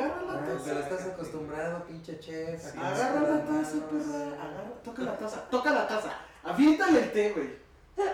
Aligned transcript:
Agarra 0.00 0.22
la 0.32 0.40
taza. 0.46 0.64
Pero 0.64 0.80
estás 0.80 1.06
acostumbrado, 1.06 1.84
pinche 1.86 2.18
chef. 2.18 2.72
que 2.72 2.78
Agarra 2.78 3.20
la 3.20 3.44
taza, 3.44 3.76
perra. 3.90 4.24
Agarra, 4.42 4.70
toca 4.84 5.02
la 5.02 5.18
taza. 5.18 5.44
Toca 5.50 5.70
la 5.72 5.86
taza. 5.88 6.12
Aviéntale 6.44 6.98
el 7.00 7.12
té, 7.12 7.30
güey. 7.30 7.48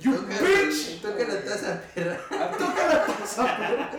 You 0.00 0.12
Toca, 0.16 0.34
bitch. 0.40 1.00
toca 1.00 1.24
la 1.24 1.40
taza, 1.44 1.80
perra. 1.94 2.18
Toca 2.58 2.86
la 2.88 3.06
taza, 3.06 3.56
perra. 3.56 3.90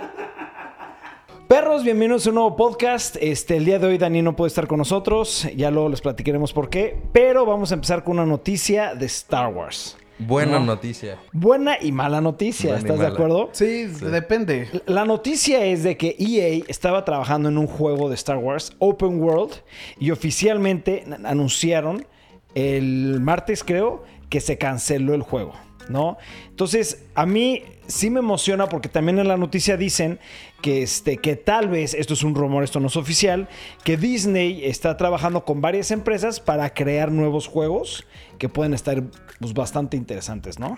Perros, 1.47 1.83
bienvenidos 1.83 2.25
a 2.25 2.29
un 2.29 2.35
nuevo 2.35 2.55
podcast. 2.55 3.15
Este, 3.21 3.55
el 3.57 3.65
día 3.65 3.79
de 3.79 3.87
hoy 3.87 3.97
Dani 3.97 4.21
no 4.21 4.35
puede 4.35 4.47
estar 4.47 4.67
con 4.67 4.79
nosotros, 4.79 5.47
ya 5.55 5.69
luego 5.71 5.89
les 5.89 6.01
platicaremos 6.01 6.51
por 6.53 6.69
qué, 6.69 7.01
pero 7.13 7.45
vamos 7.45 7.71
a 7.71 7.75
empezar 7.75 8.03
con 8.03 8.13
una 8.13 8.25
noticia 8.25 8.95
de 8.95 9.05
Star 9.05 9.53
Wars. 9.53 9.95
Buena 10.17 10.59
No. 10.59 10.65
noticia. 10.65 11.17
Buena 11.33 11.77
y 11.81 11.91
mala 11.91 12.21
noticia, 12.21 12.71
Buena 12.71 12.79
¿estás 12.87 12.99
de 12.99 13.07
acuerdo? 13.07 13.49
Sí, 13.51 13.85
depende. 13.85 14.69
La 14.85 15.03
noticia 15.05 15.65
es 15.65 15.83
de 15.83 15.97
que 15.97 16.15
EA 16.17 16.63
estaba 16.67 17.03
trabajando 17.03 17.49
en 17.49 17.57
un 17.57 17.67
juego 17.67 18.07
de 18.09 18.15
Star 18.15 18.37
Wars, 18.37 18.73
Open 18.79 19.21
World, 19.21 19.55
y 19.99 20.11
oficialmente 20.11 21.03
anunciaron 21.25 22.05
el 22.53 23.19
martes, 23.19 23.63
creo, 23.63 24.03
que 24.29 24.39
se 24.39 24.57
canceló 24.57 25.13
el 25.13 25.21
juego, 25.21 25.53
¿no? 25.89 26.17
Entonces, 26.49 27.05
a 27.15 27.25
mí 27.25 27.63
sí 27.87 28.09
me 28.09 28.19
emociona 28.19 28.67
porque 28.67 28.89
también 28.89 29.19
en 29.19 29.27
la 29.27 29.37
noticia 29.37 29.77
dicen 29.77 30.19
que, 30.61 30.83
este, 30.83 31.17
que 31.17 31.35
tal 31.35 31.69
vez, 31.69 31.93
esto 31.93 32.13
es 32.13 32.23
un 32.23 32.35
rumor, 32.35 32.63
esto 32.63 32.79
no 32.79 32.87
es 32.87 32.97
oficial, 32.97 33.47
que 33.83 33.97
Disney 33.97 34.65
está 34.65 34.97
trabajando 34.97 35.45
con 35.45 35.61
varias 35.61 35.91
empresas 35.91 36.39
para 36.39 36.73
crear 36.73 37.11
nuevos 37.11 37.47
juegos 37.47 38.05
que 38.37 38.49
pueden 38.49 38.73
estar 38.73 39.03
pues, 39.39 39.53
bastante 39.53 39.97
interesantes, 39.97 40.59
¿no? 40.59 40.77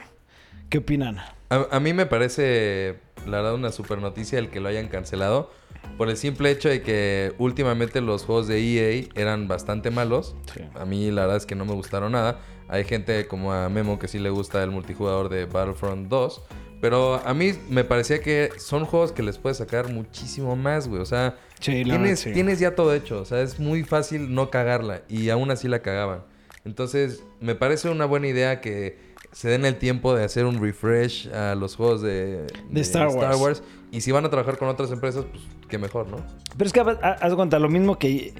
¿Qué 0.69 0.79
opinan? 0.79 1.17
A, 1.49 1.67
a 1.71 1.79
mí 1.79 1.93
me 1.93 2.05
parece, 2.05 2.99
la 3.25 3.37
verdad, 3.37 3.55
una 3.55 3.71
super 3.71 3.99
noticia 3.99 4.37
el 4.39 4.49
que 4.49 4.59
lo 4.59 4.67
hayan 4.67 4.89
cancelado. 4.89 5.49
Por 5.97 6.09
el 6.09 6.17
simple 6.17 6.51
hecho 6.51 6.69
de 6.69 6.81
que 6.81 7.33
últimamente 7.37 8.01
los 8.01 8.25
juegos 8.25 8.47
de 8.47 8.59
EA 8.59 9.07
eran 9.15 9.47
bastante 9.47 9.89
malos. 9.89 10.35
Sí. 10.53 10.61
A 10.75 10.85
mí 10.85 11.09
la 11.09 11.21
verdad 11.21 11.37
es 11.37 11.45
que 11.45 11.55
no 11.55 11.65
me 11.65 11.73
gustaron 11.73 12.11
nada. 12.11 12.39
Hay 12.69 12.83
gente 12.83 13.27
como 13.27 13.53
a 13.53 13.69
Memo 13.69 13.97
que 13.99 14.07
sí 14.07 14.19
le 14.19 14.29
gusta 14.29 14.63
el 14.63 14.71
multijugador 14.71 15.29
de 15.29 15.45
Battlefront 15.45 16.07
2. 16.09 16.41
Pero 16.79 17.15
a 17.25 17.33
mí 17.33 17.53
me 17.69 17.83
parecía 17.83 18.21
que 18.21 18.51
son 18.57 18.85
juegos 18.85 19.11
que 19.11 19.23
les 19.23 19.37
puedes 19.39 19.57
sacar 19.57 19.91
muchísimo 19.91 20.55
más, 20.55 20.87
güey. 20.87 21.01
O 21.01 21.05
sea, 21.05 21.35
Sí, 21.59 21.83
tienes, 21.83 22.01
verdad, 22.01 22.15
sí. 22.17 22.33
tienes 22.33 22.59
ya 22.59 22.75
todo 22.75 22.93
hecho. 22.93 23.19
O 23.21 23.25
sea, 23.25 23.41
es 23.41 23.59
muy 23.59 23.83
fácil 23.83 24.33
no 24.35 24.51
cagarla. 24.51 25.01
Y 25.09 25.29
aún 25.29 25.49
así 25.49 25.67
la 25.67 25.79
cagaban. 25.81 26.23
Entonces, 26.65 27.23
me 27.39 27.55
parece 27.55 27.89
una 27.89 28.05
buena 28.05 28.27
idea 28.27 28.61
que 28.61 28.99
se 29.31 29.49
den 29.49 29.65
el 29.65 29.77
tiempo 29.77 30.15
de 30.15 30.23
hacer 30.23 30.45
un 30.45 30.61
refresh 30.61 31.29
a 31.33 31.55
los 31.55 31.75
juegos 31.75 32.01
de, 32.01 32.45
De 32.69 32.81
Star 32.81 33.07
Wars. 33.09 33.63
Y 33.91 34.01
si 34.01 34.11
van 34.11 34.25
a 34.25 34.29
trabajar 34.29 34.57
con 34.57 34.67
otras 34.67 34.91
empresas, 34.91 35.25
pues 35.31 35.43
qué 35.69 35.77
mejor, 35.77 36.07
¿no? 36.07 36.17
Pero 36.57 36.67
es 36.67 36.73
que 36.73 36.79
haz 36.81 37.33
cuenta, 37.35 37.57
lo 37.57 37.69
mismo 37.69 37.97
que 37.97 38.33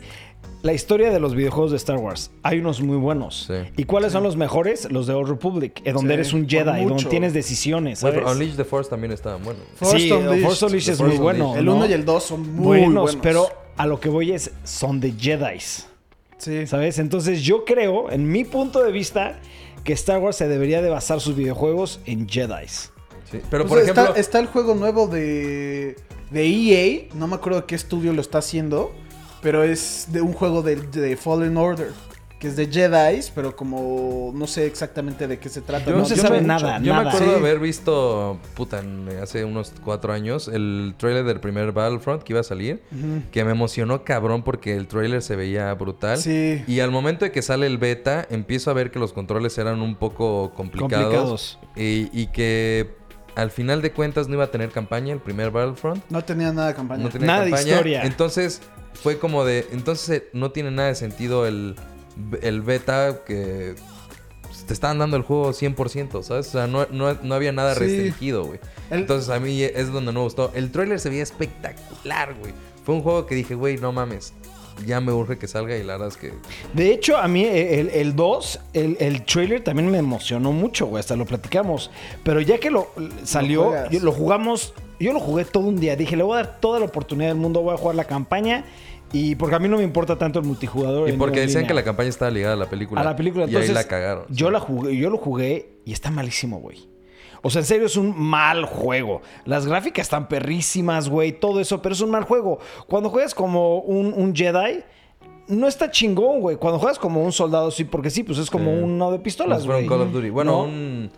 la 0.68 0.74
historia 0.74 1.10
de 1.12 1.20
los 1.20 1.34
videojuegos 1.34 1.72
de 1.72 1.78
Star 1.78 1.98
Wars. 1.98 2.30
Hay 2.44 2.60
unos 2.60 2.82
muy 2.82 2.98
buenos. 2.98 3.46
Sí. 3.48 3.54
¿Y 3.78 3.86
cuáles 3.86 4.12
son 4.12 4.22
los 4.24 4.36
mejores? 4.38 4.92
Los 4.92 5.08
de 5.08 5.14
Old 5.14 5.30
Republic, 5.30 5.82
eh, 5.86 5.94
donde 5.94 6.10
Sí, 6.10 6.14
eres 6.16 6.34
un 6.34 6.48
Jedi, 6.48 6.66
donde 6.66 6.84
mucho. 6.94 7.10
tienes 7.10 7.34
decisiones, 7.34 8.02
Bueno, 8.02 8.16
¿sabes? 8.18 8.26
pero 8.26 8.32
Unleash 8.38 8.56
the 8.58 8.66
Force 8.66 8.90
también 8.90 9.14
estaban 9.14 9.44
buenos. 9.44 9.64
Force 9.76 9.98
sí, 10.00 10.12
Unleashed. 10.12 10.44
Force 10.44 10.66
Unleashed 10.66 10.86
The 10.88 10.92
es 10.92 10.98
Force 10.98 11.14
muy 11.16 11.24
bueno. 11.24 11.56
El 11.56 11.66
¿no? 11.66 11.76
1 11.78 11.86
y 11.88 11.94
el 11.94 12.04
2 12.06 12.24
son 12.24 12.54
muy 12.56 12.80
buenos, 12.80 13.04
buenos. 13.04 13.20
pero 13.24 13.48
a 13.78 13.86
lo 13.88 14.00
que 14.00 14.10
voy 14.10 14.32
es, 14.34 14.52
son 14.66 15.00
de 15.00 15.14
Jedis, 15.18 15.88
Sí. 16.38 16.68
¿sabes? 16.68 17.00
Entonces 17.00 17.42
yo 17.42 17.64
creo, 17.66 18.12
en 18.12 18.30
mi 18.30 18.44
punto 18.44 18.84
de 18.84 18.92
vista, 18.92 19.40
que 19.86 19.94
Star 19.94 20.20
Wars 20.20 20.36
se 20.36 20.48
debería 20.48 20.82
de 20.82 20.90
basar 20.90 21.20
sus 21.22 21.36
videojuegos 21.36 22.00
en 22.06 22.28
Jedis. 22.28 22.92
Sí. 23.32 23.40
Pero, 23.50 23.64
Pues 23.64 23.70
por 23.70 23.80
ejemplo... 23.80 24.04
está, 24.10 24.20
está 24.20 24.40
el 24.40 24.48
juego 24.48 24.76
nuevo 24.76 25.08
de, 25.08 25.96
de 26.30 26.46
EA. 26.46 27.08
No 27.16 27.28
me 27.28 27.36
acuerdo 27.36 27.66
qué 27.66 27.76
estudio 27.76 28.12
lo 28.14 28.22
está 28.22 28.38
haciendo. 28.40 28.92
Pero 29.42 29.64
es 29.64 30.08
de 30.12 30.22
un 30.22 30.34
juego 30.34 30.62
de, 30.62 30.76
de 30.78 31.16
Fallen 31.18 31.58
Order. 31.58 31.92
Que 32.40 32.50
es 32.50 32.56
de 32.56 32.68
Jedi, 32.72 33.20
pero 33.34 33.56
como 33.56 34.32
no 34.36 34.46
sé 34.46 34.68
exactamente 34.68 35.28
de 35.28 35.40
qué 35.40 35.50
se 35.50 35.60
trata. 35.62 35.90
No 35.90 36.06
se 36.06 36.16
yo 36.18 36.22
sabe 36.22 36.40
me- 36.40 36.46
nada. 36.46 36.80
Yo 36.80 36.94
me 36.94 37.00
acuerdo 37.00 37.26
Sí. 37.26 37.32
de 37.32 37.36
haber 37.38 37.58
visto, 37.58 38.38
puta, 38.54 38.84
hace 39.24 39.44
unos 39.44 39.74
cuatro 39.84 40.14
años, 40.14 40.48
el 40.48 40.94
trailer 41.00 41.24
del 41.26 41.40
primer 41.40 41.72
Battlefront 41.72 42.22
que 42.22 42.34
iba 42.34 42.42
a 42.42 42.44
salir. 42.44 42.84
Que 43.32 43.44
me 43.44 43.54
emocionó 43.54 44.04
cabrón 44.04 44.44
porque 44.44 44.76
el 44.78 44.86
trailer 44.88 45.24
se 45.24 45.36
veía 45.36 45.74
brutal. 45.74 46.20
Sí. 46.20 46.64
Y 46.68 46.80
al 46.82 46.92
momento 46.92 47.26
de 47.26 47.32
que 47.32 47.42
sale 47.42 47.66
el 47.66 47.80
beta, 47.80 48.28
empiezo 48.30 48.70
a 48.70 48.76
ver 48.76 48.92
que 48.92 49.00
los 49.00 49.14
controles 49.14 49.58
eran 49.58 49.82
un 49.82 49.96
poco 49.96 50.52
complicados. 50.56 51.58
Complicados. 51.58 51.60
Y, 51.76 52.10
y 52.14 52.28
que 52.28 52.97
al 53.38 53.52
final 53.52 53.82
de 53.82 53.92
cuentas 53.92 54.28
no 54.28 54.34
iba 54.34 54.44
a 54.46 54.52
tener 54.52 54.72
campaña 54.72 55.14
el 55.14 55.20
primer 55.20 55.52
Battlefront. 55.52 56.04
No 56.10 56.24
tenía 56.24 56.52
nada 56.52 56.70
de 56.70 56.74
campaña. 56.76 57.04
No 57.04 57.10
tenía 57.10 57.28
Nada 57.28 57.46
de 57.46 57.52
campaña. 57.52 57.70
historia. 57.72 58.02
Entonces 58.04 58.62
fue 59.02 59.20
como 59.20 59.46
de. 59.46 59.68
Entonces 59.72 60.10
eh, 60.22 60.30
no 60.34 60.52
tiene 60.52 60.72
nada 60.72 60.90
de 60.90 60.96
sentido 60.96 61.46
el, 61.48 61.76
el 62.42 62.62
beta 62.64 63.20
que 63.26 63.76
te 64.66 64.74
estaban 64.74 64.98
dando 64.98 65.16
el 65.18 65.24
juego 65.24 65.52
100%, 65.54 66.24
¿sabes? 66.24 66.48
O 66.48 66.52
sea, 66.52 66.68
no, 66.68 66.88
no, 66.92 67.14
no 67.22 67.36
había 67.36 67.52
nada 67.52 67.74
Sí. 67.76 67.82
restringido, 67.82 68.44
güey. 68.46 68.60
El- 68.90 69.00
Entonces 69.02 69.30
a 69.30 69.40
mí 69.40 69.62
es 69.64 69.92
donde 69.94 70.12
no 70.12 70.20
me 70.20 70.24
gustó. 70.26 70.52
El 70.56 70.72
trailer 70.72 71.00
se 71.00 71.10
veía 71.10 71.24
espectacular, 71.24 72.34
güey. 72.40 72.54
Fue 72.86 72.96
un 72.96 73.02
juego 73.02 73.26
que 73.26 73.36
dije, 73.36 73.54
güey, 73.56 73.78
no 73.78 73.92
mames. 73.92 74.34
Ya 74.86 75.02
me 75.02 75.12
urge 75.12 75.38
que 75.38 75.48
salga 75.48 75.76
y 75.78 75.84
la 75.84 75.94
verdad 75.94 76.10
es 76.10 76.18
que. 76.18 76.34
De 76.74 76.92
hecho, 76.92 77.18
a 77.18 77.28
mí 77.28 77.44
el, 77.44 77.90
el 77.90 78.16
2, 78.16 78.60
el, 78.74 78.98
el 79.00 79.24
trailer 79.24 79.64
también 79.64 79.90
me 79.90 79.98
emocionó 79.98 80.52
mucho, 80.52 80.86
güey. 80.88 81.00
Hasta 81.00 81.16
lo 81.16 81.26
platicamos. 81.26 81.92
Pero 82.24 82.42
ya 82.42 82.60
que 82.60 82.70
lo 82.70 82.90
salió, 83.24 83.74
yo- 83.90 84.00
lo 84.02 84.12
jugamos. 84.12 84.74
Yo 85.00 85.14
lo 85.14 85.20
jugué 85.20 85.46
todo 85.46 85.68
un 85.68 85.80
día. 85.80 85.96
Dije, 85.96 86.16
le 86.16 86.24
voy 86.24 86.40
a 86.40 86.44
dar 86.44 86.60
toda 86.60 86.80
la 86.80 86.86
oportunidad 86.86 87.30
del 87.30 87.38
mundo. 87.38 87.62
Voy 87.62 87.74
a 87.74 87.78
jugar 87.78 87.96
la 87.96 88.06
campaña. 88.06 88.66
Y 89.14 89.36
porque 89.36 89.56
a 89.56 89.60
mí 89.60 89.70
no 89.70 89.78
me 89.78 89.84
importa 89.84 90.18
tanto 90.18 90.40
el 90.40 90.46
multijugador. 90.46 91.08
Y 91.10 91.14
porque 91.14 91.40
decían 91.40 91.62
línea. 91.62 91.68
que 91.70 91.74
la 91.76 91.84
campaña 91.84 92.10
estaba 92.10 92.30
ligada 92.32 92.54
a 92.56 92.58
la 92.58 92.70
película. 92.70 93.00
A 93.02 93.04
la 93.04 93.16
película. 93.16 93.46
Y 93.46 93.48
Entonces, 93.50 93.70
ahí 93.70 93.76
la 93.76 93.84
cagaron. 93.86 94.26
Yo 94.30 94.48
sí. 94.48 94.52
la 94.54 94.60
jugué, 94.60 94.98
yo 94.98 95.10
lo 95.10 95.18
jugué 95.18 95.70
y 95.86 95.94
está 95.94 96.12
malísimo, 96.12 96.60
güey. 96.60 96.90
O 97.42 97.50
sea, 97.50 97.62
en 97.62 97.66
serio 97.66 97.86
es 97.86 97.98
un 97.98 98.14
mal 98.20 98.66
juego. 98.66 99.22
Las 99.46 99.66
gráficas 99.66 100.06
están 100.08 100.28
perrísimas, 100.28 101.10
güey, 101.10 101.32
todo 101.34 101.60
eso, 101.60 101.82
pero 101.82 101.94
es 101.94 102.02
un 102.02 102.12
mal 102.12 102.24
juego. 102.24 102.60
Cuando 102.88 103.10
juegas 103.10 103.34
como 103.36 103.80
un, 103.80 104.14
un 104.14 104.36
Jedi, 104.36 104.84
no 105.48 105.68
está 105.68 105.90
chingón, 105.92 106.42
güey. 106.42 106.58
Cuando 106.58 106.80
juegas 106.80 107.00
como 107.00 107.24
un 107.24 107.32
soldado, 107.32 107.72
sí, 107.72 107.84
porque 107.86 108.10
sí, 108.10 108.24
pues 108.24 108.38
es 108.40 108.50
como 108.50 108.72
Sí. 108.72 108.80
uno 108.84 109.12
de 109.12 109.20
pistolas, 109.20 109.66
güey. 109.66 109.84
un 109.84 109.90
Call 109.90 110.02
of 110.02 110.12
Duty. 110.12 110.30
Bueno, 110.30 110.52
¿No? 110.52 110.64
un. 110.64 111.12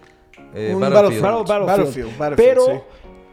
eh, 0.53 0.71
Un 0.75 0.79
Battlefield. 0.81 1.21
Battlefield. 1.21 1.21
Battle- 1.21 1.43
Battlefield. 1.43 1.67
Battlefield, 1.67 2.17
Battlefield, 2.17 2.35
Pero, 2.35 2.65
sí. 2.65 2.81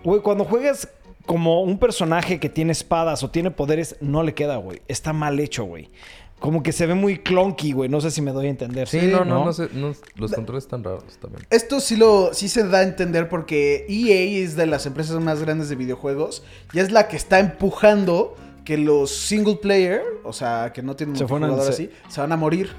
güey, 0.05 0.21
cuando 0.23 0.45
juegas 0.45 0.89
como 1.27 1.63
un 1.63 1.79
personaje 1.79 2.39
que 2.39 2.49
tiene 2.49 2.71
espadas 2.73 3.23
o 3.25 3.31
tiene 3.31 3.51
poderes, 3.51 3.97
no 4.01 4.23
le 4.23 4.33
queda, 4.33 4.57
güey. 4.59 4.81
Está 4.87 5.13
mal 5.13 5.39
hecho, 5.41 5.65
güey. 5.65 5.91
Como 6.39 6.63
que 6.63 6.73
se 6.73 6.87
ve 6.87 6.95
muy 6.95 7.19
clunky, 7.19 7.73
güey. 7.73 7.89
No 7.89 8.01
sé 8.01 8.11
si 8.11 8.21
me 8.21 8.31
doy 8.31 8.47
a 8.47 8.51
entender. 8.51 8.87
Sí, 8.89 9.01
no, 9.11 9.25
no, 9.25 9.47
no, 9.47 9.53
sé, 9.53 9.69
no, 9.73 9.93
Los 10.17 10.33
controles 10.33 10.65
están 10.65 10.85
raros 10.85 11.05
también. 11.21 11.47
Esto 11.51 11.81
sí 11.81 11.97
lo 11.97 12.35
sí 12.35 12.49
se 12.49 12.67
da 12.69 12.79
a 12.79 12.83
entender 12.83 13.29
porque 13.29 13.87
EA 13.89 14.43
es 14.45 14.55
de 14.55 14.67
las 14.67 14.85
empresas 14.87 15.19
más 15.21 15.41
grandes 15.41 15.69
de 15.71 15.77
videojuegos 15.77 16.43
y 16.75 16.79
es 16.81 16.93
la 16.93 17.09
que 17.09 17.17
está 17.17 17.39
empujando 17.39 18.37
que 18.65 18.77
los 18.77 19.11
single 19.13 19.57
player, 19.57 20.03
o 20.25 20.33
sea, 20.33 20.73
que 20.75 20.83
no 20.83 20.95
tienen 20.95 21.17
multijugador 21.47 21.67
a- 21.67 21.71
así, 21.71 21.91
se 22.09 22.21
van 22.21 22.33
a 22.33 22.37
morir. 22.37 22.71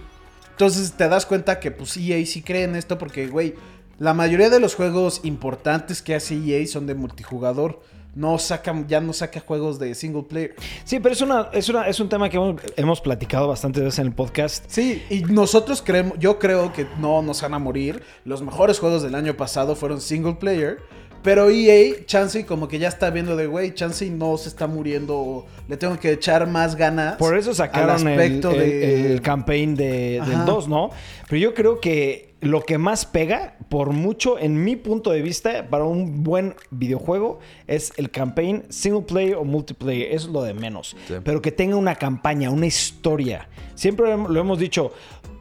Entonces 0.52 0.92
te 0.94 1.08
das 1.10 1.26
cuenta 1.26 1.60
que 1.60 1.72
pues 1.72 1.98
EA 1.98 2.24
sí 2.26 2.42
cree 2.44 2.64
en 2.64 2.76
esto 2.76 2.98
porque, 2.98 3.28
güey, 3.28 3.56
la 4.00 4.14
mayoría 4.14 4.50
de 4.52 4.60
los 4.60 4.76
juegos 4.76 5.22
importantes 5.24 6.02
que 6.04 6.14
hace 6.14 6.36
EA 6.36 6.66
son 6.68 6.86
de 6.88 6.94
multijugador. 6.96 7.82
No 8.18 8.40
sacan, 8.40 8.88
ya 8.88 9.00
no 9.00 9.14
saca 9.14 9.40
juegos 9.40 9.78
de 9.78 9.94
single 9.94 10.24
player. 10.24 10.56
Sí, 10.86 11.00
pero 11.00 11.14
es, 11.14 11.22
una, 11.22 11.50
es, 11.54 11.70
una, 11.70 11.88
es 11.88 12.00
un 12.00 12.10
tema 12.10 12.28
que 12.30 12.38
hemos, 12.38 12.60
hemos 12.76 13.00
platicado 13.00 13.48
bastantes 13.48 13.84
veces 13.84 14.00
en 14.00 14.08
el 14.08 14.12
podcast. 14.12 14.66
Sí, 14.68 15.04
y 15.12 15.22
nosotros 15.22 15.84
creemos, 15.86 16.18
yo 16.18 16.40
creo 16.40 16.74
que 16.74 16.88
no 16.98 17.22
nos 17.22 17.44
van 17.44 17.54
a 17.54 17.60
morir. 17.60 18.02
Los 18.26 18.42
mejores 18.42 18.80
juegos 18.80 19.04
del 19.04 19.14
año 19.14 19.38
pasado 19.38 19.76
fueron 19.76 20.02
single 20.02 20.34
player. 20.34 20.80
Pero 21.24 21.50
EA, 21.50 22.06
Chansey 22.06 22.44
como 22.44 22.68
que 22.68 22.80
ya 22.80 22.88
está 22.88 23.10
viendo 23.10 23.36
de, 23.36 23.48
güey, 23.48 23.74
Chansey 23.74 24.10
no 24.10 24.38
se 24.38 24.50
está 24.50 24.68
muriendo. 24.68 25.46
Le 25.68 25.76
tengo 25.78 26.00
que 26.00 26.12
echar 26.12 26.48
más 26.48 26.76
ganas. 26.76 27.16
Por 27.18 27.38
eso 27.38 27.50
al 27.50 27.56
sacaron 27.56 28.08
el, 28.08 28.20
aspecto 28.20 28.52
el- 28.52 28.58
de- 28.60 29.12
el 29.14 29.22
campaign 29.22 29.76
de, 29.76 29.92
del 30.12 30.22
Ajá. 30.22 30.44
2, 30.46 30.68
¿no? 30.68 30.90
Pero 31.28 31.40
yo 31.42 31.54
creo 31.54 31.82
que 31.82 32.28
lo 32.40 32.62
que 32.62 32.78
más 32.78 33.06
pega, 33.08 33.56
por 33.68 33.92
mucho, 33.94 34.38
en 34.38 34.64
mi 34.64 34.76
punto 34.76 35.10
de 35.12 35.22
vista, 35.24 35.68
para 35.70 35.84
un 35.86 36.24
buen 36.24 36.54
videojuego, 36.70 37.40
es 37.66 37.92
el 37.98 38.12
campaign 38.12 38.64
single 38.70 39.02
player 39.02 39.36
o 39.36 39.44
multiplayer. 39.44 40.14
Eso 40.14 40.28
es 40.28 40.34
lo 40.34 40.44
de 40.44 40.54
menos. 40.54 40.96
Sí. 41.08 41.16
Pero 41.24 41.42
que 41.42 41.52
tenga 41.52 41.76
una 41.76 41.96
campaña, 41.96 42.52
una 42.52 42.68
historia. 42.68 43.50
Siempre 43.74 44.16
lo 44.16 44.40
hemos 44.40 44.60
dicho. 44.60 44.94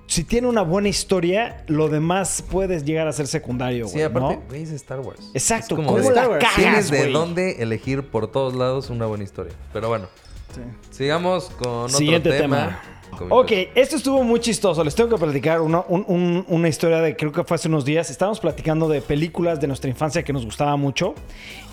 Si 0.07 0.23
tiene 0.25 0.47
una 0.47 0.63
buena 0.63 0.89
historia, 0.89 1.65
lo 1.67 1.89
demás 1.89 2.43
puedes 2.51 2.85
llegar 2.85 3.09
a 3.09 3.13
ser 3.13 3.27
secundario, 3.27 3.87
Sí, 3.87 3.95
güey, 3.95 4.05
aparte, 4.05 4.39
¿no? 4.49 4.55
es 4.55 4.71
Star 4.71 5.01
Wars. 5.01 5.31
Exacto, 5.35 5.75
Es 5.75 5.77
como 5.77 5.89
¿cómo 5.89 5.99
de- 5.99 6.05
la 6.05 6.09
Star 6.11 6.29
Wars. 6.31 6.41
cagas, 6.45 6.57
Tienes 6.57 6.91
de 6.91 7.11
dónde 7.11 7.63
elegir 7.63 8.03
por 8.05 8.31
todos 8.31 8.55
lados 8.55 8.89
una 8.91 9.07
buena 9.07 9.25
historia. 9.25 9.53
Pero 9.73 9.89
bueno, 9.89 10.07
Sí. 10.55 10.61
Sigamos 10.91 11.51
con 11.51 11.91
Siguiente 11.91 12.31
otro 12.31 12.41
tema. 12.41 12.57
tema. 12.57 12.83
Ok, 13.31 13.53
esto 13.75 13.97
estuvo 13.97 14.23
muy 14.23 14.41
chistoso. 14.41 14.85
Les 14.85 14.95
tengo 14.95 15.11
que 15.11 15.17
platicar 15.23 15.61
una, 15.61 15.81
un- 15.89 16.05
un- 16.09 16.45
una 16.49 16.69
historia 16.69 17.01
de 17.01 17.17
creo 17.17 17.33
que 17.33 17.45
fue 17.45 17.55
hace 17.55 17.69
unos 17.69 17.85
días. 17.85 18.11
Estábamos 18.11 18.41
platicando 18.41 18.89
de 18.89 19.01
películas 19.01 19.61
de 19.61 19.67
nuestra 19.67 19.89
infancia 19.91 20.23
que 20.23 20.33
nos 20.33 20.45
gustaba 20.45 20.77
mucho. 20.77 21.15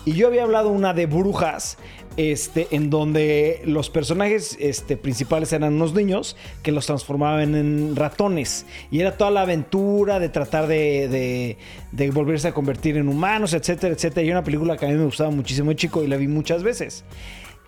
Y 0.04 0.12
yo 0.12 0.26
había 0.26 0.42
hablado 0.44 0.68
una 0.70 0.92
de 0.94 1.06
brujas, 1.06 1.78
este, 2.16 2.68
en 2.70 2.90
donde 2.90 3.60
los 3.64 3.90
personajes 3.90 4.56
este, 4.60 4.96
principales 4.96 5.52
eran 5.52 5.74
unos 5.74 5.94
niños 5.94 6.36
que 6.62 6.72
los 6.72 6.86
transformaban 6.86 7.54
en 7.54 7.96
ratones. 7.96 8.66
Y 8.90 9.00
era 9.00 9.16
toda 9.16 9.30
la 9.30 9.42
aventura 9.42 10.18
de 10.20 10.28
tratar 10.28 10.66
de, 10.66 11.08
de- 11.08 11.58
de 11.92 12.10
volverse 12.10 12.48
a 12.48 12.52
convertir 12.54 12.96
en 12.96 13.08
humanos, 13.08 13.52
etcétera, 13.54 13.94
etcétera. 13.94 14.26
Y 14.26 14.30
una 14.30 14.44
película 14.44 14.76
que 14.76 14.86
a 14.86 14.88
mí 14.88 14.94
me 14.94 15.04
gustaba 15.04 15.30
muchísimo 15.30 15.70
de 15.70 15.76
chico 15.76 16.02
y 16.02 16.06
la 16.06 16.16
vi 16.16 16.28
muchas 16.28 16.62
veces. 16.62 17.04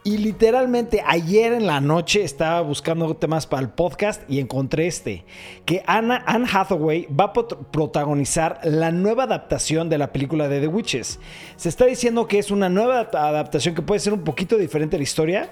Y 0.07 0.19
literalmente 0.19 1.03
ayer 1.05 1.53
en 1.53 1.67
la 1.67 1.81
noche 1.81 2.23
estaba 2.23 2.61
buscando 2.61 3.17
temas 3.17 3.49
para 3.49 3.63
el 3.63 3.71
podcast 3.71 4.23
y 4.31 4.39
encontré 4.39 4.87
este, 4.87 5.25
que 5.65 5.83
Anna, 5.85 6.23
Anne 6.27 6.47
Hathaway 6.49 7.09
va 7.09 7.25
a 7.25 7.33
protagonizar 7.33 8.61
la 8.63 8.93
nueva 8.93 9.25
adaptación 9.25 9.89
de 9.89 9.99
la 9.99 10.13
película 10.13 10.49
de 10.49 10.61
The 10.61 10.69
Witches. 10.69 11.19
Se 11.57 11.69
está 11.69 11.87
diciendo 11.87 12.29
que 12.29 12.39
es 12.39 12.53
una 12.53 12.69
nueva 12.69 13.11
adap- 13.11 13.19
adaptación 13.19 13.75
que 13.75 13.83
puede 13.83 13.99
ser 13.99 14.13
un 14.13 14.23
poquito 14.23 14.57
diferente 14.59 14.95
a 14.95 15.01
la 15.01 15.03
historia, 15.03 15.51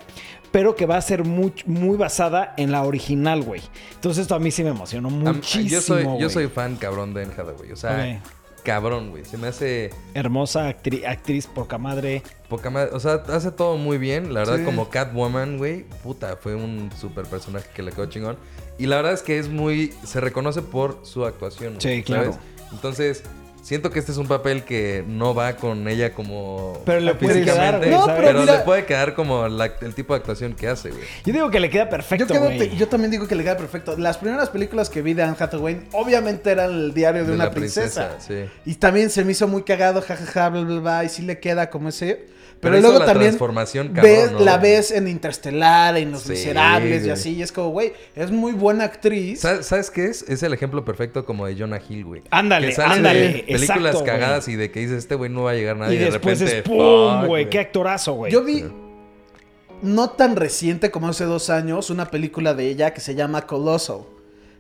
pero 0.53 0.77
que 0.77 0.87
va 0.87 0.99
a 0.99 1.03
ser 1.03 1.25
muy, 1.25 1.53
muy 1.67 1.97
basada 1.97 2.55
en 2.57 2.71
la 2.71 2.85
original, 2.85 3.43
güey. 3.43 3.61
Entonces 3.95 4.23
esto 4.23 4.37
a 4.37 4.39
mí 4.39 4.53
sí 4.53 4.63
me 4.63 4.71
emocionó 4.71 5.11
muchísimo, 5.11 5.69
yo 5.69 5.81
soy, 5.81 6.05
yo 6.05 6.11
güey. 6.11 6.31
soy 6.31 6.47
fan 6.47 6.77
cabrón 6.77 7.13
de 7.13 7.25
Anne 7.25 7.33
Hathaway. 7.37 7.73
O 7.73 7.77
sea. 7.77 8.23
Cabrón, 8.65 9.11
güey. 9.11 9.25
Se 9.25 9.37
me 9.39 9.47
hace 9.49 9.91
Hermosa 10.15 10.69
actri- 10.69 11.07
actriz, 11.07 11.47
poca 11.47 11.79
madre. 11.79 12.23
poca 12.49 12.71
madre. 12.71 12.91
O 12.93 12.99
sea, 13.01 13.23
hace 13.29 13.51
todo 13.53 13.77
muy 13.77 13.99
bien. 13.99 14.35
La 14.35 14.41
verdad, 14.41 14.59
Sí. 14.59 14.65
como 14.65 14.89
Catwoman, 14.91 15.59
güey. 15.59 15.85
Puta, 16.03 16.37
fue 16.37 16.55
un 16.55 16.91
super 16.99 17.25
personaje 17.27 17.69
que 17.75 17.83
le 17.83 17.93
quedó 17.93 18.07
chingón. 18.07 18.37
Y 18.79 18.87
la 18.87 18.97
verdad 18.97 19.13
es 19.13 19.23
que 19.23 19.39
es 19.39 19.49
muy. 19.49 19.93
Se 20.05 20.21
reconoce 20.21 20.63
por 20.63 20.99
su 21.03 21.25
actuación. 21.25 21.81
Sí, 21.81 22.03
claro. 22.03 22.33
¿sabes? 22.33 22.39
Entonces. 22.73 23.23
Siento 23.65 23.91
que 23.91 23.99
este 23.99 24.13
es 24.13 24.19
un 24.19 24.29
papel 24.29 24.63
que 24.65 25.03
no 25.09 25.35
va 25.35 25.57
con 25.57 25.89
ella 25.89 26.13
como 26.13 26.83
Pero 26.85 27.01
le 27.01 27.15
puede 27.15 27.37
físicamente, 27.41 27.55
quedar, 27.63 27.79
güey, 27.79 27.91
No, 27.91 28.01
¿sabes? 28.05 28.15
pero 28.17 28.29
pero 28.29 28.41
mira- 28.43 28.57
le 28.59 28.65
puede 28.65 28.85
quedar 28.85 29.15
como 29.15 29.49
la- 29.49 29.73
el 29.81 29.95
tipo 29.95 30.13
de 30.13 30.19
actuación 30.19 30.53
que 30.53 30.69
hace, 30.69 30.91
güey. 30.91 31.03
Yo 31.25 31.33
digo 31.33 31.51
que 31.51 31.61
le 31.61 31.71
queda 31.71 31.85
Yo, 31.85 31.91
perfecto, 31.91 32.27
quedo- 32.27 32.45
güey. 32.45 32.77
yo 32.77 32.89
también 32.89 33.11
digo 33.11 33.27
que 33.27 33.35
le 33.35 33.43
queda 33.43 33.57
perfecto. 33.57 33.97
Las 33.97 34.19
primeras 34.19 34.51
películas 34.51 34.91
que 34.91 35.01
vi 35.01 35.15
de 35.15 35.23
Anne 35.23 35.37
Hathaway 35.39 35.81
obviamente 35.93 36.51
eran 36.51 36.71
el 36.71 36.93
diario 36.93 37.23
de, 37.23 37.29
De 37.31 37.35
una 37.35 37.51
princesa. 37.51 38.11
princesa, 38.19 38.51
sí. 38.65 38.71
Y 38.71 38.75
también 38.75 39.09
se 39.09 39.25
me 39.25 39.33
hizo 39.33 39.49
muy 39.49 39.63
cagado, 39.63 40.03
jajaja, 40.03 40.51
bla, 40.51 40.61
bla, 40.61 40.81
bla, 40.81 41.05
y 41.05 41.09
sí 41.09 41.23
le 41.23 41.41
queda 41.41 41.71
como 41.71 41.89
ese. 41.89 42.34
Pero, 42.61 42.81
luego 42.81 42.99
la 42.99 43.07
también 43.07 43.31
transformación, 43.33 43.93
ves, 43.93 44.33
la 44.33 44.57
ves 44.57 44.91
en 44.91 45.07
Interstellar, 45.07 45.97
en 45.99 46.13
Los 46.13 46.23
Sí, 46.23 46.31
Miserables 46.31 47.07
y 47.07 47.11
así. 47.11 47.35
Y 47.35 47.43
es 47.43 47.53
como, 47.53 47.69
güey, 47.69 47.93
es 48.17 48.31
muy 48.31 48.53
buena 48.53 48.85
actriz. 48.85 49.41
¿Sabes, 49.41 49.91
qué 49.91 50.07
es? 50.07 50.23
Es 50.29 50.43
el 50.43 50.55
ejemplo 50.55 50.85
perfecto 50.85 51.27
como 51.27 51.47
de 51.47 51.57
Jonah 51.57 51.81
Hill, 51.87 52.05
güey. 52.05 52.23
Ándale, 52.31 52.69
que 52.69 52.75
sale 52.75 52.95
ándale, 52.95 53.21
de 53.21 53.33
películas 53.43 53.61
exacto, 53.61 53.99
güey. 54.01 54.07
cagadas 54.07 54.49
y 54.49 54.57
de 54.57 54.71
que 54.71 54.81
dices, 54.81 54.99
este 54.99 55.15
güey 55.15 55.31
no 55.31 55.43
va 55.43 55.51
a 55.51 55.55
llegar 55.55 55.77
nadie. 55.77 55.97
Y 55.97 55.99
de 55.99 56.05
después 56.07 56.41
repente, 56.41 56.59
es 56.59 56.65
¡pum, 56.65 57.21
fuck, 57.21 57.27
güey! 57.27 57.51
¡Qué 57.51 57.59
actorazo, 57.59 58.15
güey! 58.15 58.33
Yo 58.33 58.43
vi, 58.43 58.65
no 59.83 60.11
tan 60.11 60.37
reciente 60.37 60.91
como 60.91 61.09
hace 61.09 61.25
dos 61.25 61.51
años, 61.51 61.91
una 61.91 62.11
película 62.11 62.55
de 62.55 62.69
ella 62.69 62.95
que 62.95 63.01
se 63.01 63.15
llama 63.15 63.47
Colossal. 63.47 64.05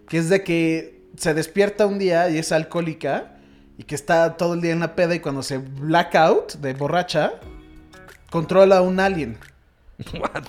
Que 0.09 0.19
es 0.19 0.29
de 0.29 0.45
que 0.45 1.01
se 1.17 1.33
despierta 1.33 1.87
un 1.87 1.99
día 1.99 2.29
y 2.29 2.39
es 2.39 2.53
alcohólica. 2.53 3.31
Y 3.77 3.83
que 3.83 3.97
está 3.97 4.37
todo 4.37 4.55
el 4.55 4.61
día 4.61 4.71
en 4.71 4.79
la 4.79 4.95
peda 4.95 5.17
y 5.17 5.19
cuando 5.19 5.43
se 5.43 5.59
blackout 5.59 6.55
de 6.59 6.75
borracha, 6.75 7.33
controla 8.35 8.79
a 8.79 8.83
un 8.83 8.99
alien. 8.99 9.39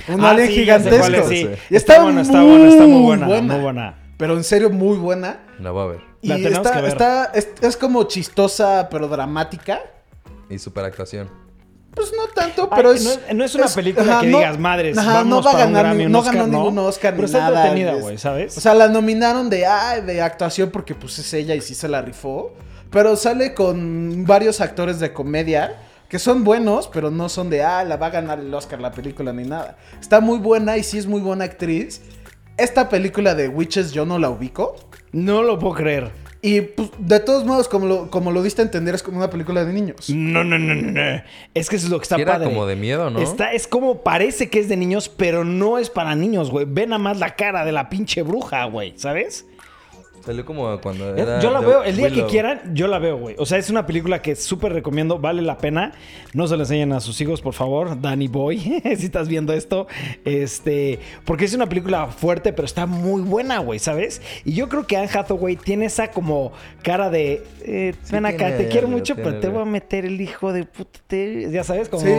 Un 0.10 0.26
Ah, 0.26 0.32
alien 0.32 0.48
sí, 0.48 0.54
gigantesco. 0.56 1.06
es, 1.06 1.28
sí. 1.30 1.48
Y 1.70 1.76
Está 1.76 1.94
está, 1.94 2.02
buena, 2.04 2.14
muy 2.14 2.22
está 2.24 2.42
buena, 2.44 2.68
está 2.68 2.84
muy 2.88 3.02
buena, 3.04 3.26
muy 3.42 3.60
buena. 3.62 3.96
Pero 4.18 4.36
en 4.36 4.44
serio, 4.44 4.72
muy 4.72 4.98
buena. 4.98 5.42
La 5.60 5.72
va 5.72 5.84
a 5.84 5.86
ver. 5.86 6.00
Y 6.22 6.30
La 6.30 6.36
tenemos 6.38 6.58
está, 6.66 6.72
que 6.72 6.82
ver. 6.82 6.92
está- 6.92 7.26
es, 7.36 7.50
es 7.62 7.78
como 7.78 8.04
chistosa, 8.06 8.88
pero 8.90 9.08
dramática. 9.08 9.82
Y 10.50 10.58
super 10.58 10.84
actuación. 10.86 11.30
Pues 11.94 12.12
no 12.18 12.26
tanto, 12.34 12.70
pero 12.72 12.92
es. 12.92 13.20
no 13.34 13.44
es 13.46 13.54
una 13.56 13.68
película 13.68 14.20
que 14.20 14.28
digas, 14.28 14.58
madres, 14.60 14.98
ajá, 14.98 15.14
vámonos 15.14 15.38
no 15.38 15.44
va 15.46 15.52
a 15.52 15.54
un 15.54 15.60
ganar, 15.74 15.84
Grammy, 15.86 15.98
ni- 16.00 16.06
un 16.08 16.12
no 16.12 16.20
Oscar, 16.20 16.36
ganó 16.36 16.48
¿no? 16.48 16.58
ningún 16.58 16.78
Oscar 16.80 17.12
Pero 17.14 17.22
ni 17.22 17.26
está 17.26 17.40
nada. 17.40 17.60
entretenida, 17.62 17.94
es- 17.94 18.02
güey, 18.02 18.18
¿sabes? 18.18 18.58
O 18.58 18.62
sea, 18.62 18.74
la 18.74 18.88
nominaron 18.90 19.50
de, 19.50 19.66
ay, 19.66 20.02
de 20.02 20.22
actuación 20.22 20.72
porque 20.72 20.94
pues 20.96 21.20
es 21.20 21.34
ella 21.34 21.54
y 21.56 21.62
sí 21.62 21.74
se 21.76 21.88
la 21.88 22.02
rifó. 22.02 22.54
Pero 22.90 23.16
sale 23.16 23.54
con 23.54 24.26
varios 24.26 24.60
actores 24.62 25.00
de 25.00 25.14
comedia 25.14 25.76
que 26.10 26.20
son 26.20 26.44
buenos, 26.44 26.88
pero 26.88 27.12
no 27.12 27.30
son 27.30 27.50
de, 27.50 27.64
ah, 27.64 27.84
la 27.84 27.98
va 27.98 28.08
a 28.08 28.12
ganar 28.12 28.40
el 28.40 28.54
Oscar 28.54 28.80
la 28.80 28.92
película 28.92 29.34
ni 29.34 29.44
nada. 29.44 29.78
Está 30.00 30.20
muy 30.20 30.40
buena 30.40 30.78
y 30.78 30.84
sí 30.84 30.98
es 30.98 31.08
muy 31.08 31.22
buena 31.22 31.46
actriz. 31.46 32.02
Esta 32.58 32.90
película 32.90 33.36
de 33.36 33.48
Witches 33.50 33.92
yo 33.92 34.06
no 34.06 34.20
la 34.20 34.30
ubico. 34.30 34.76
No 35.12 35.44
lo 35.44 35.60
puedo 35.60 35.74
creer. 35.76 36.12
Y 36.42 36.62
pues, 36.62 36.92
de 37.00 37.20
todos 37.20 37.44
modos, 37.44 37.68
como 37.68 37.88
lo, 37.88 38.12
como 38.12 38.32
lo 38.32 38.44
diste 38.44 38.62
a 38.62 38.66
entender, 38.66 38.94
es 38.94 39.02
como 39.02 39.18
una 39.18 39.32
película 39.32 39.66
de 39.66 39.74
niños. 39.74 40.10
No, 40.12 40.44
no, 40.44 40.60
no, 40.60 40.76
no, 40.76 40.92
no. 40.92 41.22
Es 41.56 41.70
que 41.70 41.78
eso 41.78 41.88
es 41.88 41.92
lo 41.92 41.98
que 41.98 42.04
está 42.04 42.18
Sí 42.18 42.22
era 42.22 42.34
padre. 42.34 42.46
como 42.50 42.68
de 42.68 42.76
miedo, 42.76 43.10
¿no? 43.10 43.20
Está, 43.20 43.52
es 43.54 43.68
como 43.68 44.04
parece 44.04 44.48
que 44.50 44.60
es 44.60 44.70
de 44.70 44.78
niños, 44.78 45.10
pero 45.10 45.44
no 45.44 45.80
es 45.80 45.90
para 45.90 46.14
niños, 46.14 46.52
güey. 46.52 46.68
Ve 46.70 46.86
nada 46.86 47.00
más 47.00 47.18
la 47.18 47.36
cara 47.36 47.66
de 47.66 47.72
la 47.72 47.90
pinche 47.90 48.22
bruja, 48.22 48.64
güey, 48.66 48.94
¿sabes? 48.96 49.48
Salió 50.26 50.44
como 50.46 50.80
cuando 50.82 51.16
Eh, 51.16 51.22
era. 51.22 51.40
Yo 51.40 51.52
la 51.52 51.60
veo, 51.60 51.84
el 51.84 51.96
día 51.98 52.10
que 52.10 52.26
quieran, 52.26 52.62
yo 52.74 52.88
la 52.88 53.00
veo, 53.00 53.18
güey. 53.18 53.36
O 53.38 53.46
sea, 53.46 53.58
es 53.58 53.70
una 53.70 53.86
película 53.86 54.22
que 54.22 54.36
súper 54.36 54.74
recomiendo, 54.74 55.20
vale 55.20 55.42
la 55.42 55.58
pena. 55.58 55.92
No 56.34 56.48
se 56.48 56.56
la 56.58 56.64
enseñen 56.64 56.94
a 56.94 57.00
sus 57.00 57.20
hijos, 57.22 57.42
por 57.42 57.54
favor. 57.54 58.02
Danny 58.02 58.28
Boy, 58.28 58.58
si 58.98 59.06
estás 59.06 59.28
viendo 59.28 59.54
esto. 59.54 59.88
Este, 60.24 61.00
porque 61.26 61.46
es 61.46 61.54
una 61.54 61.68
película 61.68 62.08
fuerte, 62.08 62.52
pero 62.54 62.66
está 62.66 62.86
muy 62.86 63.22
buena, 63.22 63.60
güey, 63.60 63.80
¿sabes? 63.80 64.22
Y 64.44 64.54
yo 64.54 64.68
creo 64.70 64.88
que 64.88 64.98
Anne 64.98 65.10
Hathaway 65.14 65.56
tiene 65.56 65.86
esa 65.86 66.10
como 66.10 66.52
cara 66.82 67.10
de, 67.10 67.44
eh, 67.64 67.94
Sí 68.04 68.12
ven 68.14 68.26
acá, 68.26 68.38
tiene 68.48 68.58
te 68.58 68.68
quiero 68.70 68.88
mucho, 68.88 69.16
pero 69.16 69.40
te 69.40 69.48
voy 69.50 69.62
a 69.62 69.66
meter 69.66 70.06
el 70.06 70.20
hijo 70.20 70.52
de 70.54 70.66
puta. 70.66 71.00
te- 71.08 71.52
Ya 71.52 71.64
sabes, 71.64 71.88
como 71.90 72.04
Sí. 72.04 72.10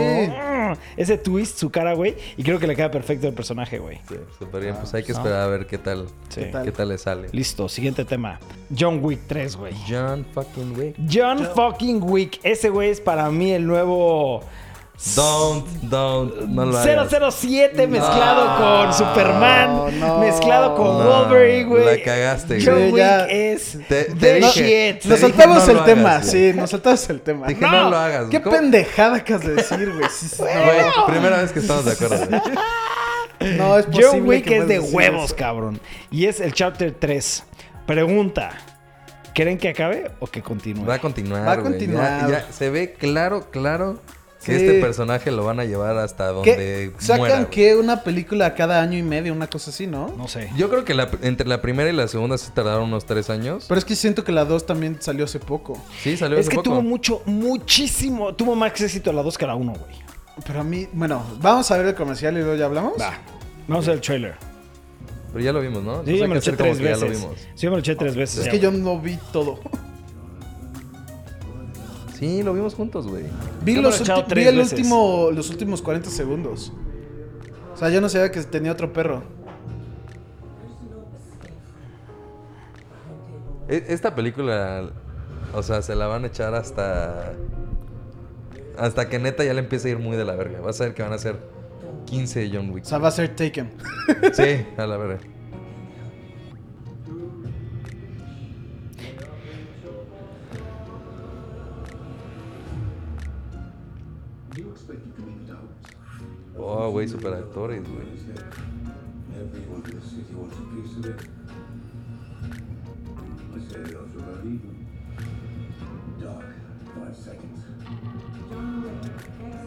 Ese 0.95 1.17
twist, 1.17 1.57
su 1.57 1.69
cara, 1.69 1.93
güey. 1.93 2.15
Y 2.37 2.43
creo 2.43 2.59
que 2.59 2.67
le 2.67 2.75
queda 2.75 2.91
perfecto 2.91 3.27
el 3.27 3.33
personaje, 3.33 3.79
güey. 3.79 3.99
Sí, 4.07 4.15
súper 4.39 4.63
bien. 4.63 4.75
Pues 4.75 4.93
hay 4.93 5.03
que 5.03 5.11
esperar 5.11 5.41
a 5.41 5.47
ver 5.47 5.67
qué 5.67 5.77
tal. 5.77 6.07
Sí. 6.29 6.41
¿Qué 6.41 6.45
tal, 6.47 6.65
qué 6.65 6.71
tal 6.71 6.89
le 6.89 6.97
sale? 6.97 7.27
Listo, 7.31 7.69
siguiente 7.69 8.05
tema. 8.05 8.39
John 8.77 8.99
Wick 9.01 9.21
3, 9.27 9.55
güey. 9.55 9.73
John 9.87 10.25
fucking 10.33 10.77
Wick. 10.77 10.95
John 11.11 11.47
fucking 11.55 12.03
Wick. 12.03 12.39
Ese 12.43 12.69
güey 12.69 12.89
es 12.89 13.01
para 13.01 13.29
mí 13.29 13.51
el 13.51 13.65
nuevo 13.65 14.43
Don't, 15.15 15.65
don't, 15.83 16.33
no 16.47 16.65
lo 16.65 16.77
hagas. 16.77 17.09
007 17.35 17.85
mezclado 17.87 18.57
con 18.85 18.93
Superman, 18.93 19.99
no. 19.99 20.17
mezclado 20.19 20.75
con 20.75 20.97
No, 20.97 21.03
Wolverine, 21.05 21.65
güey. 21.65 21.85
la 21.99 22.03
cagaste, 22.03 22.59
John 22.65 22.73
güey. 22.89 22.91
Wick 22.93 22.97
Ya. 22.97 23.25
es 23.25 23.77
Te- 23.87 24.05
te 24.05 24.15
the 24.15 24.33
dije. 24.35 24.93
shit. 24.93 25.01
Te 25.03 25.09
Nos 25.09 25.19
dije, 25.19 25.31
saltamos 25.33 25.67
no 25.67 25.71
el 25.79 25.85
tema, 25.85 26.09
hagas, 26.15 26.31
sí, 26.31 26.51
nos 26.55 26.69
saltamos 26.71 27.09
el 27.11 27.21
tema. 27.21 27.45
Dije, 27.47 27.61
no, 27.61 27.89
lo 27.91 27.97
hagas. 27.97 28.25
Qué 28.31 28.41
¿Cómo? 28.41 28.55
pendejada 28.55 29.17
acabas 29.17 29.45
de 29.45 29.53
decir, 29.55 29.93
güey. 29.93 30.09
Sí, 30.09 30.27
sí, 30.29 30.37
Güey, 30.41 30.51
primera 31.05 31.37
vez 31.43 31.51
que 31.51 31.59
estamos 31.59 31.85
de 31.85 31.91
acuerdo. 31.91 32.17
No, 33.55 33.77
es 33.77 33.85
posible. 33.85 34.07
John 34.11 34.27
Wick 34.27 34.45
que 34.45 34.57
es 34.57 34.67
de 34.67 34.79
huevos, 34.79 35.25
eso. 35.25 35.35
cabrón. 35.35 35.79
Y 36.09 36.25
es 36.25 36.39
el 36.39 36.53
chapter 36.53 36.95
3. 36.97 37.43
Pregunta. 37.85 38.49
¿Creen 39.35 39.59
que 39.59 39.69
acabe 39.69 40.09
o 40.19 40.25
que 40.25 40.41
continúe? 40.41 40.83
Va 40.87 40.95
a 40.95 40.99
continuar. 40.99 41.47
Va 41.47 41.51
a 41.51 41.61
continuar. 41.61 42.21
Ya, 42.21 42.45
ya 42.47 42.51
se 42.51 42.71
ve 42.71 42.93
claro, 42.93 43.51
claro 43.51 43.99
que 44.43 44.57
Sí. 44.57 44.65
este 44.65 44.79
personaje 44.81 45.31
lo 45.31 45.43
van 45.43 45.59
a 45.59 45.65
llevar 45.65 45.97
hasta 45.97 46.27
donde 46.27 46.55
¿Qué? 46.55 46.91
¿Sacan 46.99 47.19
muera. 47.19 47.49
que 47.49 47.75
una 47.75 48.03
película 48.03 48.53
cada 48.55 48.81
año 48.81 48.97
y 48.97 49.03
medio, 49.03 49.33
una 49.33 49.47
cosa 49.47 49.71
así, 49.71 49.87
no? 49.87 50.13
No 50.17 50.27
sé. 50.27 50.49
Yo 50.55 50.69
creo 50.69 50.85
que 50.85 50.93
la- 50.93 51.09
entre 51.21 51.47
la 51.47 51.61
primera 51.61 51.89
y 51.89 51.93
la 51.93 52.07
segunda 52.07 52.37
se 52.37 52.51
tardaron 52.51 52.83
unos 52.83 53.05
tres 53.05 53.29
años. 53.29 53.65
Pero 53.67 53.79
es 53.79 53.85
que 53.85 53.95
siento 53.95 54.23
que 54.23 54.31
la 54.31 54.45
2 54.45 54.65
también 54.65 54.97
salió 55.01 55.25
hace 55.25 55.39
poco. 55.39 55.81
sí, 56.01 56.15
salió 56.17 56.37
Es 56.37 56.45
hace 56.47 56.51
que 56.51 56.55
poco. 56.57 56.69
tuvo 56.69 56.81
mucho, 56.81 57.21
muchísimo. 57.25 58.33
Tuvo 58.35 58.55
más 58.55 58.79
éxito 58.79 59.11
la 59.11 59.23
2 59.23 59.37
que 59.37 59.45
la 59.47 59.55
1, 59.55 59.73
güey. 59.73 59.95
Pero 60.45 60.61
a 60.61 60.63
mí, 60.63 60.87
bueno, 60.93 61.23
vamos 61.41 61.69
a 61.71 61.77
ver 61.77 61.87
el 61.87 61.95
comercial 61.95 62.35
y 62.37 62.41
luego 62.41 62.55
ya 62.55 62.65
hablamos. 62.65 62.93
Va. 62.99 63.13
Vamos 63.67 63.85
a 63.85 63.89
ver 63.91 63.95
el 63.97 64.01
trailer. 64.01 64.35
Pero 65.33 65.43
ya 65.43 65.51
lo 65.51 65.59
vimos, 65.61 65.83
¿no? 65.83 66.03
Sí, 66.05 66.15
yo 66.17 66.23
me 66.23 66.27
que 66.27 66.27
lo 66.35 66.39
eché 66.39 66.51
tres 66.53 66.77
que 66.77 66.83
ya 66.83 66.91
lo 66.91 66.99
veces. 67.01 67.19
vimos. 67.21 67.37
Sí, 67.55 67.65
me 67.65 67.71
lo 67.73 67.79
eché 67.79 67.95
tres 67.95 68.15
veces. 68.15 68.37
Es 68.39 68.45
ya, 68.45 68.51
que 68.51 68.59
yo 68.59 68.71
no 68.71 68.99
vi 68.99 69.17
todo. 69.33 69.59
Sí, 72.17 72.41
lo 72.43 72.53
vimos 72.53 72.73
juntos, 72.73 73.07
güey. 73.07 73.23
Vi, 73.63 73.75
Yo 73.75 73.81
los 73.81 74.01
ulti- 74.01 74.33
vi 74.35 74.43
el 74.45 74.57
veces. 74.57 74.73
último, 74.73 75.29
los 75.33 75.49
últimos 75.49 75.81
40 75.81 76.09
segundos. 76.09 76.71
O 77.73 77.77
sea, 77.77 77.89
yo 77.89 78.01
no 78.01 78.09
sabía 78.09 78.31
que 78.31 78.41
tenía 78.41 78.71
otro 78.71 78.91
perro. 78.91 79.21
E- 83.69 83.85
Esta 83.89 84.15
película, 84.15 84.89
o 85.53 85.61
sea, 85.63 85.81
se 85.81 85.95
la 85.95 86.07
van 86.07 86.23
a 86.23 86.27
echar 86.27 86.55
hasta. 86.55 87.33
Hasta 88.77 89.09
que 89.09 89.19
neta 89.19 89.43
ya 89.43 89.53
le 89.53 89.59
empiece 89.59 89.87
a 89.89 89.91
ir 89.91 89.99
muy 89.99 90.15
de 90.17 90.23
la 90.25 90.35
verga. 90.35 90.59
Vas 90.61 90.79
a 90.81 90.85
ver 90.85 90.93
que 90.93 91.01
van 91.03 91.13
a 91.13 91.17
ser 91.17 91.37
15 92.05 92.49
John 92.53 92.69
Wick. 92.71 92.85
O 92.85 92.87
sea, 92.87 92.99
va 92.99 93.07
a 93.07 93.11
ser 93.11 93.35
Taken. 93.35 93.71
Sí, 94.33 94.65
a 94.77 94.85
la 94.85 94.97
verga. 94.97 95.19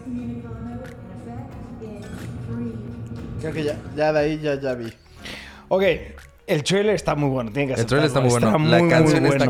In 0.07 0.39
effect 1.17 1.55
in 1.83 2.03
three. 2.47 2.75
Creo 3.41 3.53
que 3.53 3.65
ya, 3.65 3.79
ya 3.97 4.13
de 4.13 4.19
ahí 4.19 4.39
ya, 4.41 4.61
ya 4.61 4.75
vi. 4.75 4.93
Ok, 5.69 5.83
el 6.51 6.63
trailer 6.65 6.95
está 6.95 7.15
muy 7.15 7.29
bueno. 7.31 7.51
Tiene 7.53 7.75
que 7.75 7.81
El 7.81 7.87
trailer 7.87 8.09
está 8.09 8.21
muy 8.21 8.31
bueno. 8.31 8.59
La 8.59 8.89
canción 8.89 9.25
está 9.27 9.47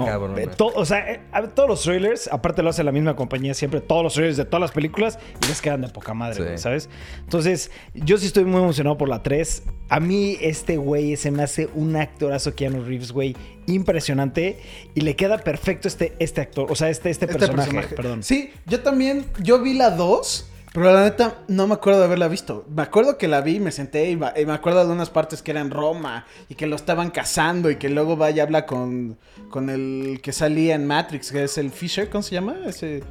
to- 0.56 0.72
o 0.74 0.84
sea, 0.84 1.10
eh, 1.12 1.20
todos 1.54 1.68
los 1.68 1.82
trailers, 1.82 2.28
aparte 2.32 2.62
lo 2.62 2.70
hace 2.70 2.84
la 2.84 2.92
misma 2.92 3.16
compañía 3.16 3.54
siempre, 3.54 3.80
todos 3.80 4.02
los 4.02 4.14
trailers 4.14 4.36
de 4.36 4.44
todas 4.44 4.60
las 4.60 4.72
películas 4.72 5.18
y 5.44 5.46
les 5.48 5.60
quedan 5.60 5.80
de 5.82 5.88
poca 5.88 6.14
madre, 6.14 6.36
Sí. 6.36 6.42
güey, 6.42 6.58
¿sabes? 6.58 6.88
Entonces, 7.20 7.70
yo 7.94 8.18
sí 8.18 8.26
estoy 8.26 8.44
muy 8.44 8.60
emocionado 8.62 8.96
por 8.98 9.08
la 9.08 9.22
3. 9.22 9.62
A 9.88 9.98
mí 10.00 10.36
este 10.40 10.76
güey 10.76 11.16
se 11.16 11.30
me 11.30 11.42
hace 11.42 11.68
un 11.74 11.96
actorazo 11.96 12.54
Keanu 12.54 12.84
Reeves, 12.84 13.12
güey, 13.12 13.34
impresionante 13.66 14.58
y 14.94 15.00
le 15.00 15.16
queda 15.16 15.38
perfecto 15.38 15.88
este, 15.88 16.14
este 16.18 16.40
actor, 16.40 16.70
o 16.70 16.74
sea, 16.74 16.90
este, 16.90 17.10
este, 17.10 17.24
Este 17.26 17.38
personaje, 17.38 17.94
perdón. 17.94 18.22
Sí, 18.22 18.50
yo 18.66 18.80
también, 18.80 19.26
yo 19.42 19.60
vi 19.60 19.74
la 19.74 19.90
2, 19.90 20.49
pero 20.72 20.92
la 20.92 21.02
neta 21.04 21.38
no 21.48 21.66
me 21.66 21.74
acuerdo 21.74 21.98
de 21.98 22.06
haberla 22.06 22.28
visto. 22.28 22.64
Me 22.68 22.82
acuerdo 22.82 23.18
que 23.18 23.26
la 23.26 23.40
vi, 23.40 23.58
me 23.58 23.72
senté 23.72 24.08
y, 24.10 24.12
y 24.12 24.46
me 24.46 24.52
acuerdo 24.52 24.86
de 24.86 24.92
unas 24.92 25.10
partes 25.10 25.42
que 25.42 25.50
era 25.50 25.60
en 25.60 25.70
Roma 25.70 26.26
y 26.48 26.54
que 26.54 26.66
lo 26.66 26.76
estaban 26.76 27.10
cazando 27.10 27.70
y 27.70 27.76
que 27.76 27.88
luego 27.88 28.16
va 28.16 28.30
y 28.30 28.38
habla 28.38 28.66
con, 28.66 29.18
con 29.50 29.68
el 29.68 30.20
que 30.22 30.32
salía 30.32 30.76
en 30.76 30.86
Matrix, 30.86 31.32
que 31.32 31.44
es 31.44 31.58
el 31.58 31.70
Fisher, 31.70 32.08
¿cómo 32.08 32.22
se 32.22 32.34
llama? 32.34 32.56
Ese... 32.66 33.02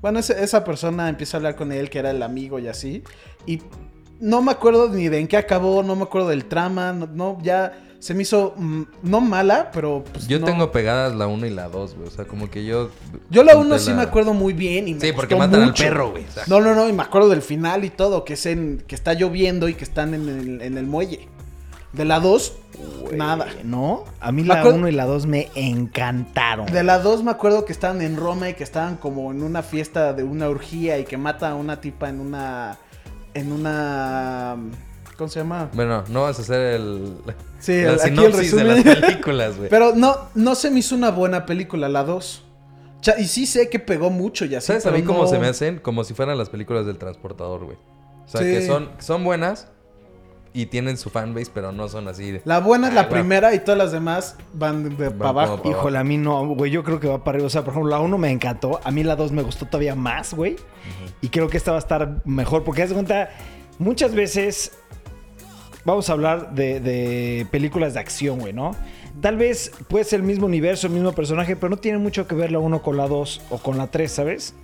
Bueno, 0.00 0.20
esa 0.20 0.62
persona 0.62 1.08
empieza 1.08 1.36
a 1.36 1.38
hablar 1.38 1.56
con 1.56 1.72
él, 1.72 1.90
que 1.90 1.98
era 1.98 2.12
el 2.12 2.22
amigo 2.22 2.60
y 2.60 2.68
así. 2.68 3.02
Y 3.46 3.62
no 4.20 4.42
me 4.42 4.52
acuerdo 4.52 4.88
ni 4.90 5.08
de 5.08 5.18
en 5.18 5.26
qué 5.26 5.36
acabó, 5.36 5.82
no 5.82 5.96
me 5.96 6.04
acuerdo 6.04 6.28
del 6.28 6.44
trama, 6.44 6.92
no, 6.92 7.38
ya 7.42 7.72
se 8.00 8.14
me 8.14 8.22
hizo, 8.22 8.54
mm, 8.56 8.82
no 9.02 9.20
mala, 9.20 9.70
pero 9.72 10.04
pues 10.12 10.28
Yo 10.28 10.38
no. 10.38 10.46
tengo 10.46 10.70
pegadas 10.72 11.14
la 11.16 11.26
1 11.26 11.46
y 11.46 11.50
la 11.50 11.68
2, 11.68 11.94
güey. 11.96 12.08
O 12.08 12.10
sea, 12.10 12.24
como 12.26 12.48
que 12.50 12.64
yo. 12.64 12.90
Yo 13.30 13.42
la 13.42 13.54
conté 13.54 13.66
1 13.68 13.78
sí 13.80 13.92
me 13.92 14.02
acuerdo 14.02 14.34
muy 14.34 14.52
bien 14.52 14.86
y 14.88 14.94
me 14.94 15.00
Sí, 15.00 15.12
porque 15.12 15.34
matan 15.36 15.62
al 15.62 15.66
mucho. 15.68 15.82
perro, 15.84 16.10
güey. 16.12 16.24
o 16.24 16.30
sea. 16.30 16.44
No, 16.46 16.60
no, 16.60 16.74
no, 16.74 16.88
y 16.88 16.92
me 16.92 17.02
acuerdo 17.02 17.28
del 17.28 17.42
final 17.42 17.84
y 17.84 17.90
todo, 17.90 18.24
que 18.24 18.34
es 18.34 18.46
en 18.46 18.84
que 18.86 18.94
está 18.94 19.14
lloviendo 19.14 19.68
y 19.68 19.74
que 19.74 19.84
están 19.84 20.14
en 20.14 20.28
el, 20.28 20.62
en 20.62 20.78
el 20.78 20.86
muelle. 20.86 21.28
De 21.92 22.04
la 22.04 22.20
2, 22.20 22.52
nada. 23.14 23.46
¿No? 23.64 24.04
A 24.20 24.30
mí 24.30 24.44
la 24.44 24.60
acuerdo- 24.60 24.76
1 24.78 24.88
y 24.88 24.92
la 24.92 25.06
2 25.06 25.26
me 25.26 25.48
encantaron. 25.54 26.66
De 26.66 26.84
la 26.84 26.98
2 27.00 27.24
me 27.24 27.30
acuerdo 27.30 27.64
que 27.64 27.72
estaban 27.72 28.02
en 28.02 28.16
Roma 28.16 28.48
y 28.50 28.54
que 28.54 28.62
estaban 28.62 28.96
como 28.96 29.32
en 29.32 29.42
una 29.42 29.62
fiesta 29.62 30.12
de 30.12 30.22
una 30.22 30.48
orgía 30.48 30.98
y 30.98 31.04
que 31.04 31.16
mata 31.16 31.50
a 31.50 31.54
una 31.54 31.80
tipa 31.80 32.08
en 32.10 32.20
una 32.20 32.76
en 33.34 33.52
una 33.52 34.56
¿cómo 35.18 35.28
se 35.28 35.40
llama? 35.40 35.68
Bueno, 35.74 36.04
no 36.08 36.22
vas 36.22 36.38
a 36.38 36.42
hacer 36.42 36.60
el. 36.76 37.12
Sí, 37.58 37.72
la 37.82 37.94
el- 37.94 38.00
aquí 38.00 38.08
el 38.24 38.32
sinopsis 38.32 38.54
de 38.56 38.64
las 38.64 38.84
películas, 38.84 39.56
güey. 39.56 39.68
Pero 39.70 39.92
no 39.96 40.16
no 40.36 40.54
se 40.54 40.70
me 40.70 40.78
hizo 40.78 40.94
una 40.94 41.10
buena 41.10 41.44
película 41.44 41.88
la 41.88 42.04
2. 42.04 42.44
Cha- 43.00 43.18
Y 43.18 43.26
sí 43.26 43.46
sé 43.46 43.68
que 43.68 43.78
pegó 43.80 44.10
mucho 44.10 44.44
y 44.44 44.54
así. 44.54 44.68
¿Sabes 44.68 44.86
a 44.86 44.90
mí 44.92 45.02
cómo 45.02 45.22
no- 45.24 45.28
se 45.28 45.38
me 45.38 45.48
hacen? 45.48 45.78
Como 45.80 46.04
si 46.04 46.14
fueran 46.14 46.38
las 46.38 46.48
películas 46.48 46.86
del 46.86 46.98
transportador, 46.98 47.64
güey. 47.64 47.76
O 48.24 48.28
sea, 48.28 48.40
Sí. 48.42 48.46
que 48.46 48.66
son, 48.66 48.90
son 49.00 49.24
buenas 49.24 49.68
y 50.52 50.66
tienen 50.66 50.96
su 50.96 51.10
fanbase, 51.10 51.50
pero 51.52 51.72
no 51.72 51.88
son 51.88 52.06
así 52.08 52.30
de. 52.30 52.42
La 52.44 52.60
buena 52.60 52.88
es 52.88 52.94
la 52.94 53.02
güey. 53.04 53.14
primera 53.14 53.52
y 53.54 53.58
todas 53.60 53.76
las 53.78 53.90
demás 53.92 54.36
van 54.54 54.96
de 54.96 55.08
Van 55.08 55.18
para 55.18 55.30
abajo. 55.30 55.62
pa' 55.62 55.68
Híjole, 55.68 55.98
a 55.98 56.04
mí 56.04 56.16
no, 56.16 56.46
güey. 56.54 56.70
Yo 56.70 56.84
creo 56.84 57.00
que 57.00 57.08
va 57.08 57.24
para 57.24 57.36
arriba. 57.36 57.46
O 57.48 57.50
sea, 57.50 57.64
por 57.64 57.72
ejemplo, 57.72 57.90
la 57.90 57.98
1 58.00 58.18
me 58.18 58.30
encantó. 58.30 58.80
A 58.84 58.90
mí 58.92 59.02
la 59.02 59.16
2 59.16 59.32
me 59.32 59.42
gustó 59.42 59.66
todavía 59.66 59.94
más, 59.96 60.32
güey. 60.34 60.56
Y 61.20 61.28
creo 61.28 61.48
que 61.48 61.56
esta 61.56 61.72
va 61.72 61.78
a 61.78 61.80
estar 61.80 62.22
mejor. 62.24 62.62
Porque 62.64 62.82
haz 62.82 62.88
de 62.90 62.94
cuenta, 62.94 63.30
muchas 63.78 64.14
veces 64.14 64.72
vamos 65.88 66.10
a 66.10 66.12
hablar 66.12 66.54
de, 66.54 67.46
películas 67.50 67.94
de 67.94 68.00
acción, 68.00 68.40
güey, 68.40 68.52
¿no? 68.52 68.76
Tal 69.22 69.36
vez 69.36 69.72
puede 69.88 70.04
ser 70.04 70.20
el 70.20 70.26
mismo 70.26 70.46
universo, 70.46 70.86
el 70.86 70.92
mismo 70.92 71.12
personaje, 71.12 71.56
pero 71.56 71.70
no 71.70 71.78
tiene 71.78 71.98
mucho 71.98 72.28
que 72.28 72.34
ver 72.34 72.52
la 72.52 72.58
1 72.58 72.82
con 72.82 72.96
la 72.98 73.08
2 73.08 73.40
o 73.50 73.58
con 73.58 73.78
la 73.78 73.86
3, 73.88 74.12
¿sabes? 74.12 74.54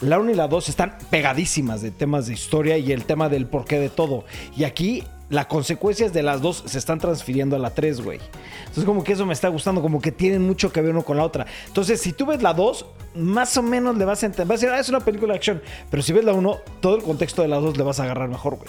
La 0.00 0.18
1 0.18 0.32
y 0.32 0.34
la 0.34 0.48
2 0.48 0.68
están 0.68 0.98
pegadísimas 1.08 1.82
de 1.82 1.92
temas 1.92 2.26
de 2.26 2.34
historia 2.34 2.76
y 2.78 2.90
el 2.90 3.04
tema 3.04 3.28
del 3.28 3.46
porqué 3.46 3.78
de 3.78 3.88
todo. 3.90 4.24
Y 4.56 4.64
aquí 4.64 5.04
las 5.32 5.46
consecuencias 5.46 6.12
de 6.12 6.22
las 6.22 6.40
dos 6.40 6.62
se 6.66 6.78
están 6.78 7.00
transfiriendo 7.00 7.56
a 7.56 7.58
la 7.58 7.70
3, 7.70 8.00
güey. 8.02 8.20
Entonces 8.60 8.84
como 8.84 9.02
que 9.02 9.14
eso 9.14 9.26
me 9.26 9.32
está 9.32 9.48
gustando, 9.48 9.82
como 9.82 10.00
que 10.00 10.12
tienen 10.12 10.42
mucho 10.42 10.70
que 10.72 10.80
ver 10.80 10.92
uno 10.92 11.02
con 11.02 11.16
la 11.16 11.24
otra. 11.24 11.46
Entonces 11.66 12.00
si 12.00 12.12
tú 12.12 12.26
ves 12.26 12.42
la 12.42 12.52
2, 12.54 12.86
más 13.16 13.56
o 13.56 13.62
menos 13.62 13.96
le 13.96 14.04
vas 14.04 14.22
a 14.22 14.26
entender, 14.26 14.46
vas 14.46 14.62
a 14.62 14.66
decir, 14.66 14.74
ah, 14.76 14.78
es 14.80 14.88
una 14.90 15.00
película 15.00 15.32
de 15.32 15.38
acción. 15.38 15.62
Pero 15.90 16.02
si 16.02 16.12
ves 16.12 16.24
la 16.24 16.32
1, 16.34 16.56
todo 16.80 16.96
el 16.96 17.02
contexto 17.02 17.42
de 17.42 17.48
la 17.48 17.56
2 17.56 17.76
le 17.76 17.82
vas 17.82 17.98
a 17.98 18.04
agarrar 18.04 18.28
mejor, 18.28 18.56
güey. 18.56 18.68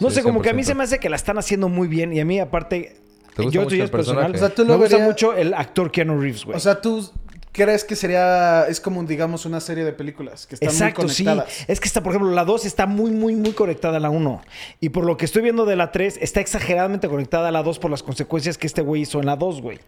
No 0.00 0.10
Sí, 0.10 0.16
sé, 0.16 0.22
como 0.22 0.42
que 0.42 0.50
a 0.50 0.52
mí 0.52 0.62
100%. 0.62 0.66
se 0.66 0.74
me 0.74 0.84
hace 0.84 0.98
que 0.98 1.08
la 1.08 1.16
están 1.16 1.38
haciendo 1.38 1.68
muy 1.68 1.88
bien 1.88 2.12
y 2.12 2.20
a 2.20 2.24
mí 2.24 2.38
aparte... 2.40 2.96
¿Te 3.36 3.42
gusta 3.42 3.54
yo 3.54 3.60
mucho 3.62 3.74
esto 3.74 3.76
ya 3.76 3.82
el 3.82 3.84
es 3.86 3.90
personal. 3.90 4.34
O 4.34 4.38
sea, 4.38 4.48
tú 4.54 4.62
me 4.62 4.68
lo 4.68 4.78
gusta 4.78 4.96
verías- 4.96 5.08
mucho 5.08 5.32
el 5.34 5.54
actor 5.54 5.90
Keanu 5.90 6.20
Reeves, 6.20 6.44
güey. 6.44 6.56
O 6.56 6.60
sea, 6.60 6.80
tú 6.80 7.08
crees 7.54 7.84
que 7.84 7.94
sería 7.94 8.66
es 8.68 8.80
como 8.80 9.02
digamos 9.04 9.46
una 9.46 9.60
serie 9.60 9.84
de 9.84 9.92
películas 9.92 10.46
que 10.46 10.56
están 10.56 10.70
Exacto, 10.70 11.02
muy 11.02 11.10
sí. 11.10 11.24
conectadas. 11.24 11.64
Es 11.68 11.80
que 11.80 11.86
está, 11.86 12.02
por 12.02 12.12
ejemplo, 12.12 12.30
la 12.32 12.44
2 12.44 12.66
está 12.66 12.86
muy, 12.86 13.12
muy, 13.12 13.36
muy 13.36 13.52
conectada 13.52 13.96
a 13.96 14.00
la 14.00 14.10
1. 14.10 14.42
Y 14.80 14.88
por 14.90 15.06
lo 15.06 15.16
que 15.16 15.24
estoy 15.24 15.42
viendo 15.42 15.64
de 15.64 15.76
la 15.76 15.92
3, 15.92 16.18
está 16.20 16.40
exageradamente 16.40 17.08
conectada 17.08 17.48
a 17.48 17.52
la 17.52 17.62
2 17.62 17.78
por 17.78 17.90
las 17.90 18.02
consecuencias 18.02 18.58
que 18.58 18.66
este 18.66 18.82
güey 18.82 19.02
hizo 19.02 19.20
en 19.20 19.26
la 19.26 19.36
2, 19.36 19.62
güey. 19.62 19.78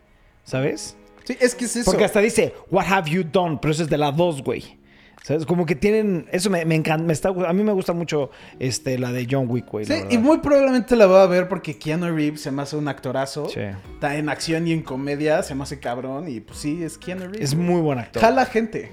¿Sabes? 0.45 0.97
Sí, 1.25 1.37
es 1.41 1.57
que 1.57 1.65
es 1.65 1.75
eso. 1.75 1.91
Porque 1.91 2.05
hasta 2.05 2.21
dice, 2.21 2.55
What 2.71 2.87
have 2.89 3.11
you 3.11 3.25
done? 3.25 3.59
Pero 3.61 3.73
eso 3.73 3.83
es 3.83 3.91
de 3.91 3.99
la 3.99 4.13
2, 4.13 4.43
güey. 4.43 4.79
¿Sabes? 5.27 5.45
Como 5.45 5.67
que 5.67 5.75
tienen. 5.75 6.29
Eso 6.31 6.51
me, 6.51 6.65
me 6.65 6.77
encanta. 6.77 7.05
Me 7.05 7.13
está, 7.13 7.31
a 7.31 7.53
mí 7.53 7.65
me 7.65 7.73
gusta 7.73 7.93
mucho 7.93 8.31
este, 8.61 8.97
la 8.97 9.11
de 9.11 9.27
John 9.29 9.47
Wick, 9.49 9.67
güey. 9.69 9.85
Sí, 9.85 9.93
verdad. 9.93 10.11
y 10.13 10.19
muy 10.19 10.39
probablemente 10.39 10.95
la 10.95 11.07
voy 11.07 11.19
a 11.19 11.27
ver 11.27 11.49
porque 11.49 11.77
Keanu 11.77 12.15
Reeves 12.15 12.43
se 12.43 12.53
me 12.53 12.63
hace 12.63 12.77
un 12.77 12.87
actorazo. 12.87 13.49
Sí. 13.49 13.59
Está 13.95 14.15
en 14.19 14.29
acción 14.29 14.69
y 14.69 14.73
en 14.73 14.83
comedia, 14.83 15.43
se 15.43 15.57
me 15.57 15.65
hace 15.65 15.81
cabrón 15.81 16.29
y 16.29 16.39
pues 16.39 16.61
sí, 16.61 16.81
es 16.85 16.97
Keanu 16.97 17.23
Reeves. 17.23 17.41
Es 17.41 17.55
muy 17.57 17.81
buen 17.81 17.99
actor. 17.99 18.23
Jala 18.23 18.47
gente. 18.47 18.93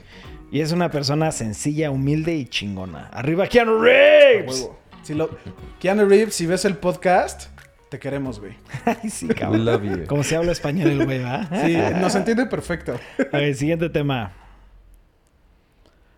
Y 0.50 0.62
es 0.62 0.72
una 0.72 0.90
persona 0.90 1.32
sencilla, 1.32 1.92
humilde 1.92 2.34
y 2.34 2.46
chingona. 2.46 3.10
¡Arriba, 3.10 3.46
Keanu 3.46 3.80
Reeves! 3.80 4.72
Si 5.04 5.14
lo... 5.14 5.30
Keanu 5.80 6.08
Reeves, 6.08 6.34
si 6.34 6.48
ves 6.48 6.66
el 6.66 6.78
podcast, 6.78 7.44
te 7.90 8.00
queremos, 8.00 8.40
güey. 8.40 8.54
Ay, 8.86 9.12
sí, 9.12 9.28
We 9.28 9.36
cabrón. 9.36 9.66
love 9.66 9.84
you. 9.84 10.08
Como 10.08 10.24
se 10.24 10.36
habla 10.36 10.52
español 10.52 10.90
el 10.90 11.06
güey, 11.06 11.22
¿va? 11.22 11.48
Sí, 11.64 11.78
nos 12.02 12.16
entiende 12.16 12.48
perfecto. 12.48 13.00
A 13.32 13.38
ver, 13.38 13.54
siguiente 13.54 13.88
tema. 13.92 14.34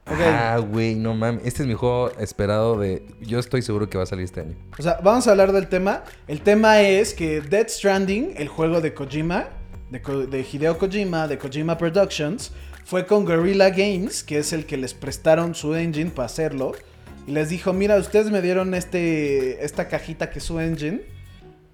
Ah, 0.08 0.60
güey, 0.60 0.96
no 0.96 1.16
mames. 1.16 1.42
Este 1.46 1.64
es 1.64 1.68
mi 1.68 1.74
juego 1.74 2.12
esperado 2.20 2.78
de. 2.80 3.06
Yo 3.22 3.40
estoy 3.40 3.62
seguro 3.62 3.90
que 3.90 3.98
va 3.98 4.04
a 4.04 4.08
salir 4.08 4.26
este 4.26 4.42
año. 4.42 4.56
O 4.78 4.84
sea, 4.84 5.00
vamos 5.04 5.28
a 5.28 5.32
hablar 5.32 5.52
del 5.52 5.68
tema. 5.68 6.04
El 6.28 6.42
tema 6.42 6.82
es 6.82 7.14
que 7.14 7.42
Dead 7.42 7.68
Stranding, 7.68 8.34
el 8.38 8.48
juego 8.48 8.82
de 8.82 8.94
Kojima, 8.94 9.48
de, 9.90 10.02
Ko- 10.02 10.28
de 10.28 10.46
Hideo 10.50 10.78
Kojima, 10.78 11.28
de 11.28 11.38
Kojima 11.40 11.78
Productions, 11.78 12.52
fue 12.86 13.08
con 13.08 13.26
Guerrilla 13.26 13.72
Games, 13.72 14.24
que 14.24 14.38
es 14.38 14.54
el 14.54 14.66
que 14.68 14.78
les 14.78 14.94
prestaron 14.94 15.56
su 15.56 15.74
engine 15.74 16.12
para 16.12 16.28
hacerlo. 16.28 16.74
Y 17.26 17.32
les 17.32 17.50
dijo, 17.50 17.74
mira, 17.74 17.98
ustedes 17.98 18.30
me 18.30 18.44
dieron 18.44 18.76
este, 18.76 19.66
esta 19.66 19.88
cajita 19.88 20.30
que 20.30 20.38
es 20.38 20.46
su 20.46 20.60
engine. 20.60 21.02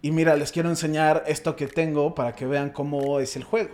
Y 0.02 0.12
mira, 0.12 0.38
les 0.38 0.54
quiero 0.54 0.70
enseñar 0.70 1.26
esto 1.28 1.58
que 1.58 1.68
tengo 1.68 2.16
para 2.16 2.34
que 2.34 2.46
vean 2.46 2.70
cómo 2.70 3.20
es 3.20 3.36
el 3.36 3.44
juego. 3.44 3.72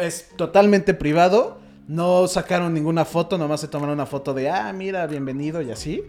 Es 0.00 0.28
totalmente 0.36 0.94
privado. 0.94 1.58
No 1.86 2.26
sacaron 2.28 2.72
ninguna 2.72 3.04
foto, 3.04 3.36
nomás 3.36 3.60
se 3.60 3.68
tomaron 3.68 3.94
una 3.94 4.06
foto 4.06 4.32
de, 4.32 4.48
ah, 4.48 4.72
mira, 4.72 5.06
bienvenido 5.06 5.60
y 5.60 5.70
así. 5.70 6.02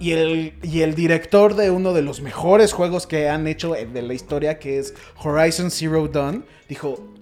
Y 0.00 0.12
el, 0.12 0.54
y 0.62 0.80
el 0.80 0.94
director 0.94 1.54
de 1.54 1.70
uno 1.70 1.92
de 1.92 2.02
los 2.02 2.20
mejores 2.20 2.72
juegos 2.72 3.06
que 3.06 3.28
han 3.28 3.46
hecho 3.46 3.72
de 3.74 4.02
la 4.02 4.14
historia, 4.14 4.58
que 4.58 4.78
es 4.78 4.94
Horizon 5.22 5.70
Zero 5.70 6.08
Dawn, 6.08 6.44
dijo, 6.68 7.12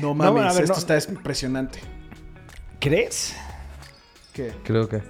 no 0.00 0.14
mames, 0.14 0.32
bueno, 0.32 0.48
a 0.48 0.52
ver, 0.52 0.64
esto 0.64 0.74
no- 0.74 0.94
está 0.96 1.10
impresionante. 1.12 1.80
¿Crees 2.78 3.34
¿Qué? 4.32 4.52
Creo 4.64 4.88
que. 4.88 5.00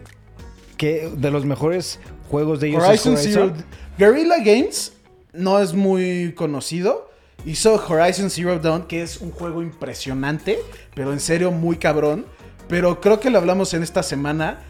que 0.76 1.10
de 1.16 1.30
los 1.30 1.44
mejores 1.44 1.98
juegos 2.30 2.60
de 2.60 2.68
ellos 2.68 2.82
es 2.84 2.88
Horizon 2.88 3.14
Horizon? 3.14 3.52
Zero... 3.56 3.66
Guerrilla 3.98 4.38
Games 4.38 4.92
no 5.32 5.58
es 5.58 5.72
muy 5.74 6.32
conocido. 6.36 7.10
Hizo 7.44 7.74
Horizon 7.88 8.30
Zero 8.30 8.58
Dawn, 8.58 8.84
que 8.84 9.02
es 9.02 9.18
un 9.20 9.30
juego 9.30 9.62
impresionante, 9.62 10.58
pero 10.94 11.12
en 11.12 11.20
serio 11.20 11.50
muy 11.50 11.76
cabrón. 11.76 12.24
Pero 12.68 13.00
creo 13.00 13.20
que 13.20 13.28
lo 13.30 13.38
hablamos 13.38 13.74
en 13.74 13.82
esta 13.82 14.02
semana. 14.02 14.60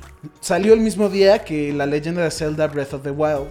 Salió 0.40 0.74
el 0.74 0.80
mismo 0.80 1.08
día 1.08 1.44
que 1.44 1.72
la 1.72 1.86
leyenda 1.86 2.22
de 2.22 2.30
Zelda 2.30 2.66
Breath 2.66 2.94
of 2.94 3.02
the 3.02 3.10
Wild. 3.10 3.48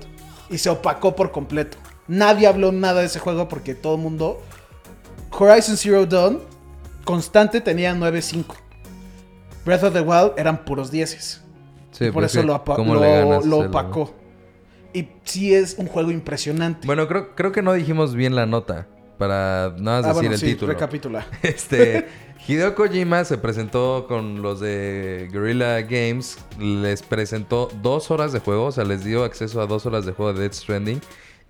Y 0.50 0.58
se 0.58 0.70
opacó 0.70 1.15
por 1.15 1.32
completo. 1.32 1.77
Nadie 2.08 2.48
habló 2.48 2.72
nada 2.74 3.00
de 3.00 3.06
ese 3.08 3.20
juego 3.20 3.48
porque 3.48 3.75
todo 3.75 3.96
el 3.96 4.01
mundo... 4.01 4.42
Horizon 5.32 5.77
Zero 5.77 6.06
Dawn, 6.06 6.42
constante, 7.06 7.60
tenía 7.62 7.96
9.5. 7.96 8.46
Breath 9.65 9.84
of 9.84 9.94
the 9.94 10.01
Wild 10.01 10.34
eran 10.38 10.63
puros 10.65 10.92
10. 10.92 11.42
Sí, 11.92 12.06
por 12.06 12.13
pues 12.13 12.25
eso 12.32 12.42
sí. 12.42 12.48
lo, 12.48 12.56
apa- 12.56 12.75
¿Cómo 12.75 12.96
lo- 12.96 13.60
opacó. 13.60 14.13
Y 14.94 15.08
sí 15.24 15.53
es 15.56 15.75
un 15.80 15.88
juego 15.88 16.12
impresionante. 16.12 16.86
Bueno, 16.86 17.08
creo, 17.08 17.34
creo 17.36 17.51
que 17.51 17.62
no 17.63 17.74
dijimos 17.74 18.13
bien 18.13 18.36
la 18.36 18.46
nota. 18.46 18.88
Para 19.17 19.74
nada 19.77 20.01
más 20.01 20.05
Ah, 20.05 20.08
decir 20.10 20.13
bueno, 20.13 20.32
el 20.34 20.39
sí, 20.39 20.46
título. 20.48 20.74
recapitula. 20.74 21.27
Este. 21.43 22.08
Hideo 22.46 22.75
Kojima 22.75 23.24
se 23.24 23.38
presentó 23.38 24.05
con 24.08 24.41
los 24.41 24.60
de 24.60 25.29
Guerrilla 25.32 25.82
Games. 25.82 26.38
Les 26.60 27.01
presentó 27.01 27.70
dos 27.82 28.12
horas 28.12 28.34
de 28.34 28.39
juego. 28.39 28.65
O 28.65 28.72
sea, 28.72 28.84
les 28.84 29.03
dio 29.05 29.24
acceso 29.24 29.62
a 29.62 29.65
dos 29.67 29.86
horas 29.86 30.05
de 30.05 30.12
juego 30.12 30.34
de 30.34 30.41
Death 30.41 30.53
Stranding. 30.53 31.00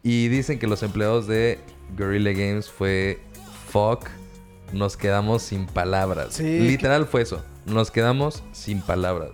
Y 0.04 0.28
dicen 0.28 0.60
que 0.60 0.68
los 0.68 0.84
empleados 0.84 1.26
de 1.28 1.60
Guerrilla 1.98 2.32
Games 2.34 2.70
fue... 2.70 3.20
Fuck. 3.72 4.08
Nos 4.72 4.96
quedamos 4.98 5.42
sin 5.42 5.66
palabras. 5.66 6.34
Sí. 6.36 6.60
Literal 6.60 7.08
fue 7.08 7.22
eso. 7.24 7.44
Nos 7.66 7.90
quedamos 7.90 8.44
sin 8.52 8.82
palabras. 8.82 9.32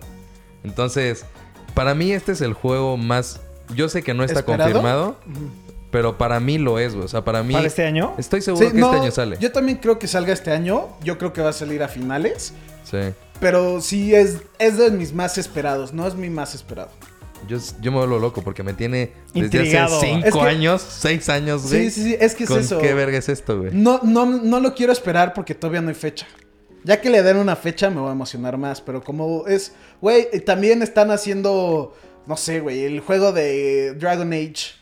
Entonces, 0.64 1.26
para 1.74 1.94
mí 1.94 2.12
este 2.12 2.32
es 2.32 2.40
el 2.40 2.54
juego 2.54 2.96
más... 2.96 3.40
Yo 3.74 3.88
sé 3.90 4.02
que 4.02 4.14
no 4.14 4.24
está 4.24 4.40
¿Esperado? 4.40 4.64
confirmado. 4.72 5.16
Pero 5.90 6.16
para 6.18 6.38
mí 6.40 6.56
lo 6.58 6.78
es, 6.78 6.94
güey. 6.94 7.04
O 7.04 7.08
sea, 7.08 7.24
para 7.24 7.42
mí... 7.42 7.52
¿Para 7.54 7.66
este 7.66 7.84
año? 7.84 8.14
Estoy 8.16 8.42
seguro 8.42 8.64
Sí, 8.66 8.72
que 8.72 8.78
no, 8.78 8.86
este 8.92 9.00
año 9.02 9.10
sale. 9.10 9.36
Yo 9.40 9.50
también 9.50 9.78
creo 9.78 9.98
que 9.98 10.06
salga 10.06 10.32
este 10.32 10.52
año. 10.52 10.88
Yo 11.02 11.18
creo 11.18 11.32
que 11.32 11.42
va 11.42 11.50
a 11.50 11.52
salir 11.52 11.82
a 11.82 11.88
finales. 11.88 12.52
Sí. 12.84 12.98
Pero 13.40 13.80
sí 13.80 14.14
es, 14.14 14.38
es 14.58 14.78
de 14.78 14.90
mis 14.90 15.12
más 15.12 15.36
esperados. 15.38 15.92
No 15.92 16.06
es 16.06 16.14
mi 16.14 16.30
más 16.30 16.54
esperado. 16.54 16.90
Yo, 17.48 17.58
yo 17.80 17.90
me 17.90 17.98
vuelvo 17.98 18.18
loco 18.18 18.42
porque 18.42 18.62
me 18.62 18.74
tiene 18.74 19.12
desde 19.34 19.46
Intrigado. 19.46 19.96
hace 19.96 20.06
cinco 20.06 20.26
Es 20.28 20.34
que- 20.34 20.40
años, 20.40 20.82
seis 20.82 21.28
años, 21.28 21.62
güey. 21.68 21.90
Sí, 21.90 21.90
sí, 21.90 22.02
sí. 22.10 22.16
Es 22.20 22.34
que 22.34 22.44
es 22.44 22.50
¿Con 22.50 22.60
eso. 22.60 22.78
qué 22.78 22.92
verga 22.94 23.16
es 23.18 23.28
esto, 23.28 23.58
güey? 23.58 23.70
No, 23.72 23.98
no, 24.04 24.26
no 24.26 24.60
lo 24.60 24.74
quiero 24.74 24.92
esperar 24.92 25.32
porque 25.34 25.54
todavía 25.54 25.80
no 25.80 25.88
hay 25.88 25.94
fecha. 25.94 26.26
Ya 26.84 27.00
que 27.00 27.10
le 27.10 27.22
den 27.22 27.36
una 27.38 27.56
fecha 27.56 27.90
me 27.90 28.00
voy 28.00 28.10
a 28.10 28.12
emocionar 28.12 28.58
más. 28.58 28.80
Pero 28.80 29.02
como 29.02 29.46
es... 29.46 29.72
Güey, 30.00 30.28
también 30.44 30.82
están 30.82 31.10
haciendo... 31.10 31.94
No 32.26 32.36
sé, 32.36 32.60
güey. 32.60 32.84
El 32.84 33.00
juego 33.00 33.32
de 33.32 33.94
Dragon 33.94 34.32
Age. 34.32 34.78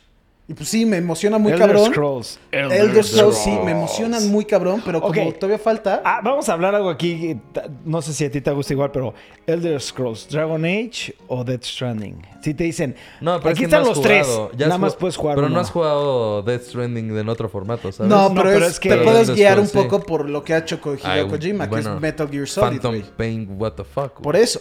Y 0.49 0.55
pues 0.55 0.67
sí, 0.67 0.83
me 0.83 0.97
emociona 0.97 1.37
muy 1.37 1.51
Elder 1.51 1.67
cabrón. 1.67 1.91
Scrolls. 1.91 2.39
Elder 2.51 3.03
Scrolls 3.03 3.37
sí, 3.37 3.51
me 3.63 3.69
emocionan 3.69 4.27
muy 4.29 4.45
cabrón. 4.45 4.81
Pero 4.83 4.99
como 4.99 5.31
todavía 5.33 5.59
falta... 5.59 6.01
Ah, 6.03 6.21
vamos 6.23 6.49
a 6.49 6.53
hablar 6.53 6.73
algo 6.73 6.89
aquí. 6.89 7.37
No 7.85 8.01
sé 8.01 8.13
si 8.13 8.25
a 8.25 8.31
ti 8.31 8.41
te 8.41 8.49
gusta 8.49 8.73
igual, 8.73 8.89
pero 8.91 9.13
Elder 9.45 9.79
Scrolls, 9.79 10.27
Dragon 10.27 10.65
Age 10.65 11.13
o 11.27 11.43
Death 11.43 11.65
Stranding. 11.65 12.25
Si 12.41 12.55
te 12.55 12.63
dicen, 12.63 12.95
No, 13.21 13.37
pero 13.39 13.51
aquí 13.51 13.53
es 13.53 13.59
que 13.59 13.65
están 13.65 13.83
no 13.83 13.89
los 13.89 14.01
tres. 14.01 14.27
Ya 14.57 14.65
nada 14.65 14.79
más 14.79 14.95
puedes 14.95 15.17
jugar 15.17 15.35
Pero 15.35 15.45
uno. 15.45 15.55
no 15.57 15.61
has 15.61 15.69
jugado 15.69 16.41
Death 16.41 16.63
Stranding 16.63 17.15
en 17.15 17.29
otro 17.29 17.47
formato, 17.47 17.91
¿sabes? 17.91 18.09
No, 18.09 18.29
No, 18.29 18.33
pero, 18.33 18.49
pero 18.49 18.65
es, 18.65 18.71
es 18.71 18.79
que- 18.79 18.89
te 18.89 18.97
puedes 18.97 19.21
Elder 19.29 19.35
guiar 19.35 19.59
un 19.59 19.67
sí. 19.67 19.77
poco 19.77 19.99
por 20.01 20.27
lo 20.27 20.43
que 20.43 20.55
ha 20.55 20.57
hecho 20.57 20.81
Ko- 20.81 20.95
Hideo 20.95 21.05
Ay, 21.11 21.27
Kojima, 21.27 21.69
que 21.69 21.77
es 21.79 21.87
Metal 21.87 22.27
Gear 22.27 22.47
Solid, 22.47 22.81
Phantom. 22.81 23.01
Pain, 23.15 23.47
what 23.59 23.73
the 23.73 23.83
fuck. 23.83 24.19
Por 24.19 24.35
eso, 24.35 24.59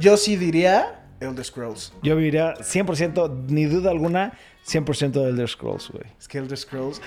yo 0.00 0.16
sí 0.16 0.34
diría 0.34 0.98
Elder 1.22 1.44
Scrolls. 1.44 1.92
Yo 2.02 2.16
viviría 2.16 2.54
100%, 2.56 3.46
ni 3.48 3.64
duda 3.66 3.90
alguna, 3.90 4.32
100% 4.66 5.10
de 5.12 5.28
Elder 5.30 5.48
Scrolls, 5.48 5.90
güey. 5.90 6.04
Es 6.18 6.28
que 6.28 6.38
Elder 6.38 6.58
Scrolls 6.58 7.00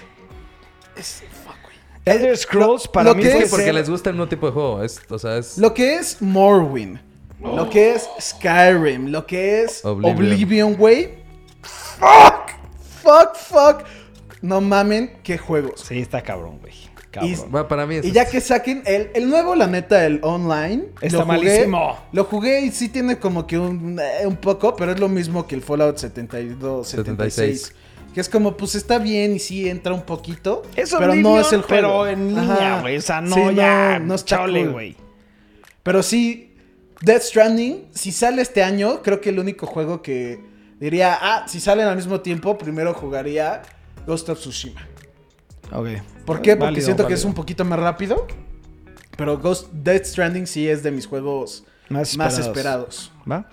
es... 0.95 1.23
Fuck, 1.43 1.55
güey. 1.63 1.75
Elder 2.05 2.37
Scrolls 2.37 2.85
lo- 2.85 2.91
para 2.91 3.09
lo 3.09 3.15
mí 3.15 3.23
que 3.23 3.37
es- 3.39 3.49
Porque 3.49 3.65
ser- 3.65 3.73
les 3.75 3.89
gusta 3.89 4.09
el 4.09 4.15
nuevo 4.17 4.29
tipo 4.29 4.45
de 4.45 4.51
juego. 4.53 4.83
Es, 4.83 5.01
o 5.09 5.19
sea, 5.19 5.37
es... 5.37 5.57
Lo 5.57 5.73
que 5.73 5.95
es 5.95 6.21
Morrowind, 6.21 6.99
lo 7.41 7.69
que 7.69 7.93
es 7.95 8.07
Skyrim, 8.19 9.07
lo 9.07 9.25
que 9.25 9.63
es 9.63 9.83
Oblivion. 9.85 10.15
Oblivion, 10.17 10.73
güey. 10.75 11.15
Fuck, 11.61 12.51
fuck, 13.01 13.35
fuck. 13.35 13.83
No 14.41 14.61
mamen, 14.61 15.17
qué 15.23 15.37
juegos. 15.37 15.81
Sí, 15.81 15.99
está 15.99 16.21
cabrón, 16.21 16.59
güey. 16.59 16.73
Cabrón. 17.15 17.31
Y- 17.33 17.51
Va, 17.51 17.67
para 17.67 17.85
mí 17.87 17.95
es 17.95 18.05
Y 18.05 18.11
ya 18.11 18.25
que 18.29 18.39
saquen 18.41 18.83
el, 18.85 19.09
el 19.15 19.29
nuevo, 19.29 19.55
la 19.55 19.67
neta, 19.67 20.05
el 20.05 20.19
online. 20.23 20.85
Está 21.01 21.17
lo 21.19 21.23
jugué- 21.25 21.27
malísimo. 21.27 21.97
Lo 22.11 22.23
jugué 22.25 22.61
y 22.61 22.71
sí 22.71 22.89
tiene 22.89 23.17
como 23.17 23.47
que 23.47 23.57
un, 23.57 23.99
eh, 23.99 24.27
un 24.27 24.35
poco, 24.37 24.75
pero 24.75 24.91
es 24.91 24.99
lo 24.99 25.07
mismo 25.09 25.47
que 25.47 25.55
el 25.55 25.61
Fallout 25.61 25.97
72, 25.97 26.87
76. 26.87 27.61
76. 27.61 27.81
Que 28.13 28.21
es 28.21 28.29
como, 28.29 28.55
pues 28.55 28.75
está 28.75 28.97
bien 28.97 29.35
y 29.35 29.39
sí 29.39 29.67
entra 29.69 29.93
un 29.93 30.03
poquito. 30.03 30.61
Es 30.75 30.93
pero 30.97 31.15
no 31.15 31.39
es 31.39 31.51
el 31.51 31.61
juego. 31.63 32.03
Pero 32.03 32.07
en 32.07 32.29
línea, 32.35 32.79
güey. 32.81 32.97
O 32.97 33.01
sea, 33.01 33.19
no, 33.21 33.35
Sí, 33.35 33.55
ya. 33.55 33.99
no 33.99 34.15
está 34.15 34.37
chole, 34.37 34.61
cool. 34.63 34.71
güey. 34.73 34.95
Pero 35.83 36.01
sí, 36.01 36.53
Death 37.01 37.23
Stranding, 37.23 37.87
si 37.93 38.11
sale 38.13 38.41
este 38.41 38.63
año, 38.63 39.01
creo 39.03 39.19
que 39.19 39.29
el 39.29 39.39
único 39.39 39.67
juego 39.67 40.01
que 40.01 40.39
diría, 40.79 41.17
ah, 41.21 41.45
si 41.47 41.59
salen 41.59 41.87
al 41.87 41.95
mismo 41.97 42.21
tiempo, 42.21 42.57
primero 42.57 42.93
jugaría 42.93 43.61
Ghost 44.07 44.29
of 44.29 44.39
Tsushima. 44.39 44.87
Ok. 45.73 45.87
¿Por 46.25 46.41
qué? 46.41 46.51
Porque 46.55 46.65
Válido, 46.71 46.85
siento 46.85 47.07
que 47.07 47.13
es 47.13 47.25
un 47.25 47.33
poquito 47.33 47.63
más 47.65 47.79
rápido. 47.79 48.27
Pero 49.17 49.37
Ghost 49.37 49.71
Death 49.71 50.05
Stranding 50.05 50.45
sí 50.47 50.67
es 50.67 50.83
de 50.83 50.91
mis 50.91 51.07
juegos 51.07 51.63
Más 51.89 52.17
más 52.17 52.37
esperados. 52.37 52.47
esperados. 52.47 53.11
¿Va? 53.31 53.49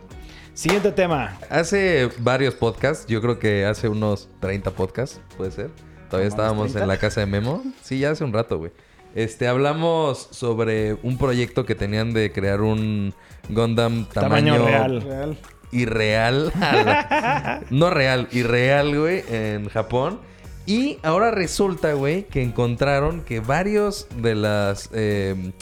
Siguiente 0.54 0.90
tema. 0.92 1.38
Hace 1.48 2.10
varios 2.18 2.54
podcasts, 2.54 3.06
yo 3.06 3.20
creo 3.22 3.38
que 3.38 3.64
hace 3.64 3.88
unos 3.88 4.28
30 4.40 4.70
podcasts, 4.72 5.20
puede 5.36 5.50
ser. 5.50 5.70
Todavía 6.10 6.10
¿No 6.10 6.16
mames, 6.16 6.32
estábamos 6.34 6.62
30? 6.72 6.80
en 6.82 6.88
la 6.88 6.96
casa 6.98 7.20
de 7.20 7.26
Memo. 7.26 7.62
Sí, 7.82 7.98
ya 8.00 8.10
hace 8.10 8.24
un 8.24 8.32
rato, 8.32 8.58
güey. 8.58 8.72
Este, 9.14 9.46
hablamos 9.46 10.28
sobre 10.30 10.94
un 11.02 11.16
proyecto 11.18 11.64
que 11.64 11.74
tenían 11.74 12.12
de 12.12 12.32
crear 12.32 12.60
un 12.60 13.14
Gundam 13.48 14.06
tamaño, 14.06 14.54
Tamaño 14.54 14.66
real. 14.66 15.02
Real. 15.02 15.38
irreal. 15.70 16.52
no 17.70 17.90
real, 17.90 18.28
irreal, 18.32 18.98
güey, 18.98 19.22
en 19.30 19.68
Japón. 19.68 20.20
Y 20.66 20.98
ahora 21.02 21.30
resulta, 21.30 21.92
güey, 21.94 22.24
que 22.24 22.42
encontraron 22.42 23.22
que 23.22 23.40
varios 23.40 24.06
de 24.16 24.34
las 24.34 24.88
eh, 24.92 25.52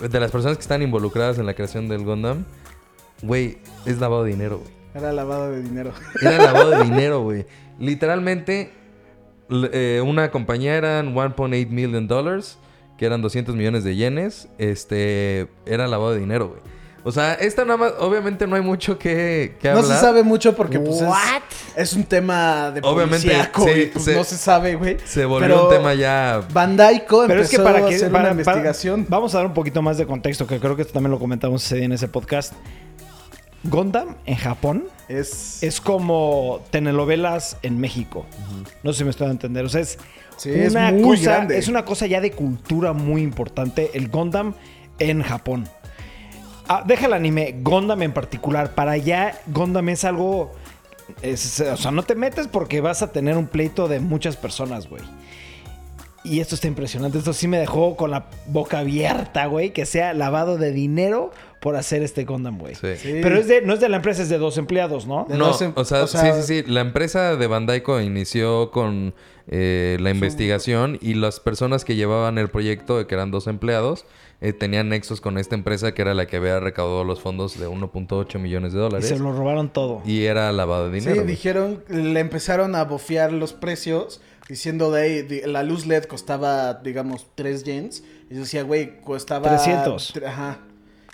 de 0.00 0.20
las 0.20 0.30
personas 0.30 0.56
que 0.56 0.62
están 0.62 0.82
involucradas 0.82 1.38
en 1.38 1.46
la 1.46 1.54
creación 1.54 1.88
del 1.88 2.04
Gundam, 2.04 2.44
güey, 3.22 3.58
es 3.86 3.98
lavado 4.00 4.24
de 4.24 4.30
dinero, 4.30 4.58
güey. 4.58 4.70
Era 4.94 5.12
lavado 5.12 5.52
de 5.52 5.62
dinero. 5.62 5.92
Era 6.20 6.38
lavado 6.38 6.70
de 6.70 6.84
dinero, 6.84 7.20
güey. 7.22 7.46
Literalmente, 7.78 8.72
eh, 9.50 10.02
una 10.04 10.30
compañía 10.30 10.74
eran 10.74 11.14
1.8 11.14 11.68
million 11.68 12.08
dollars, 12.08 12.58
que 12.98 13.06
eran 13.06 13.22
200 13.22 13.54
millones 13.54 13.84
de 13.84 13.94
yenes. 13.94 14.48
Este, 14.58 15.48
era 15.66 15.86
lavado 15.86 16.12
de 16.12 16.20
dinero, 16.20 16.48
güey. 16.48 16.60
O 17.02 17.12
sea, 17.12 17.34
esta 17.34 17.64
nada 17.64 17.78
más, 17.78 17.92
obviamente 17.98 18.46
no 18.46 18.56
hay 18.56 18.62
mucho 18.62 18.98
que, 18.98 19.56
que 19.60 19.70
No 19.70 19.78
hablar. 19.78 19.96
se 19.96 20.00
sabe 20.02 20.22
mucho 20.22 20.54
porque 20.54 20.78
pues, 20.80 20.96
es, 21.00 21.08
What? 21.08 21.42
es 21.50 21.59
un 21.94 22.04
tema 22.04 22.70
de 22.70 22.80
Obviamente, 22.82 23.26
policíaco 23.28 23.64
sí, 23.64 23.70
y, 23.70 23.86
pues, 23.86 24.04
se- 24.04 24.14
no 24.14 24.24
se 24.24 24.36
sabe, 24.36 24.74
güey. 24.76 24.96
Se 25.04 25.24
volvió 25.24 25.48
Pero 25.48 25.64
un 25.68 25.74
tema 25.74 25.94
ya. 25.94 26.42
Bandaico 26.52 27.24
Pero 27.26 27.42
es 27.42 27.48
que 27.50 27.58
para 27.58 27.78
a 27.78 27.88
que. 27.88 27.94
hacer 27.94 28.10
para- 28.10 28.32
una 28.32 28.42
para- 28.44 28.58
investigación. 28.58 29.06
vamos 29.08 29.34
a 29.34 29.38
dar 29.38 29.46
un 29.46 29.54
poquito 29.54 29.80
más 29.82 29.96
de 29.98 30.06
contexto, 30.06 30.46
que 30.46 30.58
creo 30.60 30.76
que 30.76 30.82
esto 30.82 30.94
también 30.94 31.10
lo 31.12 31.18
comentamos 31.18 31.64
ese 31.64 31.76
día 31.76 31.84
en 31.86 31.92
ese 31.92 32.08
podcast. 32.08 32.52
Gundam 33.62 34.16
en 34.24 34.36
Japón 34.36 34.84
Es, 35.08 35.62
es 35.62 35.80
como 35.82 36.60
telenovelas 36.70 37.58
en 37.62 37.78
México. 37.78 38.24
No 38.82 38.92
sé 38.92 38.98
si 38.98 39.04
me 39.04 39.10
estoy 39.10 39.26
dando 39.26 39.34
a 39.34 39.36
entender. 39.38 39.64
O 39.64 39.68
sea, 39.68 39.82
es, 39.82 39.98
Sí, 40.38 40.50
es 40.50 40.70
una 40.72 40.90
muy 40.92 41.18
cosa, 41.18 41.32
grande. 41.32 41.58
es 41.58 41.68
una 41.68 41.84
cosa 41.84 42.06
ya 42.06 42.22
de 42.22 42.30
cultura 42.32 42.94
muy 42.94 43.20
importante. 43.20 43.90
El 43.92 44.08
Gundam 44.08 44.54
en 44.98 45.22
Japón. 45.22 45.68
Ah, 46.66 46.82
deja 46.86 47.06
el 47.06 47.12
anime, 47.12 47.56
Gundam 47.60 48.00
en 48.02 48.12
particular. 48.12 48.74
Para 48.74 48.92
allá, 48.92 49.38
Gundam 49.48 49.88
es 49.90 50.04
algo. 50.04 50.52
Es- 51.22 51.60
o 51.60 51.76
sea, 51.76 51.90
no 51.90 52.02
te 52.02 52.14
metes 52.14 52.46
porque 52.48 52.80
vas 52.80 53.02
a 53.02 53.12
tener 53.12 53.36
un 53.36 53.46
pleito 53.46 53.88
de 53.88 54.00
muchas 54.00 54.36
personas, 54.36 54.88
güey. 54.88 55.02
Y 56.22 56.40
esto 56.40 56.54
está 56.54 56.68
impresionante. 56.68 57.16
Esto 57.16 57.32
sí 57.32 57.48
me 57.48 57.58
dejó 57.58 57.96
con 57.96 58.10
la 58.10 58.26
boca 58.46 58.80
abierta, 58.80 59.46
güey. 59.46 59.72
Que 59.72 59.86
sea 59.86 60.12
lavado 60.12 60.58
de 60.58 60.70
dinero 60.70 61.30
por 61.60 61.76
hacer 61.76 62.02
este 62.02 62.24
Gundam, 62.26 62.58
güey. 62.58 62.74
Sí. 62.74 62.88
Sí. 62.96 63.20
Pero 63.22 63.38
es 63.38 63.48
de, 63.48 63.62
no 63.62 63.72
es 63.72 63.80
de 63.80 63.88
la 63.88 63.96
empresa, 63.96 64.20
es 64.22 64.28
de 64.28 64.36
dos 64.36 64.58
empleados, 64.58 65.06
¿no? 65.06 65.24
De 65.30 65.38
No, 65.38 65.46
dos 65.48 65.62
em- 65.62 65.72
o 65.74 65.84
sea, 65.84 66.02
o 66.04 66.06
sea- 66.06 66.34
sí, 66.34 66.42
sí, 66.42 66.62
sí. 66.62 66.70
La 66.70 66.82
empresa 66.82 67.36
de 67.36 67.46
Bandaico 67.46 68.00
inició 68.02 68.70
con 68.70 69.14
eh, 69.52 69.96
la 70.00 70.10
investigación 70.10 70.96
y 71.00 71.14
las 71.14 71.40
personas 71.40 71.84
que 71.84 71.96
llevaban 71.96 72.38
el 72.38 72.48
proyecto, 72.50 73.04
que 73.06 73.14
eran 73.14 73.30
dos 73.32 73.46
empleados, 73.48 74.04
eh, 74.40 74.52
tenían 74.52 74.88
nexos 74.88 75.20
con 75.20 75.36
esta 75.38 75.54
empresa 75.54 75.92
que 75.92 76.02
era 76.02 76.14
la 76.14 76.26
que 76.26 76.36
había 76.36 76.60
recaudado 76.60 77.04
los 77.04 77.20
fondos 77.20 77.58
de 77.58 77.68
1.8 77.68 78.38
millones 78.38 78.72
de 78.72 78.78
Y 78.78 78.82
dólares. 78.82 79.08
se 79.08 79.18
lo 79.18 79.32
robaron 79.32 79.70
todo. 79.70 80.02
Y 80.06 80.24
era 80.24 80.50
lavado 80.52 80.88
de 80.90 80.94
dinero. 81.00 81.12
Sí, 81.12 81.18
güey. 81.20 81.26
dijeron, 81.30 81.84
le 81.88 82.20
empezaron 82.20 82.74
a 82.74 82.84
bofear 82.84 83.32
los 83.32 83.52
precios, 83.52 84.20
diciendo 84.48 84.90
de 84.90 85.42
la 85.46 85.62
luz 85.62 85.86
LED 85.86 86.04
costaba, 86.04 86.74
digamos, 86.74 87.26
3 87.34 87.64
yens. 87.64 88.02
Y 88.30 88.34
yo 88.34 88.40
decía, 88.40 88.62
güey, 88.62 89.00
costaba... 89.02 89.48
300. 89.48 90.14
tre- 90.14 90.26
Ajá. 90.26 90.58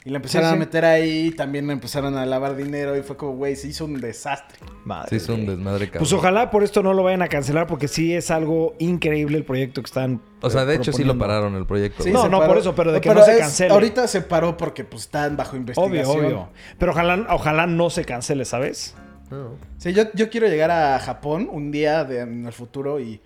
Y 0.06 0.10
le 0.10 0.16
empezaron 0.16 0.48
Sí, 0.48 0.52
sí. 0.52 0.56
a 0.56 0.58
meter 0.60 0.84
ahí, 0.84 1.30
también 1.32 1.66
le 1.66 1.72
empezaron 1.72 2.16
a 2.16 2.24
lavar 2.24 2.54
dinero 2.54 2.96
y 2.96 3.02
fue 3.02 3.16
como, 3.16 3.32
güey, 3.32 3.56
se 3.56 3.66
hizo 3.66 3.84
un 3.86 4.00
desastre. 4.00 4.56
Madre 4.84 5.08
Sí, 5.10 5.16
es 5.16 5.28
un 5.28 5.44
desmadre 5.46 5.86
cabrón. 5.86 5.98
Pues 5.98 6.12
ojalá 6.12 6.48
por 6.48 6.62
esto 6.62 6.80
no 6.82 6.94
lo 6.94 7.02
vayan 7.02 7.22
a 7.22 7.28
cancelar 7.28 7.66
porque 7.66 7.88
sí 7.88 8.14
es 8.14 8.30
algo 8.30 8.74
increíble 8.78 9.36
el 9.36 9.44
proyecto 9.44 9.82
que 9.82 9.86
están. 9.86 10.22
O 10.42 10.48
sea, 10.48 10.64
de 10.64 10.76
hecho 10.76 10.92
sí 10.92 11.02
lo 11.02 11.18
pararon 11.18 11.56
el 11.56 11.66
proyecto. 11.66 12.04
Sí. 12.04 12.12
No, 12.12 12.22
se 12.22 12.28
no, 12.28 12.38
paró. 12.38 12.52
por 12.52 12.58
eso, 12.58 12.74
pero 12.76 12.92
de 12.92 13.00
que 13.00 13.12
no 13.12 13.20
se 13.24 13.32
es- 13.32 13.38
cancele. 13.40 13.74
Ahorita 13.74 14.06
se 14.06 14.22
paró 14.22 14.56
porque 14.56 14.84
pues 14.84 15.02
están 15.02 15.36
bajo 15.36 15.50
Obvio, 15.56 15.60
investigación. 15.60 16.24
obvio. 16.24 16.48
Pero 16.78 16.92
ojalá, 16.92 17.26
ojalá 17.30 17.66
no 17.66 17.90
se 17.90 18.04
cancele, 18.04 18.44
¿sabes? 18.44 18.94
No. 19.32 19.54
Sí, 19.76 19.92
yo, 19.92 20.04
yo 20.14 20.30
quiero 20.30 20.46
llegar 20.46 20.70
a 20.70 21.00
Japón 21.00 21.48
un 21.50 21.72
día 21.72 22.04
de- 22.04 22.20
en 22.20 22.46
el 22.46 22.52
futuro 22.52 23.00
y 23.00 23.20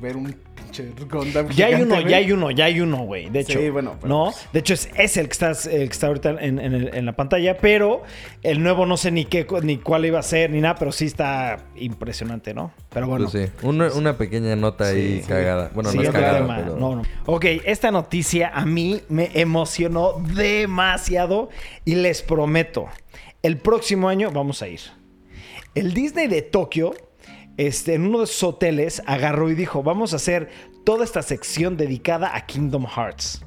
ver 0.00 0.16
un 0.16 0.34
pinche 0.54 0.90
Gundam 1.10 1.48
Ya 1.50 1.66
hay 1.66 1.74
uno, 1.82 2.00
ya 2.00 2.16
hay 2.18 2.32
uno, 2.32 2.50
ya 2.50 2.64
hay 2.66 2.80
uno, 2.80 2.98
güey. 3.04 3.30
De 3.30 3.44
Sí, 3.44 3.52
hecho, 3.52 3.72
bueno, 3.72 3.96
pero 4.00 4.08
no. 4.08 4.24
pues- 4.26 4.48
De 4.52 4.58
hecho, 4.60 4.74
es, 4.74 4.88
es 4.96 5.16
el 5.16 5.26
que 5.26 5.32
está, 5.32 5.50
el 5.50 5.88
que 5.88 5.92
está 5.92 6.06
ahorita 6.08 6.30
en, 6.40 6.58
en 6.58 6.74
el- 6.74 6.94
en 6.94 7.06
la 7.06 7.14
pantalla, 7.14 7.56
pero 7.58 8.02
el 8.42 8.62
nuevo 8.62 8.84
no 8.86 8.96
sé 8.96 9.10
ni 9.10 9.24
qué, 9.24 9.46
ni 9.62 9.78
cuál 9.78 10.04
iba 10.06 10.18
a 10.18 10.22
ser 10.22 10.50
ni 10.50 10.60
nada, 10.60 10.74
pero 10.76 10.92
sí 10.92 11.06
está 11.06 11.64
impresionante, 11.76 12.52
¿no? 12.54 12.72
Pero 12.90 13.06
bueno. 13.08 13.28
Pues 13.30 13.48
sí, 13.48 13.52
una, 13.66 13.92
una 13.92 14.16
pequeña 14.18 14.54
nota 14.56 14.88
ahí 14.88 15.20
Sí. 15.22 15.28
cagada. 15.28 15.70
Bueno, 15.74 15.92
no 15.92 16.02
es 16.02 16.10
cagada, 16.10 16.56
pero... 16.56 16.76
No, 16.76 16.96
no. 16.96 17.02
Ok, 17.26 17.44
esta 17.64 17.90
noticia 17.90 18.50
a 18.54 18.64
mí 18.66 19.00
me 19.08 19.30
emocionó 19.34 20.14
demasiado 20.34 21.48
y 21.84 21.94
les 21.94 22.22
prometo, 22.22 22.86
el 23.42 23.58
próximo 23.58 24.08
año 24.08 24.30
vamos 24.30 24.60
a 24.62 24.68
ir. 24.68 24.80
El 25.74 25.92
Disney 25.94 26.26
de 26.26 26.42
Tokio, 26.42 26.94
este, 27.56 27.94
en 27.94 28.06
uno 28.06 28.20
de 28.20 28.26
sus 28.26 28.42
hoteles, 28.42 29.02
agarró 29.06 29.50
y 29.50 29.54
dijo, 29.54 29.82
vamos 29.82 30.12
a 30.12 30.16
hacer 30.16 30.50
toda 30.84 31.04
esta 31.04 31.22
sección 31.22 31.76
dedicada 31.76 32.34
a 32.36 32.46
Kingdom 32.46 32.86
Hearts. 32.86 33.42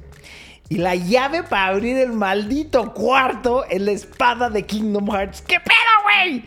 Y 0.68 0.76
la 0.76 0.94
llave 0.94 1.42
para 1.42 1.66
abrir 1.68 1.96
el 1.96 2.12
maldito 2.12 2.92
cuarto 2.94 3.64
es 3.64 3.80
la 3.80 3.90
espada 3.90 4.50
de 4.50 4.64
Kingdom 4.64 5.08
Hearts. 5.10 5.42
¿Qué 5.42 5.58
pedo, 5.58 5.74
güey? 6.04 6.44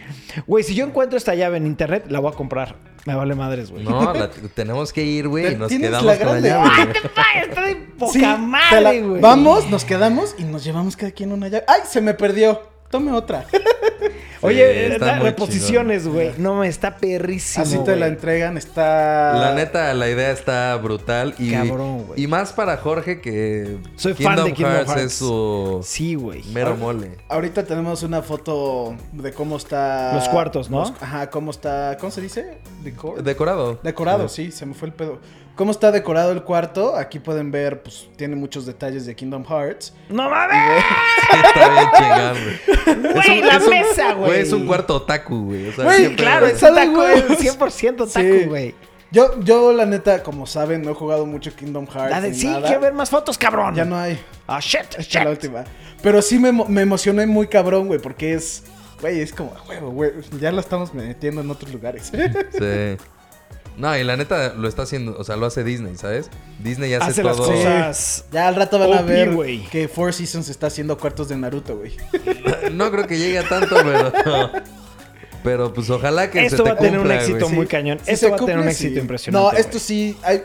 Güey, 0.48 0.64
si 0.64 0.76
yo 0.76 0.86
encuentro 0.86 1.18
esta 1.18 1.36
llave 1.36 1.58
en 1.58 1.68
internet, 1.68 2.06
la 2.08 2.20
voy 2.20 2.32
a 2.32 2.36
comprar. 2.36 2.76
Me 3.06 3.14
vale 3.16 3.36
madres, 3.36 3.70
güey. 3.70 3.84
No, 3.84 4.14
la- 4.14 4.30
tenemos 4.30 4.94
que 4.94 5.04
ir, 5.04 5.28
güey, 5.28 5.52
y 5.52 5.56
nos 5.58 5.70
quedamos 5.70 6.06
la 6.06 6.18
con 6.18 6.28
la 6.28 6.40
llave. 6.40 6.70
What 6.70 6.76
güey. 6.76 6.94
the 6.94 7.00
fuck? 7.10 7.50
Está 7.50 7.62
de 7.64 7.76
poca 7.76 8.14
Sí, 8.14 8.20
madre, 8.22 9.02
güey. 9.02 9.20
Vamos, 9.22 9.70
nos 9.70 9.84
quedamos 9.84 10.36
y 10.38 10.44
nos 10.46 10.64
llevamos 10.64 10.96
cada 10.96 11.12
quien 11.12 11.34
una 11.34 11.50
llave. 11.50 11.66
¡Ay, 11.68 11.82
se 11.86 12.00
me 12.00 12.14
perdió! 12.14 12.62
Tome 12.90 13.12
otra. 13.12 13.46
Oye, 14.44 14.94
está 14.94 15.06
da 15.06 15.20
reposiciones, 15.20 16.08
güey. 16.08 16.32
No, 16.38 16.56
me 16.56 16.68
está 16.68 16.98
perrísimo. 16.98 17.64
Así 17.66 17.78
te 17.84 17.96
la 17.96 18.08
entregan, 18.08 18.58
está... 18.58 19.34
La 19.40 19.54
neta, 19.56 19.94
la 19.94 20.10
idea 20.10 20.32
está 20.32 20.76
brutal. 20.78 21.34
Y, 21.40 21.52
Cabrón, 21.52 22.04
güey. 22.08 22.22
y 22.22 22.28
más 22.28 22.54
para 22.54 22.78
Jorge, 22.78 23.22
que 23.22 23.78
Soy 23.96 24.14
fan 24.14 24.44
de 24.44 24.54
Kingdom 24.54 24.74
Hearts. 24.86 25.02
es 25.02 25.14
su 25.14 25.80
Sí, 25.84 26.16
güey. 26.16 26.44
mero 26.54 26.76
mole. 26.76 27.18
Ahorita 27.30 27.64
tenemos 27.66 28.04
una 28.04 28.22
foto 28.22 28.96
de 29.14 29.32
cómo 29.34 29.58
está... 29.58 30.14
Los 30.14 30.30
cuartos, 30.30 30.70
¿no? 30.70 30.82
los- 30.82 30.94
ajá, 31.02 31.30
cómo 31.30 31.52
está... 31.52 31.98
¿Cómo 32.00 32.12
se 32.12 32.22
dice? 32.22 32.58
Decor. 32.84 33.24
Decorado. 33.24 33.80
Decorado, 33.84 34.30
sí, 34.30 34.52
se 34.52 34.66
me 34.66 34.74
fue 34.74 34.90
el 34.90 34.94
pedo. 34.94 35.20
¿Cómo 35.56 35.72
está 35.72 35.92
decorado 35.92 36.32
el 36.32 36.44
cuarto? 36.44 36.96
Aquí 36.96 37.20
pueden 37.20 37.52
ver, 37.52 37.84
pues 37.84 38.10
tiene 38.16 38.36
muchos 38.36 38.66
detalles 38.66 39.06
de 39.06 39.16
Kingdom 39.16 39.46
Hearts. 39.46 39.94
¡No 40.10 40.30
mames! 40.30 40.84
Sí, 41.34 41.40
está 41.46 41.70
bien 41.70 41.88
chingón, 41.98 43.04
güey. 43.04 43.14
Güey, 43.14 43.42
la 43.42 43.56
es 43.58 43.64
un- 43.64 43.70
mesa, 43.70 44.14
güey. 44.14 44.42
es 44.42 44.52
un 44.52 44.66
cuarto 44.68 44.96
otaku, 44.96 45.46
güey. 45.46 45.70
O 45.70 45.72
sea, 45.74 45.84
Güey, 45.86 46.16
Claro, 46.16 46.46
es 46.48 46.62
huevos. 46.62 47.24
es 47.30 47.40
100% 47.40 47.98
taco, 48.12 48.20
Sí. 48.20 48.46
güey. 48.46 48.76
Yo, 49.12 49.40
yo, 49.42 49.74
la 49.74 49.86
neta, 49.86 50.24
como 50.24 50.48
saben, 50.48 50.82
no 50.82 50.92
he 50.92 50.94
jugado 50.96 51.26
mucho 51.28 51.56
Kingdom 51.56 51.86
Hearts. 51.88 52.22
De- 52.24 52.34
sí, 52.34 52.48
nada. 52.48 52.64
quiero 52.68 52.82
ver 52.82 52.94
más 52.94 53.10
fotos, 53.12 53.38
cabrón. 53.38 53.76
Ya 53.76 53.86
no 53.86 53.96
hay. 53.98 54.20
Ah, 54.48 54.60
shit, 54.60 54.82
Esta 54.82 55.02
es 55.02 55.08
shit. 55.08 55.24
la 55.24 55.30
última. 55.30 55.64
Pero 56.02 56.22
sí 56.22 56.40
me, 56.40 56.52
me 56.52 56.82
emocioné 56.82 57.26
muy 57.28 57.48
cabrón, 57.48 57.88
güey, 57.88 58.00
porque 58.00 58.34
es. 58.34 58.64
Güey, 59.02 59.22
es 59.22 59.32
como, 59.34 59.54
huevo, 59.70 59.92
güey. 59.92 60.12
Ya 60.40 60.52
la 60.52 60.62
estamos 60.62 60.94
metiendo 60.96 61.42
en 61.42 61.50
otros 61.52 61.72
lugares. 61.72 62.12
Sí. 62.52 62.98
No, 63.78 63.98
y 63.98 64.04
la 64.04 64.16
neta 64.18 64.54
lo 64.54 64.68
está 64.68 64.84
haciendo, 64.84 65.16
o 65.18 65.24
sea, 65.24 65.36
lo 65.36 65.48
hace 65.48 65.64
Disney, 65.64 65.96
¿sabes? 65.96 66.30
Disney 66.60 66.92
ya 66.92 66.98
hace, 66.98 67.12
Hace 67.12 67.24
las 67.24 67.38
todo. 67.38 67.52
cosas. 67.52 68.26
ya 68.32 68.48
al 68.48 68.56
rato 68.56 68.78
van 68.78 68.94
a 68.94 69.02
ver 69.02 69.36
que 69.72 69.88
Four 69.88 70.14
Seasons 70.14 70.50
está 70.50 70.68
haciendo 70.68 70.98
cuartos 70.98 71.30
de 71.30 71.38
Naruto, 71.38 71.78
güey. 71.78 71.94
No 72.72 72.92
creo 72.92 73.08
que 73.08 73.18
llegue 73.18 73.40
a 73.40 73.48
tanto, 73.48 73.76
pero. 73.84 74.52
Pero 75.44 75.74
pues 75.74 75.90
ojalá 75.90 76.32
que 76.32 76.40
se 76.40 76.46
Esto 76.56 76.64
te 76.64 76.70
va 76.70 76.76
a 76.76 76.80
tener 76.80 77.00
un 77.00 77.12
éxito 77.12 77.50
muy 77.50 77.68
cañón. 77.68 78.00
Si 78.04 78.12
Esto 78.12 78.28
se 78.28 78.30
va 78.32 78.38
a 78.38 78.40
tener 78.40 78.60
un 78.60 78.70
éxito 78.70 78.94
sí. 78.94 79.00
impresionante. 79.00 79.54
No, 79.54 79.60
esto 79.60 79.78
sí. 79.78 80.18
Hay, 80.24 80.44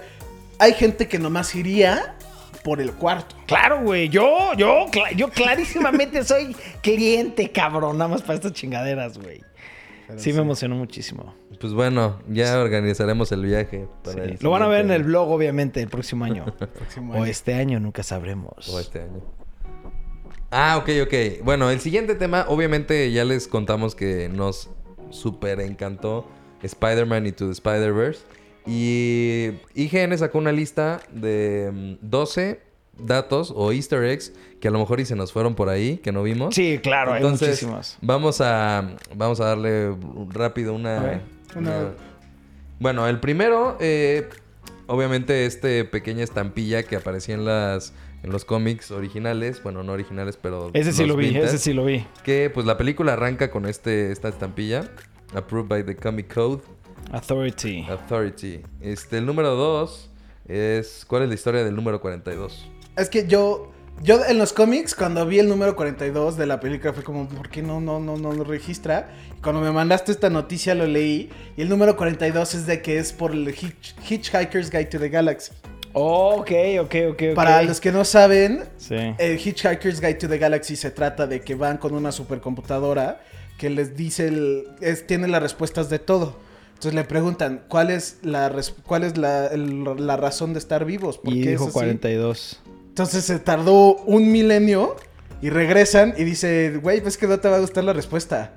hay 0.58 0.72
gente 0.74 1.06
que 1.06 1.18
nomás 1.20 1.54
iría 1.54 2.16
por 2.64 2.80
el 2.80 2.92
cuarto. 2.92 3.36
Claro, 3.46 3.82
güey. 3.82 4.08
Yo, 4.08 4.54
yo, 4.56 4.86
yo 5.14 5.30
clarísimamente 5.30 6.24
soy 6.24 6.56
queriente, 6.82 7.52
cabrón. 7.52 7.96
Nada 7.98 8.08
más 8.08 8.22
para 8.22 8.34
estas 8.34 8.52
chingaderas, 8.52 9.18
güey. 9.18 9.40
Sí, 10.16 10.32
me 10.32 10.40
emocionó 10.40 10.74
muchísimo. 10.74 11.34
Pues 11.60 11.72
bueno, 11.72 12.20
ya 12.28 12.60
organizaremos 12.60 13.32
el 13.32 13.44
viaje. 13.44 13.88
para 14.04 14.24
Sí. 14.24 14.30
el 14.32 14.38
Lo 14.40 14.50
van 14.50 14.62
a 14.62 14.68
ver 14.68 14.84
en 14.84 14.90
el 14.92 15.04
blog, 15.04 15.30
obviamente, 15.30 15.82
el 15.82 15.88
próximo 15.88 16.24
año. 16.24 16.44
Próximo 16.74 17.12
o 17.12 17.16
año. 17.16 17.24
este 17.26 17.54
año, 17.54 17.80
nunca 17.80 18.02
sabremos. 18.02 18.68
O 18.68 18.78
este 18.78 19.02
año. 19.02 19.22
Ah, 20.50 20.78
ok, 20.78 20.88
ok. 21.02 21.44
Bueno, 21.44 21.70
el 21.70 21.80
siguiente 21.80 22.14
tema, 22.14 22.46
obviamente 22.48 23.10
ya 23.12 23.24
les 23.24 23.48
contamos 23.48 23.94
que 23.94 24.28
nos 24.28 24.70
súper 25.10 25.60
encantó 25.60 26.26
Spider-Man 26.62 27.26
Into 27.26 27.46
the 27.46 27.52
Spider-Verse. 27.52 28.20
Y 28.66 29.60
IGN 29.74 30.16
sacó 30.18 30.38
una 30.38 30.52
lista 30.52 31.00
de 31.10 31.98
mm, 32.02 32.08
12 32.08 32.67
datos 32.98 33.52
o 33.54 33.72
easter 33.72 34.02
eggs 34.04 34.32
que 34.60 34.68
a 34.68 34.70
lo 34.70 34.78
mejor 34.78 35.00
y 35.00 35.04
se 35.04 35.14
nos 35.16 35.32
fueron 35.32 35.54
por 35.54 35.68
ahí, 35.68 35.98
que 35.98 36.10
no 36.12 36.22
vimos. 36.22 36.54
Sí, 36.54 36.78
claro, 36.82 37.12
hay 37.12 37.18
Entonces, 37.22 37.48
muchísimas. 37.62 37.98
Vamos 38.02 38.40
a, 38.40 38.96
vamos 39.14 39.40
a 39.40 39.44
darle 39.46 39.94
rápido 40.30 40.72
una... 40.74 41.00
ver. 41.00 41.20
Una- 41.56 41.78
una- 41.78 41.90
Bueno, 42.80 43.06
el 43.08 43.20
primero, 43.20 43.76
eh, 43.80 44.28
obviamente 44.86 45.46
este 45.46 45.84
pequeña 45.84 46.24
estampilla 46.24 46.82
que 46.82 46.96
aparecía 46.96 47.34
en 47.34 47.44
las 47.44 47.92
en 48.24 48.32
los 48.32 48.44
cómics 48.44 48.90
originales, 48.90 49.62
bueno, 49.62 49.84
no 49.84 49.92
originales, 49.92 50.36
pero 50.36 50.70
Ese 50.74 50.92
sí 50.92 51.06
lo 51.06 51.14
vi, 51.14 51.26
vintage, 51.26 51.46
ese 51.46 51.58
sí 51.58 51.72
lo 51.72 51.84
vi. 51.84 52.04
Que 52.24 52.50
pues 52.52 52.66
la 52.66 52.76
película 52.76 53.12
arranca 53.12 53.48
con 53.48 53.64
este 53.64 54.10
esta 54.10 54.28
estampilla, 54.28 54.90
approved 55.36 55.68
by 55.68 55.84
the 55.86 55.94
Comic 55.94 56.34
Code 56.34 56.60
Authority. 57.12 57.86
Authority. 57.88 58.62
Este 58.80 59.18
el 59.18 59.26
número 59.26 59.54
2 59.54 60.10
es 60.48 61.04
¿cuál 61.06 61.22
es 61.22 61.28
la 61.28 61.34
historia 61.36 61.62
del 61.64 61.76
número 61.76 62.00
42? 62.00 62.68
Es 62.98 63.08
que 63.08 63.26
yo. 63.26 63.72
Yo 64.00 64.24
en 64.24 64.38
los 64.38 64.52
cómics, 64.52 64.94
cuando 64.94 65.26
vi 65.26 65.40
el 65.40 65.48
número 65.48 65.74
42 65.74 66.36
de 66.36 66.46
la 66.46 66.60
película, 66.60 66.92
fue 66.92 67.02
como, 67.02 67.28
¿por 67.28 67.48
qué 67.48 67.62
no, 67.62 67.80
no, 67.80 67.98
no, 67.98 68.16
no 68.16 68.32
lo 68.32 68.44
registra? 68.44 69.10
Y 69.36 69.40
cuando 69.40 69.60
me 69.60 69.72
mandaste 69.72 70.12
esta 70.12 70.30
noticia 70.30 70.72
lo 70.76 70.86
leí. 70.86 71.30
Y 71.56 71.62
el 71.62 71.68
número 71.68 71.96
42 71.96 72.54
es 72.54 72.66
de 72.66 72.80
que 72.80 72.98
es 72.98 73.12
por 73.12 73.32
el 73.32 73.48
Hitch- 73.48 73.94
Hitchhiker's 74.08 74.70
Guide 74.70 74.84
to 74.84 75.00
the 75.00 75.08
Galaxy. 75.08 75.50
Oh, 75.94 76.36
ok, 76.36 76.50
ok, 76.82 76.94
ok. 77.10 77.22
Para 77.34 77.60
los 77.64 77.80
que 77.80 77.90
no 77.90 78.04
saben, 78.04 78.62
Sí. 78.76 78.94
el 79.18 79.36
Hitchhiker's 79.44 80.00
Guide 80.00 80.14
to 80.14 80.28
the 80.28 80.38
Galaxy 80.38 80.76
se 80.76 80.92
trata 80.92 81.26
de 81.26 81.40
que 81.40 81.56
van 81.56 81.78
con 81.78 81.92
una 81.92 82.12
supercomputadora 82.12 83.20
que 83.58 83.68
les 83.68 83.96
dice, 83.96 84.28
el, 84.28 84.68
es, 84.80 85.08
tiene 85.08 85.26
las 85.26 85.42
respuestas 85.42 85.90
de 85.90 85.98
todo. 85.98 86.36
Entonces 86.68 86.94
le 86.94 87.02
preguntan, 87.02 87.64
¿cuál 87.66 87.90
es 87.90 88.18
la, 88.22 88.54
cuál 88.86 89.02
es 89.02 89.18
la, 89.18 89.48
el- 89.48 90.06
la 90.06 90.16
razón 90.16 90.52
de 90.52 90.60
estar 90.60 90.84
vivos? 90.84 91.18
¿Por 91.18 91.32
Y 91.32 91.42
qué 91.42 91.54
es 91.54 91.58
dijo 91.58 91.64
así? 91.64 91.72
42. 91.72 92.60
Entonces 92.98 93.26
se 93.26 93.38
tardó 93.38 93.94
un 94.06 94.32
milenio 94.32 94.96
y 95.40 95.50
regresan 95.50 96.14
y 96.16 96.24
dice, 96.24 96.78
güey, 96.82 97.00
pues 97.00 97.16
que 97.16 97.28
no 97.28 97.38
te 97.38 97.48
va 97.48 97.54
a 97.54 97.60
gustar 97.60 97.84
la 97.84 97.92
respuesta. 97.92 98.54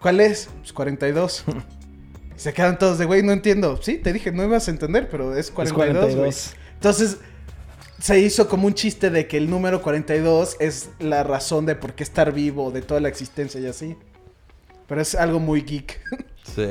¿Cuál 0.00 0.20
es? 0.20 0.48
Pues 0.60 0.72
42. 0.72 1.44
Y 2.36 2.38
se 2.38 2.52
quedan 2.52 2.78
todos 2.78 2.98
de, 2.98 3.04
güey, 3.06 3.24
no 3.24 3.32
entiendo. 3.32 3.80
Sí, 3.82 3.98
te 3.98 4.12
dije, 4.12 4.30
no 4.30 4.44
ibas 4.44 4.68
a 4.68 4.70
entender, 4.70 5.08
pero 5.10 5.36
es 5.36 5.50
42, 5.50 5.82
Es 5.82 5.96
güey. 5.96 6.16
42. 6.16 6.54
Entonces 6.74 7.18
se 7.98 8.20
hizo 8.20 8.48
como 8.48 8.68
un 8.68 8.74
chiste 8.74 9.10
de 9.10 9.26
que 9.26 9.36
el 9.36 9.50
número 9.50 9.82
42 9.82 10.58
es 10.60 10.90
la 11.00 11.24
razón 11.24 11.66
de 11.66 11.74
por 11.74 11.94
qué 11.94 12.04
estar 12.04 12.32
vivo, 12.32 12.70
de 12.70 12.82
toda 12.82 13.00
la 13.00 13.08
existencia 13.08 13.60
y 13.60 13.66
así. 13.66 13.96
Pero 14.86 15.00
es 15.00 15.16
algo 15.16 15.40
muy 15.40 15.62
geek. 15.62 16.00
Sí. 16.54 16.68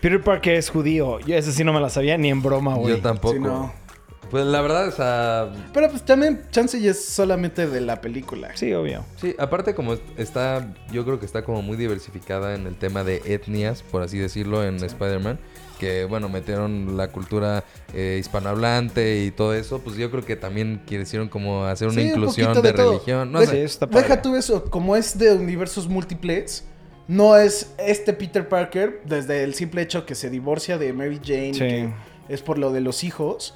Peter 0.00 0.22
Parker 0.22 0.54
es 0.54 0.70
judío. 0.70 1.20
Yo 1.20 1.36
ese 1.36 1.52
sí 1.52 1.64
no 1.64 1.74
me 1.74 1.80
la 1.80 1.90
sabía 1.90 2.16
ni 2.16 2.30
en 2.30 2.42
broma, 2.42 2.76
güey. 2.76 2.96
Yo 2.96 3.02
tampoco. 3.02 3.34
Sí, 3.34 3.40
no. 3.40 3.85
Pues 4.30 4.44
la 4.44 4.60
verdad, 4.60 4.88
o 4.88 4.92
sea, 4.92 5.52
Pero 5.72 5.88
pues 5.90 6.02
también 6.04 6.42
chance 6.50 6.76
y 6.78 6.88
es 6.88 7.04
solamente 7.04 7.66
de 7.68 7.80
la 7.80 8.00
película. 8.00 8.50
Sí, 8.56 8.72
obvio. 8.72 9.04
Sí, 9.20 9.34
aparte 9.38 9.74
como 9.74 9.94
está, 10.16 10.74
yo 10.90 11.04
creo 11.04 11.20
que 11.20 11.26
está 11.26 11.42
como 11.44 11.62
muy 11.62 11.76
diversificada 11.76 12.54
en 12.54 12.66
el 12.66 12.76
tema 12.76 13.04
de 13.04 13.22
etnias, 13.24 13.82
por 13.82 14.02
así 14.02 14.18
decirlo, 14.18 14.64
en 14.64 14.76
Spider-Man. 14.82 15.38
Que 15.78 16.06
bueno, 16.06 16.30
metieron 16.30 16.96
la 16.96 17.08
cultura 17.12 17.62
eh, 17.92 18.16
hispanohablante 18.18 19.22
y 19.24 19.30
todo 19.30 19.52
eso. 19.54 19.80
Pues 19.80 19.96
yo 19.96 20.10
creo 20.10 20.24
que 20.24 20.34
también 20.34 20.80
quisieron 20.86 21.28
como 21.28 21.64
hacer 21.66 21.88
una 21.88 21.96
Sí, 22.00 22.06
un 22.06 22.08
inclusión 22.08 22.62
de, 22.62 22.72
religión. 22.72 23.30
No 23.30 23.40
Deja- 23.40 23.52
Sí, 23.52 23.58
sé. 23.58 23.64
está. 23.64 23.86
Deja 23.86 24.22
tú 24.22 24.36
eso, 24.36 24.64
como 24.70 24.96
es 24.96 25.18
de 25.18 25.34
universos 25.34 25.86
múltiples, 25.86 26.64
no 27.08 27.36
es 27.36 27.74
este 27.78 28.12
Peter 28.14 28.48
Parker, 28.48 29.02
desde 29.04 29.44
el 29.44 29.52
simple 29.54 29.82
hecho 29.82 30.06
que 30.06 30.14
se 30.14 30.30
divorcia 30.30 30.78
de 30.78 30.92
Mary 30.94 31.20
Jane, 31.22 31.52
Sí. 31.54 31.58
que 31.60 31.90
es 32.30 32.40
por 32.42 32.56
lo 32.58 32.72
de 32.72 32.80
los 32.80 33.04
hijos. 33.04 33.54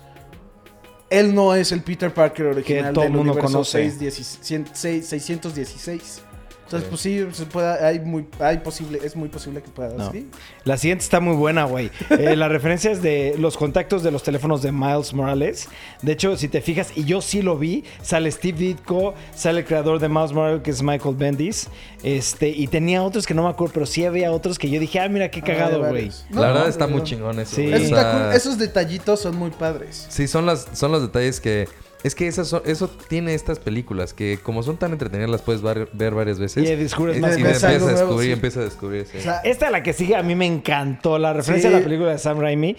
Él 1.11 1.35
no 1.35 1.55
es 1.55 1.73
el 1.73 1.83
Peter 1.83 2.15
Parker 2.15 2.47
original 2.47 2.95
todo 2.95 3.03
del 3.03 3.13
el 3.13 3.19
mundo 3.19 3.33
universo 3.33 3.53
conoce. 3.53 3.91
616 3.91 5.07
616. 5.07 6.23
Entonces, 6.71 6.89
pues 6.89 7.01
sí, 7.01 7.27
se 7.33 7.47
puede, 7.47 7.85
hay 7.85 7.99
muy, 7.99 8.27
hay 8.39 8.59
posible, 8.59 9.01
es 9.03 9.17
muy 9.17 9.29
posible 9.29 9.61
que 9.61 9.71
pueda. 9.71 9.93
No. 9.97 10.13
sí. 10.13 10.29
La 10.63 10.77
siguiente 10.77 11.03
está 11.03 11.19
muy 11.19 11.35
buena, 11.35 11.65
güey. 11.65 11.91
Eh, 12.11 12.37
la 12.37 12.49
referencia 12.49 12.91
es 12.93 13.03
de 13.03 13.35
los 13.39 13.57
contactos 13.57 14.03
de 14.05 14.11
los 14.13 14.23
teléfonos 14.23 14.63
de 14.63 14.71
Miles 14.71 15.13
Morales. 15.15 15.69
De 16.03 16.13
hecho, 16.13 16.37
si 16.37 16.47
te 16.49 16.61
fijas, 16.61 16.93
y 16.95 17.05
yo 17.05 17.23
sí 17.23 17.43
lo 17.43 17.57
vi, 17.59 17.83
sale 18.03 18.31
Steve 18.31 18.57
Ditko, 18.59 19.15
sale 19.35 19.61
el 19.61 19.65
creador 19.67 19.99
de 19.99 20.09
Miles 20.09 20.33
Morales, 20.33 20.63
que 20.63 20.71
es 20.71 20.81
Michael 20.83 21.17
Bendis. 21.17 21.69
Este, 22.05 22.49
y 22.51 22.69
tenía 22.69 23.03
otros 23.03 23.27
que 23.27 23.35
no 23.35 23.43
me 23.43 23.49
acuerdo, 23.49 23.75
pero 23.75 23.87
sí 23.87 24.05
había 24.05 24.31
otros 24.33 24.59
que 24.59 24.71
yo 24.71 24.79
dije, 24.79 25.01
ah, 25.01 25.09
mira 25.09 25.29
qué 25.31 25.41
Ah, 25.41 25.45
cagado, 25.47 25.81
güey. 25.89 26.09
la 26.09 26.15
No, 26.31 26.41
verdad 26.43 26.63
no, 26.63 26.69
está 26.69 26.87
muy 26.87 27.03
chingón 27.03 27.41
eso. 27.41 27.57
Sí. 27.57 27.63
güey. 27.63 27.75
O 27.75 27.77
Eso 27.79 27.85
está 27.87 28.03
sea, 28.13 28.25
cool. 28.27 28.37
Esos 28.37 28.59
detallitos 28.59 29.21
son 29.21 29.35
muy 29.37 29.51
padres. 29.51 30.07
Sí, 30.09 30.29
son, 30.29 30.47
las, 30.47 30.69
son 30.75 30.93
los 30.93 31.03
detalles 31.03 31.41
que... 31.41 31.67
Es 32.03 32.15
que 32.15 32.27
esas 32.27 32.49
son- 32.49 32.63
eso 32.65 32.89
tiene 32.89 33.35
estas 33.35 33.59
películas 33.59 34.15
que 34.15 34.39
como 34.43 34.63
son 34.63 34.77
tan 34.79 34.93
entretenidas 34.93 35.31
las 35.31 35.43
puedes 35.43 35.61
ver 35.63 36.15
varias 36.15 36.39
veces. 36.39 36.69
Y 36.69 36.75
descubres 36.75 37.21
más 37.21 37.37
y 37.39 37.43
cosas. 37.43 37.63
empiezas 37.63 37.65
a 37.65 37.79
nuevo, 37.79 37.99
descubrir, 37.99 38.27
sí. 38.29 38.33
empieza 38.33 38.61
a 38.61 38.65
descubrir. 38.65 39.07
sí. 39.11 39.19
O 39.19 39.21
sea, 39.21 39.41
Esta, 39.45 39.71
la 39.71 39.83
que 39.83 39.93
sigue, 39.93 40.17
a 40.17 40.23
mí 40.23 40.35
me 40.35 40.47
encantó. 40.47 41.19
La 41.19 41.33
referencia 41.33 41.69
Sí. 41.71 41.77
a 41.77 41.79
la 41.79 41.85
película 41.85 42.13
de 42.13 42.19
Sam 42.19 42.41
Raimi. 42.41 42.77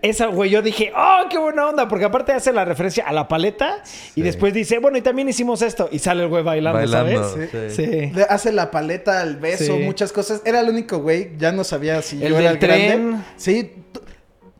Esa, 0.00 0.26
güey, 0.28 0.48
yo 0.50 0.62
dije, 0.62 0.92
oh, 0.96 1.28
qué 1.28 1.36
buena 1.38 1.68
onda. 1.68 1.88
Porque 1.88 2.06
aparte 2.06 2.32
hace 2.32 2.52
la 2.52 2.64
referencia 2.64 3.04
a 3.06 3.12
la 3.12 3.28
paleta. 3.28 3.82
Y 4.14 4.20
Sí. 4.20 4.22
después 4.22 4.54
dice, 4.54 4.78
bueno, 4.78 4.96
y 4.96 5.02
también 5.02 5.28
hicimos 5.28 5.60
esto. 5.60 5.88
Y 5.92 5.98
sale 5.98 6.22
el 6.22 6.28
güey 6.30 6.42
bailando, 6.42 6.78
Bailando, 6.78 7.28
¿sabes? 7.30 7.50
sí. 7.74 7.84
Sí. 7.84 8.10
Le 8.14 8.22
hace 8.24 8.50
la 8.52 8.70
paleta, 8.70 9.22
el 9.22 9.36
beso, 9.36 9.76
Sí. 9.76 9.82
muchas 9.82 10.10
cosas. 10.12 10.40
Era 10.46 10.60
el 10.60 10.70
único 10.70 10.98
güey, 11.00 11.32
ya 11.36 11.52
no 11.52 11.64
sabía 11.64 12.00
si 12.00 12.22
El 12.24 12.32
yo 12.32 12.38
era 12.38 12.50
el 12.52 12.58
grande. 12.58 12.86
tren. 12.86 13.24
Sí, 13.36 13.72
t- 13.92 14.00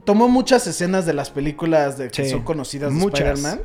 tomó 0.05 0.29
muchas 0.29 0.67
escenas 0.67 1.07
de 1.07 1.15
las 1.15 1.31
películas 1.31 1.97
de 1.97 2.11
que 2.11 2.25
Sí. 2.25 2.31
son 2.31 2.43
conocidas 2.43 2.93
de 2.93 2.99
Muchas. 2.99 3.21
Spider-Man. 3.39 3.61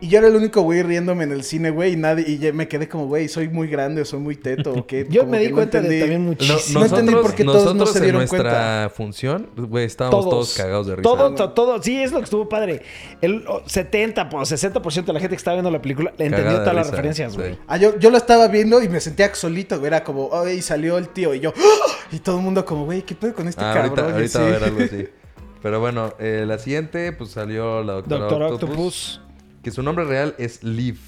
Y 0.00 0.08
yo 0.08 0.18
era 0.18 0.28
el 0.28 0.36
único 0.36 0.60
güey 0.60 0.82
riéndome 0.82 1.24
en 1.24 1.32
el 1.32 1.44
cine, 1.44 1.70
güey, 1.70 1.92
y 1.94 1.96
nadie, 1.96 2.24
y 2.28 2.36
ya 2.38 2.52
me 2.52 2.68
quedé 2.68 2.88
como, 2.88 3.06
güey, 3.06 3.26
soy 3.28 3.48
muy 3.48 3.68
grande 3.68 4.02
o 4.02 4.04
soy 4.04 4.18
muy 4.20 4.36
teto 4.36 4.72
o 4.76 4.86
qué. 4.86 5.06
Yo 5.08 5.20
Como 5.20 5.32
me 5.32 5.38
di 5.38 5.48
no 5.48 5.54
cuenta 5.54 5.80
de 5.80 5.84
entendí. 5.86 6.00
también 6.00 6.22
No- 6.24 6.28
muchísimo. 6.30 6.80
No 6.80 6.84
entendí 6.86 7.10
nosotros, 7.12 7.26
por 7.30 7.34
qué 7.36 7.44
todos 7.44 7.64
no 7.64 7.74
nosotros 7.74 7.92
se 7.92 8.00
dieron 8.00 8.20
en 8.22 8.28
nuestra 8.28 8.40
cuenta. 8.50 8.90
función, 8.94 9.48
güey, 9.56 9.84
estábamos 9.86 10.28
todos, 10.28 10.54
cagados 10.54 10.86
de 10.88 10.96
risa. 10.96 11.02
Todo, 11.02 11.34
to- 11.34 11.50
todo, 11.52 11.82
sí, 11.82 12.02
es 12.02 12.12
lo 12.12 12.18
que 12.18 12.24
estuvo 12.24 12.48
padre. 12.48 12.82
El 13.22 13.44
oh, 13.48 13.62
70, 13.64 14.28
pues, 14.28 14.50
60% 14.52 15.04
de 15.06 15.12
la 15.14 15.20
gente 15.20 15.36
que 15.36 15.38
estaba 15.38 15.54
viendo 15.54 15.70
la 15.70 15.80
película 15.80 16.12
le 16.18 16.26
entendió 16.26 16.44
Cagada 16.52 16.58
de 16.58 16.64
todas 16.64 16.74
las 16.74 16.86
risa, 16.86 16.96
referencias, 16.96 17.32
sí. 17.32 17.38
güey. 17.38 17.58
Ah, 17.66 17.76
yo, 17.78 17.98
yo 17.98 18.10
lo 18.10 18.16
estaba 18.18 18.48
viendo 18.48 18.82
y 18.82 18.88
me 18.90 19.00
sentía 19.00 19.34
solito, 19.34 19.76
güey. 19.78 19.86
Era 19.86 20.04
como, 20.04 20.28
ay, 20.34 20.60
salió 20.60 20.98
el 20.98 21.08
tío. 21.08 21.34
Y 21.34 21.40
yo, 21.40 21.54
¡ah! 21.56 21.92
y 22.12 22.18
todo 22.18 22.36
el 22.38 22.42
mundo 22.42 22.64
como, 22.66 22.84
güey, 22.84 23.02
¿qué 23.02 23.14
pedo 23.14 23.32
con 23.32 23.48
este 23.48 23.62
Ah, 23.64 23.72
cabrón? 23.72 23.98
ahorita, 24.12 24.28
sí. 24.28 24.38
a 24.38 24.46
haber 24.48 24.64
algo 24.64 24.80
así. 24.82 25.08
Pero 25.62 25.80
bueno, 25.80 26.12
eh, 26.18 26.44
la 26.46 26.58
siguiente, 26.58 27.12
pues 27.12 27.30
salió 27.30 27.82
la 27.82 27.94
doctora 27.94 28.20
Doctor 28.20 28.42
Octopus, 28.42 28.68
Octopus, 28.70 29.20
Que 29.64 29.70
su 29.70 29.82
nombre 29.82 30.04
real 30.04 30.34
es 30.38 30.62
Liv. 30.62 30.98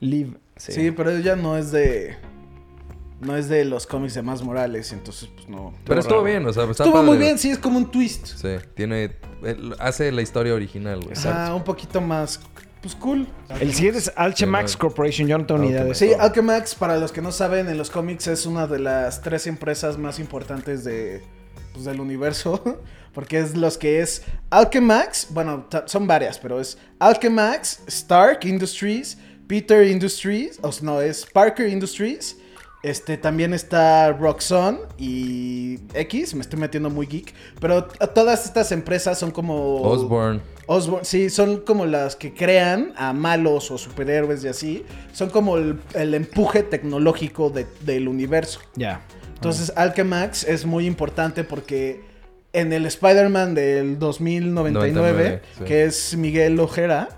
Live. 0.00 0.34
Sí. 0.56 0.90
pero 0.92 1.10
ella 1.10 1.36
no 1.36 1.58
es 1.58 1.72
de. 1.72 2.16
No 3.20 3.36
es 3.36 3.50
de 3.50 3.66
los 3.66 3.86
cómics 3.86 4.14
de 4.14 4.22
más 4.22 4.42
Morales, 4.42 4.92
entonces, 4.92 5.28
pues 5.34 5.46
no. 5.46 5.74
Pero 5.84 6.00
estuvo 6.00 6.20
raro. 6.22 6.30
bien, 6.30 6.46
o 6.46 6.52
sea, 6.54 6.62
está 6.62 6.84
Estuvo 6.84 6.94
padre. 6.94 7.06
muy 7.06 7.18
bien, 7.18 7.38
sí, 7.38 7.50
es 7.50 7.58
como 7.58 7.76
un 7.76 7.90
twist. 7.90 8.26
Sí, 8.28 8.48
tiene... 8.74 9.14
él 9.44 9.74
hace 9.78 10.10
la 10.10 10.22
historia 10.22 10.54
original, 10.54 11.00
güey. 11.02 11.14
Ajá, 11.18 11.54
un 11.54 11.62
poquito 11.64 12.00
más. 12.00 12.40
Pues 12.80 12.94
cool. 12.94 13.26
El 13.60 13.74
siguiente 13.74 13.98
es 13.98 14.10
Alchemax 14.16 14.70
Sí. 14.72 14.78
Corporation. 14.78 15.28
Yo 15.28 15.36
no 15.36 15.44
tengo 15.44 15.60
ni 15.60 15.66
idea 15.68 15.84
de 15.84 15.90
Alchemax. 15.90 16.02
eso. 16.02 16.14
Sí, 16.14 16.18
Alchemax, 16.18 16.74
para 16.76 16.96
los 16.96 17.12
que 17.12 17.20
no 17.20 17.30
saben, 17.30 17.68
en 17.68 17.76
los 17.76 17.90
cómics 17.90 18.26
es 18.26 18.46
una 18.46 18.66
de 18.66 18.78
las 18.78 19.20
tres 19.20 19.46
empresas 19.46 19.98
más 19.98 20.18
importantes 20.18 20.82
de, 20.84 21.22
pues, 21.72 21.84
del 21.84 22.00
universo. 22.00 22.62
Porque 23.12 23.40
es 23.40 23.56
los 23.56 23.76
que 23.76 24.00
es 24.00 24.22
Alchemax, 24.50 25.28
bueno, 25.30 25.66
son 25.86 26.06
varias, 26.06 26.38
pero 26.38 26.60
es 26.60 26.78
Alchemax, 27.00 27.80
Stark 27.88 28.44
Industries, 28.44 29.18
Peter 29.48 29.84
Industries, 29.84 30.60
o 30.62 30.70
sea, 30.70 30.84
no, 30.86 31.00
es 31.00 31.26
Parker 31.26 31.68
Industries. 31.68 32.36
Este 32.84 33.16
también 33.18 33.52
está 33.52 34.12
Roxxon 34.12 34.78
y 34.96 35.80
X, 35.92 36.34
me 36.34 36.40
estoy 36.40 36.58
metiendo 36.60 36.88
muy 36.88 37.06
geek, 37.06 37.34
pero 37.60 37.84
todas 37.84 38.46
estas 38.46 38.70
empresas 38.72 39.18
son 39.18 39.32
como 39.32 39.82
Osborne. 39.82 40.40
Osborn, 40.66 41.04
sí, 41.04 41.28
son 41.30 41.58
como 41.62 41.84
las 41.86 42.14
que 42.16 42.32
crean 42.32 42.94
a 42.96 43.12
malos 43.12 43.70
o 43.72 43.76
superhéroes 43.76 44.44
y 44.44 44.48
así. 44.48 44.86
Son 45.12 45.28
como 45.30 45.58
el, 45.58 45.80
el 45.94 46.14
empuje 46.14 46.62
tecnológico 46.62 47.50
de- 47.50 47.66
del 47.80 48.06
universo. 48.08 48.60
Ya. 48.76 49.02
Entonces, 49.40 49.72
Alchemax 49.74 50.44
es 50.44 50.66
muy 50.66 50.86
importante 50.86 51.44
porque 51.44 52.02
en 52.52 52.74
el 52.74 52.84
Spider-Man 52.84 53.54
del 53.54 53.98
2099, 53.98 54.92
99, 54.92 55.42
sí. 55.56 55.64
que 55.64 55.84
es 55.84 56.14
Miguel 56.14 56.60
Ojera, 56.60 57.08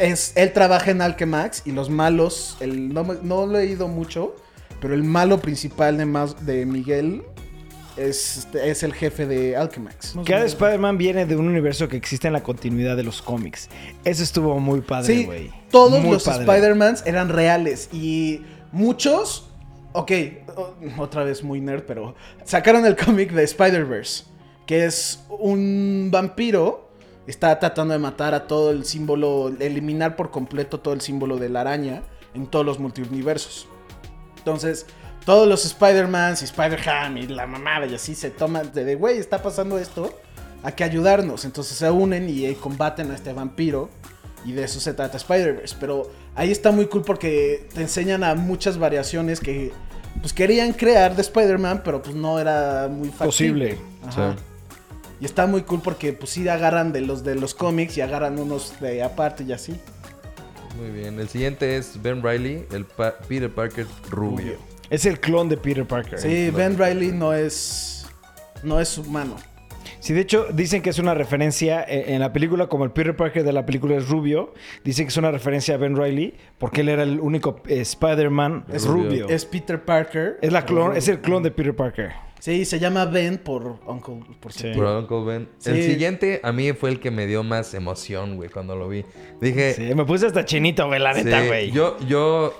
es, 0.00 0.32
él 0.34 0.52
trabaja 0.52 0.90
en 0.90 1.00
Alchemax 1.00 1.62
y 1.64 1.70
los 1.70 1.90
malos, 1.90 2.56
el, 2.58 2.92
no, 2.92 3.04
no 3.22 3.46
lo 3.46 3.58
he 3.58 3.66
leído 3.66 3.86
mucho, 3.86 4.34
pero 4.80 4.94
el 4.94 5.04
malo 5.04 5.40
principal 5.40 5.96
de, 5.96 6.66
Miguel 6.66 7.22
es, 7.96 8.38
este, 8.38 8.70
es 8.70 8.82
el 8.82 8.92
jefe 8.92 9.26
de 9.26 9.56
Alchemax. 9.56 10.16
Cada 10.26 10.44
Spider-Man 10.44 10.98
viene 10.98 11.24
de 11.24 11.36
un 11.36 11.46
universo 11.46 11.86
que 11.88 11.96
existe 11.96 12.26
en 12.26 12.32
la 12.32 12.42
continuidad 12.42 12.96
de 12.96 13.04
los 13.04 13.22
cómics. 13.22 13.68
Eso 14.04 14.24
estuvo 14.24 14.58
muy 14.58 14.80
padre, 14.80 15.06
Sí, 15.06 15.24
güey. 15.24 15.52
todos 15.70 16.02
Muy 16.02 16.14
los. 16.14 16.26
Spider-Mans 16.26 17.04
eran 17.06 17.28
reales 17.28 17.88
y 17.92 18.42
muchos, 18.72 19.48
ok, 19.92 20.10
otra 20.98 21.24
vez 21.24 21.42
muy 21.42 21.60
nerd, 21.60 21.84
pero 21.86 22.14
sacaron 22.44 22.86
el 22.86 22.96
cómic 22.96 23.32
de 23.32 23.44
Spider-Verse, 23.44 24.24
que 24.66 24.84
es 24.84 25.24
un 25.28 26.08
vampiro, 26.12 26.90
está 27.26 27.58
tratando 27.58 27.92
de 27.92 28.00
matar 28.00 28.34
a 28.34 28.46
todo 28.46 28.70
el 28.70 28.84
símbolo, 28.84 29.52
eliminar 29.58 30.16
por 30.16 30.30
completo 30.30 30.80
todo 30.80 30.94
el 30.94 31.00
símbolo 31.00 31.36
de 31.36 31.48
la 31.48 31.62
araña 31.62 32.02
en 32.34 32.46
todos 32.46 32.64
los 32.64 32.78
multiversos. 32.78 33.66
Entonces, 34.38 34.86
todos 35.24 35.48
los 35.48 35.64
Spider-Mans 35.64 36.42
y 36.42 36.44
Spider-Ham 36.44 37.16
y 37.16 37.26
la 37.28 37.46
mamada 37.46 37.86
y 37.86 37.94
así 37.94 38.14
se 38.14 38.30
toman 38.30 38.72
de, 38.72 38.94
güey, 38.94 39.18
está 39.18 39.42
pasando 39.42 39.78
esto, 39.78 40.12
hay 40.62 40.72
que 40.72 40.84
ayudarnos. 40.84 41.44
Entonces 41.44 41.76
se 41.76 41.90
unen 41.90 42.28
y 42.28 42.46
eh, 42.46 42.56
combaten 42.56 43.10
a 43.10 43.14
este 43.14 43.32
vampiro. 43.32 43.88
Y 44.44 44.52
de 44.52 44.64
eso 44.64 44.78
se 44.80 44.92
trata 44.92 45.16
Spider-Verse. 45.16 45.76
Pero 45.80 46.10
ahí 46.34 46.50
está 46.50 46.70
muy 46.70 46.86
cool 46.86 47.02
porque 47.02 47.68
te 47.72 47.80
enseñan 47.80 48.22
a 48.24 48.34
muchas 48.34 48.76
variaciones 48.78 49.40
que 49.40 49.72
pues 50.20 50.32
querían 50.32 50.72
crear 50.72 51.14
de 51.14 51.22
Spider-Man, 51.22 51.82
pero 51.84 52.02
pues 52.02 52.14
no 52.16 52.38
era 52.38 52.88
muy 52.88 53.08
factible. 53.08 53.76
Posible. 53.76 53.78
Ajá. 54.06 54.32
Sí. 54.32 54.38
Y 55.20 55.24
está 55.26 55.46
muy 55.46 55.62
cool 55.62 55.80
porque 55.82 56.12
pues 56.12 56.30
sí 56.32 56.46
agarran 56.48 56.92
de 56.92 57.00
los 57.00 57.22
de 57.24 57.34
los 57.36 57.54
cómics 57.54 57.96
y 57.96 58.00
agarran 58.00 58.38
unos 58.38 58.78
de 58.80 59.02
aparte 59.02 59.44
y 59.44 59.52
así. 59.52 59.78
Muy 60.78 60.90
bien. 60.90 61.20
El 61.20 61.28
siguiente 61.28 61.76
es 61.76 62.02
Ben 62.02 62.22
Riley, 62.22 62.66
el 62.72 62.84
Pa- 62.84 63.14
Peter 63.28 63.48
Parker 63.50 63.86
rubio. 64.10 64.56
Es 64.90 65.06
el 65.06 65.20
clon 65.20 65.48
de 65.48 65.56
Peter 65.56 65.86
Parker. 65.86 66.18
Sí, 66.18 66.50
Ben 66.50 66.76
Riley 66.78 67.12
no 67.12 67.32
es 67.32 68.06
no 68.62 68.80
es 68.80 68.98
humano. 68.98 69.36
Sí, 70.04 70.12
de 70.12 70.20
hecho, 70.20 70.48
dicen 70.52 70.82
que 70.82 70.90
es 70.90 70.98
una 70.98 71.14
referencia 71.14 71.82
eh, 71.82 72.12
en 72.12 72.20
la 72.20 72.30
película, 72.30 72.66
como 72.66 72.84
el 72.84 72.90
Peter 72.90 73.16
Parker 73.16 73.42
de 73.42 73.54
la 73.54 73.64
película 73.64 73.96
es 73.96 74.06
rubio. 74.06 74.52
Dicen 74.84 75.06
que 75.06 75.08
es 75.08 75.16
una 75.16 75.30
referencia 75.30 75.76
a 75.76 75.78
Ben 75.78 75.96
Riley, 75.96 76.34
porque 76.58 76.82
él 76.82 76.90
era 76.90 77.04
el 77.04 77.18
único 77.20 77.62
eh, 77.66 77.80
Spider-Man 77.80 78.66
Es 78.70 78.84
rubio. 78.84 79.04
rubio. 79.08 79.24
Es, 79.28 79.32
Es 79.32 79.44
Peter 79.46 79.82
Parker. 79.82 80.36
la 80.42 80.66
clon, 80.66 80.94
es 80.94 81.08
el 81.08 81.20
clon 81.22 81.42
de 81.42 81.50
Peter 81.52 81.74
Parker. 81.74 82.12
Sí, 82.44 82.66
se 82.66 82.78
llama 82.78 83.06
Ben 83.06 83.38
por 83.38 83.80
Uncle 83.86 84.16
por 84.38 84.52
Sí. 84.52 84.66
Uncle 84.68 85.24
Ben. 85.24 85.48
Sí. 85.56 85.70
El 85.70 85.82
siguiente 85.82 86.40
a 86.42 86.52
mí 86.52 86.74
fue 86.74 86.90
el 86.90 87.00
que 87.00 87.10
me 87.10 87.26
dio 87.26 87.42
más 87.42 87.72
emoción, 87.72 88.36
güey, 88.36 88.50
cuando 88.50 88.76
lo 88.76 88.86
vi. 88.86 89.02
Dije, 89.40 89.72
Sí, 89.72 89.94
me 89.94 90.04
puse 90.04 90.26
hasta 90.26 90.44
chinito, 90.44 90.86
güey, 90.86 91.00
la 91.00 91.14
Sí, 91.14 91.24
neta, 91.24 91.46
güey. 91.46 91.70
yo, 91.70 91.96
yo, 92.06 92.52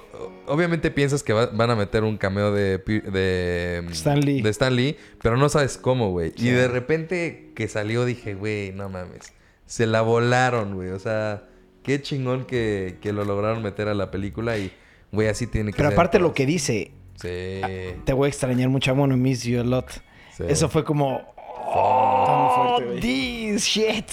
obviamente 0.46 0.90
piensas 0.90 1.22
que 1.22 1.34
va- 1.34 1.50
van 1.52 1.70
a 1.70 1.76
meter 1.76 2.02
un 2.02 2.16
cameo 2.16 2.50
de, 2.50 2.78
de 2.78 3.84
Stan 3.90 4.18
Lee. 4.20 4.40
de 4.40 4.48
Stan 4.48 4.74
Lee, 4.74 4.96
pero 5.20 5.36
no 5.36 5.50
sabes 5.50 5.76
cómo, 5.76 6.12
güey. 6.12 6.32
Y 6.38 6.48
de 6.48 6.66
repente 6.66 7.52
que 7.54 7.68
salió 7.68 8.06
dije, 8.06 8.32
güey, 8.34 8.72
no 8.72 8.88
mames, 8.88 9.34
se 9.66 9.86
la 9.86 10.00
volaron, 10.00 10.76
güey. 10.76 10.92
O 10.92 10.98
sea, 10.98 11.44
qué 11.82 12.00
chingón 12.00 12.46
que, 12.46 12.96
que 13.02 13.12
lo 13.12 13.26
lograron 13.26 13.62
meter 13.62 13.88
a 13.88 13.94
la 13.94 14.10
película 14.10 14.56
y, 14.56 14.72
güey, 15.12 15.28
así 15.28 15.46
tiene 15.46 15.72
que 15.72 15.76
Pero 15.76 15.90
ser. 15.90 15.94
aparte 15.98 16.18
lo 16.20 16.32
que 16.32 16.46
dice, 16.46 16.92
Sí. 17.16 17.61
te 18.05 18.12
voy 18.12 18.27
a 18.27 18.29
extrañar 18.29 18.68
mucho, 18.68 18.90
I'm 18.90 18.98
gonna 19.00 19.16
miss 19.16 19.44
you 19.44 19.61
a 19.61 19.64
lot. 19.64 19.90
sí. 20.37 20.44
Eso 20.48 20.68
fue 20.68 20.85
como... 20.85 21.18
Está 21.18 22.37
muy 22.37 22.55
fuerte, 22.55 22.85
Oh, 22.85 22.87
güey. 22.88 23.00
this 23.00 23.64
shit. 23.64 24.11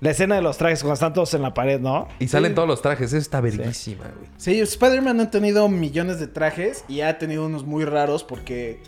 La 0.00 0.10
escena 0.12 0.36
de 0.36 0.42
los 0.42 0.56
trajes 0.56 0.80
cuando 0.80 0.94
están 0.94 1.12
todos 1.12 1.34
en 1.34 1.42
la 1.42 1.52
pared, 1.52 1.78
¿no? 1.78 2.08
Y 2.18 2.28
salen 2.28 2.54
todos 2.54 2.66
los 2.66 2.80
trajes, 2.80 3.08
eso 3.08 3.18
está 3.18 3.40
verguísima, 3.42 4.04
güey. 4.04 4.30
Sí, 4.38 4.58
Spider-Man 4.60 5.20
ha 5.20 5.30
tenido 5.30 5.68
millones 5.68 6.18
de 6.18 6.26
trajes 6.26 6.84
y 6.88 7.02
ha 7.02 7.18
tenido 7.18 7.44
unos 7.44 7.64
muy 7.66 7.84
raros 7.84 8.24
porque 8.24 8.80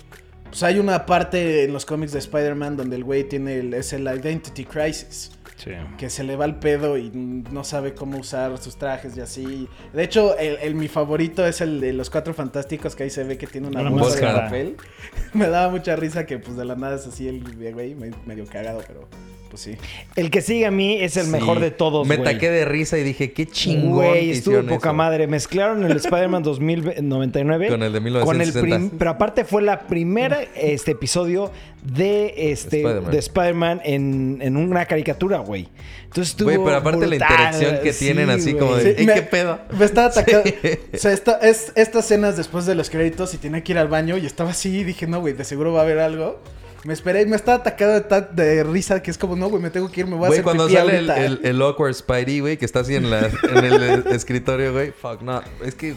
pues, 0.44 0.62
hay 0.62 0.78
una 0.78 1.04
parte 1.04 1.64
en 1.64 1.72
los 1.74 1.84
cómics 1.84 2.12
de 2.12 2.18
Spider-Man 2.18 2.78
donde 2.78 2.96
el 2.96 3.04
güey 3.04 3.24
tiene 3.28 3.56
el, 3.58 3.74
es 3.74 3.92
el 3.92 4.02
Identity 4.06 4.64
Crisis. 4.64 5.32
Sí. 5.62 5.70
Que 5.98 6.10
se 6.10 6.24
le 6.24 6.34
va 6.36 6.44
el 6.44 6.56
pedo 6.56 6.98
y 6.98 7.10
no 7.12 7.62
sabe 7.64 7.94
cómo 7.94 8.18
usar 8.18 8.56
sus 8.58 8.76
trajes 8.76 9.16
y 9.16 9.20
así. 9.20 9.68
De 9.92 10.02
hecho, 10.02 10.36
el, 10.38 10.56
el- 10.62 10.74
mi 10.74 10.88
favorito 10.88 11.46
es 11.46 11.60
el 11.60 11.80
de 11.80 11.92
los 11.92 12.10
cuatro 12.10 12.34
fantásticos, 12.34 12.96
que 12.96 13.04
ahí 13.04 13.10
se 13.10 13.22
ve 13.24 13.38
que 13.38 13.46
tiene 13.46 13.68
una 13.68 13.80
Una 13.82 13.90
bolsa 13.90 14.16
de 14.16 14.22
máscara. 14.22 14.44
papel. 14.46 14.76
Me 15.34 15.46
daba 15.48 15.70
mucha 15.70 15.94
risa 15.94 16.26
que 16.26 16.38
pues 16.38 16.56
de 16.56 16.64
la 16.64 16.74
nada 16.74 16.96
es 16.96 17.06
así 17.06 17.28
el 17.28 17.42
güey, 17.72 17.94
me- 17.94 18.10
medio 18.26 18.44
cagado, 18.46 18.82
pero 18.86 19.08
Pues 19.50 19.62
sí. 19.62 19.76
El 20.16 20.30
que 20.30 20.40
sigue 20.40 20.64
a 20.64 20.70
mí 20.70 20.96
es 21.00 21.16
el 21.18 21.26
Sí. 21.26 21.30
mejor 21.30 21.60
de 21.60 21.70
todos, 21.70 22.08
Me 22.08 22.16
güey. 22.16 22.32
taqué 22.32 22.50
de 22.50 22.64
risa 22.64 22.96
y 22.98 23.02
dije, 23.02 23.32
qué 23.32 23.46
chingón. 23.46 23.90
Güey, 24.06 24.30
estuvo 24.30 24.62
poca 24.62 24.88
eso. 24.88 24.94
madre. 24.94 25.26
Mezclaron 25.26 25.84
el 25.84 25.96
Spider-Man 25.98 26.42
2099 26.42 27.68
Con 27.68 27.82
el 27.82 27.92
de 27.92 27.98
con 27.98 28.06
el 28.08 28.12
1960. 28.12 28.60
prim- 28.76 28.98
pero 28.98 29.10
aparte 29.10 29.44
fue 29.44 29.60
la 29.62 29.80
primera 29.86 30.40
este 30.56 30.92
episodio 30.92 31.50
de 31.82 32.52
este 32.52 32.78
Spider-Man. 32.78 33.10
de 33.10 33.18
Spider-Man 33.18 33.80
en, 33.84 34.38
en 34.40 34.56
una 34.56 34.84
caricatura, 34.86 35.38
güey. 35.38 35.68
Entonces 36.04 36.36
Güey, 36.42 36.58
pero 36.58 36.76
aparte 36.76 37.00
la 37.00 37.06
brutal. 37.06 37.30
interacción 37.32 37.78
que 37.82 37.92
Sí, 37.92 38.04
tienen 38.04 38.30
así 38.30 38.54
como 38.54 38.76
de- 38.76 38.94
Sí, 38.96 39.02
¿Eh, 39.02 39.06
me- 39.06 39.14
qué 39.14 39.22
pedo? 39.22 39.58
Me 39.78 39.84
estaba 39.84 40.06
atacando. 40.08 40.44
Sí. 40.62 40.68
O 40.94 40.96
sea, 40.98 41.12
esta, 41.12 41.32
es, 41.38 41.72
estas 41.74 42.04
escenas 42.04 42.36
después 42.36 42.66
de 42.66 42.74
los 42.74 42.90
créditos 42.90 43.34
y 43.34 43.38
tenía 43.38 43.62
que 43.64 43.72
ir 43.72 43.78
al 43.78 43.88
baño 43.88 44.16
y 44.18 44.26
estaba 44.26 44.50
así 44.50 44.78
y 44.80 44.84
dije, 44.84 45.06
no, 45.06 45.20
güey, 45.20 45.34
de 45.34 45.44
seguro 45.44 45.72
va 45.72 45.80
a 45.80 45.82
haber 45.84 45.98
algo. 45.98 46.40
Me 46.84 46.92
esperé 46.92 47.22
y 47.22 47.26
me 47.26 47.36
estaba 47.36 47.58
atacado 47.58 48.00
de, 48.32 48.64
risa 48.64 49.02
que 49.02 49.10
es 49.12 49.18
como, 49.18 49.36
no, 49.36 49.48
güey, 49.48 49.62
me 49.62 49.70
tengo 49.70 49.90
que 49.90 50.00
ir, 50.00 50.06
me 50.06 50.16
voy 50.16 50.24
a 50.24 50.28
Güey, 50.28 50.32
hacer 50.40 50.44
cuando 50.44 50.66
pipí 50.66 50.76
sale 50.76 50.98
el, 50.98 51.10
el, 51.10 51.40
el 51.44 51.62
awkward 51.62 51.94
Spidey, 51.94 52.40
güey, 52.40 52.56
que 52.56 52.64
está 52.64 52.80
así 52.80 52.96
en, 52.96 53.08
la, 53.10 53.20
en 53.28 53.64
el 53.64 53.82
escritorio, 54.12 54.72
güey. 54.72 54.90
Fuck, 54.90 55.22
no. 55.22 55.40
Es 55.64 55.74
que 55.76 55.94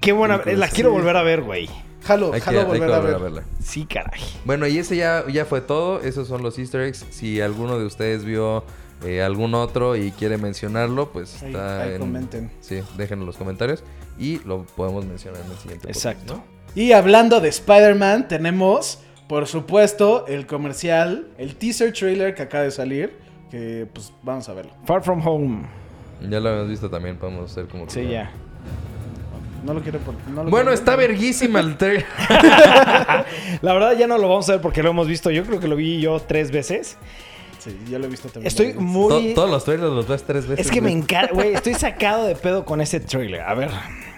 Qué 0.00 0.12
buena, 0.12 0.42
películas. 0.42 0.70
la 0.70 0.74
quiero 0.74 0.92
volver 0.92 1.16
a 1.16 1.22
ver, 1.22 1.42
güey. 1.42 1.68
Jalo, 2.04 2.26
Hay 2.32 2.40
que, 2.40 2.44
jalo 2.44 2.58
hay 2.60 2.64
que 2.66 2.70
volver 2.70 2.92
a 2.92 2.98
volver 2.98 3.12
ver. 3.12 3.20
a 3.20 3.22
verla. 3.24 3.42
Sí, 3.62 3.84
caray. 3.84 4.20
Bueno, 4.44 4.66
y 4.68 4.78
ese 4.78 4.96
ya, 4.96 5.24
ya 5.28 5.44
fue 5.44 5.60
todo. 5.60 6.00
Esos 6.02 6.28
son 6.28 6.42
los 6.42 6.56
easter 6.58 6.82
eggs. 6.82 7.04
Si 7.10 7.40
alguno 7.40 7.76
de 7.78 7.84
ustedes 7.86 8.24
vio 8.24 8.62
eh, 9.04 9.20
algún 9.22 9.54
otro 9.54 9.96
y 9.96 10.12
quiere 10.12 10.38
mencionarlo, 10.38 11.10
pues 11.12 11.42
Ahí- 11.42 11.48
está 11.48 11.82
ahí 11.82 11.92
en... 11.94 11.98
comenten. 11.98 12.50
Sí, 12.60 12.80
déjenlo 12.96 13.24
en 13.24 13.26
los 13.26 13.36
comentarios. 13.36 13.82
Y 14.18 14.38
lo 14.44 14.62
podemos 14.64 15.04
mencionar 15.04 15.40
en 15.44 15.50
el 15.50 15.58
siguiente 15.58 15.88
podcast, 15.88 16.06
Exacto. 16.06 16.34
¿no? 16.36 16.44
Y 16.80 16.92
hablando 16.92 17.40
de 17.40 17.48
Spider-Man, 17.48 18.28
tenemos, 18.28 19.00
por 19.28 19.46
supuesto, 19.46 20.26
el 20.26 20.46
comercial, 20.46 21.26
el 21.38 21.54
teaser 21.56 21.92
trailer 21.92 22.34
que 22.34 22.42
acaba 22.42 22.64
de 22.64 22.70
salir. 22.70 23.16
Que 23.50 23.86
pues 23.92 24.12
vamos 24.22 24.48
a 24.48 24.52
verlo. 24.54 24.72
Far 24.84 25.02
From 25.02 25.26
Home. 25.26 25.66
Ya 26.28 26.38
lo 26.40 26.48
habíamos 26.48 26.68
visto 26.68 26.90
también. 26.90 27.16
Podemos 27.16 27.50
hacer 27.50 27.66
como... 27.66 27.84
que- 27.86 27.90
Sí, 27.92 28.06
ya. 28.08 28.30
No 29.64 29.74
lo 29.74 29.80
quiero 29.80 29.98
por- 30.00 30.14
no 30.28 30.44
lo 30.44 30.50
Bueno, 30.50 30.66
quiero 30.66 30.72
está 30.72 30.96
ver. 30.96 31.08
verguísima 31.10 31.60
el 31.60 31.76
trailer. 31.76 32.04
La 33.62 33.72
verdad 33.72 33.96
ya 33.96 34.06
no 34.06 34.18
lo 34.18 34.28
vamos 34.28 34.48
a 34.48 34.52
ver 34.52 34.60
porque 34.60 34.82
lo 34.82 34.90
hemos 34.90 35.06
visto. 35.08 35.30
Yo 35.30 35.44
creo 35.44 35.60
que 35.60 35.68
lo 35.68 35.76
vi 35.76 36.00
yo 36.00 36.20
tres 36.20 36.50
veces. 36.50 36.96
Sí, 37.58 37.76
yo 37.90 37.98
lo 37.98 38.04
he 38.06 38.08
visto 38.08 38.28
también. 38.28 38.46
Estoy 38.46 38.74
muy... 38.74 39.28
To- 39.30 39.34
todos 39.34 39.50
los 39.50 39.64
trailers 39.64 39.92
los 39.92 40.06
ves 40.06 40.22
tres 40.24 40.46
veces. 40.46 40.66
Es 40.66 40.72
que 40.72 40.80
me 40.80 40.92
encanta, 40.92 41.32
güey. 41.32 41.54
Estoy 41.54 41.74
sacado 41.74 42.24
de 42.26 42.34
pedo 42.36 42.64
con 42.64 42.80
ese 42.80 43.00
trailer. 43.00 43.40
A 43.40 43.54
ver. 43.54 43.70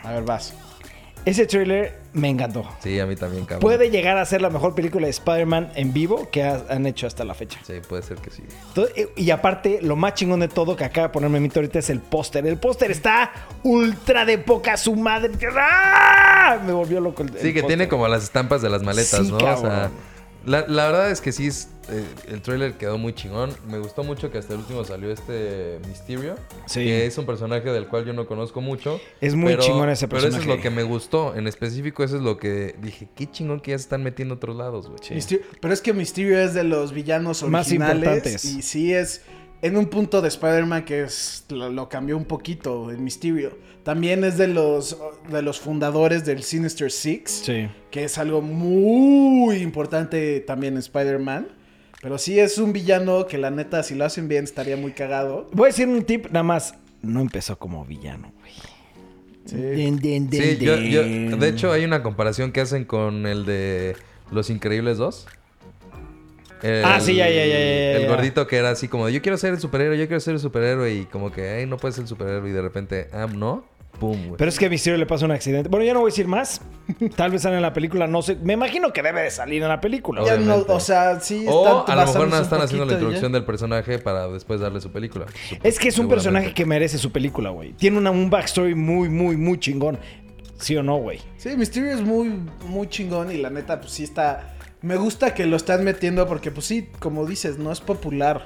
A 0.04 0.12
ver, 0.12 0.22
vas. 0.24 0.54
Ese 1.24 1.46
trailer 1.46 2.00
me 2.12 2.28
encantó. 2.28 2.64
Sí, 2.82 2.98
a 2.98 3.06
mí 3.06 3.14
también, 3.16 3.44
cabrón. 3.44 3.60
Puede 3.60 3.90
llegar 3.90 4.16
a 4.18 4.24
ser 4.24 4.42
la 4.42 4.50
mejor 4.50 4.74
película 4.74 5.04
de 5.06 5.10
Spider-Man 5.10 5.70
en 5.76 5.92
vivo 5.92 6.28
que 6.30 6.42
ha- 6.42 6.64
han 6.68 6.86
hecho 6.86 7.06
hasta 7.06 7.24
la 7.24 7.34
fecha. 7.34 7.60
Sí, 7.64 7.74
puede 7.88 8.02
ser 8.02 8.16
que 8.18 8.30
sí. 8.30 8.42
Entonces, 8.68 8.94
eh, 8.96 9.12
y 9.16 9.30
aparte, 9.30 9.78
lo 9.82 9.94
más 9.96 10.14
chingón 10.14 10.40
de 10.40 10.48
todo 10.48 10.74
que 10.76 10.84
acaba 10.84 11.08
de 11.08 11.12
ponerme 11.12 11.38
mito 11.40 11.60
ahorita 11.60 11.78
es 11.78 11.90
el 11.90 12.00
póster. 12.00 12.46
El 12.46 12.56
póster 12.56 12.90
está 12.90 13.30
ultra 13.62 14.24
de 14.24 14.38
poca 14.38 14.76
su 14.76 14.96
madre. 14.96 15.30
¡Ah! 15.58 16.58
Me 16.66 16.72
volvió 16.72 17.00
loco 17.00 17.22
el 17.22 17.28
el 17.30 17.34
Sí, 17.34 17.52
que 17.52 17.60
póster. 17.60 17.66
tiene 17.66 17.88
como 17.88 18.08
las 18.08 18.24
estampas 18.24 18.62
de 18.62 18.70
las 18.70 18.82
maletas, 18.82 19.20
Sí, 19.20 19.30
¿no? 19.30 19.36
O 19.36 19.40
sea, 19.40 19.54
cabrón. 19.54 19.90
La, 20.46 20.66
la 20.66 20.86
verdad 20.86 21.10
es 21.10 21.20
que 21.20 21.32
sí, 21.32 21.46
es, 21.48 21.68
eh, 21.90 22.04
el 22.28 22.40
trailer 22.42 22.74
quedó 22.74 22.98
muy 22.98 23.12
chingón. 23.14 23.50
Me 23.68 23.78
gustó 23.78 24.02
mucho 24.04 24.30
que 24.30 24.38
hasta 24.38 24.54
el 24.54 24.60
último 24.60 24.84
salió 24.84 25.10
este 25.10 25.78
Mysterio. 25.88 26.36
Sí. 26.66 26.84
Que 26.84 27.06
es 27.06 27.18
un 27.18 27.26
personaje 27.26 27.70
del 27.70 27.86
cual 27.88 28.04
yo 28.04 28.12
no 28.12 28.26
conozco 28.26 28.60
mucho. 28.60 29.00
Es 29.20 29.34
muy 29.34 29.56
chingón 29.58 29.88
ese 29.90 30.08
Pero 30.08 30.18
eso 30.18 30.28
es 30.28 30.34
personaje. 30.34 30.56
lo 30.56 30.62
que 30.62 30.70
me 30.70 30.82
gustó. 30.82 31.34
En 31.36 31.46
específico, 31.46 32.02
eso 32.04 32.16
es 32.16 32.22
lo 32.22 32.36
que 32.36 32.74
dije. 32.80 33.08
Qué 33.14 33.30
chingón 33.30 33.60
que 33.60 33.72
ya 33.72 33.78
se 33.78 33.82
están 33.82 34.02
metiendo 34.02 34.34
a 34.34 34.36
otros 34.36 34.56
lados, 34.56 34.86
güey. 34.88 34.98
Mysterio- 35.10 35.44
pero 35.60 35.74
es 35.74 35.80
que 35.82 35.92
Mysterio 35.92 36.38
es 36.38 36.54
de 36.54 36.64
los 36.64 36.92
villanos 36.92 37.42
Más 37.44 37.66
originales. 37.66 37.96
importantes. 37.96 38.44
Y 38.44 38.62
sí 38.62 38.94
es 38.94 39.22
en 39.62 39.76
un 39.76 39.86
punto 39.86 40.22
de 40.22 40.28
Spider-Man 40.28 40.84
que 40.84 41.02
es, 41.02 41.44
lo, 41.50 41.68
lo 41.70 41.88
cambió 41.88 42.16
un 42.16 42.24
poquito, 42.24 42.90
el 42.90 42.98
Mysterio. 42.98 43.56
También 43.84 44.24
es 44.24 44.36
de 44.36 44.46
los, 44.48 44.96
de 45.30 45.42
los 45.42 45.58
fundadores 45.58 46.24
del 46.24 46.42
Sinister 46.42 46.90
Six. 46.90 47.30
Sí. 47.44 47.68
Que 47.90 48.04
es 48.04 48.18
algo 48.18 48.42
muy 48.42 49.56
importante 49.56 50.40
también 50.40 50.74
en 50.74 50.80
Spider-Man. 50.80 51.48
Pero 52.02 52.16
sí 52.18 52.38
es 52.38 52.56
un 52.58 52.72
villano 52.72 53.26
que 53.26 53.36
la 53.38 53.50
neta, 53.50 53.82
si 53.82 53.94
lo 53.94 54.04
hacen 54.06 54.26
bien, 54.28 54.44
estaría 54.44 54.76
muy 54.76 54.92
cagado. 54.92 55.48
Voy 55.52 55.64
a 55.64 55.66
decir 55.68 55.86
un 55.88 56.02
tip 56.04 56.26
nada 56.26 56.42
más. 56.42 56.74
No 57.02 57.20
empezó 57.20 57.58
como 57.58 57.84
villano, 57.84 58.32
güey. 58.40 58.52
Sí. 59.46 59.56
Den, 59.56 59.96
den, 59.98 60.30
den, 60.30 60.42
Sí, 60.58 60.64
yo, 60.64 60.76
yo- 60.76 61.02
den. 61.02 61.38
de 61.38 61.48
hecho 61.48 61.72
hay 61.72 61.84
una 61.84 62.02
comparación 62.02 62.52
que 62.52 62.60
hacen 62.60 62.84
con 62.84 63.26
el 63.26 63.44
de 63.46 63.96
Los 64.30 64.48
Increíbles 64.50 64.96
2. 64.98 65.26
El, 66.62 66.84
Ah, 66.84 67.00
sí, 67.00 67.14
ya, 67.14 67.28
ya, 67.28 67.44
ya, 67.46 67.52
ya, 67.58 67.92
El 67.96 68.06
gordito 68.08 68.46
que 68.46 68.56
era 68.56 68.70
así 68.70 68.88
como, 68.88 69.08
yo 69.08 69.22
quiero 69.22 69.36
ser 69.38 69.54
el 69.54 69.60
superhéroe, 69.60 69.98
yo 69.98 70.06
quiero 70.06 70.20
ser 70.20 70.34
el 70.34 70.40
superhéroe 70.40 70.92
y 70.94 71.04
como 71.06 71.30
que, 71.32 71.48
ay, 71.48 71.66
no 71.66 71.76
puedes 71.76 71.94
ser 71.96 72.02
el 72.02 72.08
superhéroe 72.08 72.48
y 72.48 72.52
de 72.52 72.62
repente, 72.62 73.08
ah, 73.12 73.26
no, 73.32 73.64
pum, 73.98 74.16
güey. 74.28 74.36
Pero 74.38 74.48
es 74.48 74.58
que 74.58 74.66
a 74.66 74.70
Mysterio 74.70 74.98
le 74.98 75.06
pasa 75.06 75.24
un 75.26 75.32
accidente. 75.32 75.68
Bueno, 75.68 75.84
ya 75.84 75.92
no 75.92 76.00
voy 76.00 76.08
a 76.08 76.12
decir 76.12 76.26
más. 76.26 76.60
Tal 77.16 77.30
vez 77.32 77.42
sale 77.42 77.56
en 77.56 77.62
la 77.62 77.72
película, 77.72 78.06
no 78.06 78.22
sé. 78.22 78.36
Me 78.36 78.54
imagino 78.54 78.92
que 78.92 79.02
debe 79.02 79.22
de 79.22 79.30
salir 79.30 79.62
en 79.62 79.68
la 79.68 79.80
película. 79.80 80.22
Ya 80.24 80.36
no- 80.36 80.64
o 80.68 80.80
sea, 80.80 81.20
sí 81.20 81.44
o 81.48 81.80
están 81.80 81.98
a 81.98 82.04
lo 82.04 82.06
mejor 82.12 82.28
un 82.28 82.34
están 82.34 82.62
haciendo 82.62 82.84
la 82.86 82.92
ya. 82.92 82.96
introducción 82.98 83.32
del 83.32 83.44
personaje 83.44 83.98
para 83.98 84.28
después 84.28 84.60
darle 84.60 84.80
su 84.80 84.90
película. 84.90 85.26
Es 85.62 85.78
que 85.78 85.88
es 85.88 85.98
un 85.98 86.08
personaje 86.08 86.54
que 86.54 86.64
merece 86.64 86.98
su 86.98 87.10
película, 87.12 87.50
güey. 87.50 87.72
Tiene 87.72 87.98
una, 87.98 88.10
un 88.10 88.30
backstory 88.30 88.74
muy, 88.74 89.08
muy, 89.08 89.36
muy 89.36 89.58
chingón. 89.58 89.98
¿Sí 90.58 90.76
o 90.76 90.82
no, 90.82 90.96
güey? 90.98 91.20
Sí, 91.38 91.56
Mysterio 91.56 91.90
es 91.90 92.02
muy, 92.02 92.30
muy 92.66 92.86
chingón 92.88 93.30
y 93.32 93.38
la 93.38 93.48
neta, 93.50 93.80
pues 93.80 93.92
sí 93.92 94.04
está. 94.04 94.54
Me 94.82 94.96
gusta 94.96 95.34
que 95.34 95.44
lo 95.44 95.56
están 95.56 95.84
metiendo 95.84 96.26
porque, 96.26 96.50
pues 96.50 96.66
sí, 96.66 96.88
como 97.00 97.26
dices, 97.26 97.58
no 97.58 97.70
es 97.70 97.80
popular. 97.80 98.44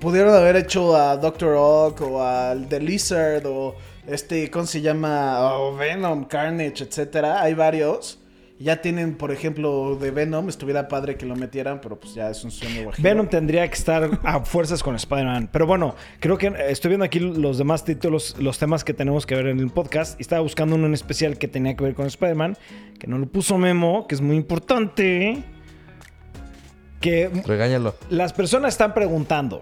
Pudieron 0.00 0.34
haber 0.34 0.56
hecho 0.56 0.96
a 0.96 1.16
Doctor 1.16 1.54
Ock 1.56 2.00
o 2.00 2.22
al 2.22 2.68
The 2.68 2.80
Lizard 2.80 3.46
o 3.46 3.76
este, 4.06 4.50
¿cómo 4.50 4.66
se 4.66 4.80
llama? 4.80 5.54
O 5.54 5.76
Venom, 5.76 6.24
Carnage, 6.24 6.82
etcétera. 6.84 7.40
Hay 7.40 7.54
varios. 7.54 8.18
Ya 8.64 8.80
tienen, 8.80 9.14
por 9.14 9.30
ejemplo, 9.30 9.94
de 10.00 10.10
Venom, 10.10 10.48
estuviera 10.48 10.88
padre 10.88 11.18
que 11.18 11.26
lo 11.26 11.36
metieran, 11.36 11.82
pero 11.82 12.00
pues 12.00 12.14
ya 12.14 12.30
es 12.30 12.42
un 12.44 12.50
sueño 12.50 12.84
guajiro. 12.84 13.06
Venom 13.06 13.28
tendría 13.28 13.68
que 13.68 13.74
estar 13.74 14.18
a 14.24 14.40
fuerzas 14.40 14.82
con 14.82 14.94
Spider-Man. 14.94 15.50
Pero 15.52 15.66
bueno, 15.66 15.94
creo 16.18 16.38
que 16.38 16.46
eh, 16.46 16.70
estoy 16.70 16.88
viendo 16.88 17.04
aquí 17.04 17.20
los 17.20 17.58
demás 17.58 17.84
títulos, 17.84 18.36
los 18.38 18.58
temas 18.58 18.82
que 18.82 18.94
tenemos 18.94 19.26
que 19.26 19.34
ver 19.34 19.48
en 19.48 19.60
el 19.60 19.68
podcast. 19.68 20.18
Y 20.18 20.22
estaba 20.22 20.40
buscando 20.40 20.76
uno 20.76 20.86
en 20.86 20.94
especial 20.94 21.36
que 21.36 21.46
tenía 21.46 21.76
que 21.76 21.84
ver 21.84 21.94
con 21.94 22.06
Spider-Man, 22.06 22.56
que 22.98 23.06
no 23.06 23.18
lo 23.18 23.26
puso 23.26 23.58
Memo, 23.58 24.06
que 24.08 24.14
es 24.14 24.22
muy 24.22 24.36
importante. 24.36 25.44
Que 27.02 27.28
Regáñalo. 27.44 27.94
las 28.08 28.32
personas 28.32 28.72
están 28.72 28.94
preguntando, 28.94 29.60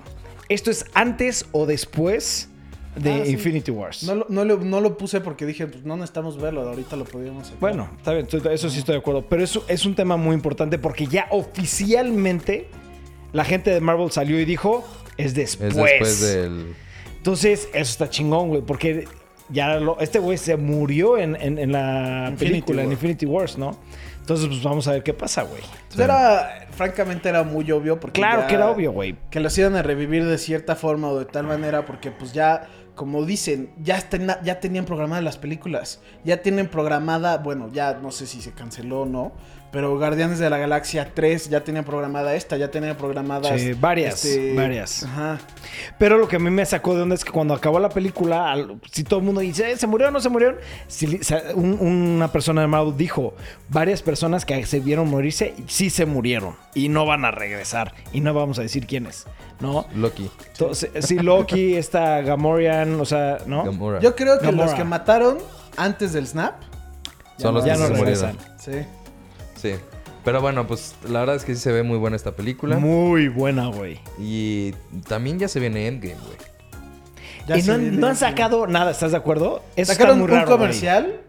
¿esto 0.49 0.71
es 0.71 0.85
antes 0.95 1.47
o 1.51 1.67
después 1.67 2.52
de 2.96 3.12
Ah, 3.12 3.22
sí. 3.24 3.33
Infinity 3.33 3.70
Wars? 3.70 4.02
No, 4.05 4.14
lo- 4.14 4.26
no, 4.28 4.44
lo, 4.44 4.59
no 4.59 4.81
lo 4.81 4.96
puse 4.98 5.20
porque 5.20 5.46
dije, 5.46 5.66
pues 5.66 5.85
no 5.85 5.96
necesitamos 5.96 6.40
verlo, 6.40 6.62
ahorita 6.68 6.96
lo 6.96 7.05
podríamos 7.05 7.44
hacer. 7.46 7.57
Bueno, 7.61 7.88
está 7.96 8.12
bien, 8.12 8.26
eso 8.50 8.68
sí 8.68 8.78
estoy 8.81 8.94
de 8.94 8.98
acuerdo. 9.00 9.24
Pero 9.28 9.42
eso 9.42 9.64
es 9.68 9.87
un 9.87 9.94
tema 9.94 10.16
muy 10.16 10.35
importante 10.35 10.78
porque 10.78 11.07
ya 11.07 11.26
oficialmente 11.31 12.68
la 13.33 13.44
gente 13.44 13.70
de 13.70 13.81
Marvel 13.81 14.11
salió 14.11 14.38
y 14.40 14.44
dijo, 14.44 14.85
es 15.16 15.35
después. 15.35 15.70
Es 15.70 15.76
después 15.76 16.20
del... 16.20 16.74
Entonces, 17.16 17.68
eso 17.72 17.90
está 17.90 18.11
chingón, 18.11 18.48
güey, 18.48 18.62
porque 18.62 19.07
ya 19.48 19.76
lo- 19.76 19.98
este 20.00 20.18
güey 20.18 20.37
se 20.38 20.57
murió 20.57 21.16
en, 21.18 21.37
en- 21.37 21.59
en 21.59 21.72
la 21.72 22.26
Infinity 22.31 22.44
película, 22.62 22.83
en. 22.83 22.92
Infinity 22.92 23.26
Wars, 23.26 23.57
¿no? 23.57 23.78
Entonces, 24.20 24.46
pues 24.48 24.62
vamos 24.62 24.87
a 24.87 24.92
ver 24.92 25.02
qué 25.02 25.14
pasa, 25.14 25.42
güey. 25.42 25.62
Pues 25.88 25.98
era, 25.98 26.66
francamente, 26.72 27.28
era 27.28 27.42
muy 27.42 27.70
obvio 27.72 27.98
porque 27.98 28.20
Claro 28.20 28.42
ya- 28.42 28.46
que 28.48 28.55
era 28.55 28.70
obvio, 28.70 28.92
güey. 28.92 29.16
que 29.31 29.40
los 29.40 29.57
iban 29.59 29.74
a 29.76 29.83
revivir 29.83 30.24
de 30.26 30.38
cierta 30.38 30.76
forma 30.76 31.09
o 31.09 31.18
de 31.18 31.24
tal 31.24 31.46
manera 31.46 31.85
porque 31.87 32.11
pues 32.12 32.33
ya 32.33 32.68
como 32.94 33.24
dicen 33.24 33.70
ya 33.83 34.00
tenían 34.61 34.85
programadas 34.85 35.24
las 35.24 35.38
películas 35.38 36.00
ya 36.24 36.42
tienen 36.42 36.68
programada 36.68 37.38
bueno 37.38 37.70
ya 37.72 37.94
no 37.94 38.11
sé 38.11 38.26
si 38.26 38.42
se 38.42 38.52
canceló 38.52 39.02
o 39.02 39.07
no 39.07 39.33
pero 39.73 39.97
Guardianes 39.97 40.39
de 40.39 40.51
la 40.51 40.59
Galaxia 40.59 41.11
3 41.15 41.49
ya 41.49 41.65
tenían 41.65 41.85
programada 41.85 42.35
esta 42.35 42.57
ya 42.59 42.71
tenían 42.71 42.95
programadas 42.97 43.59
Sí, 43.61 43.73
varias, 43.73 44.25
varias. 44.55 45.03
ajá 45.03 45.39
Pero 45.99 46.19
lo 46.19 46.29
que 46.29 46.37
a 46.37 46.39
mí 46.39 46.51
me 46.51 46.65
sacó 46.67 46.95
de 46.95 47.03
onda 47.03 47.15
es 47.15 47.25
que 47.25 47.33
cuando 47.33 47.55
acabó 47.55 47.81
la 47.81 47.89
película, 47.89 48.53
al- 48.53 48.79
si 48.91 49.03
todo 49.03 49.21
el 49.21 49.25
mundo 49.27 49.41
dice, 49.41 49.71
"Eh, 49.73 49.77
¿se 49.79 49.87
murió 49.87 50.09
o 50.09 50.11
no 50.11 50.21
se? 50.21 50.29
Si 50.89 51.19
un- 51.55 51.79
una 51.81 52.31
persona 52.31 52.61
de 52.61 52.67
Marvel 52.67 52.97
dijo, 52.97 53.35
varias 53.71 54.03
personas 54.03 54.45
que 54.45 54.65
se 54.67 54.81
vieron 54.81 55.09
morirse, 55.09 55.55
sí 55.67 55.89
se 55.91 56.05
murieron 56.07 56.55
y 56.75 56.89
no 56.91 57.07
van 57.07 57.25
a 57.25 57.31
regresar. 57.31 57.95
Y 58.13 58.21
no 58.21 58.35
vamos 58.35 58.59
a 58.59 58.63
decir 58.63 58.87
quiénes, 58.87 59.27
¿no? 59.61 59.87
Loki. 59.95 60.31
Entonces, 60.53 60.91
sí, 61.07 61.19
Loki, 61.19 61.75
esta 61.77 62.21
Gamorian, 62.21 63.01
o 63.01 63.05
sea, 63.07 63.39
¿no? 63.47 63.65
Gamora. 63.65 64.01
yo 64.01 64.15
creo 64.15 64.39
que 64.39 64.47
Gamora. 64.47 64.67
los 64.67 64.75
que 64.75 64.85
mataron 64.85 65.39
antes 65.77 66.13
del 66.13 66.27
snap 66.27 66.55
Son 67.39 67.55
los 67.55 67.65
ya 67.65 67.73
que 67.75 67.79
no 67.81 67.87
se 67.87 67.93
regresan. 67.95 68.35
murieron. 68.37 68.59
sí 68.61 68.87
Sí. 69.62 69.75
Pero 70.25 70.40
bueno, 70.40 70.66
pues 70.66 70.94
la 71.09 71.20
verdad 71.20 71.37
es 71.37 71.44
que 71.44 71.55
sí 71.55 71.61
se 71.61 71.72
ve 71.72 71.83
muy 71.83 71.96
buena 71.98 72.16
esta 72.16 72.37
película. 72.37 72.77
Muy 72.79 73.29
buena, 73.29 73.68
güey. 73.68 73.98
Y 74.20 74.72
también 75.09 75.38
ya 75.38 75.48
se 75.48 75.59
viene 75.61 75.87
Endgame, 75.88 76.14
güey. 76.14 76.37
Ya 77.48 77.59
Y 77.59 77.62
no, 77.62 77.79
viene- 77.79 77.96
no 77.96 78.07
han 78.09 78.16
sacado 78.16 78.66
nada, 78.66 78.90
¿estás 78.92 79.11
de 79.12 79.16
acuerdo? 79.16 79.62
Eso 79.75 79.92
sacaron 79.92 80.16
está 80.18 80.22
muy 80.27 80.31
un 80.33 80.37
raro, 80.37 80.46
güey. 80.46 80.59
comercial 80.59 81.20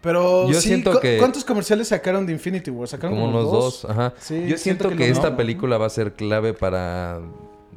pero 0.00 0.48
Yo 0.48 0.60
sí, 0.60 0.68
siento 0.68 0.92
¿cu- 0.92 1.00
que- 1.00 1.18
¿cuántos 1.18 1.44
comerciales 1.44 1.88
sacaron 1.88 2.24
de 2.24 2.32
Infinity 2.32 2.70
War? 2.70 2.86
¿Sacaron 2.86 3.16
Como 3.18 3.28
unos 3.30 3.50
dos, 3.50 3.84
ajá. 3.84 4.14
Sí, 4.18 4.46
Yo 4.46 4.56
siento, 4.56 4.90
que, 4.90 5.08
esta 5.10 5.30
No. 5.30 5.36
película 5.36 5.76
va 5.76 5.86
a 5.86 5.90
ser 5.90 6.12
clave 6.14 6.54
para 6.54 7.20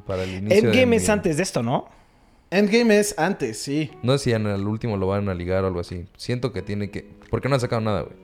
para 0.05 0.23
el 0.23 0.29
inicio. 0.35 0.61
de 0.61 0.67
Endgame 0.69 0.95
es 0.97 1.09
antes 1.09 1.37
de 1.37 1.43
esto, 1.43 1.63
¿no? 1.63 1.87
Endgame 2.51 2.99
es 2.99 3.17
antes, 3.17 3.57
sí. 3.59 3.89
No 4.03 4.15
sé 4.19 4.25
si 4.25 4.31
en 4.33 4.45
el 4.45 4.67
último 4.67 4.97
lo 4.97 5.07
van 5.07 5.29
a 5.29 5.33
ligar 5.33 5.63
o 5.63 5.67
algo 5.67 5.79
así. 5.79 6.05
Siento 6.17 6.53
que 6.53 6.61
tiene 6.61 6.91
que. 6.91 7.09
Porque 7.31 7.49
no 7.49 7.55
han 7.55 7.61
sacado 7.61 7.81
nada, 7.81 8.01
güey. 8.03 8.15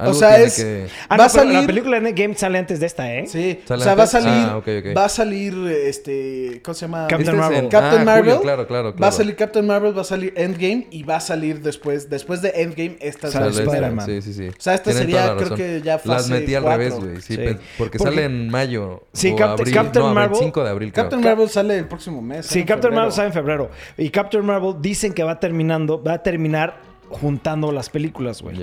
O 0.00 0.14
sea, 0.14 0.30
tiene 0.30 0.44
es- 0.44 0.56
que- 0.56 0.86
Ah, 1.08 1.16
Va 1.16 1.16
no, 1.16 1.22
a 1.24 1.28
pero 1.32 1.44
la 1.44 1.52
salir- 1.52 1.66
película 1.66 2.00
de 2.00 2.08
Endgame 2.10 2.34
sale 2.36 2.58
antes 2.58 2.78
de 2.80 2.86
esta, 2.86 3.12
¿eh? 3.14 3.26
Sí. 3.26 3.58
¿Sale 3.66 3.80
o 3.80 3.84
sea, 3.84 3.94
va 3.96 4.04
a 4.04 4.06
salir. 4.06 4.28
Ah. 4.30 4.62
Va 4.96 5.04
a 5.06 5.08
salir 5.08 5.54
este. 5.92 6.60
¿Cómo 6.62 6.74
se 6.74 6.82
llama? 6.86 7.06
Captain 7.08 7.20
Este 7.22 7.32
Marvel. 7.36 7.58
en- 7.64 7.68
Captain 7.68 8.02
ah, 8.02 8.04
Marvel. 8.04 8.24
julio, 8.36 8.42
claro, 8.42 8.66
claro, 8.66 8.82
claro. 8.94 9.02
Va 9.02 9.08
a 9.08 9.12
salir 9.12 9.34
Captain 9.36 9.66
Marvel, 9.66 9.96
va 9.96 10.02
a 10.02 10.04
salir 10.04 10.32
Endgame 10.36 10.86
y 10.90 11.02
va 11.02 11.16
a 11.16 11.20
salir 11.20 11.60
después. 11.62 12.08
Después 12.08 12.42
de 12.42 12.50
Endgame, 12.54 12.96
esta 13.00 13.28
Sale 13.30 13.48
es 13.48 13.56
la 13.56 13.64
Sale 13.64 13.76
Spider-Man. 13.76 14.06
Sí, 14.06 14.22
sí, 14.22 14.32
sí. 14.34 14.48
O 14.48 14.52
sea, 14.58 14.74
esta 14.74 14.84
Tienen 14.90 15.02
sería, 15.02 15.36
creo 15.36 15.54
que 15.56 15.82
ya 15.82 15.94
Las 15.94 16.02
fase 16.02 16.32
metí 16.32 16.54
al 16.54 16.64
revés, 16.64 16.94
güey. 16.94 17.20
Sí, 17.20 17.36
porque, 17.36 17.58
Porque- 17.76 17.98
sale 17.98 18.24
en 18.24 18.48
mayo. 18.50 19.02
Sí, 19.12 19.32
o 19.32 19.36
Cap- 19.36 19.50
abril. 19.58 19.74
Captain 19.74 20.04
no, 20.06 20.14
Marvel- 20.14 20.30
25 20.30 20.64
de 20.64 20.70
abril, 20.70 20.92
creo. 20.92 21.04
Captain 21.04 21.22
Marvel 21.22 21.48
sale 21.48 21.78
el 21.78 21.86
próximo 21.86 22.22
mes. 22.22 22.46
Sí, 22.46 22.60
en 22.60 22.66
Captain 22.66 22.94
Marvel 22.94 23.12
sale 23.12 23.28
en 23.28 23.32
febrero. 23.34 23.70
Y 23.96 24.10
Captain 24.10 24.44
Marvel 24.44 24.74
dicen 24.80 25.12
que 25.12 25.22
va 25.24 25.40
terminando, 25.40 26.02
va 26.02 26.14
a 26.14 26.22
terminar 26.22 26.87
juntando 27.10 27.72
las 27.72 27.90
películas, 27.90 28.42
güey. 28.42 28.56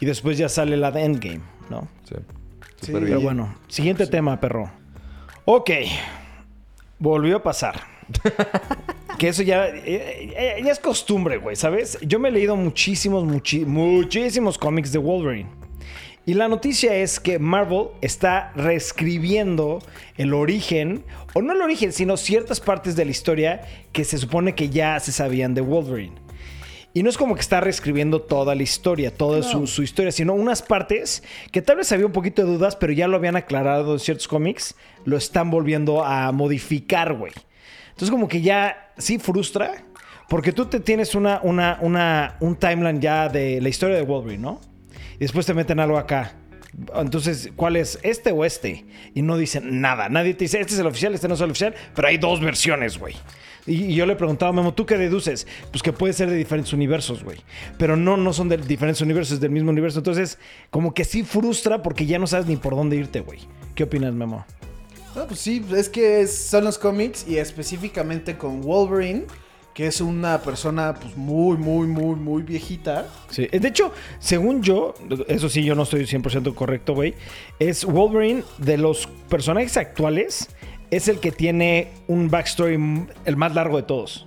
Y 0.00 0.06
después 0.06 0.38
ya 0.38 0.48
sale 0.48 0.76
la 0.76 0.90
de 0.90 1.04
Endgame, 1.04 1.40
¿no? 1.70 1.88
sí. 2.04 2.14
Pero 2.92 3.20
bueno, 3.20 3.54
siguiente 3.66 4.06
tema, 4.06 4.38
perro. 4.40 4.70
Ok. 5.44 5.70
Volvió 6.98 7.38
a 7.38 7.42
pasar. 7.42 7.80
que 9.18 9.28
eso 9.28 9.42
ya, 9.42 9.66
eh, 9.68 10.32
eh, 10.36 10.62
ya 10.64 10.72
es 10.72 10.78
costumbre, 10.78 11.38
güey, 11.38 11.56
¿sabes? 11.56 11.98
Yo 12.02 12.18
me 12.18 12.28
he 12.28 12.32
leído 12.32 12.56
muchísimos, 12.56 13.24
muchi- 13.24 13.66
muchísimos 13.66 14.58
cómics 14.58 14.92
de 14.92 14.98
Wolverine. 14.98 15.48
Y 16.24 16.34
la 16.34 16.46
noticia 16.48 16.94
es 16.94 17.20
que 17.20 17.38
Marvel 17.38 17.88
está 18.02 18.52
reescribiendo 18.54 19.80
el 20.16 20.34
origen, 20.34 21.02
o 21.34 21.40
no 21.42 21.52
el 21.54 21.62
origen, 21.62 21.92
sino 21.92 22.16
ciertas 22.16 22.60
partes 22.60 22.96
de 22.96 23.04
la 23.06 23.10
historia 23.10 23.62
que 23.92 24.04
se 24.04 24.18
supone 24.18 24.54
que 24.54 24.68
ya 24.68 25.00
se 25.00 25.10
sabían 25.12 25.54
de 25.54 25.62
Wolverine. 25.62 26.14
Y 26.98 27.04
no 27.04 27.10
es 27.10 27.16
como 27.16 27.36
que 27.36 27.40
está 27.42 27.60
reescribiendo 27.60 28.22
toda 28.22 28.56
la 28.56 28.64
historia, 28.64 29.14
toda 29.14 29.44
su, 29.44 29.68
su 29.68 29.84
historia, 29.84 30.10
sino 30.10 30.34
unas 30.34 30.62
partes 30.62 31.22
que 31.52 31.62
tal 31.62 31.76
vez 31.76 31.92
había 31.92 32.06
un 32.06 32.10
poquito 32.10 32.42
de 32.44 32.50
dudas, 32.50 32.74
pero 32.74 32.92
ya 32.92 33.06
lo 33.06 33.16
habían 33.16 33.36
aclarado 33.36 33.92
en 33.92 34.00
ciertos 34.00 34.26
cómics, 34.26 34.74
lo 35.04 35.16
están 35.16 35.48
volviendo 35.48 36.04
a 36.04 36.32
modificar, 36.32 37.14
güey. 37.14 37.32
Entonces 37.90 38.10
como 38.10 38.26
que 38.26 38.42
ya 38.42 38.90
sí 38.98 39.20
frustra, 39.20 39.84
porque 40.28 40.50
tú 40.50 40.64
te 40.64 40.80
tienes 40.80 41.14
una, 41.14 41.38
una, 41.44 41.78
una, 41.82 42.36
un 42.40 42.56
timeline 42.56 43.00
ya 43.00 43.28
de 43.28 43.60
la 43.60 43.68
historia 43.68 43.94
de 43.94 44.02
Wolverine, 44.02 44.42
¿no? 44.42 44.60
Y 45.14 45.20
después 45.20 45.46
te 45.46 45.54
meten 45.54 45.78
algo 45.78 45.98
acá. 45.98 46.32
Entonces, 46.94 47.50
¿cuál 47.56 47.76
es? 47.76 47.98
¿Este 48.02 48.30
o 48.32 48.44
este? 48.44 48.84
Y 49.14 49.22
no 49.22 49.36
dicen 49.36 49.80
nada. 49.80 50.08
Nadie 50.08 50.34
te 50.34 50.44
dice, 50.44 50.60
este 50.60 50.74
es 50.74 50.80
el 50.80 50.86
oficial, 50.86 51.14
este 51.14 51.28
no 51.28 51.34
es 51.34 51.40
el 51.40 51.50
oficial, 51.50 51.74
pero 51.94 52.08
hay 52.08 52.18
dos 52.18 52.40
versiones, 52.40 52.98
güey. 52.98 53.14
Y, 53.66 53.94
yo 53.94 54.06
le 54.06 54.16
preguntaba 54.16 54.50
a 54.50 54.52
Memo, 54.52 54.72
¿tú 54.72 54.86
qué 54.86 54.96
deduces? 54.96 55.46
Pues 55.70 55.82
que 55.82 55.92
puede 55.92 56.12
ser 56.12 56.30
de 56.30 56.36
diferentes 56.36 56.72
universos, 56.72 57.22
güey. 57.22 57.38
Pero 57.78 57.96
no, 57.96 58.16
no 58.16 58.32
son 58.32 58.48
de 58.48 58.56
diferentes 58.56 59.00
universos, 59.00 59.34
es 59.34 59.40
del 59.40 59.50
mismo 59.50 59.70
universo. 59.70 59.98
Entonces, 59.98 60.38
como 60.70 60.94
que 60.94 61.04
sí 61.04 61.22
frustra 61.22 61.82
porque 61.82 62.06
ya 62.06 62.18
no 62.18 62.26
sabes 62.26 62.46
ni 62.46 62.56
por 62.56 62.74
dónde 62.74 62.96
irte, 62.96 63.20
güey. 63.20 63.40
¿Qué 63.74 63.84
opinas, 63.84 64.14
Memo? 64.14 64.44
Pues 65.26 65.40
sí, 65.40 65.64
es 65.74 65.88
que 65.88 66.26
son 66.26 66.64
los 66.64 66.78
cómics 66.78 67.26
y 67.26 67.38
específicamente 67.38 68.36
con 68.36 68.62
Wolverine, 68.62 69.24
que 69.78 69.86
es 69.86 70.00
una 70.00 70.42
persona 70.42 70.92
pues 71.00 71.16
muy, 71.16 71.56
muy, 71.56 71.86
muy, 71.86 72.16
muy 72.16 72.42
viejita. 72.42 73.06
Sí. 73.30 73.46
Eh, 73.52 73.60
De 73.60 73.68
hecho, 73.68 73.92
según 74.18 74.60
yo, 74.60 74.92
eso 75.28 75.48
sí, 75.48 75.62
yo 75.62 75.76
no 75.76 75.84
estoy 75.84 76.00
100% 76.00 76.52
correcto, 76.56 76.94
güey. 76.94 77.14
Es 77.60 77.84
Wolverine 77.84 78.42
de 78.58 78.76
los 78.76 79.06
personajes 79.28 79.76
actuales, 79.76 80.48
es 80.90 81.06
el 81.06 81.20
que 81.20 81.30
tiene 81.30 81.92
un 82.08 82.28
backstory 82.28 83.06
el 83.24 83.36
más 83.36 83.54
largo 83.54 83.76
de 83.76 83.84
todos. 83.84 84.26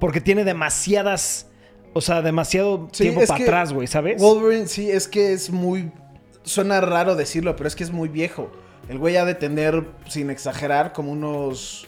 Porque 0.00 0.20
tiene 0.20 0.42
demasiadas, 0.42 1.46
o 1.92 2.00
sea, 2.00 2.20
demasiado 2.20 2.88
Sí, 2.90 3.04
tiempo 3.04 3.20
para 3.24 3.44
atrás, 3.44 3.72
güey, 3.72 3.86
¿sabes? 3.86 4.20
Wolverine, 4.20 4.66
sí, 4.66 4.90
es 4.90 5.06
que 5.06 5.32
es 5.32 5.48
muy... 5.48 5.92
Suena 6.42 6.80
raro 6.80 7.14
decirlo, 7.14 7.54
pero 7.54 7.68
es 7.68 7.76
que 7.76 7.84
es 7.84 7.92
muy 7.92 8.08
viejo. 8.08 8.50
El 8.88 8.98
güey 8.98 9.16
ha 9.16 9.24
de 9.24 9.36
tener, 9.36 9.84
sin 10.08 10.28
exagerar, 10.28 10.92
como 10.92 11.12
unos... 11.12 11.86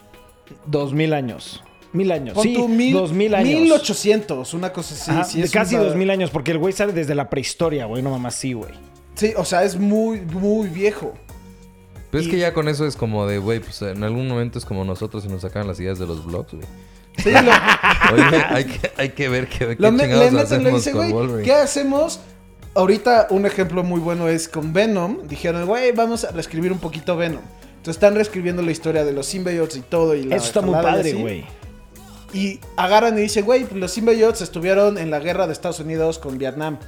Dos 0.65 0.93
mil 0.95 1.13
años. 1.13 1.65
Mil 1.93 2.13
años. 2.13 2.35
pon 2.35 2.43
sí, 2.43 2.55
tú 2.55 2.69
mil, 2.69 2.93
dos 2.93 3.13
mil 3.13 3.35
años. 3.35 3.61
1800, 3.61 4.53
una 4.55 4.73
cosa 4.73 4.95
así. 4.95 5.11
Ajá, 5.11 5.25
sí, 5.25 5.39
de 5.39 5.47
es 5.47 5.51
casi 5.51 5.75
una- 5.75 5.85
dos 5.85 5.97
mil 5.97 6.11
años, 6.11 6.31
porque 6.31 6.51
el 6.51 6.59
güey 6.59 6.73
sale 6.73 6.93
desde 6.93 7.15
la 7.15 7.31
prehistoria, 7.31 7.87
güey, 7.87 8.03
no 8.03 8.11
mamá, 8.11 8.31
sí, 8.31 8.53
güey. 8.53 8.73
Sí, 9.15 9.33
o 9.37 9.45
sea, 9.45 9.65
es 9.65 9.77
muy, 9.77 10.21
muy 10.21 10.69
viejo. 10.69 11.15
Pero 12.11 12.23
es 12.23 12.29
que 12.31 12.39
ya 12.39 12.55
con 12.55 12.69
eso 12.69 12.87
es 12.87 12.97
como 12.97 13.27
de, 13.27 13.39
güey, 13.39 13.61
pues 13.61 13.83
en 13.83 14.03
algún 14.05 14.29
momento 14.29 14.59
es 14.59 14.65
como 14.65 14.85
nosotros 14.85 15.25
y 15.25 15.29
nos 15.29 15.43
sacan 15.43 15.67
las 15.67 15.79
ideas 15.81 15.99
de 15.99 16.07
los 16.07 16.25
blogs, 16.25 16.53
güey. 16.55 16.67
Sí, 17.19 17.31
lo, 17.31 17.39
Oye, 18.15 18.45
hay 18.49 18.65
que, 18.65 18.91
hay 18.97 19.09
que 19.11 19.29
ver 19.29 19.49
qué, 19.49 19.59
qué 19.69 19.77
lo 19.79 19.91
me- 19.93 20.05
chingados 20.05 20.25
le 20.25 20.31
meten, 20.31 20.35
le 20.35 20.41
hacemos 20.71 20.73
dicen, 20.85 20.93
con 20.95 21.03
güey, 21.03 21.13
Wolverine. 21.13 21.45
¿qué 21.45 21.53
hacemos? 21.55 22.21
Ahorita 22.75 23.27
un 23.31 23.45
ejemplo 23.45 23.83
muy 23.83 23.99
bueno 24.01 24.29
es 24.29 24.49
con 24.49 24.73
Venom. 24.73 25.27
Dijeron, 25.27 25.67
güey, 25.67 25.91
vamos 25.93 26.25
a 26.25 26.31
reescribir 26.31 26.71
un 26.71 26.79
poquito 26.79 27.17
Venom. 27.17 27.41
Entonces 27.79 27.97
están 27.97 28.15
reescribiendo 28.15 28.63
la 28.63 28.71
historia 28.71 29.05
de 29.05 29.13
los 29.13 29.27
symbiotes 29.27 29.77
y 29.79 29.81
todo. 29.81 30.15
Y 30.15 30.25
la 30.25 30.37
Eso 30.37 30.47
está 30.47 30.61
muy 30.61 30.75
padre, 30.75 31.11
así. 31.11 31.21
güey. 31.21 31.45
Y 32.33 32.61
agarran 32.77 33.19
y 33.19 33.23
dicen, 33.23 33.45
güey, 33.45 33.65
pues 33.65 33.81
los 33.81 33.93
symbiotes 33.93 34.43
estuvieron 34.43 34.99
en 34.99 35.11
la 35.11 35.19
guerra 35.19 35.47
de 35.47 35.53
Estados 35.53 35.81
Unidos 35.81 36.19
con 36.19 36.39
Vietnam. 36.39 36.79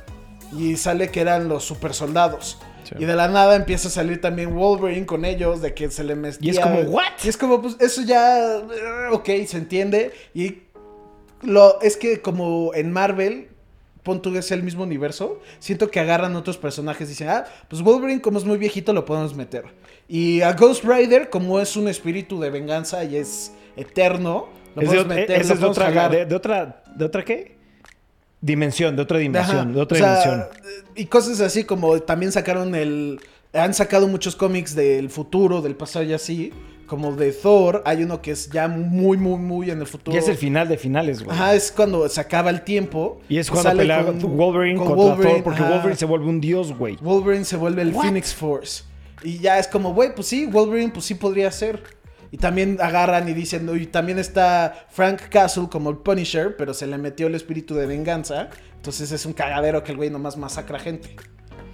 Y 0.56 0.76
sale 0.76 1.10
que 1.10 1.20
eran 1.20 1.48
los 1.48 1.64
super 1.64 1.94
soldados. 1.94 2.58
Sí. 2.84 2.96
Y 2.98 3.04
de 3.04 3.14
la 3.14 3.28
nada 3.28 3.56
empieza 3.56 3.88
a 3.88 3.90
salir 3.90 4.20
también 4.20 4.54
Wolverine 4.54 5.06
con 5.06 5.24
ellos, 5.24 5.62
de 5.62 5.74
que 5.74 5.90
se 5.90 6.04
le 6.04 6.14
metía... 6.14 6.38
Y 6.40 6.50
es 6.50 6.60
como, 6.60 6.80
¿what? 6.80 7.04
Y 7.22 7.28
es 7.28 7.36
como, 7.36 7.62
pues 7.62 7.76
eso 7.80 8.02
ya, 8.02 8.56
eh, 8.56 9.08
ok, 9.12 9.28
se 9.46 9.56
entiende. 9.56 10.12
Y 10.34 10.58
lo, 11.42 11.80
es 11.80 11.96
que 11.96 12.20
como 12.20 12.74
en 12.74 12.92
Marvel, 12.92 13.48
pon 14.02 14.22
tú 14.22 14.34
es 14.36 14.50
el 14.50 14.62
mismo 14.62 14.82
universo, 14.82 15.40
siento 15.58 15.90
que 15.90 16.00
agarran 16.00 16.36
otros 16.36 16.58
personajes 16.58 17.08
y 17.08 17.10
dicen, 17.10 17.28
ah, 17.28 17.44
pues 17.68 17.82
Wolverine 17.82 18.20
como 18.20 18.38
es 18.38 18.44
muy 18.44 18.58
viejito 18.58 18.92
lo 18.92 19.04
podemos 19.04 19.34
meter. 19.34 19.64
Y 20.08 20.40
a 20.40 20.52
Ghost 20.52 20.84
Rider, 20.84 21.30
como 21.30 21.60
es 21.60 21.76
un 21.76 21.88
espíritu 21.88 22.40
de 22.40 22.50
venganza 22.50 23.04
y 23.04 23.16
es 23.16 23.52
eterno, 23.76 24.48
lo 24.74 24.82
Es 24.82 24.90
de, 24.90 25.04
meter, 25.04 25.46
lo 25.46 25.54
es 25.54 25.62
otra, 25.62 26.08
de, 26.08 26.26
de 26.26 26.34
otra, 26.34 26.82
¿de 26.96 27.04
otra 27.04 27.24
qué? 27.24 27.56
Dimensión, 28.40 28.96
de 28.96 29.02
otra 29.02 29.18
dimensión, 29.18 29.58
Ajá, 29.58 29.70
de 29.70 29.80
otra 29.80 29.96
o 29.96 30.00
sea, 30.00 30.22
dimensión. 30.22 30.48
Y 30.96 31.04
cosas 31.06 31.40
así 31.40 31.64
como 31.64 31.98
también 32.00 32.32
sacaron 32.32 32.74
el... 32.74 33.20
Han 33.52 33.74
sacado 33.74 34.06
muchos 34.06 34.36
cómics 34.36 34.74
del 34.74 35.10
futuro, 35.10 35.60
del 35.60 35.74
pasado 35.74 36.04
y 36.04 36.12
así. 36.12 36.52
Como 36.86 37.14
de 37.14 37.32
Thor, 37.32 37.82
hay 37.84 38.02
uno 38.02 38.22
que 38.22 38.30
es 38.32 38.48
ya 38.50 38.66
muy, 38.66 39.16
muy, 39.16 39.38
muy 39.38 39.70
en 39.70 39.80
el 39.80 39.86
futuro. 39.86 40.14
Y 40.14 40.18
es 40.18 40.28
el 40.28 40.36
final 40.36 40.68
de 40.68 40.76
finales, 40.76 41.22
güey. 41.22 41.36
Ajá, 41.36 41.54
es 41.54 41.70
cuando 41.70 42.08
se 42.08 42.20
acaba 42.20 42.50
el 42.50 42.62
tiempo. 42.62 43.20
y 43.28 43.38
es 43.38 43.50
cuando 43.50 43.76
pelea 43.76 44.04
con- 44.06 44.36
Wolverine 44.36 44.78
con 44.78 44.88
contra 44.88 45.04
Wolverine, 45.04 45.34
Thor, 45.34 45.44
porque. 45.44 45.62
Wolverine 45.62 45.96
se 45.96 46.04
vuelve 46.06 46.26
un 46.26 46.40
dios, 46.40 46.72
güey. 46.76 46.96
Wolverine 47.00 47.44
se 47.44 47.56
vuelve 47.56 47.82
el 47.82 47.92
What? 47.92 48.02
Phoenix 48.04 48.34
Force. 48.34 48.84
Y 49.22 49.38
ya 49.38 49.58
es 49.58 49.68
como, 49.68 49.94
güey, 49.94 50.14
pues 50.14 50.26
sí, 50.28 50.46
Wolverine, 50.46 50.90
pues 50.90 51.04
sí 51.04 51.14
podría 51.14 51.50
ser. 51.52 51.80
Y 52.32 52.36
también 52.38 52.78
agarran 52.80 53.28
y 53.28 53.32
dicen, 53.34 53.68
y 53.76 53.86
también 53.86 54.18
está 54.18 54.86
Frank 54.90 55.22
Castle 55.30 55.68
como 55.70 55.90
el 55.90 55.96
Punisher, 55.96 56.56
pero 56.56 56.74
se 56.74 56.86
le 56.86 56.96
metió 56.96 57.26
el 57.26 57.34
espíritu 57.34 57.74
de 57.74 57.86
venganza. 57.86 58.48
Entonces 58.76 59.10
es 59.12 59.26
un 59.26 59.32
cagadero 59.32 59.82
que 59.82 59.90
el 59.92 59.96
güey 59.96 60.10
nomás 60.10 60.36
masacra 60.36 60.78
gente. 60.78 61.16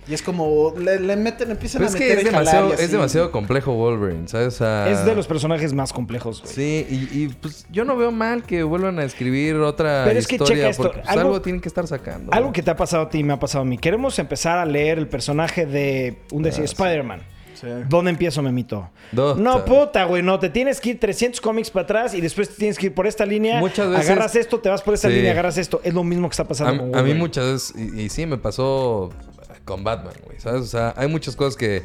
Y 0.09 0.15
es 0.15 0.23
como, 0.23 0.73
le, 0.79 1.01
le 1.01 1.17
meten, 1.17 1.51
empiezan 1.51 1.81
Pero 1.81 1.87
a 1.91 1.95
es 1.95 2.01
meter 2.01 2.17
que 2.17 2.23
es 2.23 2.31
demasiado, 2.31 2.71
y 2.71 2.73
así. 2.75 2.85
es 2.85 2.93
demasiado 2.93 3.33
complejo 3.33 3.75
Wolverine, 3.75 4.29
¿sabes? 4.29 4.47
O 4.55 4.59
sea, 4.59 4.89
Es 4.89 5.05
de 5.05 5.17
los 5.17 5.27
personajes 5.27 5.73
más 5.73 5.93
complejos, 5.93 6.43
güey. 6.43 6.55
Sí, 6.55 6.87
y, 6.89 7.25
y, 7.25 7.29
pues 7.29 7.67
yo 7.73 7.85
no 7.85 7.97
veo 7.97 8.13
mal 8.13 8.45
que 8.45 8.63
vuelvan 8.63 9.01
a 9.01 9.05
escribir 9.05 9.57
otra 9.57 10.05
Pero 10.07 10.19
es 10.21 10.29
que 10.29 10.39
checa 10.39 10.69
esto, 10.69 10.85
porque 10.85 11.01
pues, 11.01 11.09
algo- 11.11 11.21
algo, 11.23 11.43
tienen 11.43 11.61
que 11.61 11.69
estar 11.69 11.87
sacando. 11.89 12.33
Algo 12.33 12.53
que 12.53 12.63
te 12.63 12.71
ha 12.71 12.77
pasado 12.77 13.03
a 13.03 13.11
ti 13.11 13.19
y 13.19 13.25
me 13.25 13.33
ha 13.33 13.39
pasado 13.41 13.63
a 13.63 13.65
mí. 13.67 13.79
Queremos 13.79 14.17
empezar 14.21 14.59
a 14.59 14.65
leer 14.65 14.97
el 14.99 15.09
personaje 15.09 15.67
de 15.67 16.19
un 16.31 16.43
decir 16.45 16.63
Ah. 16.63 16.67
Spider-Man. 16.67 17.21
Sí. 17.21 17.36
¿Dónde 17.89 18.11
empiezo, 18.11 18.43
Memito? 18.43 18.91
No, 19.13 19.65
puta, 19.65 20.05
güey, 20.05 20.23
no. 20.23 20.39
Te 20.39 20.49
tienes 20.51 20.81
que 20.81 20.91
ir 20.91 21.01
300 21.01 21.41
cómics 21.41 21.71
para 21.71 21.85
atrás 21.85 22.15
y 22.15 22.21
después 22.21 22.49
te 22.49 22.55
tienes 22.57 22.79
que 22.79 22.87
ir 22.87 22.95
por 22.95 23.07
esta 23.07 23.25
línea. 23.27 23.59
Muchas 23.61 23.89
veces- 23.91 24.07
Agarras 24.11 24.37
esto, 24.37 24.61
te 24.61 24.69
vas 24.69 24.83
por 24.83 24.95
esta 24.95 25.09
Sí. 25.09 25.15
línea, 25.15 25.33
agarras 25.33 25.59
esto. 25.59 25.81
Es 25.85 25.95
lo 25.95 26.05
mismo 26.05 26.29
que 26.29 26.33
está 26.33 26.43
A, 26.45 26.49
pasando 26.49 26.83
con 26.91 26.97
a 26.97 27.03
mí 27.03 27.15
muchas 27.15 27.45
veces, 27.73 27.75
y, 27.95 28.03
y 28.03 28.09
sí 28.09 28.27
me 28.27 28.37
pasó 28.39 29.11
con 29.65 29.83
Batman, 29.85 30.15
güey, 30.25 30.39
¿sabes? 30.41 30.63
O 30.63 30.67
sea, 30.67 30.95
hay 30.97 31.09
muchas 31.09 31.35
cosas 31.37 31.57
que 31.57 31.83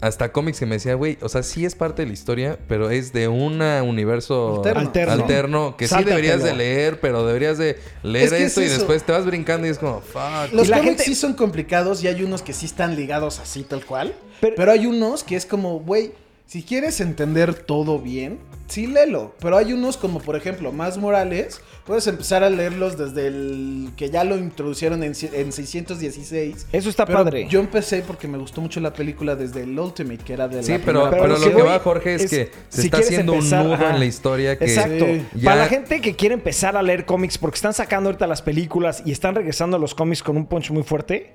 hasta 0.00 0.30
cómics 0.30 0.60
que 0.60 0.66
me 0.66 0.76
decía, 0.76 0.94
güey, 0.94 1.18
o 1.22 1.28
sea, 1.28 1.42
sí 1.42 1.64
es 1.64 1.74
parte 1.74 2.02
de 2.02 2.06
la 2.06 2.12
historia, 2.14 2.56
pero 2.68 2.88
es 2.90 3.12
de 3.12 3.26
un 3.26 3.60
universo 3.60 4.56
Alterno. 4.58 4.80
Alterno. 4.82 5.12
alterno 5.12 5.76
que 5.76 5.88
sí 5.88 6.04
deberías 6.04 6.42
de 6.44 6.54
leer, 6.54 7.00
pero 7.00 7.26
deberías 7.26 7.58
de 7.58 7.78
leer 8.04 8.26
Es 8.26 8.30
que 8.30 8.36
es 8.36 8.42
esto 8.44 8.60
y 8.62 8.64
eso. 8.66 8.74
después 8.76 9.02
te 9.02 9.10
vas 9.10 9.26
brincando 9.26 9.66
y 9.66 9.70
es 9.70 9.78
como, 9.78 10.00
fuck. 10.00 10.52
Los 10.52 10.68
cómics 10.68 10.84
gente- 10.84 11.02
sí 11.02 11.16
son 11.16 11.32
complicados 11.34 12.04
y 12.04 12.06
hay 12.06 12.22
unos 12.22 12.42
que 12.42 12.52
sí 12.52 12.66
están 12.66 12.94
ligados 12.94 13.40
así 13.40 13.64
tal 13.64 13.84
cual. 13.84 14.14
Pero- 14.40 14.56
Pero, 14.56 14.72
hay 14.72 14.86
unos 14.86 15.24
que 15.24 15.36
es 15.36 15.46
como, 15.46 15.80
güey, 15.80 16.12
si 16.46 16.62
quieres 16.62 17.00
entender 17.00 17.52
todo 17.54 17.98
bien, 17.98 18.38
sí 18.68 18.86
léelo. 18.86 19.34
Pero 19.40 19.56
hay 19.58 19.72
unos 19.74 19.96
como 19.98 20.18
por 20.20 20.34
ejemplo, 20.36 20.72
más 20.72 20.96
Morales, 20.96 21.60
puedes 21.84 22.06
empezar 22.06 22.42
a 22.42 22.48
leerlos 22.48 22.96
desde 22.96 23.26
el 23.26 23.90
que 23.96 24.08
ya 24.10 24.24
lo 24.24 24.36
introducieron 24.38 25.02
en, 25.02 25.12
en 25.32 25.52
616. 25.52 26.66
Eso 26.72 26.88
está 26.88 27.04
Pero 27.06 27.18
padre. 27.18 27.46
Yo 27.50 27.60
empecé 27.60 28.02
porque 28.02 28.28
me 28.28 28.38
gustó 28.38 28.60
mucho 28.60 28.80
la 28.80 28.92
película 28.92 29.36
desde 29.36 29.62
el 29.62 29.78
Ultimate, 29.78 30.18
que 30.24 30.32
era 30.32 30.48
de 30.48 30.62
Sí, 30.62 30.72
la 30.72 30.78
pero, 30.78 31.10
pero 31.10 31.22
Pero 31.22 31.38
lo 31.38 31.44
que 31.48 31.52
voy- 31.54 31.62
va, 31.62 31.78
Jorge, 31.80 32.14
es, 32.14 32.22
es- 32.24 32.30
que 32.30 32.50
se 32.70 32.80
si 32.82 32.86
está 32.86 32.98
haciendo 32.98 33.34
empezar, 33.34 33.60
un 33.60 33.66
nudo 33.68 33.74
ajá. 33.74 33.90
en 33.94 33.98
la 34.00 34.06
historia 34.06 34.58
que 34.58 34.64
Exacto. 34.64 35.04
Sí. 35.06 35.22
ya- 35.34 35.44
Para 35.44 35.56
la 35.62 35.66
gente 35.68 36.00
que 36.00 36.14
quiere 36.16 36.34
empezar 36.34 36.76
a 36.76 36.82
leer 36.82 37.04
cómics 37.04 37.36
porque 37.38 37.56
están 37.56 37.74
sacando 37.74 38.08
ahorita 38.08 38.26
las 38.26 38.40
películas 38.42 39.02
y 39.04 39.12
están 39.12 39.34
regresando 39.34 39.76
a 39.76 39.80
los 39.80 39.94
cómics 39.94 40.22
con 40.22 40.36
un 40.36 40.46
punch 40.46 40.70
muy 40.70 40.82
fuerte. 40.82 41.32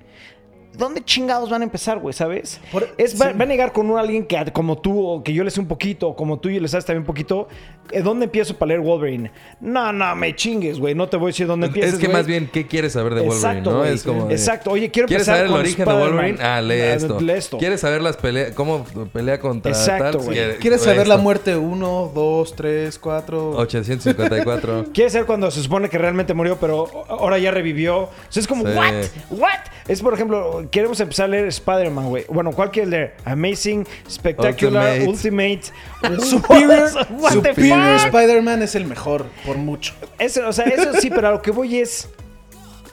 ¿Dónde 0.76 1.04
chingados 1.04 1.50
van 1.50 1.60
a 1.62 1.64
empezar, 1.64 1.98
güey? 1.98 2.12
¿Sabes? 2.12 2.60
Por- 2.72 2.88
es, 2.98 3.20
va, 3.20 3.30
sí. 3.32 3.38
va 3.38 3.44
a 3.44 3.46
negar 3.46 3.72
con 3.72 3.90
un 3.90 3.98
alguien 3.98 4.26
que 4.26 4.44
como 4.52 4.78
tú 4.78 5.06
o 5.06 5.22
que 5.22 5.32
yo 5.32 5.44
le 5.44 5.50
sé 5.50 5.60
un 5.60 5.68
poquito 5.68 6.08
o 6.08 6.16
como 6.16 6.38
tú 6.38 6.48
y 6.48 6.58
le 6.60 6.68
sabes 6.68 6.84
también 6.84 7.02
un 7.02 7.06
poquito. 7.06 7.48
¿eh, 7.92 8.00
¿Dónde 8.02 8.24
empiezo 8.24 8.56
para 8.56 8.70
leer 8.70 8.80
Wolverine? 8.80 9.30
No, 9.60 9.92
no, 9.92 10.16
me 10.16 10.34
chingues, 10.34 10.78
güey. 10.80 10.94
No 10.94 11.08
te 11.08 11.16
voy 11.16 11.26
a 11.26 11.28
decir 11.28 11.46
dónde 11.46 11.66
empieces, 11.68 11.94
es 11.94 11.98
que 12.00 12.06
güey. 12.06 12.16
más 12.16 12.26
bien, 12.26 12.48
¿qué 12.52 12.66
quieres 12.66 12.94
saber 12.94 13.14
de 13.14 13.20
Wolverine? 13.20 13.48
Exacto, 13.50 13.70
¿no? 13.72 13.84
Es 13.84 14.02
como 14.02 14.30
Exacto. 14.30 14.70
Oye, 14.70 14.90
quiero 14.90 15.06
¿Quieres 15.06 15.28
empezar 15.28 15.34
saber 15.36 15.46
el 15.46 15.52
con 15.52 15.60
origen 15.60 15.84
de. 15.86 15.92
Wolverine? 15.94 16.38
Ah, 16.42 16.60
lee 16.60 16.74
Ah, 16.80 16.94
esto. 16.94 17.20
lee 17.20 17.32
esto. 17.34 17.58
¿Quieres 17.58 17.80
saber 17.80 18.02
las 18.02 18.16
peleas, 18.16 18.52
cómo 18.52 18.84
pelea 19.12 19.38
contra 19.38 19.70
Exacto, 19.70 20.04
tal? 20.04 20.16
güey. 20.18 20.36
Quiere- 20.36 20.56
¿Quieres 20.56 20.80
esto. 20.80 20.90
saber 20.92 21.06
la 21.08 21.18
muerte 21.18 21.56
1, 21.56 22.10
2, 22.14 22.56
3, 22.56 22.98
4? 22.98 23.50
854. 23.56 24.86
Quiere 24.92 25.10
ser 25.10 25.26
cuando 25.26 25.50
se 25.50 25.62
supone 25.62 25.88
que 25.88 25.98
realmente 25.98 26.34
murió, 26.34 26.56
pero 26.58 26.88
ahora 27.08 27.38
ya 27.38 27.50
revivió. 27.50 27.98
O 28.04 28.10
sea, 28.28 28.40
es 28.40 28.46
como, 28.46 28.64
Sí. 28.66 28.72
¿what? 28.74 28.94
¿What? 29.38 29.50
Es, 29.88 30.00
por 30.02 30.14
ejemplo, 30.14 30.63
queremos 30.70 30.98
empezar 31.00 31.24
a 31.26 31.28
leer 31.28 31.46
Spider-Man, 31.46 32.08
güey. 32.08 32.24
Bueno, 32.28 32.52
¿cuál 32.52 32.70
quieres 32.70 32.90
leer? 32.90 33.14
Amazing, 33.24 33.86
Spectacular, 34.10 35.00
Ultimate. 35.06 35.60
Ultimate, 36.02 36.20
Superior, 36.24 36.90
What 37.18 37.30
the 37.30 37.34
Superior 37.50 37.98
fuck? 37.98 38.06
Spider-Man 38.14 38.62
es 38.62 38.74
el 38.74 38.84
mejor, 38.86 39.26
por 39.46 39.56
mucho. 39.56 39.94
Eso, 40.18 40.46
o 40.48 40.52
sea, 40.52 40.64
eso 40.66 40.92
sí, 41.00 41.10
pero 41.10 41.28
a 41.28 41.30
lo 41.32 41.42
que 41.42 41.50
voy 41.50 41.78
es... 41.78 42.08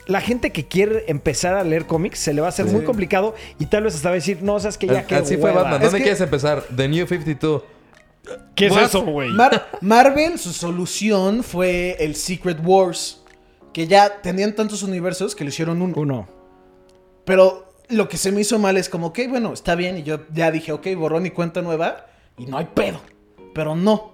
La 0.06 0.20
gente 0.20 0.50
que 0.50 0.66
quiere 0.66 1.04
empezar 1.06 1.54
a 1.54 1.62
leer 1.62 1.86
cómics 1.86 2.18
se 2.18 2.34
le 2.34 2.40
va 2.40 2.48
a 2.48 2.50
hacer 2.50 2.66
Sí. 2.66 2.72
muy 2.74 2.82
complicado 2.84 3.36
y 3.60 3.66
tal 3.66 3.84
vez 3.84 3.94
hasta 3.94 4.08
va 4.08 4.14
a 4.14 4.16
decir, 4.16 4.38
no, 4.42 4.58
sabes 4.58 4.76
que 4.76 4.88
ya 4.88 5.06
que 5.06 5.14
Así 5.14 5.36
fue 5.36 5.52
Batman. 5.52 5.74
Es 5.74 5.80
¿Dónde 5.82 5.98
que- 5.98 6.02
quieres 6.02 6.20
empezar? 6.20 6.64
The 6.74 6.88
New 6.88 7.06
52. 7.06 7.62
¿Qué 8.56 8.66
es 8.66 8.72
What? 8.72 8.82
eso, 8.82 9.02
güey? 9.04 9.28
Mar- 9.30 9.68
Marvel, 9.80 10.38
su 10.40 10.52
solución 10.52 11.44
fue 11.44 11.96
el 12.00 12.16
Secret 12.16 12.58
Wars. 12.64 13.22
Que 13.72 13.86
ya 13.86 14.20
tenían 14.20 14.54
tantos 14.56 14.82
universos 14.82 15.34
que 15.36 15.44
le 15.44 15.50
hicieron 15.50 15.80
uno. 15.80 15.94
Uno. 15.96 16.28
Pero 17.24 17.74
lo 17.88 18.08
que 18.08 18.16
se 18.16 18.32
me 18.32 18.40
hizo 18.40 18.58
mal 18.58 18.76
es 18.76 18.88
como, 18.88 19.08
ok, 19.08 19.20
bueno, 19.28 19.52
está 19.52 19.74
bien. 19.74 19.98
Y 19.98 20.02
yo 20.02 20.20
ya 20.32 20.50
dije, 20.50 20.72
ok, 20.72 20.88
borrón 20.96 21.26
y 21.26 21.30
cuenta 21.30 21.62
nueva. 21.62 22.06
Y 22.36 22.46
no 22.46 22.58
hay 22.58 22.66
pedo. 22.74 23.00
Pero 23.54 23.76
no. 23.76 24.12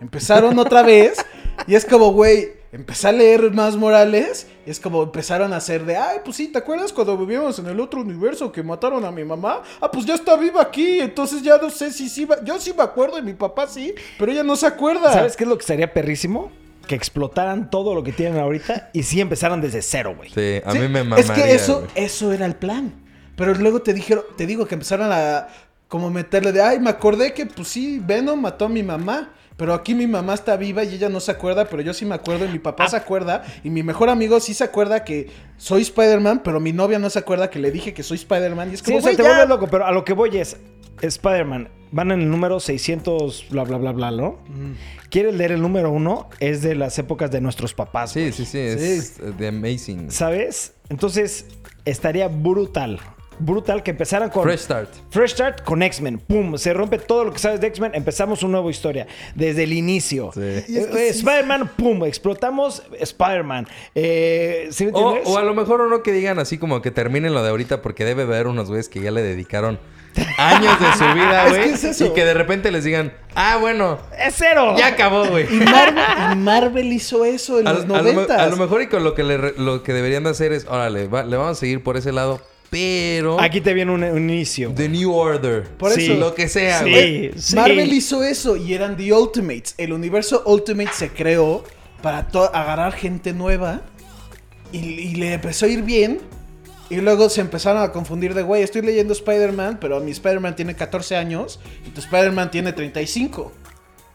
Empezaron 0.00 0.58
otra 0.58 0.82
vez. 0.84 1.24
Y 1.66 1.74
es 1.74 1.84
como, 1.84 2.12
güey, 2.12 2.52
empecé 2.72 3.08
a 3.08 3.12
leer 3.12 3.52
más 3.52 3.76
Morales. 3.76 4.46
Y 4.66 4.70
es 4.70 4.80
como 4.80 5.02
empezaron 5.02 5.52
a 5.52 5.56
hacer 5.56 5.84
de, 5.84 5.96
ay, 5.96 6.18
pues 6.24 6.36
sí, 6.36 6.48
¿te 6.48 6.58
acuerdas 6.58 6.92
cuando 6.92 7.16
vivíamos 7.16 7.58
en 7.58 7.66
el 7.66 7.78
otro 7.80 8.00
universo 8.00 8.50
que 8.50 8.62
mataron 8.62 9.04
a 9.04 9.10
mi 9.10 9.24
mamá? 9.24 9.62
Ah, 9.80 9.90
pues 9.90 10.06
ya 10.06 10.14
está 10.14 10.36
viva 10.36 10.62
aquí. 10.62 11.00
Entonces 11.00 11.42
ya 11.42 11.58
no 11.58 11.70
sé 11.70 11.92
si 11.92 12.08
sí 12.08 12.24
va. 12.24 12.42
Yo 12.42 12.58
sí 12.58 12.72
me 12.76 12.82
acuerdo 12.82 13.18
y 13.18 13.22
mi 13.22 13.34
papá 13.34 13.66
sí. 13.66 13.94
Pero 14.18 14.32
ella 14.32 14.42
no 14.42 14.56
se 14.56 14.66
acuerda. 14.66 15.12
¿Sabes 15.12 15.36
qué 15.36 15.44
es 15.44 15.50
lo 15.50 15.58
que 15.58 15.66
sería 15.66 15.92
perrísimo? 15.92 16.50
Que 16.90 16.96
explotaran 16.96 17.70
todo 17.70 17.94
lo 17.94 18.02
que 18.02 18.10
tienen 18.10 18.40
ahorita 18.40 18.90
y 18.92 19.04
sí 19.04 19.20
empezaran 19.20 19.60
desde 19.60 19.80
cero, 19.80 20.14
güey. 20.16 20.28
Sí, 20.30 20.60
a 20.64 20.72
Sí, 20.72 20.78
mí 20.80 20.88
me 20.88 21.04
mamaría. 21.04 21.24
Es 21.24 21.30
que 21.30 21.54
eso, 21.54 21.86
eso 21.94 22.32
era 22.32 22.46
el 22.46 22.56
plan. 22.56 22.92
Pero 23.36 23.54
luego 23.54 23.80
te 23.80 23.94
dijeron, 23.94 24.24
te 24.36 24.44
digo 24.44 24.66
que 24.66 24.74
empezaron 24.74 25.08
a 25.12 25.46
como 25.86 26.10
meterle 26.10 26.50
de, 26.50 26.60
ay, 26.60 26.80
me 26.80 26.90
acordé 26.90 27.32
que 27.32 27.46
pues 27.46 27.68
sí, 27.68 28.02
Venom 28.04 28.40
mató 28.40 28.64
a 28.64 28.68
mi 28.68 28.82
mamá. 28.82 29.32
Pero 29.56 29.72
aquí 29.72 29.94
mi 29.94 30.08
mamá 30.08 30.34
está 30.34 30.56
viva 30.56 30.82
y 30.82 30.94
ella 30.94 31.08
no 31.08 31.20
se 31.20 31.30
acuerda, 31.30 31.66
pero 31.66 31.80
yo 31.80 31.94
sí 31.94 32.04
me 32.04 32.16
acuerdo 32.16 32.44
y 32.44 32.48
mi 32.48 32.58
papá 32.58 32.86
Ah. 32.86 32.88
se 32.88 32.96
acuerda. 32.96 33.44
Y 33.62 33.70
mi 33.70 33.84
mejor 33.84 34.08
amigo 34.08 34.40
sí 34.40 34.52
se 34.52 34.64
acuerda 34.64 35.04
que 35.04 35.30
soy 35.58 35.82
Spider-Man, 35.82 36.40
pero 36.42 36.58
mi 36.58 36.72
novia 36.72 36.98
no 36.98 37.08
se 37.08 37.20
acuerda 37.20 37.50
que 37.50 37.60
le 37.60 37.70
dije 37.70 37.94
que 37.94 38.02
soy 38.02 38.16
Spider-Man. 38.16 38.70
Y 38.70 38.74
es 38.74 38.80
Sí, 38.80 38.86
como, 38.86 38.98
o 38.98 39.00
sea, 39.00 39.10
"Güey, 39.10 39.16
te 39.16 39.22
ya". 39.22 39.28
vuelves 39.28 39.48
loco, 39.48 39.68
pero 39.70 39.86
a 39.86 39.92
lo 39.92 40.04
que 40.04 40.12
voy 40.12 40.36
es, 40.38 40.56
Spider-Man, 41.02 41.68
van 41.92 42.10
en 42.10 42.20
el 42.20 42.30
número 42.30 42.60
600, 42.60 43.46
bla, 43.50 43.64
bla, 43.64 43.78
bla, 43.78 43.92
bla, 43.92 44.10
¿no? 44.10 44.38
¿Quieres 45.10 45.34
leer 45.34 45.52
el 45.52 45.62
número 45.62 45.90
uno? 45.90 46.28
Es 46.38 46.62
de 46.62 46.74
las 46.74 46.98
épocas 46.98 47.30
de 47.30 47.40
nuestros 47.40 47.74
papás, 47.74 48.12
Sí, 48.12 48.32
sí, 48.32 48.44
sí. 48.44 48.58
Es 48.58 49.20
The 49.38 49.48
Amazing. 49.48 50.10
¿Sabes? 50.10 50.74
Entonces, 50.88 51.46
estaría 51.84 52.28
brutal. 52.28 53.00
Brutal 53.40 53.82
que 53.82 53.90
empezaran 53.90 54.30
con... 54.30 54.42
Fresh 54.44 54.60
Start. 54.60 54.88
Fresh 55.10 55.30
Start 55.32 55.62
con 55.64 55.82
X-Men. 55.82 56.18
Pum, 56.18 56.56
se 56.58 56.72
rompe 56.72 56.98
todo 56.98 57.24
lo 57.24 57.32
que 57.32 57.38
sabes 57.38 57.60
de 57.60 57.66
X-Men. 57.68 57.92
Empezamos 57.94 58.42
una 58.42 58.52
nueva 58.52 58.70
historia. 58.70 59.06
Desde 59.34 59.64
el 59.64 59.72
inicio. 59.72 60.30
Sí. 60.34 60.40
Eh, 60.42 60.64
Y 60.68 60.76
es 60.78 60.86
que 60.86 61.08
eh, 61.08 61.12
sí- 61.12 61.18
Spider-Man, 61.20 61.70
pum, 61.76 62.04
explotamos 62.04 62.82
Spider-Man. 62.98 63.66
Eh, 63.94 64.68
¿sí 64.70 64.86
me 64.86 64.92
O, 64.94 65.38
a 65.38 65.42
lo 65.42 65.54
mejor 65.54 65.80
uno 65.80 66.02
que 66.02 66.12
digan 66.12 66.38
así 66.38 66.58
como 66.58 66.82
que 66.82 66.90
terminen 66.90 67.34
lo 67.34 67.42
de 67.42 67.50
ahorita 67.50 67.82
porque 67.82 68.04
debe 68.04 68.22
haber 68.22 68.46
unos 68.46 68.68
güeyes 68.68 68.88
que 68.88 69.00
ya 69.00 69.10
le 69.10 69.22
dedicaron 69.22 69.78
años 70.38 70.78
de 70.80 70.92
su 70.98 71.14
vida, 71.14 71.44
Es 71.46 71.50
güey. 71.50 71.62
que 71.64 71.70
es 71.70 71.84
eso. 71.84 72.06
Y 72.06 72.10
que 72.10 72.24
de 72.24 72.34
repente 72.34 72.70
les 72.72 72.84
digan, 72.84 73.12
ah, 73.34 73.58
bueno, 73.60 73.98
¡Es 74.18 74.34
cero! 74.36 74.74
ya 74.76 74.88
acabó, 74.88 75.24
güey. 75.26 75.46
Y 75.48 75.60
Marvel, 75.60 76.04
y 76.32 76.36
Marvel 76.36 76.92
hizo 76.92 77.24
eso 77.24 77.60
en 77.60 77.68
A, 77.68 77.72
los 77.72 77.84
a 77.84 78.02
lo, 78.02 78.32
a 78.32 78.46
lo 78.46 78.56
mejor 78.56 78.82
y 78.82 78.88
con 78.88 79.04
lo 79.04 79.14
que, 79.14 79.22
le 79.22 79.52
lo 79.56 79.82
que 79.82 79.92
deberían 79.92 80.24
de 80.24 80.30
hacer 80.30 80.52
es, 80.52 80.66
órale, 80.66 81.06
va- 81.06 81.22
le 81.24 81.36
vamos 81.36 81.56
a 81.56 81.60
seguir 81.60 81.82
por 81.82 81.96
ese 81.96 82.10
lado, 82.12 82.40
pero... 82.70 83.40
Aquí 83.40 83.60
te 83.60 83.74
viene 83.74 83.90
un, 83.92 84.02
un 84.04 84.30
inicio. 84.30 84.72
The 84.74 84.88
New 84.88 85.12
Order. 85.12 85.64
Por 85.76 85.92
Sí, 85.92 86.04
eso. 86.06 86.14
Lo 86.14 86.34
que 86.34 86.48
sea, 86.48 86.82
Sí. 86.84 86.90
güey. 86.90 87.32
sí. 87.36 87.56
Marvel 87.56 87.92
hizo 87.92 88.22
eso 88.22 88.56
y 88.56 88.74
eran 88.74 88.96
The 88.96 89.12
Ultimates. 89.12 89.74
El 89.76 89.92
universo 89.92 90.42
Ultimate 90.46 90.90
se 90.94 91.10
creó 91.10 91.64
para 92.02 92.28
to- 92.28 92.54
agarrar 92.54 92.92
gente 92.92 93.32
nueva 93.32 93.82
y, 94.72 94.78
y 94.78 95.14
le 95.16 95.34
empezó 95.34 95.66
a 95.66 95.68
ir 95.68 95.82
bien. 95.82 96.20
Y 96.88 96.96
luego 96.96 97.28
se 97.28 97.40
empezaron 97.40 97.82
a 97.82 97.92
confundir 97.92 98.34
de, 98.34 98.42
güey, 98.42 98.62
estoy 98.64 98.82
leyendo 98.82 99.12
Spider-Man, 99.12 99.78
pero 99.80 100.00
mi 100.00 100.10
Spider-Man 100.10 100.56
tiene 100.56 100.74
14 100.74 101.14
años 101.16 101.60
y 101.86 101.90
tu 101.90 102.00
Spider-Man 102.00 102.50
tiene 102.50 102.72
35. 102.72 103.52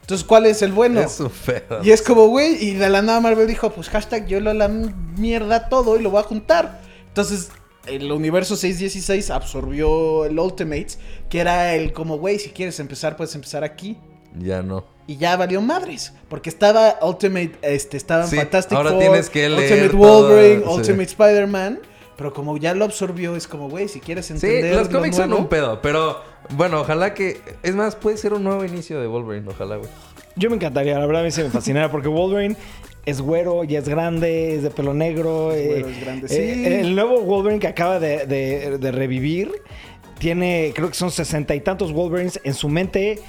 Entonces, 0.02 0.28
¿cuál 0.28 0.46
es 0.46 0.62
el 0.62 0.74
bueno? 0.74 1.00
Es 1.00 1.20
un 1.22 1.30
pedo. 1.30 1.80
Y 1.84 1.92
es 1.92 2.02
como, 2.02 2.28
güey, 2.28 2.62
y 2.64 2.74
de 2.74 2.90
la 2.90 3.02
nada 3.02 3.22
Marvel 3.22 3.48
dijo, 3.48 3.72
pues 3.72 3.90
hashtag 3.90 4.28
yo 4.28 4.40
lo 4.42 4.54
la 4.54 4.68
mierda 4.68 5.70
todo 5.70 5.98
y 5.98 6.02
lo 6.04 6.10
voy 6.12 6.20
a 6.20 6.24
juntar. 6.24 6.82
Entonces, 7.08 7.50
el 7.88 8.12
universo 8.12 8.56
616 8.56 9.30
absorbió 9.30 10.26
el 10.26 10.38
Ultimates, 10.40 11.00
que 11.30 11.40
era 11.40 11.76
el 11.76 11.94
como, 11.94 12.18
güey, 12.18 12.40
si 12.40 12.50
quieres 12.50 12.80
empezar, 12.80 13.16
puedes 13.18 13.34
empezar 13.36 13.64
aquí. 13.64 13.98
Ya 14.38 14.62
no. 14.62 14.86
Y 15.08 15.18
ya 15.18 15.38
valió 15.38 15.62
madres, 15.62 16.14
porque 16.30 16.50
estaba 16.50 16.98
Ultimate, 17.02 17.52
este, 17.62 17.98
estaban 17.98 18.28
Sí, 18.28 18.38
Fantastic 18.38 18.76
ahora 18.76 18.92
Four, 18.92 19.00
tienes 19.00 19.30
que 19.30 19.50
leer 19.50 19.72
Ultimate 19.72 19.90
todo, 19.90 20.28
Wolverine, 20.28 20.64
sí. 20.64 20.70
Ultimate 20.70 21.04
Spider-Man, 21.04 21.80
pero 22.18 22.34
como 22.34 22.58
ya 22.58 22.74
lo 22.74 22.86
absorbió, 22.86 23.36
es 23.36 23.48
como, 23.48 23.70
güey, 23.70 23.88
si 23.88 24.00
quieres 24.00 24.26
Sí, 24.26 24.34
entender 24.34 24.76
los 24.76 24.92
lo 24.92 25.00
cómics 25.00 25.16
son 25.16 25.34
un 25.34 25.48
pedo, 25.48 25.80
pero 25.82 26.22
bueno, 26.52 26.82
ojalá 26.82 27.14
que... 27.14 27.40
Es 27.62 27.76
más, 27.76 27.96
puede 27.96 28.18
ser 28.18 28.34
un 28.34 28.44
nuevo 28.44 28.66
inicio 28.66 29.00
de 29.00 29.08
Wolverine, 29.08 29.48
ojalá, 29.50 29.78
güey. 29.78 29.90
Yo 30.36 30.50
me 30.50 30.56
encantaría, 30.56 30.98
la 31.00 31.06
verdad 31.06 31.22
a 31.22 31.26
mí 31.26 31.32
se 31.32 31.44
me 31.44 31.50
fascinara 31.50 31.92
porque 31.92 32.08
Wolverine 32.08 32.58
es 33.06 33.22
güero, 33.22 33.64
ya 33.64 33.80
es 33.80 33.88
grande, 33.90 34.56
es 34.56 34.64
de 34.64 34.70
pelo 34.72 34.94
negro. 34.94 35.52
Es 35.52 35.58
eh, 35.62 35.68
güero, 35.68 35.90
es 35.90 36.00
grande, 36.02 36.28
eh, 36.30 36.80
el 36.82 36.96
nuevo 36.96 37.22
Wolverine 37.22 37.60
que 37.60 37.68
acaba 37.68 38.00
de, 38.00 38.26
de- 38.26 38.78
de 38.78 38.92
revivir 38.92 39.52
tiene, 40.18 40.72
creo 40.74 40.88
que 40.90 40.96
son 40.96 41.12
sesenta 41.12 41.54
y 41.56 41.60
tantos 41.62 41.92
Wolverines 41.92 42.40
en 42.44 42.54
su 42.54 42.70
mente. 42.70 43.20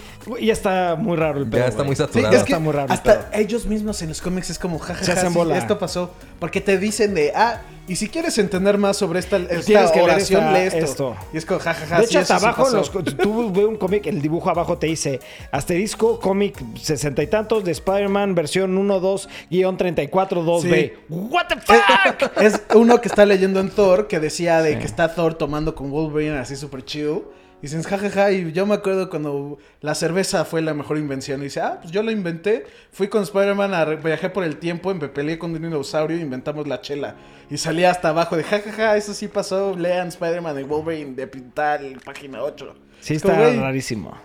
Ya 0.40 0.52
está 0.52 0.96
muy 0.96 1.16
raro 1.16 1.38
el 1.40 1.46
pedo. 1.48 1.60
Ya 1.62 1.66
está 1.68 1.76
güey. 1.78 1.86
muy 1.88 1.96
Sí, 1.96 2.02
saturado. 2.02 2.34
es 2.36 2.42
que 2.42 2.52
está 2.52 2.58
muy 2.58 2.72
raro 2.72 2.86
el 2.86 2.92
hasta 2.92 3.30
pedo. 3.30 3.40
ellos 3.40 3.66
mismos 3.66 4.02
en 4.02 4.08
los 4.08 4.20
cómics 4.20 4.50
es 4.50 4.58
como 4.58 4.78
jajaja, 4.78 5.04
Se 5.04 5.12
hacen 5.12 5.32
sí, 5.32 5.38
esto 5.54 5.78
pasó. 5.78 6.10
Porque 6.40 6.60
te 6.60 6.78
dicen 6.78 7.14
de, 7.14 7.32
ah, 7.34 7.62
y 7.88 7.94
si 7.96 8.08
quieres 8.08 8.36
entender 8.38 8.76
más 8.78 8.96
sobre 8.96 9.20
esta, 9.20 9.36
esta 9.36 9.60
que 9.92 9.98
leer 10.00 10.02
oración, 10.10 10.44
esta- 10.44 10.52
lee 10.52 10.66
esto. 10.66 10.78
esto. 10.84 11.16
Y 11.32 11.36
es 11.36 11.46
como 11.46 11.60
jajaja. 11.60 12.00
De 12.00 12.06
sí, 12.06 12.10
hecho, 12.14 12.18
hasta 12.20 12.38
sí 12.40 12.44
abajo, 12.44 12.68
los, 12.70 12.90
tú 12.90 13.52
ves 13.52 13.64
un 13.64 13.76
cómic, 13.76 14.06
el 14.06 14.20
dibujo 14.20 14.50
abajo 14.50 14.76
te 14.76 14.88
dice 14.88 15.20
asterisco, 15.52 16.18
cómic 16.20 16.56
sesenta 16.76 17.22
y 17.22 17.28
tantos 17.28 17.64
de 17.64 17.70
Spider-Man, 17.72 18.34
versión 18.34 18.76
1, 18.76 19.00
2, 19.00 19.28
guion 19.50 19.76
34, 19.76 20.42
2B. 20.44 20.92
¿What 21.08 21.46
the 21.48 21.56
fuck? 21.60 22.40
Es 22.42 22.60
uno 22.74 23.00
que 23.00 23.08
está 23.08 23.24
leyendo 23.24 23.60
en 23.60 23.70
Thor 23.70 24.08
que 24.08 24.18
decía 24.20 24.60
de 24.62 24.78
que 24.78 24.84
está 24.84 25.14
Thor 25.14 25.34
tomando 25.34 25.74
con 25.74 25.90
Wolverine 25.90 26.36
así 26.38 26.56
súper 26.56 26.84
chill. 26.84 27.22
Y 27.58 27.62
dicen, 27.62 27.82
jajaja, 27.82 28.32
y 28.32 28.52
yo 28.52 28.66
me 28.66 28.74
acuerdo 28.74 29.08
cuando 29.08 29.58
la 29.80 29.94
cerveza 29.94 30.44
fue 30.44 30.60
la 30.60 30.74
mejor 30.74 30.98
invención. 30.98 31.40
Y 31.40 31.44
dice, 31.44 31.60
ah, 31.60 31.78
pues 31.80 31.90
yo 31.90 32.02
la 32.02 32.12
inventé. 32.12 32.66
Fui 32.92 33.08
con 33.08 33.22
Spider-Man, 33.22 34.00
viajé 34.04 34.28
por 34.28 34.44
el 34.44 34.58
tiempo, 34.58 34.94
me 34.94 35.08
peleé 35.08 35.38
con 35.38 35.52
un 35.52 35.62
dinosaurio 35.62 36.18
y 36.18 36.20
inventamos 36.20 36.68
la 36.68 36.82
chela. 36.82 37.16
Y 37.50 37.56
salía 37.56 37.90
hasta 37.90 38.10
abajo 38.10 38.36
de, 38.36 38.44
jajaja, 38.44 38.96
eso 38.96 39.14
sí 39.14 39.28
pasó. 39.28 39.74
Lean 39.74 40.08
Spider-Man 40.08 40.60
y 40.60 40.62
Wolverine 40.64 41.14
de 41.14 41.26
Pintal, 41.26 41.98
página 42.04 42.42
8. 42.42 42.74
Sí, 43.00 43.14
Es 43.14 43.24
está 43.24 43.34
rarísimo. 43.34 44.16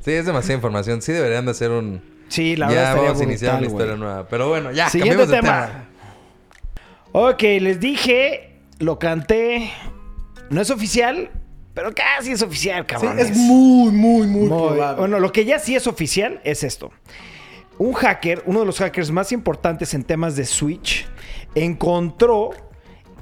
Sí, 0.00 0.12
es 0.12 0.26
demasiada 0.26 0.56
información. 0.56 1.00
Sí 1.00 1.12
deberían 1.12 1.46
de 1.46 1.52
hacer 1.52 1.70
un... 1.70 2.02
Sí, 2.28 2.56
la 2.56 2.68
ya 2.68 2.74
verdad 2.74 2.96
vamos 2.96 3.20
a 3.20 3.24
iniciar 3.24 3.52
brutal, 3.52 3.64
una 3.64 3.72
historia 3.72 3.96
nueva. 3.96 4.28
Pero 4.28 4.48
bueno, 4.48 4.70
ya, 4.72 4.90
Siguiente 4.90 5.16
cambiemos 5.16 5.30
de 5.30 5.48
tema. 5.48 5.66
tema. 5.66 7.30
Ok, 7.30 7.42
les 7.42 7.80
dije, 7.80 8.60
lo 8.78 8.98
canté. 8.98 9.70
No 10.50 10.60
es 10.60 10.70
oficial, 10.70 11.30
pero 11.76 11.92
casi 11.94 12.32
es 12.32 12.40
oficial, 12.40 12.86
Sí, 12.88 12.94
cabrón. 12.94 13.18
es 13.18 13.36
muy, 13.36 13.92
muy, 13.92 14.26
muy, 14.26 14.48
probable. 14.48 14.98
Bueno, 14.98 15.20
lo 15.20 15.30
que 15.30 15.44
ya 15.44 15.58
sí 15.58 15.76
es 15.76 15.86
oficial 15.86 16.40
es 16.42 16.64
esto. 16.64 16.90
Un 17.76 17.92
hacker, 17.92 18.42
uno 18.46 18.60
de 18.60 18.66
los 18.66 18.78
hackers 18.78 19.10
más 19.10 19.30
importantes 19.30 19.92
en 19.92 20.02
temas 20.02 20.36
de 20.36 20.46
Switch, 20.46 21.06
encontró 21.54 22.52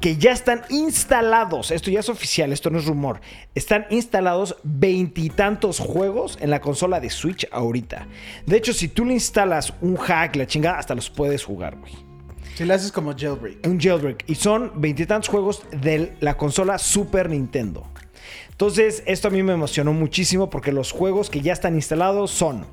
que 0.01 0.19
ya 0.19 0.31
están 0.31 0.63
instalados, 0.71 1.73
esto 1.73 1.91
ya 1.91 1.99
es 1.99 2.09
oficial, 2.09 2.53
esto 2.53 2.71
no 2.71 2.79
es 2.79 2.87
rumor, 2.87 3.21
están 3.57 3.87
instalados 3.91 4.57
veintitantos 4.63 5.81
juegos 5.81 6.39
en 6.41 6.51
la 6.51 6.61
consola 6.61 7.01
de 7.01 7.11
Switch 7.11 7.49
ahorita. 7.51 8.07
De 8.47 8.57
hecho, 8.57 8.73
si 8.73 8.87
tú 8.87 9.05
le 9.05 9.15
instalas 9.15 9.75
un 9.81 9.97
hack, 9.97 10.37
la 10.37 10.47
chingada, 10.47 10.79
hasta 10.79 10.95
los 10.95 11.11
puedes 11.11 11.43
jugar, 11.43 11.77
güey. 11.77 11.93
Si 12.55 12.65
le 12.65 12.75
haces 12.75 12.93
como 12.93 13.15
jailbreak. 13.17 13.67
Un 13.67 13.81
jailbreak. 13.81 14.25
Y 14.29 14.37
son 14.37 14.71
veintitantos 14.77 15.29
juegos 15.29 15.65
de 15.73 16.15
la 16.21 16.37
consola 16.37 16.79
Super 16.79 17.29
Nintendo. 17.29 17.85
Entonces, 18.55 19.03
esto 19.07 19.29
a 19.29 19.31
mí 19.31 19.43
me 19.43 19.53
emocionó 19.53 19.93
muchísimo 19.93 20.49
porque 20.49 20.71
los 20.73 20.93
juegos 20.93 21.29
que 21.29 21.41
ya 21.41 21.53
están 21.53 21.75
instalados 21.75 22.31
son. 22.31 22.65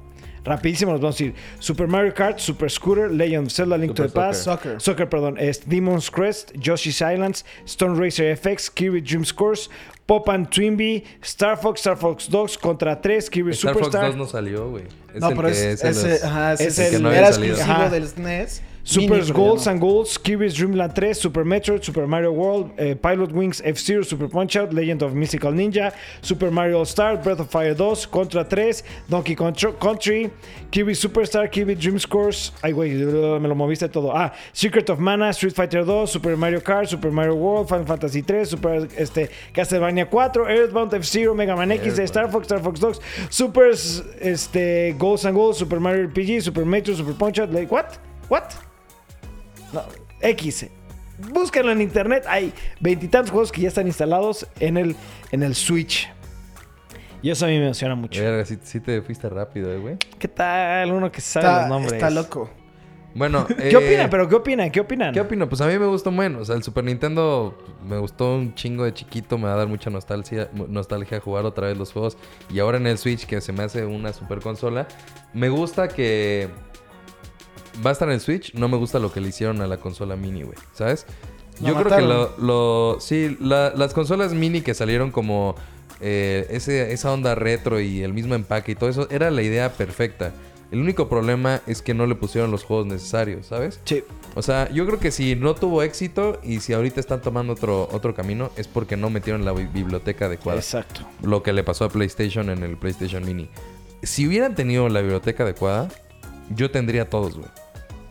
Rapidísimo, 0.44 0.92
los 0.92 1.02
vamos 1.02 1.16
a 1.16 1.24
decir. 1.24 1.36
Super 1.60 1.88
Mario 1.88 2.14
Kart, 2.16 2.40
Super 2.40 2.70
Scooter, 2.72 3.12
Legend 3.12 3.48
of 3.48 3.54
Zelda, 3.54 3.78
Link 3.78 3.94
to 3.94 4.04
the 4.04 4.10
Past. 4.10 4.44
Soccer. 4.44 4.82
Soccer, 4.82 5.08
perdón. 5.08 5.38
Es 5.40 5.68
Demon's 5.68 6.10
Crest, 6.10 6.52
Yoshi's 6.56 7.00
Islands, 7.02 7.46
Stone 7.66 8.00
Racer 8.00 8.36
FX, 8.36 8.70
Kirby 8.72 9.02
Dream 9.02 9.24
Course, 9.36 9.70
Pop 10.08 10.28
and 10.30 10.48
Twinbee, 10.50 11.04
Star 11.22 11.58
Fox, 11.58 11.82
Star 11.82 11.96
Fox 11.98 12.28
Dogs 12.28 12.58
contra 12.58 13.00
3, 13.00 13.30
Kirby 13.30 13.52
Star 13.52 13.74
Fox 13.74 13.86
Superstar. 13.88 14.08
2 14.10 14.18
no 14.18 14.26
salió, 14.26 14.70
güey. 14.70 14.84
Es 15.14 15.22
No, 15.22 15.30
el 15.30 15.36
pero 15.36 15.48
que 15.50 15.54
es, 15.54 15.60
es 15.60 15.84
el 15.84 15.90
ese, 15.92 16.08
de- 16.08 16.24
ajá, 16.28 16.54
ese 16.54 16.64
es 16.68 16.70
es 16.70 16.80
el 16.80 16.86
el 16.86 16.92
que 16.92 17.00
no 17.04 17.10
era 17.12 17.20
había 17.20 17.34
salido. 17.34 17.54
exclusivo 17.56 17.82
Ajá. 17.86 17.90
del 17.92 18.08
SNES. 18.08 18.62
Super 18.84 19.22
no. 19.34 19.58
and 19.68 19.80
Golds, 19.80 20.18
Kirby's 20.18 20.56
Dream 20.56 20.74
Land 20.74 20.96
3, 20.96 21.14
Super 21.14 21.46
Metroid, 21.46 21.84
Super 21.84 22.08
Mario 22.08 22.32
World, 22.32 22.72
eh, 22.78 22.96
Pilot 22.96 23.32
Wings 23.32 23.62
F-Zero, 23.64 24.02
Super 24.02 24.28
Punch 24.28 24.56
Out, 24.56 24.74
Legend 24.74 25.04
of 25.04 25.14
Mystical 25.14 25.52
Ninja, 25.52 25.94
Super 26.22 26.50
Mario 26.50 26.80
All 26.80 26.86
Star, 26.86 27.18
Breath 27.18 27.40
of 27.40 27.50
Fire 27.50 27.76
2, 27.76 28.08
Contra 28.12 28.44
3, 28.44 28.82
Donkey 29.08 29.36
Kong 29.36 29.54
Country, 29.54 30.32
Kirby 30.72 30.94
Superstar, 30.94 31.52
Kirby 31.52 31.76
Dream 31.76 32.00
Course, 32.00 32.52
ay 32.64 32.72
güey, 32.74 32.94
me 33.40 33.48
lo 33.48 33.56
moviste 33.56 33.88
todo. 33.92 34.12
Ah, 34.12 34.32
Secret 34.52 34.90
of 34.90 35.00
Mana, 35.00 35.32
Street 35.32 35.54
Fighter 35.54 35.86
2, 35.86 36.08
Super 36.08 36.36
Mario 36.36 36.60
Kart, 36.60 36.88
Super 36.88 37.12
Mario 37.12 37.36
World, 37.36 37.70
Final 37.70 37.86
Fantasy 37.86 38.22
3, 38.22 38.46
Super 38.46 38.88
este, 38.98 39.30
Castlevania 39.54 40.10
4, 40.10 40.50
Earthbound 40.50 40.94
F-Zero, 40.94 41.36
Mega 41.36 41.56
Man 41.56 41.72
X. 41.72 42.00
Star 42.08 42.30
Fox, 42.32 42.48
Star 42.48 42.60
Fox 42.60 42.80
Dogs, 42.80 43.00
Super 43.30 43.70
este, 44.20 44.98
Golds 44.98 45.26
and 45.26 45.36
Golds, 45.36 45.60
Super 45.60 45.80
Mario 45.80 46.08
RPG, 46.08 46.42
Super 46.42 46.66
Metroid, 46.66 46.96
Super 46.96 47.14
Punch 47.14 47.40
Out, 47.40 47.52
like, 47.52 47.72
what? 47.72 48.00
What? 48.28 48.71
No, 49.74 49.84
X. 50.22 50.68
Búscalo 51.30 51.72
en 51.72 51.82
internet. 51.82 52.26
Hay 52.28 52.54
veintitantos 52.80 53.32
juegos 53.32 53.52
que 53.52 53.62
ya 53.62 53.68
están 53.68 53.88
instalados 53.88 54.48
en 54.60 54.78
el, 54.78 54.96
en 55.32 55.44
el 55.44 55.56
Switch. 55.56 56.10
Y 57.22 57.30
eso 57.30 57.46
a 57.46 57.50
mí 57.50 57.58
me 57.58 57.66
emociona 57.66 57.96
mucho. 57.96 58.20
Verga, 58.22 58.44
sí, 58.46 58.58
sí 58.64 58.80
te 58.80 59.02
fuiste 59.02 59.30
rápido, 59.30 59.72
eh, 59.72 59.78
güey. 59.78 59.98
¿Qué 60.18 60.28
tal? 60.28 60.92
Uno 60.92 61.12
que 61.12 61.22
sabe 61.22 61.46
Está, 61.46 61.60
los 61.62 61.70
nombres. 61.70 61.94
está 61.94 62.10
loco. 62.10 62.50
Bueno, 63.14 63.46
¿Qué 63.58 63.70
eh, 63.70 63.76
opinan? 63.76 64.10
¿Pero 64.10 64.28
qué 64.28 64.36
opinan? 64.36 64.72
¿Qué 64.72 64.80
opinan? 64.80 65.14
¿Qué 65.14 65.22
opino? 65.22 65.48
Pues 65.48 65.62
a 65.62 65.68
mí 65.68 65.78
me 65.78 65.86
gustó 65.86 66.12
bueno. 66.12 66.40
O 66.40 66.46
sea, 66.46 66.56
el 66.56 66.64
Super 66.64 66.84
Nintendo 66.84 67.56
me 67.88 67.98
gustó 68.00 68.36
un 68.36 68.56
chingo 68.56 68.86
de 68.86 68.94
chiquito. 68.94 69.38
Me 69.38 69.46
va 69.46 69.54
a 69.54 69.58
dar 69.58 69.68
mucha 69.68 69.90
nostalgia, 69.92 70.50
nostalgia 70.68 71.20
jugar 71.20 71.46
otra 71.46 71.68
vez 71.68 71.78
los 71.78 71.92
juegos. 71.92 72.18
Y 72.50 72.60
ahora 72.60 72.78
en 72.78 72.88
el 72.88 72.98
Switch, 72.98 73.26
que 73.28 73.40
se 73.42 73.52
me 73.52 73.64
hace 73.64 73.86
una 73.86 74.14
super 74.14 74.40
consola. 74.40 74.88
Me 75.34 75.50
gusta 75.50 75.90
que 75.90 76.50
va 77.86 77.90
a 77.90 77.94
estar 77.94 78.08
en 78.10 78.16
el 78.16 78.22
Switch. 78.22 78.54
No 78.54 78.68
me 78.68 78.78
gusta 78.78 79.00
lo 79.00 79.12
que 79.12 79.22
le 79.22 79.30
hicieron 79.30 79.62
a 79.62 79.68
la 79.68 79.78
consola 79.78 80.16
mini, 80.16 80.44
güey. 80.44 80.58
¿Sabes? 80.74 81.06
Yo 81.60 81.76
creo 81.76 81.96
que 81.96 82.02
lo... 82.04 82.34
lo- 82.40 82.98
sí, 83.00 83.38
la- 83.40 83.72
las 83.76 83.94
consolas 83.94 84.34
mini 84.34 84.62
que 84.62 84.74
salieron 84.74 85.12
como... 85.12 85.56
eh, 86.00 86.48
ese- 86.50 86.92
esa 86.94 87.12
onda 87.12 87.36
retro 87.36 87.80
y 87.80 88.02
el 88.02 88.14
mismo 88.14 88.34
empaque 88.36 88.72
y 88.72 88.76
todo 88.76 88.90
eso. 88.90 89.08
Era 89.12 89.30
la 89.32 89.42
idea 89.44 89.72
perfecta. 89.74 90.34
El 90.72 90.80
único 90.80 91.10
problema 91.10 91.60
es 91.68 91.82
que 91.82 91.94
no 91.94 92.06
le 92.08 92.16
pusieron 92.16 92.50
los 92.50 92.64
juegos 92.64 92.86
necesarios, 92.88 93.46
¿sabes? 93.48 93.82
Sí. 93.84 94.04
O 94.36 94.42
sea, 94.42 94.70
yo 94.72 94.86
creo 94.86 95.00
que 95.00 95.12
si 95.12 95.36
no 95.36 95.54
tuvo 95.54 95.84
éxito 95.84 96.40
y 96.44 96.62
si 96.62 96.72
ahorita 96.72 97.02
están 97.02 97.22
tomando 97.22 97.52
otro, 97.54 97.90
otro 97.92 98.16
camino 98.16 98.52
es 98.56 98.70
porque 98.70 98.96
no 98.96 99.10
metieron 99.10 99.44
la 99.44 99.52
bi- 99.52 99.66
biblioteca 99.66 100.28
adecuada. 100.28 100.60
Exacto. 100.60 101.02
Lo 101.24 101.44
que 101.44 101.52
le 101.52 101.66
pasó 101.66 101.84
a 101.84 101.90
PlayStation 101.90 102.50
en 102.50 102.64
el 102.64 102.78
PlayStation 102.78 103.26
Mini. 103.26 103.50
Si 104.02 104.26
hubieran 104.26 104.56
tenido 104.56 104.88
la 104.88 105.02
biblioteca 105.02 105.44
adecuada, 105.44 105.90
yo 106.56 106.72
tendría 106.72 107.10
todos, 107.10 107.36
güey. 107.38 107.50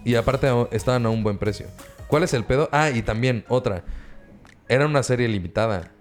Y 0.05 0.14
aparte 0.14 0.48
estaban 0.72 1.05
a 1.07 1.11
un 1.11 1.22
buen 1.22 1.38
precio. 1.38 1.66
¿Cuál 2.09 2.22
es 2.22 2.34
el 2.34 2.44
pedo? 2.44 2.68
Ah, 2.72 2.90
y 2.90 3.03
también 3.03 3.44
otra. 3.48 3.84
Era 4.68 4.86
una 4.86 5.03
serie 5.03 5.28
limitada. 5.28 5.92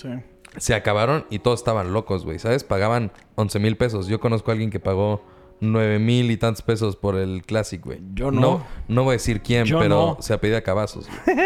Sí. 0.00 0.08
Se 0.56 0.74
acabaron 0.74 1.26
y 1.30 1.38
todos 1.40 1.60
estaban 1.60 1.92
locos, 1.92 2.24
güey. 2.24 2.38
¿Sabes? 2.38 2.64
Pagaban 2.64 3.12
11 3.34 3.58
mil 3.58 3.76
pesos. 3.76 4.06
Yo 4.06 4.20
conozco 4.20 4.50
a 4.50 4.52
alguien 4.52 4.70
que 4.70 4.80
pagó 4.80 5.22
9 5.60 5.98
mil 5.98 6.30
y 6.30 6.36
tantos 6.36 6.62
pesos 6.62 6.96
por 6.96 7.16
el 7.16 7.42
Classic, 7.44 7.82
güey. 7.84 8.00
Yo 8.14 8.30
no. 8.30 8.40
no. 8.40 8.66
No 8.88 9.04
voy 9.04 9.12
a 9.12 9.12
decir 9.14 9.42
quién, 9.42 9.64
Yo 9.66 9.78
pero 9.78 10.16
no. 10.16 10.22
se 10.22 10.32
apellida 10.34 10.62
Cabazos, 10.62 11.08
güey. 11.26 11.36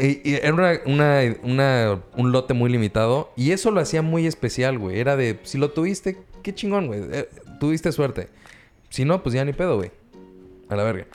y, 0.00 0.30
y 0.30 0.34
era 0.34 0.52
una, 0.54 0.72
una- 0.86 1.20
una- 1.42 2.00
un 2.16 2.32
lote 2.32 2.52
muy 2.54 2.70
limitado. 2.70 3.32
Y 3.36 3.52
eso 3.52 3.70
lo 3.70 3.80
hacía 3.80 4.02
muy 4.02 4.26
especial, 4.26 4.78
güey. 4.78 4.98
Era 4.98 5.16
de, 5.16 5.38
si 5.44 5.58
lo 5.58 5.70
tuviste, 5.70 6.18
qué 6.42 6.54
chingón, 6.54 6.86
güey. 6.88 7.00
Eh, 7.12 7.28
tuviste 7.60 7.92
suerte. 7.92 8.28
Si 8.88 9.04
no, 9.04 9.22
pues 9.22 9.34
ya 9.34 9.44
ni 9.44 9.52
pedo, 9.52 9.76
güey. 9.76 9.92
A 10.70 10.76
la 10.76 10.84
verga. 10.84 11.06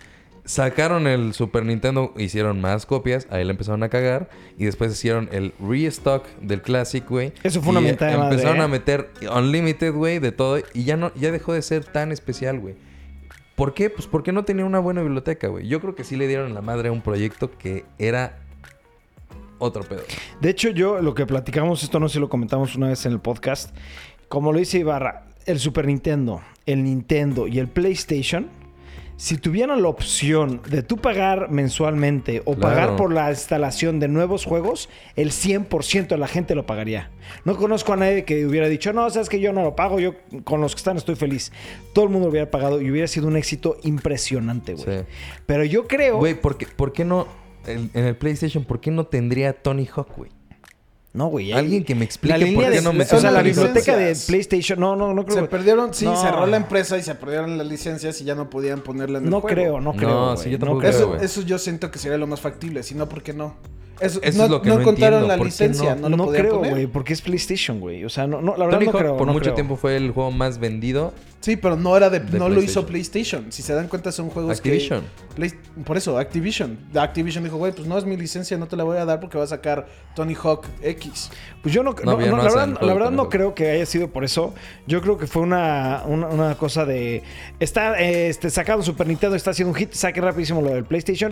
Sacaron 0.44 1.08
el 1.08 1.34
Super 1.34 1.66
Nintendo, 1.66 2.14
hicieron 2.18 2.62
más 2.62 2.86
copias, 2.86 3.26
ahí 3.32 3.44
le 3.44 3.50
empezaron 3.50 3.82
a 3.82 3.90
cagar. 3.90 4.30
Y 4.60 4.66
después 4.66 4.92
hicieron 4.92 5.28
el 5.32 5.54
restock 5.60 6.28
del 6.40 6.62
Classic, 6.62 7.04
güey. 7.10 7.34
Eso 7.42 7.64
fue 7.64 7.72
una 7.72 7.82
Y 7.82 7.86
mentada 7.86 8.12
de 8.12 8.18
madre, 8.18 8.36
Empezaron 8.36 8.62
¿eh? 8.62 8.64
a 8.64 8.68
meter 8.68 9.10
Unlimited, 9.36 9.92
güey, 9.92 10.20
de 10.20 10.32
todo. 10.32 10.60
Y 10.76 10.84
ya, 10.84 10.98
no, 10.98 11.12
ya 11.16 11.32
dejó 11.32 11.54
de 11.54 11.64
ser 11.64 11.84
tan 11.84 12.12
especial, 12.12 12.60
güey. 12.60 12.76
¿Por 13.56 13.74
qué? 13.74 13.90
Pues 13.90 14.06
porque 14.06 14.32
no 14.32 14.44
tenía 14.44 14.66
una 14.66 14.80
buena 14.80 15.02
biblioteca, 15.02 15.48
güey. 15.48 15.68
Yo 15.68 15.80
creo 15.80 15.96
que 15.96 16.04
sí 16.04 16.16
le 16.16 16.28
dieron 16.28 16.54
la 16.54 16.62
madre 16.62 16.90
a 16.90 16.92
un 16.92 17.02
proyecto 17.02 17.50
que 17.58 17.86
era 17.98 18.38
otro 19.58 19.84
pedo. 19.84 20.04
De 20.42 20.50
hecho, 20.50 20.70
yo 20.70 21.02
lo 21.02 21.16
que 21.16 21.26
platicamos, 21.26 21.82
esto 21.82 22.00
no 22.00 22.10
sé 22.10 22.14
si 22.16 22.20
lo 22.20 22.30
comentamos 22.30 22.76
una 22.76 22.90
vez 22.90 23.06
en 23.06 23.14
el 23.14 23.20
podcast, 23.20 23.76
como 24.28 24.52
lo 24.52 24.60
dice 24.60 24.80
Ibarra, 24.80 25.24
el 25.46 25.60
Super 25.60 25.88
Nintendo, 25.88 26.42
el 26.66 26.84
Nintendo 26.84 27.48
y 27.48 27.60
el 27.60 27.68
PlayStation, 27.68 28.50
si 29.18 29.38
tuvieran 29.38 29.82
la 29.82 29.88
opción 29.88 30.62
de 30.68 30.84
tú 30.84 30.98
pagar 30.98 31.50
mensualmente 31.50 32.42
o 32.46 32.56
Claro. 32.56 32.60
pagar 32.60 32.96
por 32.98 33.14
la 33.14 33.30
instalación 33.30 34.00
de 34.00 34.08
nuevos 34.10 34.44
juegos, 34.46 34.90
el 35.16 35.32
100% 35.32 36.08
de 36.16 36.18
la 36.18 36.28
gente 36.28 36.54
lo 36.54 36.66
pagaría. 36.66 37.12
No 37.46 37.56
conozco 37.56 37.94
a 37.94 37.96
nadie 37.96 38.26
que 38.26 38.46
hubiera 38.46 38.68
dicho, 38.68 38.92
no, 38.94 39.10
sabes 39.10 39.30
que 39.30 39.40
yo 39.40 39.54
no 39.54 39.64
lo 39.64 39.76
pago, 39.76 40.00
yo 40.00 40.16
con 40.44 40.60
los 40.60 40.76
que 40.76 40.80
están 40.80 40.98
estoy 40.98 41.16
feliz. 41.16 41.52
Todo 41.94 42.06
el 42.06 42.12
mundo 42.12 42.28
lo 42.28 42.32
hubiera 42.32 42.52
pagado 42.52 42.82
y 42.82 42.92
hubiera 42.92 43.08
sido 43.08 43.28
un 43.28 43.38
éxito 43.38 43.78
impresionante, 43.84 44.74
güey. 44.74 45.00
Sí. 45.00 45.06
Pero 45.46 45.64
yo 45.64 45.88
creo... 45.88 46.18
Güey, 46.18 46.34
¿por 46.40 46.58
qué, 46.58 46.68
por 46.68 46.92
qué 46.92 47.06
no... 47.06 47.28
En, 47.66 47.90
en 47.94 48.06
el 48.06 48.16
PlayStation, 48.16 48.64
¿por 48.64 48.80
qué 48.80 48.92
no 48.92 49.06
tendría 49.08 49.54
Tony 49.54 49.88
Hawk, 49.96 50.16
güey? 50.18 50.30
No, 51.16 51.28
güey. 51.28 51.54
hay- 51.54 51.60
Alguien 51.60 51.84
que 51.86 51.96
me 51.96 52.04
explique 52.06 52.38
la 52.38 52.46
por 52.54 52.64
qué 52.66 52.70
de- 52.72 52.82
no 52.82 52.90
O 52.90 52.94
metieron 52.94 53.22
sea, 53.22 53.32
la 53.32 53.42
biblioteca 53.42 53.96
de. 53.96 54.16
PlayStation. 54.28 54.80
No, 54.80 54.96
no, 54.96 55.14
no 55.14 55.26
creo. 55.26 55.42
Se 55.44 55.48
perdieron, 55.48 55.94
sí, 55.94 56.06
No. 56.06 56.16
cerró 56.22 56.46
la 56.46 56.58
empresa 56.58 56.98
y 56.98 57.04
se 57.04 57.16
perdieron 57.16 57.58
las 57.58 57.66
licencias 57.68 58.20
y 58.22 58.26
ya 58.26 58.36
no 58.36 58.50
podían 58.50 58.82
ponerla 58.82 59.20
en 59.20 59.26
el 59.26 59.30
No 59.30 59.40
juego. 59.42 59.56
creo, 59.56 59.74
no 59.80 59.94
No, 59.94 59.98
creo. 59.98 60.36
sí, 60.38 60.44
güey, 60.44 60.52
yo 60.52 60.58
no 60.60 60.66
tampoco 60.66 60.80
creo. 60.82 60.92
creo, 60.94 61.16
Eso, 61.16 61.24
eso 61.24 61.42
yo 61.48 61.58
siento 61.58 61.90
que 61.90 62.00
sería 62.00 62.18
lo 62.18 62.28
más 62.28 62.42
factible, 62.42 62.84
si 62.84 62.96
no, 62.96 63.08
¿por 63.08 63.24
qué 63.24 63.34
no? 63.34 63.56
Eso, 64.00 64.20
Eso 64.22 64.38
no, 64.40 64.44
es 64.46 64.50
lo 64.50 64.62
que 64.62 64.70
no 64.70 64.76
no 64.76 64.82
encontraron 64.82 65.22
entiendo, 65.22 65.28
la 65.28 65.38
¿por 65.38 65.46
qué 65.46 65.52
licencia, 65.52 65.96
no? 65.96 66.10
no, 66.10 66.18
lo 66.18 66.28
creo, 66.32 66.60
güey, 66.60 66.88
porque 66.88 67.14
es 67.14 67.22
PlayStation, 67.22 67.80
güey. 67.80 68.04
O 68.04 68.10
sea, 68.10 68.28
no, 68.28 68.42
no 68.42 68.58
la 68.58 68.66
verdad 68.66 68.80
Tony 68.80 68.86
no 68.88 68.92
Hawk 68.92 69.02
creo. 69.02 69.18
por 69.18 69.28
no 69.28 69.34
mucho 69.34 69.44
creo. 69.44 69.56
tiempo 69.56 69.76
fue 69.78 69.96
el 69.96 70.12
juego 70.12 70.32
más 70.32 70.60
vendido. 70.60 71.14
Sí, 71.40 71.58
pero 71.58 71.76
no 71.76 71.96
era 71.96 72.10
de, 72.10 72.20
De 72.22 72.40
no 72.40 72.50
lo 72.50 72.60
hizo 72.62 72.88
PlayStation. 72.88 73.52
Si 73.52 73.62
se 73.62 73.74
dan 73.74 73.88
cuenta 73.88 74.12
son 74.12 74.30
juegos 74.32 74.58
Activision. 74.58 75.02
que 75.30 75.36
Play- 75.36 75.54
por 75.86 75.96
eso 75.96 76.18
Activision. 76.18 76.80
Activision 76.96 77.44
dijo, 77.44 77.58
güey, 77.58 77.72
pues 77.72 77.88
no 77.88 77.98
es 78.00 78.04
mi 78.06 78.18
licencia, 78.18 78.58
no 78.58 78.68
te 78.68 78.76
la 78.76 78.84
voy 78.84 78.98
a 78.98 79.06
dar 79.06 79.20
porque 79.20 79.38
va 79.38 79.44
a 79.44 79.48
sacar 79.48 79.86
Tony 80.16 80.34
Hawk 80.34 80.66
X. 80.82 81.30
Pues 81.62 81.74
yo 81.74 81.84
no, 81.84 81.92
No, 82.04 82.14
no, 82.14 82.20
ya 82.20 82.32
no, 82.32 82.38
no 82.38 82.44
la 82.82 82.94
verdad, 82.94 83.12
la 83.12 83.12
no 83.12 83.30
creo 83.30 83.54
que 83.54 83.70
haya 83.70 83.86
sido 83.86 84.10
por 84.10 84.24
eso. 84.24 84.56
Yo 84.88 85.02
creo 85.02 85.18
que 85.20 85.28
fue 85.28 85.44
una, 85.44 86.02
una, 86.08 86.28
una 86.30 86.56
cosa 86.56 86.84
de. 86.84 87.22
Está 87.60 88.02
eh, 88.02 88.28
este, 88.30 88.50
sacado 88.50 88.82
Super 88.82 89.06
Nintendo, 89.08 89.36
está 89.36 89.52
haciendo 89.52 89.70
un 89.72 89.76
hit, 89.76 89.94
saque 89.94 90.22
rapidísimo 90.22 90.62
lo 90.62 90.70
del 90.72 90.84
PlayStation. 90.84 91.32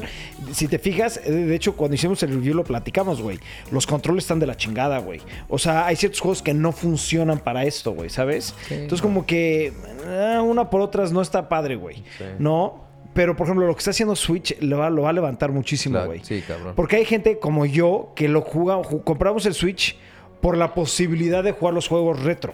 Si 0.51 0.67
te 0.67 0.77
fijas, 0.77 1.19
de 1.25 1.55
hecho, 1.55 1.75
cuando 1.75 1.95
hicimos 1.95 2.21
el 2.21 2.29
review 2.35 2.52
lo 2.53 2.63
platicamos, 2.63 3.21
güey. 3.21 3.39
Los 3.71 3.85
controles 3.87 4.23
están 4.23 4.39
de 4.39 4.47
la 4.47 4.55
chingada, 4.57 4.99
güey. 4.99 5.21
O 5.49 5.57
sea, 5.59 5.85
hay 5.85 5.95
ciertos 5.95 6.21
juegos 6.21 6.41
que 6.41 6.53
no 6.53 6.71
funcionan 6.71 7.39
para 7.39 7.63
esto, 7.65 7.91
güey, 7.91 8.09
¿sabes? 8.09 8.55
Entonces, 8.69 9.01
como 9.01 9.25
que 9.25 9.73
eh, 10.05 10.39
una 10.43 10.69
por 10.69 10.81
otras 10.81 11.11
no 11.11 11.21
está 11.21 11.49
padre, 11.49 11.75
güey. 11.75 11.97
Sí. 12.17 12.23
No. 12.39 12.81
Pero, 13.13 13.35
por 13.35 13.45
ejemplo, 13.45 13.67
lo 13.67 13.73
que 13.75 13.79
está 13.79 13.91
haciendo 13.91 14.15
Switch 14.15 14.57
lo 14.59 14.79
va, 14.79 14.89
lo 14.89 15.03
va 15.03 15.09
a 15.09 15.13
levantar 15.13 15.51
muchísimo, 15.51 16.03
güey. 16.05 16.21
sí, 16.23 16.41
cabrón. 16.47 16.73
Porque 16.75 16.95
hay 16.95 17.05
gente 17.05 17.37
como 17.37 17.65
yo 17.67 18.11
que 18.15 18.27
lo 18.27 18.41
juega, 18.41 18.77
ju- 18.81 19.03
compramos 19.03 19.45
el 19.45 19.53
Switch 19.53 19.95
por 20.41 20.57
la 20.57 20.73
posibilidad 20.73 21.43
de 21.43 21.51
jugar 21.51 21.75
los 21.75 21.87
juegos 21.87 22.23
retro, 22.23 22.53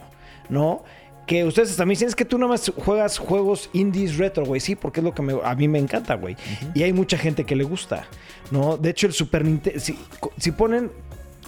¿no? 0.50 0.84
Que 1.30 1.46
ustedes 1.46 1.76
también 1.76 1.96
dicen, 1.96 2.08
es 2.08 2.16
que 2.16 2.26
tú 2.26 2.40
nada 2.40 2.50
más 2.54 2.72
juegas 2.76 3.20
juegos 3.20 3.70
indies 3.74 4.18
retro, 4.18 4.46
güey. 4.46 4.60
Sí, 4.60 4.76
porque 4.76 5.00
es 5.00 5.04
lo 5.04 5.14
que 5.14 5.22
me- 5.22 5.38
a 5.44 5.54
mí 5.54 5.68
me 5.68 5.78
encanta, 5.78 6.16
güey. 6.16 6.36
Y 6.74 6.82
hay 6.82 6.92
mucha 6.92 7.20
gente 7.20 7.44
que 7.44 7.56
le 7.56 7.64
gusta, 7.66 8.08
¿no? 8.50 8.78
De 8.78 8.90
hecho, 8.90 9.06
el 9.06 9.14
Super 9.14 9.46
Nintendo, 9.46 9.80
si, 9.80 9.96
si 10.38 10.52
ponen 10.52 10.90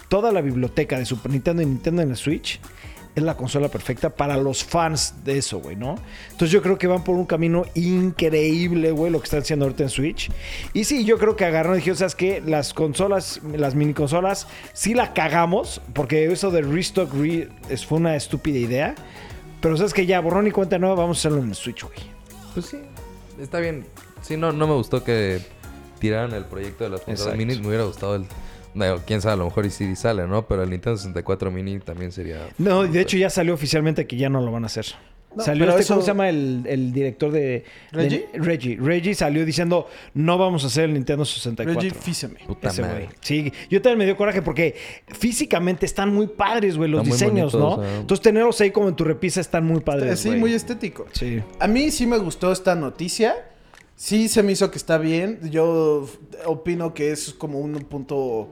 toda 0.07 0.31
la 0.31 0.41
biblioteca 0.41 0.99
de 0.99 1.05
Super 1.05 1.31
Nintendo 1.31 1.63
y 1.63 1.65
Nintendo 1.65 2.03
en 2.03 2.11
el 2.11 2.15
Switch 2.15 2.59
es 3.15 3.23
la 3.23 3.35
consola 3.35 3.69
perfecta 3.69 4.11
para 4.11 4.37
los 4.37 4.63
fans 4.63 5.15
de 5.25 5.39
eso, 5.39 5.59
güey, 5.59 5.75
¿no? 5.75 5.95
Entonces 6.29 6.51
yo 6.51 6.61
creo 6.61 6.77
que 6.77 6.85
van 6.85 7.03
por 7.03 7.15
un 7.15 7.25
camino 7.25 7.65
increíble, 7.73 8.91
güey, 8.91 9.11
lo 9.11 9.19
que 9.19 9.25
están 9.25 9.39
haciendo 9.41 9.65
ahorita 9.65 9.81
en 9.83 9.89
Switch. 9.89 10.29
Y 10.73 10.83
sí, 10.83 11.05
yo 11.05 11.17
creo 11.17 11.35
que 11.35 11.43
agarraron 11.45 11.77
y 11.77 11.79
dijeron, 11.79 11.97
¿sabes 11.97 12.15
qué? 12.15 12.39
Las 12.45 12.73
consolas, 12.73 13.41
las 13.55 13.73
mini 13.73 13.93
consolas, 13.95 14.47
sí 14.73 14.93
la 14.93 15.13
cagamos, 15.13 15.81
porque 15.93 16.31
eso 16.31 16.51
de 16.51 16.61
restock 16.61 17.11
re- 17.15 17.49
fue 17.87 17.97
una 17.97 18.15
estúpida 18.15 18.59
idea. 18.59 18.95
Pero 19.61 19.77
sabes 19.77 19.93
que 19.93 20.05
ya, 20.05 20.19
borrón 20.19 20.47
y 20.47 20.51
cuenta 20.51 20.79
nueva, 20.79 20.95
vamos 20.95 21.17
a 21.17 21.19
hacerlo 21.19 21.39
en 21.39 21.49
el 21.49 21.55
Switch, 21.55 21.83
güey. 21.83 21.99
Pues 22.53 22.65
sí, 22.65 22.79
está 23.39 23.59
bien. 23.59 23.85
Sí, 24.21 24.37
no, 24.37 24.51
no 24.51 24.67
me 24.67 24.73
gustó 24.73 25.03
que 25.03 25.39
tiraran 25.99 26.33
el 26.33 26.45
proyecto 26.45 26.83
de 26.83 26.89
las 26.89 27.01
consolas 27.01 27.37
mini. 27.37 27.59
Me 27.59 27.67
hubiera 27.67 27.83
gustado 27.83 28.15
el... 28.15 28.25
Digo, 28.73 29.01
quién 29.05 29.21
sabe, 29.21 29.33
a 29.33 29.37
lo 29.37 29.45
mejor 29.45 29.65
y 29.65 29.69
sí 29.69 29.95
sale, 29.95 30.25
¿no? 30.27 30.47
Pero 30.47 30.63
el 30.63 30.69
Nintendo 30.69 30.97
64 30.97 31.51
mini 31.51 31.79
también 31.79 32.11
sería... 32.11 32.49
No, 32.57 32.83
de 32.83 33.01
hecho 33.01 33.17
ya 33.17 33.29
salió 33.29 33.53
oficialmente 33.53 34.07
que 34.07 34.15
ya 34.17 34.29
no 34.29 34.41
lo 34.41 34.51
van 34.51 34.63
a 34.63 34.67
hacer. 34.67 34.85
No, 35.35 35.43
salió 35.43 35.69
este, 35.69 35.81
eso- 35.81 35.93
¿cómo 35.93 36.01
se 36.01 36.07
llama 36.07 36.29
el, 36.29 36.63
el 36.67 36.91
director 36.91 37.31
de... 37.31 37.39
de- 37.41 37.63
¿Reggie? 37.91 38.29
Reggie. 38.33 38.77
Reggie 38.81 39.15
salió 39.15 39.45
diciendo, 39.45 39.87
no 40.13 40.37
vamos 40.37 40.63
a 40.63 40.67
hacer 40.67 40.85
el 40.85 40.93
Nintendo 40.93 41.23
64. 41.25 41.81
Reggie, 41.81 41.95
físeme. 41.97 42.39
Puta 42.45 42.67
Ese 42.69 42.81
madre. 42.81 43.05
güey. 43.05 43.15
Sí, 43.21 43.53
yo 43.69 43.81
también 43.81 43.99
me 43.99 44.05
dio 44.05 44.17
coraje 44.17 44.41
porque 44.41 44.75
físicamente 45.07 45.85
están 45.85 46.13
muy 46.13 46.27
padres, 46.27 46.77
güey, 46.77 46.89
los 46.89 47.01
Están 47.07 47.11
diseños, 47.13 47.53
bonitos, 47.53 47.77
¿no? 47.77 47.83
o 47.83 47.85
sea. 47.87 47.99
Entonces 47.99 48.21
tenerlos 48.23 48.59
ahí 48.61 48.71
como 48.71 48.89
en 48.89 48.95
tu 48.95 49.03
repisa 49.03 49.39
están 49.41 49.65
muy 49.65 49.79
padres, 49.81 50.19
Sí, 50.19 50.29
güey. 50.29 50.39
muy 50.39 50.53
estético. 50.53 51.05
Sí. 51.13 51.41
A 51.59 51.67
mí 51.67 51.91
sí 51.91 52.05
me 52.07 52.17
gustó 52.17 52.51
esta 52.51 52.75
noticia. 52.75 53.35
Sí 53.95 54.27
se 54.29 54.41
me 54.43 54.51
hizo 54.53 54.71
que 54.71 54.77
está 54.77 54.97
bien. 54.97 55.39
Yo 55.51 56.07
opino 56.45 56.93
que 56.93 57.11
es 57.11 57.33
como 57.35 57.59
un 57.59 57.73
punto, 57.81 58.49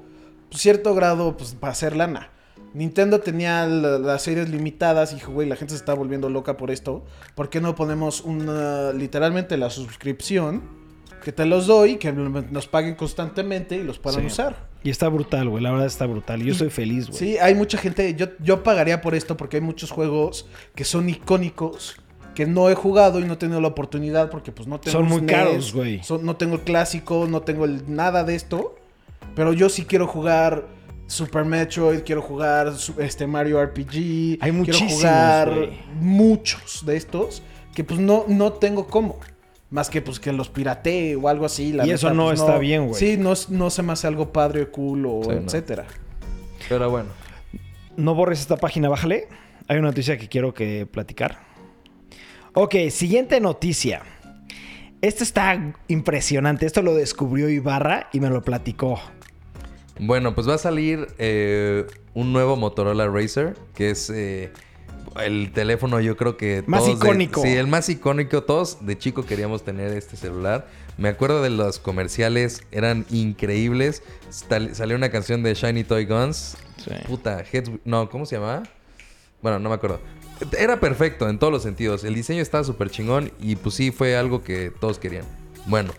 cierto 0.51 0.93
grado, 0.93 1.35
pues 1.35 1.53
para 1.55 1.71
hacer 1.71 1.95
lana. 1.95 2.29
Nintendo 2.73 3.19
tenía 3.19 3.65
la- 3.65 3.97
las 3.97 4.21
series 4.21 4.49
limitadas 4.49 5.11
y 5.11 5.15
dijo, 5.15 5.31
güey, 5.31 5.47
la 5.49 5.55
gente 5.55 5.71
se 5.73 5.77
está 5.79 5.93
volviendo 5.93 6.29
loca 6.29 6.55
por 6.57 6.69
esto. 6.71 7.03
¿Por 7.35 7.49
qué 7.49 7.61
no 7.61 7.75
ponemos 7.75 8.21
una, 8.21 8.91
literalmente 8.93 9.57
la 9.57 9.69
suscripción? 9.69 10.77
Que 11.23 11.31
te 11.33 11.45
los 11.45 11.67
doy, 11.67 11.97
que 11.97 12.13
nos 12.13 12.67
paguen 12.67 12.95
constantemente 12.95 13.75
y 13.75 13.83
los 13.83 13.99
puedan 13.99 14.21
Sí. 14.21 14.27
usar. 14.27 14.69
Y 14.83 14.89
está 14.89 15.09
brutal, 15.09 15.49
güey. 15.49 15.61
La 15.61 15.71
verdad 15.71 15.87
está 15.87 16.05
brutal. 16.05 16.41
Yo 16.41 16.53
estoy 16.53 16.69
feliz, 16.69 17.07
güey. 17.07 17.19
Sí, 17.19 17.37
hay 17.37 17.55
mucha 17.55 17.77
gente, 17.77 18.15
yo, 18.15 18.27
yo 18.39 18.63
pagaría 18.63 19.01
por 19.01 19.15
esto 19.15 19.35
porque 19.35 19.57
hay 19.57 19.61
muchos 19.61 19.91
juegos 19.91 20.45
que 20.75 20.85
son 20.85 21.09
icónicos 21.09 21.97
que 22.35 22.45
no 22.45 22.69
he 22.69 22.75
jugado 22.75 23.19
y 23.19 23.25
no 23.25 23.33
he 23.33 23.37
tenido 23.37 23.59
la 23.59 23.67
oportunidad 23.67 24.29
porque 24.29 24.53
pues 24.53 24.65
no 24.69 24.79
tengo 24.79 24.97
Son 24.97 25.07
muy 25.09 25.17
SNES, 25.19 25.31
caros, 25.35 25.73
güey. 25.73 26.01
no 26.21 26.37
tengo 26.37 26.55
el 26.55 26.61
clásico, 26.61 27.27
no 27.29 27.41
tengo 27.41 27.65
el, 27.65 27.93
nada 27.93 28.23
de 28.23 28.35
esto, 28.35 28.75
pero 29.35 29.51
yo 29.51 29.67
sí 29.67 29.83
quiero 29.83 30.07
jugar 30.07 30.65
Super 31.09 31.43
Metroid, 31.43 32.01
quiero 32.01 32.21
jugar 32.21 32.71
este 32.99 33.25
Mario 33.25 33.63
RPG, 33.65 33.79
Hay 33.95 34.37
quiero 34.37 34.53
muchísimos, 34.53 34.93
jugar 34.93 35.49
güey. 35.55 35.79
muchos 35.99 36.85
de 36.85 36.97
estos 36.97 37.41
que 37.73 37.83
pues 37.83 37.99
no, 37.99 38.25
no 38.27 38.53
tengo 38.53 38.85
cómo. 38.87 39.19
Más 39.71 39.89
que 39.89 40.01
pues 40.01 40.19
que 40.19 40.31
los 40.31 40.49
piratee 40.49 41.15
o 41.15 41.27
algo 41.27 41.45
así. 41.45 41.73
la 41.73 41.85
Y 41.85 41.91
eso 41.91 42.13
no 42.13 42.25
pues, 42.27 42.39
está 42.39 42.57
bien, 42.59 42.87
güey. 42.87 42.93
Sí, 42.99 43.17
no, 43.17 43.33
no 43.49 43.69
se 43.71 43.81
me 43.81 43.93
hace 43.93 44.05
algo 44.05 44.31
padre 44.31 44.63
o 44.63 44.71
cool 44.71 45.05
o 45.07 45.21
Sí, 45.23 45.29
no. 45.29 45.35
etcétera. 45.35 45.85
Pero 46.67 46.89
bueno. 46.89 47.09
No 47.97 48.13
borres 48.13 48.39
esta 48.39 48.57
página, 48.57 48.87
bájale. 48.87 49.27
Hay 49.67 49.77
una 49.77 49.87
noticia 49.89 50.17
que 50.17 50.27
quiero 50.27 50.53
que 50.53 50.85
platicar. 50.85 51.39
Ok, 52.53 52.75
siguiente 52.91 53.39
noticia. 53.39 54.03
Esto 55.01 55.23
está 55.23 55.73
impresionante. 55.87 56.65
Esto 56.65 56.81
lo 56.81 56.93
descubrió 56.93 57.49
Ibarra 57.49 58.09
y 58.11 58.19
me 58.19 58.29
lo 58.29 58.41
platicó. 58.43 58.99
Bueno, 59.99 60.33
pues 60.33 60.47
va 60.47 60.55
a 60.55 60.57
salir 60.57 61.07
eh, 61.17 61.85
un 62.13 62.31
nuevo 62.33 62.55
Motorola 62.55 63.07
Racer, 63.07 63.55
que 63.75 63.89
es 63.91 64.09
eh, 64.09 64.51
el 65.21 65.51
teléfono 65.53 65.99
yo 65.99 66.15
creo 66.15 66.37
que... 66.37 66.63
Más 66.67 66.83
todos 66.85 66.99
de- 66.99 67.05
icónico. 67.07 67.41
sí, 67.41 67.49
el 67.49 67.67
más 67.67 67.89
icónico. 67.89 68.43
Todos 68.43 68.85
de 68.85 68.97
chico 68.97 69.25
queríamos 69.25 69.63
tener 69.63 69.91
este 69.93 70.15
celular. 70.15 70.67
Me 70.97 71.09
acuerdo 71.09 71.41
de 71.41 71.49
los 71.49 71.79
comerciales, 71.79 72.63
eran 72.71 73.05
increíbles. 73.09 74.03
Sal- 74.29 74.73
salió 74.75 74.95
una 74.95 75.09
canción 75.09 75.43
de 75.43 75.53
Shiny 75.53 75.83
Toy 75.83 76.05
Guns. 76.05 76.57
Sí. 76.77 76.91
Puta, 77.07 77.43
Heads... 77.51 77.71
No, 77.83 78.09
¿cómo 78.09 78.25
se 78.25 78.35
llamaba? 78.35 78.63
Bueno, 79.41 79.59
no 79.59 79.69
me 79.69 79.75
acuerdo. 79.75 79.99
Era 80.57 80.79
perfecto 80.79 81.27
en 81.27 81.37
todos 81.39 81.51
los 81.51 81.63
sentidos. 81.63 82.05
El 82.05 82.15
diseño 82.15 82.41
estaba 82.41 82.63
súper 82.63 82.89
chingón 82.89 83.31
y 83.41 83.57
pues 83.57 83.75
sí 83.75 83.91
fue 83.91 84.15
algo 84.15 84.43
que 84.43 84.71
todos 84.79 84.97
querían. 84.99 85.25
Bueno, 85.65 85.91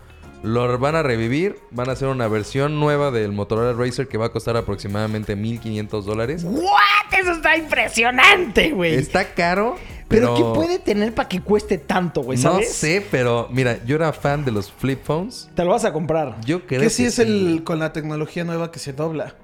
lo 0.42 0.78
van 0.78 0.94
a 0.96 1.02
revivir. 1.02 1.58
Van 1.70 1.88
a 1.88 1.92
hacer 1.92 2.08
una 2.08 2.28
versión 2.28 2.80
nueva 2.80 3.10
del 3.10 3.32
Motorola 3.32 3.72
Racer 3.72 4.08
que 4.08 4.18
va 4.18 4.26
a 4.26 4.28
costar 4.30 4.56
aproximadamente 4.56 5.36
1500 5.36 6.06
dólares. 6.06 6.44
¿What? 6.44 7.18
Eso 7.18 7.32
está 7.32 7.56
impresionante, 7.56 8.70
güey. 8.70 8.94
Está 8.94 9.34
caro, 9.34 9.76
Pero, 10.08 10.34
pero... 10.34 10.34
¿qué 10.34 10.58
puede 10.58 10.78
tener 10.78 11.14
para 11.14 11.28
que 11.28 11.40
cueste 11.40 11.78
tanto, 11.78 12.22
güey? 12.22 12.38
No 12.38 12.60
sé, 12.62 13.04
pero 13.10 13.48
mira, 13.50 13.84
yo 13.84 13.96
era 13.96 14.12
fan 14.12 14.44
de 14.44 14.52
los 14.52 14.72
flip 14.72 15.04
phones. 15.04 15.50
Te 15.54 15.64
lo 15.64 15.70
vas 15.70 15.84
a 15.84 15.92
comprar. 15.92 16.40
Yo 16.44 16.66
creo 16.66 16.80
Que 16.80 16.90
sí 16.90 17.04
es 17.04 17.14
sí. 17.16 17.22
el 17.22 17.62
con 17.64 17.78
la 17.78 17.92
tecnología 17.92 18.44
nueva 18.44 18.70
que 18.70 18.78
se 18.78 18.92
dobla. 18.92 19.34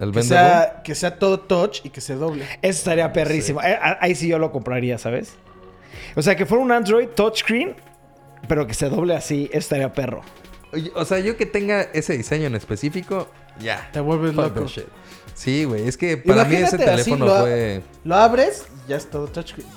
El 0.00 0.10
Que 0.12 0.22
sea, 0.24 0.82
que 0.84 0.94
sea 0.94 1.18
todo 1.18 1.40
touch 1.40 1.80
y 1.84 1.90
que 1.90 2.00
se 2.00 2.16
doble. 2.16 2.44
Eso 2.62 2.78
estaría 2.78 3.12
perrísimo. 3.12 3.62
Eh, 3.62 3.78
Ahí 4.00 4.14
sí 4.16 4.26
yo 4.28 4.38
lo 4.38 4.50
compraría, 4.50 4.98
¿sabes? 4.98 5.36
O 6.16 6.22
sea, 6.22 6.36
que 6.36 6.46
fuera 6.46 6.62
un 6.62 6.72
Android 6.72 7.08
touchscreen, 7.14 7.74
pero 8.48 8.66
que 8.66 8.74
se 8.74 8.88
doble 8.88 9.14
así, 9.14 9.48
eso 9.50 9.58
estaría 9.58 9.92
perro. 9.92 10.22
O 10.94 11.04
sea, 11.04 11.20
yo 11.20 11.36
que 11.36 11.46
tenga 11.46 11.82
ese 11.92 12.16
diseño 12.16 12.46
en 12.46 12.54
específico, 12.56 13.28
ya. 13.60 13.88
Te 13.92 14.00
vuelves 14.00 14.34
Fuck 14.34 14.56
loco. 14.56 14.66
shit. 14.66 14.84
Sí, 15.34 15.64
güey. 15.64 15.86
Es 15.86 15.96
que 15.96 16.16
para 16.16 16.44
mí 16.44 16.56
ese 16.56 16.76
así, 16.76 16.78
teléfono 16.78 17.26
lo, 17.26 17.40
fue... 17.40 17.82
lo 18.04 18.16
abres 18.16 18.66
y 18.86 18.90
ya 18.90 18.96
es 18.96 19.08
todo 19.10 19.26
touchscreen. 19.26 19.68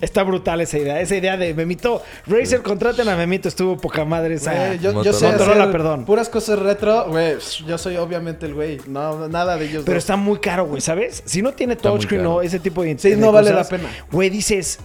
Está 0.00 0.22
brutal 0.24 0.60
esa 0.60 0.78
idea. 0.78 1.00
Esa 1.00 1.16
idea 1.16 1.36
de 1.36 1.54
Memito. 1.54 2.02
Razer, 2.26 2.62
contraten 2.62 3.08
a 3.08 3.16
Memito. 3.16 3.48
Estuvo 3.48 3.78
poca 3.78 4.04
madre 4.04 4.34
esa. 4.34 4.74
Yo, 4.74 5.02
yo 5.02 5.12
sé 5.12 5.26
Motorola, 5.26 5.62
hacer 5.62 5.72
perdón. 5.72 6.04
puras 6.04 6.28
cosas 6.28 6.58
retro, 6.58 7.06
güey. 7.08 7.36
Yo 7.66 7.78
soy 7.78 7.96
obviamente 7.96 8.44
el 8.46 8.54
güey. 8.54 8.78
No, 8.86 9.26
nada 9.28 9.56
de 9.56 9.64
ellos. 9.64 9.84
Pero 9.86 9.94
dos. 9.94 10.04
está 10.04 10.16
muy 10.16 10.38
caro, 10.38 10.66
güey, 10.66 10.82
¿sabes? 10.82 11.22
Si 11.24 11.40
no 11.40 11.52
tiene 11.54 11.76
touchscreen 11.76 12.26
o 12.26 12.42
ese 12.42 12.58
tipo 12.58 12.82
de 12.82 12.98
Sí, 12.98 13.10
de 13.10 13.16
no 13.16 13.32
vale 13.32 13.52
la 13.52 13.64
pena. 13.64 13.88
Güey, 14.12 14.28
dices. 14.28 14.78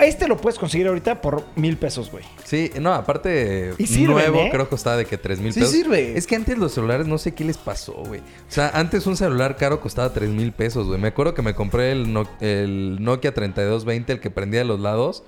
Este 0.00 0.28
lo 0.28 0.36
puedes 0.36 0.58
conseguir 0.58 0.86
ahorita 0.88 1.20
por 1.20 1.44
mil 1.56 1.76
pesos, 1.76 2.10
güey. 2.10 2.24
Sí, 2.44 2.70
no, 2.80 2.92
aparte 2.92 3.74
Y 3.78 3.86
sirven, 3.86 4.10
nuevo 4.12 4.38
¿eh? 4.40 4.48
creo 4.50 4.64
que 4.66 4.70
costaba 4.70 4.96
de 4.96 5.04
que 5.06 5.16
3 5.18 5.40
mil 5.40 5.52
Sí 5.52 5.60
pesos. 5.60 5.74
sirve. 5.74 6.16
Es 6.16 6.26
que 6.26 6.36
antes 6.36 6.58
los 6.58 6.72
celulares 6.72 7.06
no 7.06 7.18
sé 7.18 7.32
qué 7.34 7.44
les 7.44 7.56
pasó, 7.58 7.92
güey. 7.92 8.20
O 8.20 8.24
sea, 8.48 8.70
antes 8.74 9.06
un 9.06 9.16
celular 9.16 9.56
caro 9.56 9.80
costaba 9.80 10.12
3 10.12 10.30
mil 10.30 10.52
pesos, 10.52 10.86
güey. 10.86 11.00
Me 11.00 11.08
acuerdo 11.08 11.34
que 11.34 11.42
me 11.42 11.54
compré 11.54 11.92
el, 11.92 12.12
No- 12.12 12.28
el 12.40 12.98
Nokia 13.00 13.32
3220, 13.34 14.12
el 14.12 14.20
que 14.20 14.30
prendía 14.30 14.60
de 14.60 14.66
los 14.66 14.80
lados. 14.80 15.22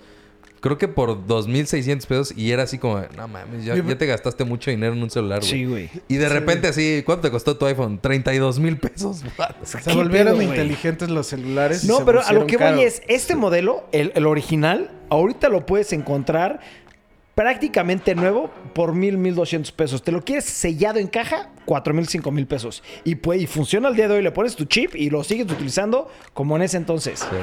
Creo 0.64 0.78
que 0.78 0.88
por 0.88 1.26
2.600 1.26 2.06
pesos 2.06 2.32
y 2.34 2.50
era 2.50 2.62
así 2.62 2.78
como, 2.78 2.98
no 3.14 3.28
mames, 3.28 3.66
ya, 3.66 3.74
te 3.98 4.06
gastaste 4.06 4.44
mucho 4.44 4.70
dinero 4.70 4.94
en 4.94 5.02
un 5.02 5.10
celular, 5.10 5.40
güey. 5.40 5.50
Sí, 5.50 5.64
güey. 5.66 5.90
Y 6.08 6.16
de 6.16 6.26
repente 6.30 6.68
así, 6.68 7.02
¿cuánto 7.04 7.28
te 7.28 7.30
costó 7.30 7.58
tu 7.58 7.66
iPhone? 7.66 7.98
32 8.00 8.58
mil 8.60 8.78
pesos. 8.78 9.22
Se 9.62 9.82
¿Qué 9.82 9.92
volvieron 9.92 10.38
pedo, 10.38 10.48
inteligentes 10.48 11.10
los 11.10 11.26
celulares. 11.26 11.84
y 11.84 11.86
No, 11.86 11.98
se 11.98 12.04
pero 12.06 12.22
a 12.24 12.32
lo 12.32 12.46
que 12.46 12.56
voy 12.56 12.82
es, 12.82 13.02
este 13.08 13.36
modelo, 13.36 13.84
el, 13.92 14.12
el 14.14 14.24
original, 14.24 14.90
ahorita 15.10 15.50
lo 15.50 15.66
puedes 15.66 15.92
encontrar 15.92 16.60
prácticamente 17.34 18.14
nuevo 18.14 18.50
por 18.72 18.94
mil, 18.94 19.18
mil 19.18 19.34
doscientos 19.34 19.70
pesos. 19.70 20.02
Te 20.02 20.12
lo 20.12 20.24
quieres 20.24 20.46
sellado 20.46 20.98
en 20.98 21.08
caja, 21.08 21.50
cuatro 21.66 21.92
mil, 21.92 22.08
cinco 22.08 22.30
mil 22.30 22.46
pesos. 22.46 22.82
Y, 23.04 23.16
pues, 23.16 23.42
y 23.42 23.46
funciona 23.46 23.88
al 23.88 23.96
día 23.96 24.08
de 24.08 24.14
hoy, 24.14 24.22
le 24.22 24.32
pones 24.32 24.56
tu 24.56 24.64
chip 24.64 24.94
y 24.94 25.10
lo 25.10 25.24
sigues 25.24 25.44
utilizando 25.52 26.10
como 26.32 26.56
en 26.56 26.62
ese 26.62 26.78
entonces. 26.78 27.20
Sí. 27.20 27.36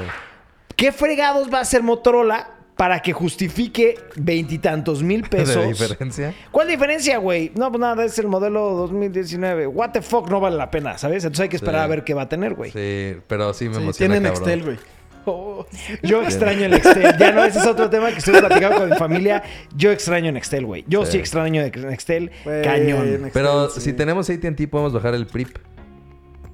¿Qué 0.75 0.91
fregados 0.91 1.53
va 1.53 1.59
a 1.59 1.61
hacer 1.61 1.83
Motorola 1.83 2.60
para 2.77 2.99
que 3.01 3.13
justifique 3.13 3.95
veintitantos 4.15 5.03
mil 5.03 5.21
¿De 5.29 5.29
pesos? 5.29 5.67
diferencia? 5.79 6.33
¿Cuál 6.51 6.67
diferencia, 6.67 7.17
güey? 7.17 7.51
No, 7.55 7.69
pues 7.71 7.79
nada, 7.81 8.03
es 8.03 8.17
el 8.19 8.27
modelo 8.27 8.71
2019. 8.71 9.67
What 9.67 9.91
the 9.91 10.01
fuck, 10.01 10.29
no 10.29 10.39
vale 10.39 10.57
la 10.57 10.71
pena, 10.71 10.97
¿sabes? 10.97 11.23
Entonces 11.23 11.43
hay 11.43 11.49
que 11.49 11.57
esperar 11.57 11.81
Sí. 11.81 11.85
a 11.85 11.87
ver 11.87 12.03
qué 12.03 12.13
va 12.13 12.23
a 12.23 12.29
tener, 12.29 12.55
güey. 12.55 12.71
Sí, 12.71 13.17
pero 13.27 13.53
sí 13.53 13.67
me 13.69 13.75
Sí, 13.75 13.81
emociona, 13.81 14.13
tienen 14.15 14.31
cabrón. 14.33 14.49
Excel, 14.49 14.63
güey. 14.65 14.77
Oh. 15.25 15.67
Yo 16.01 16.23
extraño 16.23 16.65
el 16.65 16.73
Excel. 16.73 17.15
Ya 17.19 17.31
no, 17.31 17.43
ese 17.43 17.59
es 17.59 17.65
otro 17.67 17.89
tema 17.91 18.09
que 18.11 18.17
estoy 18.17 18.39
platicando 18.39 18.79
con 18.79 18.89
mi 18.89 18.95
familia. 18.95 19.43
Yo 19.75 19.91
extraño 19.91 20.29
en 20.29 20.37
Excel, 20.37 20.65
güey. 20.65 20.83
Yo 20.87 21.05
sí, 21.05 21.11
Sí. 21.11 21.17
extraño 21.19 21.61
en 21.61 21.91
Excel. 21.91 22.31
Güey, 22.43 22.63
Cañón. 22.63 23.07
en 23.07 23.29
Pero 23.31 23.69
si 23.69 23.93
tenemos 23.93 24.27
AT&T 24.31 24.67
podemos 24.67 24.93
bajar 24.93 25.13
el 25.13 25.27
PRIP. 25.27 25.57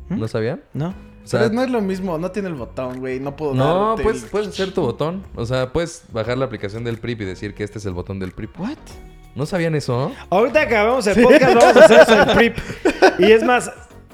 ¿No 0.09 0.27
sabían? 0.27 0.61
¿No? 0.73 0.93
O 1.27 1.29
sea, 1.29 1.41
Pero 1.41 1.53
no 1.53 1.61
es 1.63 1.69
lo 1.69 1.81
mismo, 1.81 2.17
no 2.17 2.31
tiene 2.31 2.47
el 2.47 2.53
botón, 2.55 2.99
güey. 3.01 3.19
No 3.19 3.35
puedo 3.35 3.53
no, 3.53 3.87
darte 3.89 4.03
pues 4.03 4.23
el- 4.23 4.29
puedes 4.29 4.47
hacer 4.47 4.73
tu 4.73 4.81
botón. 4.81 5.23
O 5.35 5.45
sea, 5.45 5.73
puedes 5.73 6.03
bajar 6.13 6.37
la 6.37 6.45
aplicación 6.45 6.85
del 6.85 6.97
PRIP 6.99 7.21
y 7.21 7.25
decir 7.25 7.53
que 7.53 7.65
este 7.65 7.79
es 7.79 7.85
el 7.85 7.93
botón 7.93 8.17
del 8.17 8.31
PRIP. 8.31 8.57
¿What? 8.59 8.77
¿No 9.35 9.45
sabían 9.45 9.75
eso? 9.75 10.13
Ahorita 10.29 10.61
acabamos 10.61 11.05
el 11.05 11.21
podcast, 11.21 11.53
vamos 11.55 11.75
a 11.77 11.83
hacer 11.85 11.99
eso 12.01 12.15
del 12.25 12.35
PRIP. 12.35 12.57
Y 13.19 13.31
es 13.31 13.43
más, 13.43 13.69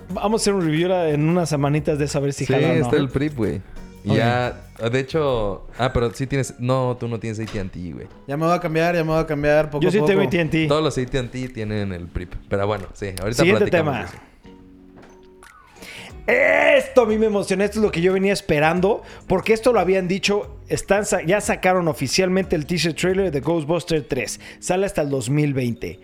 vamos 0.09 0.41
a 0.41 0.43
hacer 0.43 0.53
un 0.55 0.61
review 0.65 0.91
en 0.91 1.29
unas 1.29 1.49
semanitas 1.49 1.99
de 1.99 2.07
saber 2.07 2.33
si 2.33 2.45
Sí, 2.47 2.53
jala 2.53 2.67
o 2.71 2.73
no. 2.73 2.81
está 2.85 2.95
el 2.97 3.09
PRIP, 3.09 3.37
güey. 3.37 3.61
Ya, 4.03 4.59
de 4.91 4.99
hecho... 4.99 5.67
Ah, 5.77 5.93
pero 5.93 6.11
sí 6.13 6.25
tienes... 6.27 6.55
No, 6.59 6.97
tú 6.99 7.07
no 7.07 7.19
tienes 7.19 7.39
AT&T, 7.39 7.93
güey. 7.93 8.07
Ya 8.27 8.35
me 8.37 8.45
voy 8.45 8.53
a 8.55 8.59
cambiar, 8.59 8.95
ya 8.95 9.03
me 9.03 9.11
voy 9.11 9.19
a 9.21 9.25
cambiar 9.27 9.69
poco 9.69 9.81
Yo 9.83 9.91
sí 9.91 9.97
a 9.97 10.01
poco. 10.01 10.09
tengo 10.11 10.23
AT&T. 10.23 10.67
Todos 10.67 10.83
los 10.83 10.97
AT&T 10.97 11.49
tienen 11.49 11.93
el 11.93 12.07
PRIP. 12.07 12.33
Pero 12.49 12.67
bueno, 12.67 12.87
sí. 12.93 13.13
Ahorita 13.21 13.43
Siguiente 13.43 13.65
platicamos 13.67 13.93
tema. 13.93 14.05
eso. 14.09 14.17
Esto 16.25 17.01
a 17.01 17.05
mí 17.05 17.17
me 17.17 17.25
emociona, 17.25 17.65
esto 17.65 17.79
es 17.79 17.83
lo 17.83 17.91
que 17.91 18.01
yo 18.01 18.13
venía 18.13 18.31
esperando, 18.31 19.01
porque 19.27 19.51
esto 19.51 19.73
lo 19.73 19.81
habían 19.81 20.07
dicho, 20.07 20.57
están, 20.69 21.03
ya 21.25 21.41
sacaron 21.41 21.89
oficialmente 21.89 22.55
el 22.55 22.65
teaser 22.65 22.93
trailer 22.93 23.29
de 23.29 23.41
Ghostbusters 23.41 24.07
3, 24.07 24.39
sale 24.59 24.85
hasta 24.85 25.01
el 25.01 25.09
2020. 25.09 25.99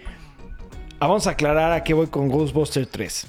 Ah, 1.00 1.08
Vamos 1.08 1.26
a 1.28 1.32
aclarar 1.32 1.72
a 1.72 1.86
qué 1.86 1.94
voy 1.94 2.08
con 2.08 2.28
Ghostbusters 2.28 2.90
3. 2.90 3.28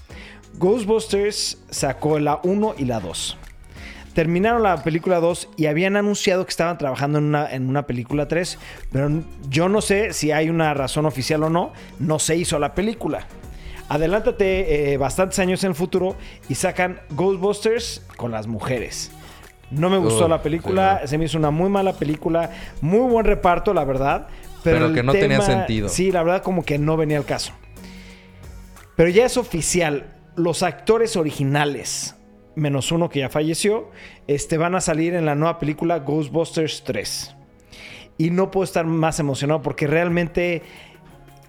Ghostbusters 0.59 1.62
sacó 1.70 2.18
la 2.18 2.41
1 2.43 2.74
y 2.78 2.84
la 2.86 2.99
2. 2.99 3.38
Terminaron 4.12 4.64
la 4.64 4.82
película 4.82 5.20
2 5.20 5.51
y 5.57 5.66
habían 5.66 5.97
anunciado 5.97 6.45
que 6.45 6.51
estaban 6.51 6.76
trabajando 6.76 7.18
en 7.18 7.24
una, 7.26 7.49
en 7.49 7.68
una 7.68 7.86
película 7.86 8.26
3, 8.26 8.59
pero 8.91 9.22
yo 9.49 9.68
no 9.68 9.80
sé 9.80 10.12
si 10.12 10.32
hay 10.32 10.51
una 10.51 10.74
razón 10.74 11.07
oficial 11.07 11.45
o 11.45 11.51
no, 11.51 11.72
no 12.01 12.18
se 12.18 12.36
hizo 12.36 12.59
la 12.59 12.74
película. 12.74 13.28
Adelántate 13.91 14.93
eh, 14.93 14.97
bastantes 14.99 15.41
años 15.41 15.64
en 15.64 15.70
el 15.70 15.74
futuro 15.74 16.14
y 16.49 16.55
sacan 16.55 17.01
Ghostbusters 17.11 18.07
con 18.16 18.30
las 18.30 18.47
mujeres. 18.47 19.11
No 19.72 19.91
me 19.91 19.99
gustó 19.99 20.26
Oh, 20.26 20.28
la 20.28 20.43
película, 20.43 21.01
sí, 21.03 21.09
se 21.09 21.18
me 21.18 21.24
hizo 21.24 21.36
una 21.36 21.51
muy 21.51 21.68
mala 21.68 21.95
película, 21.95 22.53
muy 22.80 23.11
buen 23.11 23.26
reparto, 23.26 23.74
la 23.74 23.84
verdad. 23.84 24.28
Pero, 24.62 24.78
Pero 24.78 24.95
que 24.95 25.03
no 25.03 25.12
tenía 25.12 25.41
sentido. 25.41 25.88
Sí, 25.88 26.12
la 26.12 26.22
verdad 26.22 26.41
como 26.41 26.64
que 26.64 26.78
no 26.78 26.97
venía 26.97 27.18
al 27.18 27.24
caso. 27.24 27.53
Pero 28.95 29.11
ya 29.11 29.26
es 29.26 29.36
oficial, 29.36 30.14
los 30.36 30.62
actores 30.62 31.16
originales, 31.16 32.14
menos 32.55 32.93
uno 32.93 33.09
que 33.09 33.18
ya 33.18 33.28
falleció, 33.28 33.91
este, 34.28 34.57
van 34.57 34.76
a 34.76 34.80
salir 34.80 35.14
en 35.14 35.26
la 35.26 35.34
nueva 35.34 35.59
película 35.59 35.99
Ghostbusters 35.99 36.84
3. 36.84 37.34
Y 38.18 38.30
no 38.30 38.53
puedo 38.53 38.62
estar 38.62 38.86
más 38.86 39.18
emocionado 39.18 39.62
porque 39.62 39.88
realmente, 39.88 40.62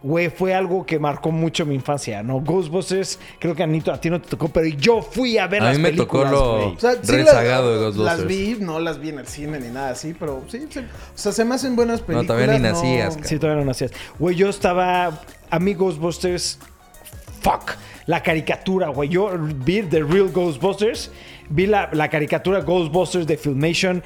güey, 0.04 0.30
fue 0.30 0.54
algo 0.56 0.86
que 0.86 0.98
marcó 1.00 1.32
mucho 1.32 1.66
mi 1.66 1.76
infancia, 1.76 2.24
¿no? 2.24 2.40
Ghostbusters, 2.42 3.20
creo 3.40 3.54
que 3.56 3.64
Anito, 3.64 3.92
a 3.94 4.02
ti 4.02 4.10
no 4.10 4.20
te 4.22 4.30
tocó, 4.30 4.48
pero 4.48 4.66
yo 4.68 5.02
fui 5.02 5.38
a 5.38 5.46
ver 5.48 5.62
A 5.62 5.66
las 5.66 5.78
mí 5.78 5.84
me 5.84 5.92
tocó 5.92 6.24
lo-. 6.26 6.70
O 6.74 6.80
sea, 6.80 6.94
sí 7.02 7.12
Rezagado 7.12 7.74
de 7.74 7.86
Ghostbusters. 7.86 8.20
las 8.20 8.28
vi, 8.28 8.58
no 8.60 8.80
las 8.80 9.00
vi 9.00 9.10
en 9.10 9.20
el 9.20 9.28
cine 9.28 9.60
ni 9.60 9.70
nada 9.70 9.92
así, 9.92 10.16
pero 10.20 10.44
sí, 10.48 10.68
se- 10.70 10.80
o 10.80 10.84
sea, 11.14 11.32
se 11.32 11.46
me 11.46 11.56
hacen 11.56 11.76
buenas 11.76 12.00
No, 12.02 12.06
películas. 12.08 12.28
todavía 12.28 12.54
ni 12.58 12.60
nacías, 12.64 13.18
Sí, 13.24 13.38
todavía 13.38 13.62
no 13.64 13.68
nacías. 13.68 13.92
Güey, 14.18 14.36
yo 14.36 14.50
estaba. 14.50 15.22
A 15.50 15.60
mí, 15.60 15.74
Ghostbusters. 15.74 16.58
Fuck. 17.42 17.72
La 18.06 18.24
caricatura, 18.24 18.90
güey. 18.90 19.10
Yo 19.10 19.32
vi 19.38 19.82
The 19.84 20.04
Real 20.04 20.30
Ghostbusters. 20.32 21.12
Vi 21.50 21.68
la, 21.68 21.90
la 21.94 22.10
caricatura 22.10 22.62
Ghostbusters 22.62 23.28
de 23.28 23.38
Filmation. 23.38 24.04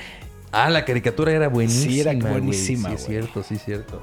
Ah, 0.52 0.70
la 0.70 0.84
caricatura 0.86 1.32
era 1.32 1.48
buenísima. 1.50 1.92
Sí, 1.94 2.00
era 2.02 2.14
buenísima, 2.14 2.90
Sí, 2.90 2.96
es 2.96 3.06
güey. 3.06 3.20
cierto, 3.20 3.44
sí, 3.44 3.56
es 3.56 3.64
cierto. 3.64 4.02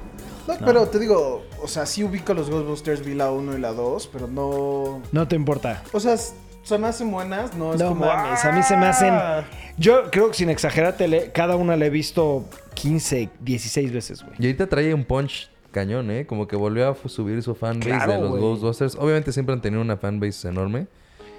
No, 0.60 0.66
pero 0.66 0.86
te 0.88 0.98
digo, 0.98 1.44
o 1.62 1.68
sea, 1.68 1.86
sí 1.86 2.02
ubico 2.04 2.34
los 2.34 2.50
Ghostbusters, 2.50 3.04
vi 3.04 3.14
la 3.14 3.30
1 3.30 3.56
y 3.56 3.60
la 3.60 3.72
2, 3.72 4.08
pero 4.12 4.26
no... 4.26 5.02
No 5.12 5.28
te 5.28 5.36
importa. 5.36 5.82
O 5.92 6.00
sea, 6.00 6.16
se 6.16 6.78
me 6.78 6.86
hacen 6.88 7.10
buenas, 7.10 7.54
no 7.56 7.74
es 7.74 7.80
No 7.80 7.88
como... 7.88 8.06
mames, 8.06 8.44
a 8.44 8.52
mí 8.52 8.62
se 8.62 8.76
me 8.76 8.86
hacen. 8.86 9.14
"Ah". 9.14 9.44
Yo 9.78 10.10
creo 10.10 10.28
que 10.28 10.34
sin 10.34 10.48
exagerarte, 10.50 11.30
cada 11.32 11.56
una 11.56 11.76
la 11.76 11.86
he 11.86 11.90
visto 11.90 12.44
15, 12.74 13.30
16 13.40 13.92
veces, 13.92 14.22
güey. 14.22 14.34
Y 14.38 14.46
ahorita 14.46 14.66
trae 14.68 14.92
un 14.94 15.04
punch 15.04 15.48
cañón, 15.72 16.10
¿eh? 16.10 16.26
Como 16.26 16.46
que 16.46 16.54
volvió 16.56 16.88
a 16.90 17.08
subir 17.08 17.42
su 17.42 17.54
fanbase 17.54 17.88
Claro, 17.90 18.12
de 18.12 18.20
los 18.20 18.30
güey. 18.30 18.42
Ghostbusters. 18.42 18.94
Obviamente 18.96 19.32
siempre 19.32 19.54
han 19.54 19.62
tenido 19.62 19.80
una 19.80 19.96
fanbase 19.96 20.48
enorme. 20.48 20.86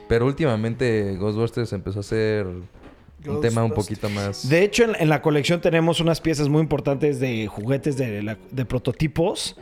Pero 0.09 0.25
últimamente 0.25 1.15
Ghostbusters 1.17 1.71
empezó 1.73 2.01
a 2.01 2.03
ser 2.03 2.45
un 3.27 3.41
tema 3.41 3.63
un 3.63 3.71
poquito 3.71 4.09
más... 4.09 4.47
De 4.49 4.63
hecho, 4.63 4.83
en, 4.83 4.95
en 4.99 5.09
la 5.09 5.21
colección 5.21 5.61
tenemos 5.61 5.99
unas 5.99 6.19
piezas 6.21 6.49
muy 6.49 6.61
importantes 6.61 7.19
de 7.19 7.47
juguetes 7.47 7.97
de, 7.97 8.21
la- 8.23 8.37
de 8.51 8.65
prototipos. 8.65 9.57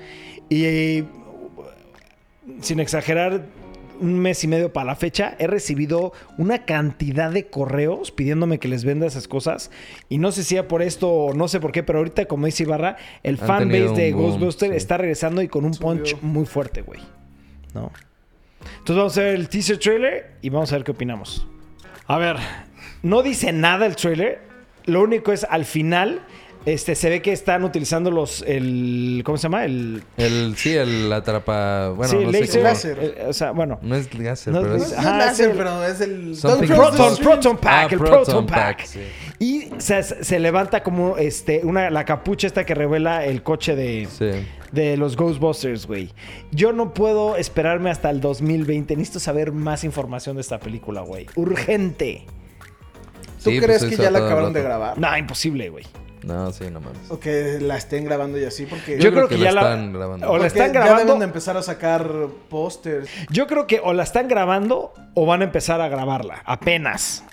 Y 0.50 0.66
eh, 0.66 1.04
sin 2.62 2.80
exagerar, 2.80 3.46
un 4.00 4.18
mes 4.20 4.44
y 4.44 4.48
medio 4.48 4.74
para 4.74 4.86
la 4.88 4.96
fecha, 4.96 5.36
he 5.38 5.46
recibido 5.46 6.12
una 6.40 6.66
cantidad 6.66 7.30
de 7.30 7.46
correos 7.48 8.10
pidiéndome 8.12 8.58
que 8.58 8.68
les 8.68 8.84
venda 8.84 9.06
esas 9.06 9.28
cosas. 9.28 9.70
Y 10.10 10.18
no 10.18 10.32
sé 10.32 10.42
si 10.44 10.56
sea 10.56 10.68
por 10.68 10.82
esto 10.82 11.08
o 11.08 11.34
no 11.36 11.48
sé 11.48 11.60
por 11.60 11.72
qué, 11.72 11.84
pero 11.84 12.00
ahorita, 12.00 12.26
como 12.26 12.48
dice 12.48 12.64
Ibarra, 12.64 12.98
el 13.22 13.38
fanbase 13.38 13.90
de 13.94 14.12
Ghostbusters 14.12 14.72
sí. 14.72 14.78
está 14.78 14.98
regresando 14.98 15.44
y 15.44 15.48
con 15.48 15.66
un 15.66 15.74
punch 15.74 16.10
Subió. 16.16 16.24
muy 16.28 16.46
fuerte, 16.48 16.82
güey. 16.82 17.00
¿No? 17.76 17.92
Entonces 18.80 18.96
vamos 18.96 19.18
a 19.18 19.22
ver 19.22 19.36
el 19.36 19.50
teaser 19.50 19.78
trailer 19.78 20.32
y 20.42 20.50
vamos 20.50 20.72
a 20.72 20.78
ver 20.78 20.84
qué 20.84 20.92
opinamos. 20.92 21.46
A 22.08 22.18
ver, 22.18 22.38
no 23.04 23.24
dice 23.24 23.52
nada 23.52 23.86
el 23.86 23.96
trailer. 23.96 24.40
Lo 24.86 25.02
único 25.02 25.32
es 25.32 25.46
al 25.50 25.66
final, 25.66 26.22
este, 26.66 26.96
se 26.96 27.10
ve 27.10 27.22
que 27.22 27.32
están 27.32 27.64
utilizando 27.64 28.10
los, 28.10 28.44
el, 28.48 29.22
¿cómo 29.24 29.38
se 29.38 29.44
llama? 29.44 29.64
El, 29.66 30.02
El, 30.18 30.56
sí, 30.58 30.74
el 30.76 31.12
atrapa... 31.14 31.90
Bueno, 31.90 32.12
sí, 32.12 32.18
no 32.26 32.32
laser. 32.32 32.48
sé 32.48 32.58
cómo- 32.60 32.64
Láser. 32.70 33.00
eh, 33.00 33.26
o 33.28 33.34
sea, 33.34 33.52
bueno. 33.52 33.80
No 33.84 33.96
es 33.96 34.12
láser, 34.18 34.54
No 34.54 34.62
pero 34.62 34.76
es 34.76 34.84
es... 34.84 34.92
No 34.94 34.98
Ajá, 35.00 35.12
es 35.12 35.26
láser, 35.26 35.52
sí. 35.52 35.54
pero 35.58 35.86
es 35.86 36.02
el... 36.02 36.38
Proton. 36.68 37.18
Proton 37.18 37.58
Pack, 37.58 37.72
Ah, 37.74 37.88
el 37.92 37.98
Proton 38.00 38.24
Proton 38.24 38.46
Pack, 38.48 38.78
Pack. 38.78 38.86
sí. 38.86 39.00
Y 39.40 39.70
se, 39.80 40.02
se 40.04 40.40
levanta 40.40 40.82
como 40.84 41.18
este, 41.18 41.62
una, 41.64 41.90
la 41.92 42.06
capucha 42.06 42.48
esta 42.48 42.66
que 42.66 42.74
revela 42.76 43.24
el 43.26 43.44
coche 43.44 43.76
de, 43.76 44.08
Sí. 44.12 44.30
de 44.72 44.98
los 44.98 45.16
Ghostbusters, 45.16 45.86
güey. 45.88 46.10
Yo 46.52 46.74
no 46.74 46.94
puedo 46.94 47.36
esperarme 47.38 47.90
hasta 47.92 48.10
el 48.10 48.20
2020. 48.22 48.96
Necesito 48.96 49.20
saber 49.20 49.52
más 49.52 49.84
información 49.84 50.36
de 50.38 50.42
esta 50.42 50.60
película, 50.60 51.02
güey. 51.02 51.28
Urgente. 51.36 52.26
¿Tú 53.44 53.50
Sí, 53.50 53.60
crees 53.60 53.80
pues 53.84 53.98
que 53.98 54.04
ya 54.04 54.12
la 54.12 54.20
acabaron 54.20 54.54
de 54.54 54.62
grabar? 54.62 54.98
No, 55.00 55.18
imposible, 55.18 55.70
güey. 55.70 55.86
No, 56.24 56.52
sí, 56.52 56.66
no 56.72 56.80
mames. 56.82 57.10
O 57.10 57.20
que 57.20 57.58
la 57.60 57.78
estén 57.78 58.06
grabando 58.06 58.38
y 58.40 58.46
así, 58.46 58.68
porque... 58.68 58.94
Yo, 59.00 59.12
creo 59.12 59.28
creo 59.28 59.28
que 59.28 59.40
ya 59.40 59.52
la 59.52 59.62
están 59.62 59.92
grabando. 59.94 60.30
O 60.30 60.38
la 60.38 60.46
están 60.48 60.68
Ya 60.68 60.80
grabando. 60.82 61.04
deben 61.06 61.20
de 61.20 61.26
empezar 61.26 61.58
a 61.58 61.64
sacar 61.64 62.08
pósters. 62.50 63.10
Yo 63.32 63.48
creo 63.48 63.66
que 63.66 63.80
o 63.84 63.94
la 63.94 64.04
están 64.04 64.28
grabando 64.28 64.94
o 65.16 65.26
van 65.26 65.42
a 65.42 65.46
empezar 65.46 65.82
a 65.82 65.90
grabarla. 65.90 66.44
Apenas. 66.46 67.24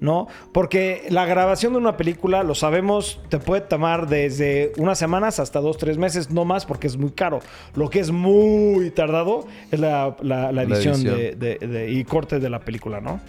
¿No? 0.00 0.26
Porque 0.52 1.06
la 1.08 1.24
grabación 1.24 1.72
de 1.74 1.78
una 1.78 1.96
película, 1.96 2.42
lo 2.42 2.54
sabemos, 2.56 3.20
te 3.30 3.38
puede 3.38 3.62
tomar 3.62 4.08
desde 4.08 4.72
unas 4.76 4.98
semanas 4.98 5.38
hasta 5.38 5.60
dos, 5.60 5.78
tres 5.78 5.96
meses, 5.96 6.30
no 6.30 6.44
más, 6.44 6.66
porque 6.66 6.88
es 6.88 6.96
muy 6.96 7.12
caro. 7.12 7.38
Lo 7.76 7.88
que 7.88 8.00
es 8.00 8.10
muy 8.10 8.90
tardado 8.90 9.46
es 9.70 9.78
la, 9.78 10.16
la- 10.20 10.50
la 10.50 10.52
La 10.52 10.62
edición, 10.64 10.94
edición. 10.96 11.16
de- 11.16 11.36
de- 11.36 11.66
de- 11.68 11.90
y 11.92 12.04
corte 12.04 12.40
de 12.40 12.50
la 12.50 12.58
película, 12.58 13.00
¿no? 13.00 13.20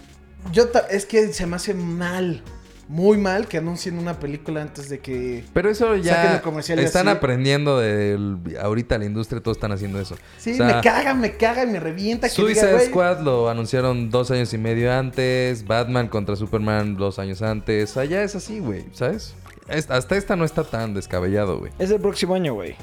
Yo 0.52 0.68
es 0.90 1.06
que 1.06 1.32
se 1.32 1.46
me 1.46 1.56
hace 1.56 1.74
mal, 1.74 2.42
muy 2.88 3.18
mal 3.18 3.48
que 3.48 3.58
anuncien 3.58 3.98
una 3.98 4.20
película 4.20 4.62
antes 4.62 4.88
de 4.88 5.00
que... 5.00 5.44
Pero 5.52 5.68
eso 5.68 5.96
ya 5.96 6.34
el 6.36 6.40
comercial 6.40 6.78
están 6.78 7.08
así. 7.08 7.16
aprendiendo 7.16 7.78
de 7.80 8.36
ahorita 8.60 8.96
la 8.98 9.04
industria, 9.06 9.42
todos 9.42 9.56
están 9.56 9.72
haciendo 9.72 10.00
eso. 10.00 10.16
Sí, 10.38 10.52
O 10.52 10.56
sea, 10.56 10.66
me 10.76 10.80
caga, 10.82 11.14
me 11.14 11.36
caga 11.36 11.64
y 11.64 11.66
me 11.66 11.80
revienta 11.80 12.28
que 12.28 12.34
diga, 12.46 12.60
Suicide 12.62 12.86
Squad 12.86 13.20
lo 13.20 13.50
anunciaron 13.50 14.10
dos 14.10 14.30
años 14.30 14.52
y 14.54 14.58
medio 14.58 14.92
antes. 14.92 15.66
Batman 15.66 16.08
contra 16.08 16.36
Superman 16.36 16.96
dos 16.96 17.18
años 17.18 17.42
antes. 17.42 17.96
Allá 17.96 18.22
es 18.22 18.36
así, 18.36 18.60
güey, 18.60 18.84
¿sabes? 18.92 19.34
Es- 19.68 19.90
hasta 19.90 20.16
esta 20.16 20.36
no 20.36 20.44
está 20.44 20.62
tan 20.62 20.94
descabellado, 20.94 21.58
güey. 21.58 21.72
Es 21.80 21.90
el 21.90 22.00
próximo 22.00 22.34
año, 22.34 22.54
güey. 22.54 22.76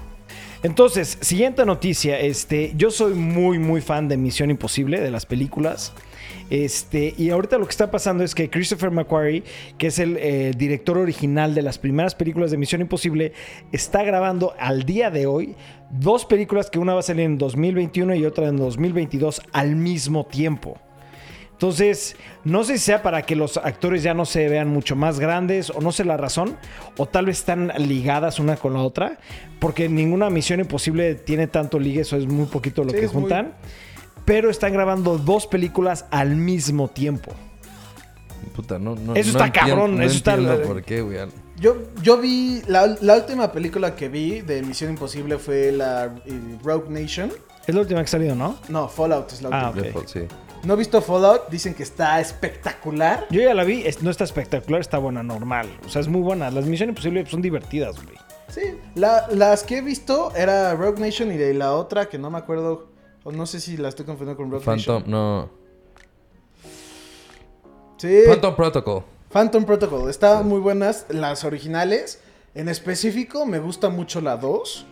Entonces, 0.63 1.17
siguiente 1.21 1.65
noticia. 1.65 2.19
Este, 2.19 2.73
yo 2.75 2.91
soy 2.91 3.13
muy, 3.13 3.57
muy 3.59 3.79
fan 3.81 4.07
de 4.09 4.17
Misión 4.17 4.49
Imposible, 4.49 4.99
de 4.99 5.11
las 5.11 5.25
películas. 5.25 5.93
Este, 6.49 7.13
y 7.17 7.29
ahorita 7.29 7.57
lo 7.57 7.65
que 7.65 7.71
está 7.71 7.89
pasando 7.89 8.23
es 8.23 8.35
que 8.35 8.49
Christopher 8.49 8.91
McQuarrie, 8.91 9.43
que 9.77 9.87
es 9.87 9.99
el 9.99 10.17
eh, 10.19 10.51
director 10.57 10.97
original 10.97 11.55
de 11.55 11.61
las 11.61 11.77
primeras 11.79 12.15
películas 12.15 12.51
de 12.51 12.57
Misión 12.57 12.81
Imposible, 12.81 13.33
está 13.71 14.03
grabando 14.03 14.53
al 14.59 14.83
día 14.83 15.09
de 15.09 15.25
hoy 15.25 15.55
dos 15.89 16.25
películas 16.25 16.69
que 16.69 16.79
una 16.79 16.93
va 16.93 16.99
a 16.99 17.03
salir 17.03 17.25
en 17.25 17.37
2021 17.37 18.15
y 18.15 18.25
otra 18.25 18.47
en 18.47 18.57
2022 18.57 19.41
al 19.51 19.75
mismo 19.75 20.25
tiempo. 20.25 20.77
Entonces, 21.53 22.17
no 22.43 22.63
sé 22.65 22.77
si 22.77 22.85
sea 22.85 23.01
para 23.03 23.21
que 23.21 23.35
los 23.37 23.55
actores 23.57 24.03
ya 24.03 24.13
no 24.13 24.25
se 24.25 24.49
vean 24.49 24.67
mucho 24.67 24.95
más 24.97 25.19
grandes 25.19 25.69
o 25.69 25.79
no 25.79 25.91
sé 25.93 26.03
la 26.03 26.17
razón, 26.17 26.57
o 26.97 27.05
tal 27.05 27.27
vez 27.27 27.39
están 27.39 27.71
ligadas 27.77 28.39
una 28.39 28.57
con 28.57 28.73
la 28.73 28.79
otra, 28.81 29.17
porque 29.59 29.87
ninguna 29.87 30.29
misión 30.29 30.59
imposible 30.59 31.15
tiene 31.15 31.47
tanto 31.47 31.79
ligue, 31.79 32.01
eso 32.01 32.17
es 32.17 32.27
muy 32.27 32.47
poquito 32.47 32.83
lo 32.83 32.89
Sí, 32.89 32.97
que 32.97 33.01
muy- 33.03 33.11
juntan. 33.13 33.53
Pero 34.25 34.49
están 34.49 34.73
grabando 34.73 35.17
dos 35.17 35.47
películas 35.47 36.05
al 36.11 36.35
mismo 36.35 36.87
tiempo. 36.87 37.31
Puta, 38.55 38.77
no, 38.77 38.95
no, 38.95 39.15
Eso 39.15 39.37
no 39.37 39.43
está 39.45 39.51
cabrón, 39.51 39.97
no 39.97 40.03
eso 40.03 40.15
está- 40.17 40.35
entiendo 40.35 40.61
por 40.63 40.83
qué, 40.83 41.01
güey. 41.01 41.17
Yo, 41.59 41.77
yo 42.01 42.17
vi, 42.17 42.61
la, 42.67 42.95
la 43.01 43.15
última 43.15 43.51
película 43.51 43.95
que 43.95 44.09
vi 44.09 44.41
de 44.41 44.61
Misión 44.61 44.91
Imposible 44.91 45.37
fue 45.37 45.71
la 45.71 46.05
eh, 46.25 46.57
Rogue 46.63 46.89
Nation. 46.89 47.31
Es 47.65 47.73
la 47.73 47.81
última 47.81 48.01
que 48.01 48.05
ha 48.05 48.07
salido, 48.07 48.35
¿no? 48.35 48.57
No, 48.69 48.87
Fallout 48.89 49.31
es 49.31 49.41
la 49.41 49.49
Ah, 49.51 49.71
última. 49.73 49.87
ok. 49.99 50.03
Yo, 50.03 50.07
Sí. 50.07 50.27
No 50.63 50.75
he 50.75 50.77
visto 50.77 51.01
Fallout, 51.01 51.49
dicen 51.49 51.73
que 51.73 51.83
está 51.83 52.19
espectacular. 52.21 53.27
Yo 53.29 53.41
ya 53.41 53.53
la 53.53 53.63
vi, 53.63 53.81
es- 53.85 54.01
no 54.01 54.09
está 54.11 54.23
espectacular, 54.23 54.81
está 54.81 54.97
buena, 54.97 55.21
normal. 55.23 55.67
O 55.85 55.89
sea, 55.89 56.01
es 56.01 56.07
muy 56.07 56.21
buena. 56.21 56.51
Las 56.51 56.65
misiones 56.65 56.91
imposibles 56.93 57.29
son 57.29 57.41
divertidas, 57.41 57.95
güey. 58.03 58.17
Sí, 58.49 58.61
la- 58.95 59.25
las 59.31 59.63
que 59.63 59.77
he 59.77 59.81
visto 59.81 60.33
era 60.35 60.73
Rogue 60.75 60.99
Nation 61.01 61.31
y 61.31 61.37
de 61.37 61.53
la 61.53 61.73
otra 61.73 62.07
que 62.07 62.17
no 62.17 62.29
me 62.29 62.37
acuerdo, 62.37 62.87
o 63.23 63.31
no 63.31 63.45
sé 63.45 63.59
si 63.59 63.77
la 63.77 63.89
estoy 63.89 64.05
confundiendo 64.05 64.37
con 64.41 64.51
Rogue 64.51 64.63
Phantom, 64.65 64.95
Nation. 65.03 65.11
no. 65.11 65.49
Sí, 67.97 68.21
Phantom 68.27 68.55
Protocol. 68.55 69.03
Phantom 69.31 69.65
Protocol. 69.65 70.09
Estaban 70.09 70.47
muy 70.47 70.59
buenas 70.59 71.05
las 71.09 71.43
originales. 71.43 72.19
En 72.53 72.69
específico, 72.69 73.45
me 73.45 73.59
gusta 73.59 73.89
mucho 73.89 74.21
la 74.21 74.37
2. 74.37 74.85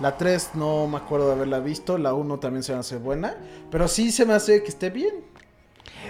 La 0.00 0.16
3 0.16 0.50
no 0.54 0.86
me 0.88 0.96
acuerdo 0.96 1.26
de 1.28 1.34
haberla 1.34 1.60
visto. 1.60 1.98
La 1.98 2.14
1 2.14 2.38
también 2.40 2.62
se 2.62 2.72
me 2.72 2.78
hace 2.78 2.96
buena. 2.96 3.36
Pero 3.70 3.86
sí 3.86 4.10
se 4.10 4.24
me 4.24 4.32
hace 4.32 4.62
que 4.62 4.68
esté 4.70 4.90
bien. 4.90 5.14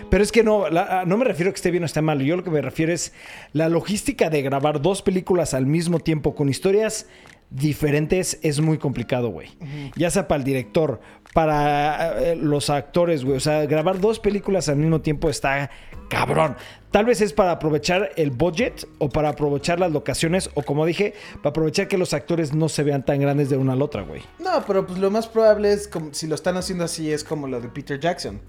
Pero 0.09 0.23
es 0.23 0.33
que 0.33 0.43
no, 0.45 0.71
la- 0.71 1.05
no 1.07 1.17
me 1.19 1.25
refiero 1.25 1.51
a 1.51 1.53
que 1.53 1.57
esté 1.57 1.71
bien 1.71 1.83
o 1.83 1.87
esté 1.87 2.01
mal. 2.01 2.21
Yo 2.23 2.37
lo 2.37 2.45
que 2.45 2.51
me 2.51 2.63
refiero 2.63 2.93
es 2.93 3.13
la 3.53 3.69
logística 3.69 4.31
de 4.31 4.41
grabar 4.43 4.81
dos 4.81 5.03
películas 5.03 5.53
al 5.55 5.67
mismo 5.67 5.99
tiempo 5.99 6.35
con 6.35 6.49
historias 6.49 7.07
diferentes 7.55 8.39
es 8.43 8.61
muy 8.61 8.79
complicado, 8.79 9.29
güey. 9.29 9.49
Ya 9.97 10.11
sea 10.11 10.29
para 10.29 10.39
el 10.39 10.45
director, 10.45 11.01
para 11.35 12.21
eh, 12.21 12.37
los 12.37 12.71
actores, 12.71 13.25
güey. 13.25 13.37
O 13.37 13.41
sea, 13.41 13.67
grabar 13.67 14.01
dos 14.01 14.19
películas 14.19 14.69
al 14.69 14.77
mismo 14.77 15.01
tiempo 15.01 15.29
está 15.29 15.71
cabrón. 16.09 16.57
Tal 16.91 17.07
vez 17.07 17.21
es 17.21 17.33
para 17.33 17.53
aprovechar 17.53 18.11
el 18.17 18.31
budget 18.31 18.87
o 18.99 19.09
para 19.09 19.31
aprovechar 19.31 19.81
las 19.81 19.93
locaciones 19.93 20.51
o 20.55 20.63
como 20.63 20.85
dije, 20.85 21.15
para 21.37 21.51
aprovechar 21.51 21.89
que 21.89 21.97
los 21.97 22.13
actores 22.13 22.53
no 22.53 22.69
se 22.69 22.83
vean 22.83 23.05
tan 23.05 23.21
grandes 23.21 23.49
de 23.49 23.57
una 23.57 23.73
a 23.73 23.77
la 23.77 23.85
otra, 23.85 24.03
güey. 24.03 24.23
No, 24.39 24.65
pero 24.67 24.87
pues 24.87 24.99
lo 24.99 25.11
más 25.11 25.27
probable 25.27 25.73
es 25.73 25.89
como 25.89 26.13
si 26.13 26.27
lo 26.27 26.35
están 26.35 26.57
haciendo 26.57 26.85
así 26.85 27.11
es 27.11 27.25
como 27.25 27.49
lo 27.49 27.61
de 27.61 27.69
Peter 27.69 27.99
Jackson. 27.99 28.41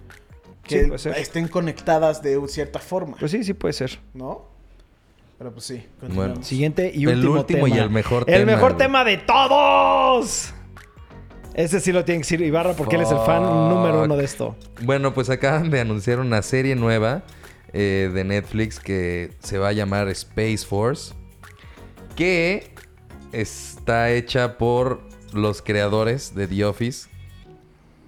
Que 0.63 0.89
estén 1.17 1.49
conectadas 1.49 2.21
de 2.21 2.39
cierta 2.47 2.79
forma, 2.79 3.17
Pues 3.19 3.31
sí, 3.31 3.43
sí 3.43 3.53
puede 3.53 3.73
ser. 3.73 3.99
¿no? 4.13 4.52
Pero 5.43 5.55
pues 5.55 5.65
sí, 5.65 5.85
Bueno. 6.13 6.41
Siguiente 6.41 6.89
y 6.95 7.03
El 7.03 7.15
último, 7.17 7.33
último 7.41 7.65
tema. 7.65 7.75
y 7.75 7.79
el 7.79 7.89
mejor 7.89 8.23
El 8.27 8.39
tema, 8.39 8.45
mejor 8.53 8.71
güey. 8.71 8.77
tema 8.77 9.03
de 9.03 9.17
todos. 9.17 10.53
Ese 11.53 11.81
sí 11.81 11.91
lo 11.91 12.05
tiene 12.05 12.19
que 12.21 12.23
decir 12.23 12.41
Ibarra 12.41 12.73
porque 12.75 12.95
él 12.95 13.01
es 13.01 13.11
el 13.11 13.17
fan 13.17 13.43
Fuck. 13.43 13.51
número 13.69 14.03
uno 14.03 14.15
de 14.15 14.23
esto. 14.23 14.55
Bueno, 14.83 15.13
pues 15.13 15.29
acaban 15.29 15.69
de 15.69 15.81
anunciar 15.81 16.19
una 16.21 16.41
serie 16.43 16.75
nueva 16.77 17.23
eh, 17.73 18.09
de 18.13 18.23
Netflix 18.23 18.79
que 18.79 19.31
se 19.39 19.57
va 19.57 19.67
a 19.67 19.71
llamar 19.73 20.07
Space 20.07 20.59
Force. 20.59 21.13
Que 22.15 22.73
está 23.33 24.11
hecha 24.11 24.57
por 24.57 25.01
los 25.33 25.61
creadores 25.61 26.33
de 26.35 26.47
The 26.47 26.63
Office. 26.63 27.09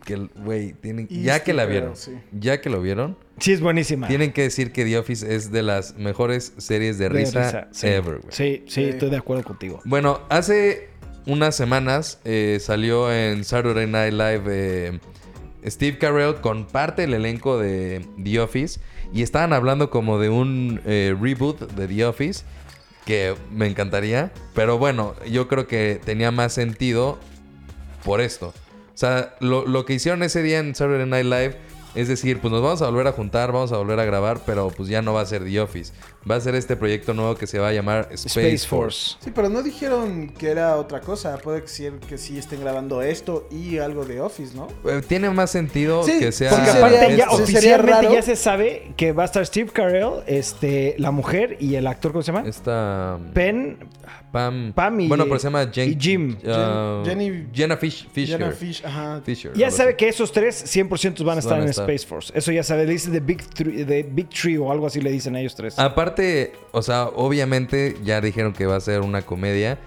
Que, 0.05 0.15
güey, 0.37 0.71
tienen... 0.73 1.07
Y 1.09 1.23
Ya 1.23 1.43
que 1.43 1.51
la 1.53 1.65
vieron. 1.65 1.97
Sí. 1.97 2.11
Ya 2.31 2.61
que 2.61 2.69
lo 2.69 2.79
vieron. 2.81 3.17
Sí, 3.39 3.51
es 3.51 3.59
buenísima. 3.59 4.07
Tienen 4.07 4.31
que 4.31 4.43
decir 4.43 4.71
que 4.71 4.85
The 4.85 4.99
Office 4.99 5.35
es 5.35 5.51
de 5.51 5.63
las 5.63 5.97
mejores 5.97 6.53
series 6.57 6.97
de 6.97 7.09
De 7.09 7.09
risa, 7.09 7.67
sí. 7.71 7.87
ever, 7.87 8.19
güey. 8.19 8.31
Sí, 8.31 8.63
sí, 8.67 8.83
Sí. 8.83 8.89
estoy 8.89 9.09
de 9.09 9.17
acuerdo 9.17 9.43
contigo. 9.43 9.81
Bueno, 9.83 10.21
hace 10.29 10.89
unas 11.25 11.55
semanas 11.55 12.19
eh, 12.23 12.59
salió 12.61 13.11
en 13.11 13.43
Saturday 13.43 13.87
Night 13.87 14.13
Live 14.13 14.43
eh, 14.47 14.99
Steve 15.65 15.97
Carell 15.97 16.35
con 16.35 16.67
parte 16.67 17.01
del 17.01 17.15
elenco 17.15 17.57
de 17.57 18.05
The 18.23 18.39
Office 18.41 18.79
y 19.11 19.23
estaban 19.23 19.53
hablando 19.53 19.89
como 19.89 20.19
de 20.19 20.29
un 20.29 20.81
eh, 20.85 21.15
reboot 21.19 21.71
de 21.73 21.87
The 21.87 22.05
Office 22.05 22.45
que 23.05 23.33
me 23.51 23.65
encantaría, 23.67 24.31
pero 24.53 24.77
bueno, 24.77 25.15
yo 25.29 25.47
creo 25.47 25.65
que 25.67 25.99
tenía 26.05 26.29
más 26.31 26.53
sentido 26.53 27.17
por 28.03 28.21
esto. 28.21 28.53
O 28.95 28.97
sea, 28.97 29.35
lo, 29.41 29.67
lo 29.67 29.85
que 29.85 29.93
hicieron 29.93 30.23
ese 30.23 30.41
día 30.41 30.59
en 30.59 30.73
Saturday 30.73 31.05
Night 31.05 31.25
Live 31.25 31.57
es 31.95 32.09
decir, 32.09 32.39
pues 32.41 32.51
nos 32.51 32.61
vamos 32.61 32.81
a 32.81 32.89
volver 32.89 33.07
a 33.07 33.13
juntar, 33.13 33.53
vamos 33.53 33.71
a 33.71 33.77
volver 33.77 33.99
a 34.01 34.05
grabar, 34.05 34.41
pero 34.45 34.69
pues 34.69 34.89
ya 34.89 35.01
no 35.01 35.13
va 35.13 35.21
a 35.21 35.25
ser 35.25 35.45
The 35.45 35.61
Office. 35.61 35.93
Va 36.30 36.36
a 36.38 36.39
ser 36.39 36.55
este 36.55 36.76
proyecto 36.76 37.13
nuevo 37.13 37.36
que 37.36 37.45
se 37.45 37.59
va 37.59 37.67
a 37.67 37.71
llamar 37.71 38.07
Space, 38.11 38.28
Space 38.28 38.67
Force. 38.67 38.67
Force. 38.67 39.17
Sí, 39.23 39.32
pero 39.34 39.47
no 39.47 39.61
dijeron 39.61 40.30
que 40.30 40.49
era 40.49 40.76
otra 40.78 40.99
cosa. 41.01 41.38
Puede 41.38 41.67
ser 41.67 41.93
que 41.99 42.17
sí 42.17 42.38
estén 42.39 42.61
grabando 42.61 43.01
esto 43.03 43.47
y 43.51 43.78
algo 43.78 44.05
de 44.05 44.19
Office, 44.21 44.55
¿no? 44.55 44.67
Eh, 44.89 45.01
Tiene 45.07 45.30
más 45.30 45.51
sentido 45.51 46.03
Sí, 46.03 46.17
que 46.17 46.32
sea. 46.32 46.49
Porque 46.49 46.71
Sí, 46.71 46.78
aparte 46.78 46.97
sería- 46.99 47.17
ya 47.17 47.30
oficialmente 47.30 48.13
ya 48.13 48.21
se 48.23 48.36
sabe 48.36 48.93
que 48.97 49.11
va 49.11 49.21
a 49.23 49.26
estar 49.28 49.45
Steve 49.45 49.69
Carell, 49.71 50.23
este, 50.26 50.95
la 50.97 51.11
mujer 51.11 51.57
y 51.59 51.76
el 51.76 51.86
actor, 51.86 52.11
¿cómo 52.11 52.23
se 52.23 52.32
llama? 52.32 52.47
Esta. 52.49 53.19
Penn, 53.34 53.78
Pam. 54.32 54.73
Pam 54.73 54.99
y- 54.99 55.07
Bueno, 55.07 55.23
pero 55.26 55.39
se 55.39 55.45
llama 55.47 55.63
Jen- 55.71 55.91
y 55.91 55.97
Jim. 56.01 56.36
Jen- 56.43 57.05
Jenny- 57.05 57.47
Jenna 57.53 57.78
Fish, 57.78 58.07
Fisher. 58.11 58.38
Jenna 58.39 58.51
Fish, 58.51 58.84
ajá. 58.84 59.21
Fisher, 59.23 59.53
Ya 59.55 59.71
sabe 59.71 59.91
así. 59.91 59.97
que 59.97 60.09
esos 60.09 60.32
tres 60.34 60.55
100% 60.67 61.23
van 61.23 61.38
a 61.38 61.39
estar 61.39 61.53
Van 61.53 61.61
a 61.61 61.63
en 61.65 61.69
estar. 61.69 61.89
Space 61.89 62.05
Force. 62.07 62.34
Eso 62.36 62.51
ya 62.51 62.61
sabe, 62.63 62.86
le 62.86 62.91
dicen 62.93 63.13
The 63.13 63.21
Big, 63.21 63.43
Three, 63.47 63.86
the 63.86 64.03
Big 64.03 64.28
Tree 64.30 64.57
o 64.57 64.69
algo 64.71 64.88
así 64.88 64.99
le 64.99 65.09
dicen 65.11 65.36
a 65.36 65.39
ellos 65.39 65.55
tres. 65.55 65.80
Aparte, 65.80 66.14
o 66.72 66.82
sea, 66.82 67.05
obviamente 67.07 67.95
ya 68.03 68.22
dijeron 68.22 68.53
que 68.53 68.66
va 68.66 68.76
a 68.76 68.80
ser 68.80 69.01
una 69.01 69.22
comedia. 69.22 69.80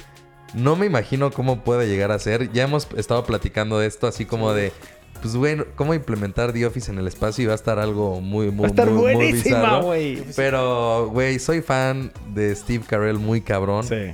No 0.55 0.77
me 0.77 0.87
imagino 0.87 1.31
cómo 1.31 1.63
puede 1.63 1.89
llegar 1.89 2.11
a 2.11 2.19
ser. 2.19 2.51
Ya 2.53 2.65
hemos 2.65 2.89
estado 2.97 3.25
platicando 3.25 3.79
de 3.79 3.87
esto, 3.87 4.07
así 4.07 4.25
como 4.25 4.53
de. 4.53 4.73
Pues, 5.21 5.35
güey, 5.35 5.59
¿cómo 5.75 5.95
implementar 5.95 6.53
The 6.53 6.65
Office 6.65 6.91
en 6.91 6.99
el 6.99 7.09
espacio? 7.09 7.43
Y 7.43 7.47
va 7.47 7.53
a 7.53 7.57
estar 7.57 7.79
algo 7.79 8.21
muy, 8.21 8.51
muy, 8.51 8.63
va 8.63 8.67
a 8.67 8.71
estar 8.71 8.89
muy, 8.89 9.03
muy 9.03 9.15
buenísima, 9.15 9.59
bizarro. 9.59 9.83
güey. 9.83 10.23
Pero, 10.37 11.09
güey, 11.13 11.39
soy 11.41 11.61
fan 11.61 12.13
de 12.33 12.55
Steve 12.55 12.85
Carell 12.87 13.19
muy 13.19 13.41
cabrón. 13.41 13.85
Sí. 13.85 14.13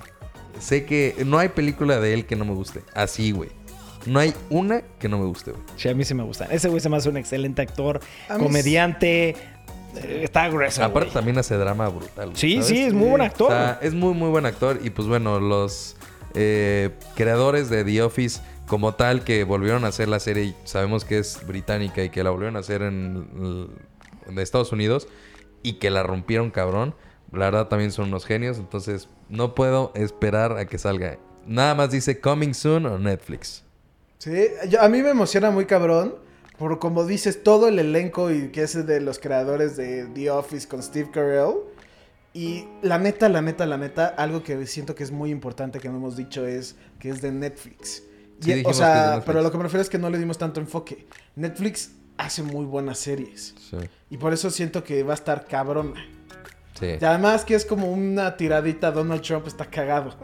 Sé 0.58 0.86
que 0.86 1.16
no 1.26 1.38
hay 1.38 1.50
película 1.50 2.00
de 2.00 2.14
él 2.14 2.26
que 2.26 2.36
no 2.36 2.44
me 2.44 2.54
guste. 2.54 2.80
Así, 2.94 3.32
güey. 3.32 3.50
No 4.06 4.18
hay 4.18 4.34
una 4.50 4.82
que 4.98 5.08
no 5.08 5.18
me 5.18 5.26
guste, 5.26 5.52
güey. 5.52 5.62
Sí, 5.76 5.88
a 5.88 5.94
mí 5.94 6.04
sí 6.04 6.14
me 6.14 6.22
gustan. 6.22 6.48
Ese 6.50 6.68
güey 6.68 6.80
se 6.80 6.88
me 6.88 6.96
hace 6.96 7.08
un 7.08 7.16
excelente 7.16 7.62
actor, 7.62 8.00
comediante. 8.38 9.36
Está 9.96 10.48
grueso. 10.48 10.82
Aparte 10.82 11.06
güey. 11.10 11.14
también 11.14 11.38
hace 11.38 11.56
drama 11.56 11.88
brutal. 11.88 12.30
Sí, 12.34 12.54
¿sabes? 12.54 12.66
sí, 12.68 12.82
es 12.84 12.92
muy 12.92 13.08
buen 13.10 13.20
O 13.20 13.24
actor. 13.24 13.48
sea, 13.50 13.78
es 13.82 13.94
muy, 13.94 14.14
muy 14.14 14.28
buen 14.30 14.46
actor. 14.46 14.78
Y 14.82 14.90
pues 14.90 15.06
bueno, 15.08 15.40
los 15.40 15.96
eh, 16.34 16.90
creadores 17.14 17.70
de 17.70 17.84
The 17.84 18.02
Office, 18.02 18.40
como 18.66 18.94
tal, 18.94 19.24
que 19.24 19.44
volvieron 19.44 19.84
a 19.84 19.88
hacer 19.88 20.08
la 20.08 20.20
serie, 20.20 20.44
y 20.44 20.56
sabemos 20.64 21.04
que 21.04 21.18
es 21.18 21.46
británica 21.46 22.02
y 22.02 22.10
que 22.10 22.24
la 22.24 22.30
volvieron 22.30 22.56
a 22.56 22.60
hacer 22.60 22.82
en, 22.82 23.68
en 24.28 24.38
Estados 24.38 24.72
Unidos 24.72 25.06
y 25.62 25.74
que 25.74 25.90
la 25.90 26.02
rompieron 26.02 26.50
cabrón. 26.50 26.94
La 27.32 27.46
verdad 27.46 27.68
también 27.68 27.90
son 27.92 28.08
unos 28.08 28.26
genios. 28.26 28.58
Entonces, 28.58 29.08
no 29.28 29.54
puedo 29.54 29.92
esperar 29.94 30.56
a 30.58 30.66
que 30.66 30.78
salga. 30.78 31.18
Nada 31.46 31.74
más 31.74 31.90
dice 31.90 32.20
Coming 32.20 32.54
Soon 32.54 32.86
o 32.86 32.98
Netflix. 32.98 33.64
Sí, 34.18 34.30
yo- 34.68 34.80
a 34.80 34.88
mí 34.88 35.02
me 35.02 35.10
emociona 35.10 35.50
muy 35.50 35.66
cabrón. 35.66 36.14
Por 36.58 36.78
como 36.78 37.04
dices, 37.04 37.42
todo 37.42 37.68
el 37.68 37.78
elenco 37.78 38.30
y 38.30 38.48
que 38.48 38.62
es 38.62 38.86
de 38.86 39.00
los 39.00 39.18
creadores 39.18 39.76
de 39.76 40.06
The 40.14 40.30
Office 40.30 40.68
con 40.68 40.82
Steve 40.82 41.10
Carell. 41.12 41.54
Y 42.32 42.66
la 42.82 42.98
neta, 42.98 43.28
la 43.28 43.42
neta, 43.42 43.64
la 43.66 43.76
neta, 43.78 44.06
algo 44.06 44.42
que 44.42 44.66
siento 44.66 44.94
que 44.94 45.04
es 45.04 45.10
muy 45.12 45.30
importante 45.30 45.78
que 45.80 45.88
no 45.88 45.96
hemos 45.96 46.16
dicho 46.16 46.46
es 46.46 46.76
que 46.98 47.08
es 47.10 47.20
de 47.22 47.30
Netflix. 47.32 48.02
Sí, 48.40 48.52
Y- 48.52 48.62
o 48.66 48.72
sea, 48.72 49.22
pero 49.24 49.40
lo 49.42 49.50
que 49.52 49.56
me 49.56 49.62
refiero 49.64 49.82
es 49.82 49.88
que 49.88 49.98
no 49.98 50.10
le 50.10 50.18
dimos 50.18 50.38
tanto 50.38 50.60
enfoque. 50.60 51.06
Netflix 51.36 51.92
hace 52.16 52.42
muy 52.42 52.64
buenas 52.64 52.98
series. 52.98 53.54
Sí. 53.70 53.76
Y 54.10 54.16
por 54.18 54.32
eso 54.32 54.50
siento 54.50 54.82
que 54.84 55.02
va 55.02 55.12
a 55.12 55.16
estar 55.16 55.46
cabrona. 55.46 56.04
Sí. 56.78 56.86
Y 57.00 57.04
además 57.04 57.44
que 57.44 57.54
es 57.54 57.64
como 57.64 57.90
una 57.92 58.36
tiradita, 58.36 58.90
Donald 58.90 59.22
Trump 59.22 59.46
está 59.46 59.66
cagado. 59.66 60.14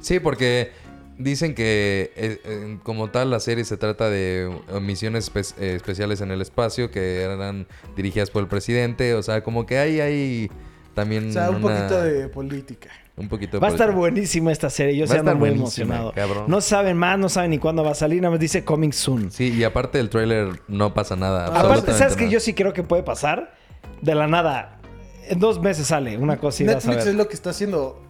Sí, 0.00 0.18
porque 0.20 0.72
dicen 1.18 1.54
que 1.54 2.12
eh, 2.16 2.40
eh, 2.44 2.78
como 2.82 3.10
tal 3.10 3.30
la 3.30 3.40
serie 3.40 3.64
se 3.64 3.76
trata 3.76 4.08
de 4.10 4.50
misiones 4.80 5.32
espe- 5.32 5.54
eh, 5.58 5.74
especiales 5.76 6.20
en 6.20 6.30
el 6.30 6.40
espacio 6.42 6.90
que 6.90 7.22
eran 7.22 7.66
dirigidas 7.96 8.30
por 8.30 8.42
el 8.42 8.48
presidente. 8.48 9.14
O 9.14 9.22
sea, 9.22 9.42
como 9.42 9.66
que 9.66 9.78
hay, 9.78 10.00
hay 10.00 10.50
también 10.94 11.30
O 11.30 11.32
sea, 11.32 11.50
un 11.50 11.64
una- 11.64 11.76
poquito 11.78 12.02
de 12.02 12.28
política. 12.28 12.90
un 13.16 13.28
poquito 13.28 13.56
de 13.56 13.60
Va 13.60 13.68
a 13.68 13.70
estar 13.70 13.92
buenísima 13.92 14.52
esta 14.52 14.68
serie. 14.70 14.96
Yo 14.96 15.06
se 15.06 15.18
ando 15.18 15.34
muy 15.36 15.50
emocionado. 15.50 16.12
cabrón. 16.12 16.44
No 16.48 16.60
saben 16.60 16.96
más, 16.96 17.18
no 17.18 17.28
saben 17.28 17.50
ni 17.50 17.58
cuándo 17.58 17.82
va 17.82 17.92
a 17.92 17.94
salir. 17.94 18.20
Nada 18.20 18.32
más 18.32 18.40
dice 18.40 18.64
coming 18.64 18.92
soon. 18.92 19.30
Sí, 19.30 19.52
y 19.54 19.64
aparte 19.64 19.98
del 19.98 20.10
tráiler 20.10 20.60
no 20.68 20.92
pasa 20.94 21.16
nada. 21.16 21.46
Aparte, 21.46 21.92
¿sabes 21.94 22.14
que 22.14 22.24
nada. 22.24 22.32
yo 22.32 22.40
sí 22.40 22.52
creo 22.54 22.72
que 22.72 22.82
puede 22.82 23.02
pasar? 23.02 23.54
De 24.02 24.14
la 24.14 24.26
nada. 24.26 24.80
En 25.28 25.40
dos 25.40 25.60
meses 25.60 25.86
sale 25.88 26.16
una 26.18 26.36
cosa 26.36 26.62
y 26.62 26.66
a 26.68 26.74
Netflix 26.74 26.96
ver. 26.98 27.08
es 27.08 27.14
lo 27.14 27.26
que 27.28 27.34
está 27.34 27.50
haciendo. 27.50 28.02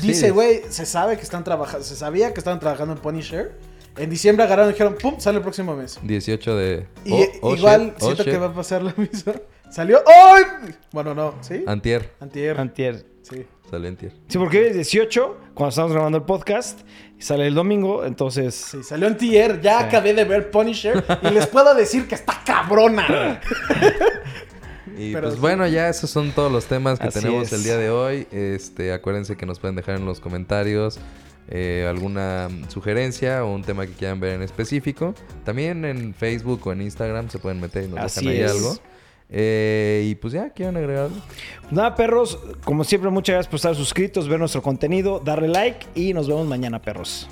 Dice, 0.00 0.30
güey, 0.30 0.62
se 0.68 0.86
sabe 0.86 1.16
que 1.16 1.22
están 1.22 1.44
trabajando, 1.44 1.84
se 1.84 1.96
sabía 1.96 2.32
que 2.32 2.40
estaban 2.40 2.58
trabajando 2.60 2.94
en 2.94 3.00
Punisher. 3.00 3.52
En 3.96 4.08
diciembre 4.08 4.44
agarraron 4.44 4.70
y 4.70 4.72
dijeron, 4.72 4.96
pum, 5.00 5.16
sale 5.18 5.36
el 5.38 5.42
próximo 5.42 5.76
mes. 5.76 5.98
18 6.02 6.56
de... 6.56 6.86
Y 7.04 7.12
Oh, 7.12 7.26
oh, 7.42 7.54
igual 7.56 7.80
shit, 7.88 7.94
oh, 8.00 8.04
siento 8.06 8.24
que 8.24 8.30
shit. 8.30 8.40
va 8.40 8.46
a 8.46 8.54
pasar 8.54 8.82
lo 8.82 8.92
mismo. 8.96 9.34
Salió 9.70 9.98
hoy. 9.98 10.72
Bueno, 10.92 11.14
no, 11.14 11.34
¿sí? 11.42 11.62
Antier. 11.66 12.10
Antier. 12.20 12.58
Antier. 12.58 13.04
Sí. 13.22 13.46
Salió 13.70 13.88
antier. 13.88 14.12
Sí, 14.28 14.36
porque 14.38 14.58
hoy 14.58 14.66
es 14.66 14.74
18, 14.74 15.36
cuando 15.54 15.68
estamos 15.70 15.92
grabando 15.92 16.18
el 16.18 16.24
podcast, 16.24 16.80
sale 17.18 17.46
el 17.46 17.54
domingo, 17.54 18.04
entonces... 18.04 18.54
Sí, 18.54 18.82
salió 18.82 19.06
antier. 19.06 19.60
Ya 19.62 19.78
Sí. 19.80 19.84
acabé 19.86 20.12
de 20.12 20.24
ver 20.24 20.50
Punisher 20.50 21.02
y 21.22 21.30
les 21.30 21.46
puedo 21.46 21.74
decir 21.74 22.06
que 22.08 22.14
está 22.14 22.42
cabrona. 22.44 23.40
Y 24.98 25.12
Pero 25.12 25.28
pues 25.28 25.34
sí. 25.34 25.40
bueno, 25.40 25.66
ya 25.66 25.88
esos 25.88 26.10
son 26.10 26.32
todos 26.32 26.50
los 26.52 26.66
temas 26.66 26.98
que 26.98 27.08
Así 27.08 27.20
tenemos 27.20 27.46
es. 27.48 27.52
el 27.52 27.62
día 27.64 27.76
de 27.76 27.90
hoy. 27.90 28.26
Este, 28.32 28.92
acuérdense 28.92 29.36
que 29.36 29.46
nos 29.46 29.58
pueden 29.58 29.76
dejar 29.76 29.96
en 29.96 30.06
los 30.06 30.20
comentarios 30.20 30.98
eh, 31.48 31.86
alguna 31.88 32.48
sugerencia 32.68 33.44
o 33.44 33.52
un 33.52 33.62
tema 33.62 33.86
que 33.86 33.92
quieran 33.92 34.20
ver 34.20 34.34
en 34.34 34.42
específico. 34.42 35.14
También 35.44 35.84
en 35.84 36.14
Facebook 36.14 36.66
o 36.66 36.72
en 36.72 36.82
Instagram 36.82 37.28
se 37.30 37.38
pueden 37.38 37.60
meter 37.60 37.84
y 37.84 37.88
nos 37.88 37.98
Así 38.00 38.26
dejan 38.26 38.32
ahí 38.36 38.44
es. 38.44 38.50
algo. 38.52 38.76
Eh, 39.34 40.08
y 40.10 40.14
pues 40.16 40.34
ya, 40.34 40.50
¿quieren 40.50 40.76
agregar 40.76 41.04
algo? 41.06 41.16
Nada, 41.70 41.94
perros, 41.94 42.38
como 42.64 42.84
siempre, 42.84 43.08
muchas 43.10 43.32
gracias 43.34 43.50
por 43.50 43.56
estar 43.56 43.74
suscritos, 43.74 44.28
ver 44.28 44.38
nuestro 44.38 44.60
contenido, 44.62 45.20
darle 45.24 45.48
like 45.48 45.86
y 45.94 46.12
nos 46.12 46.28
vemos 46.28 46.46
mañana, 46.46 46.82
perros. 46.82 47.28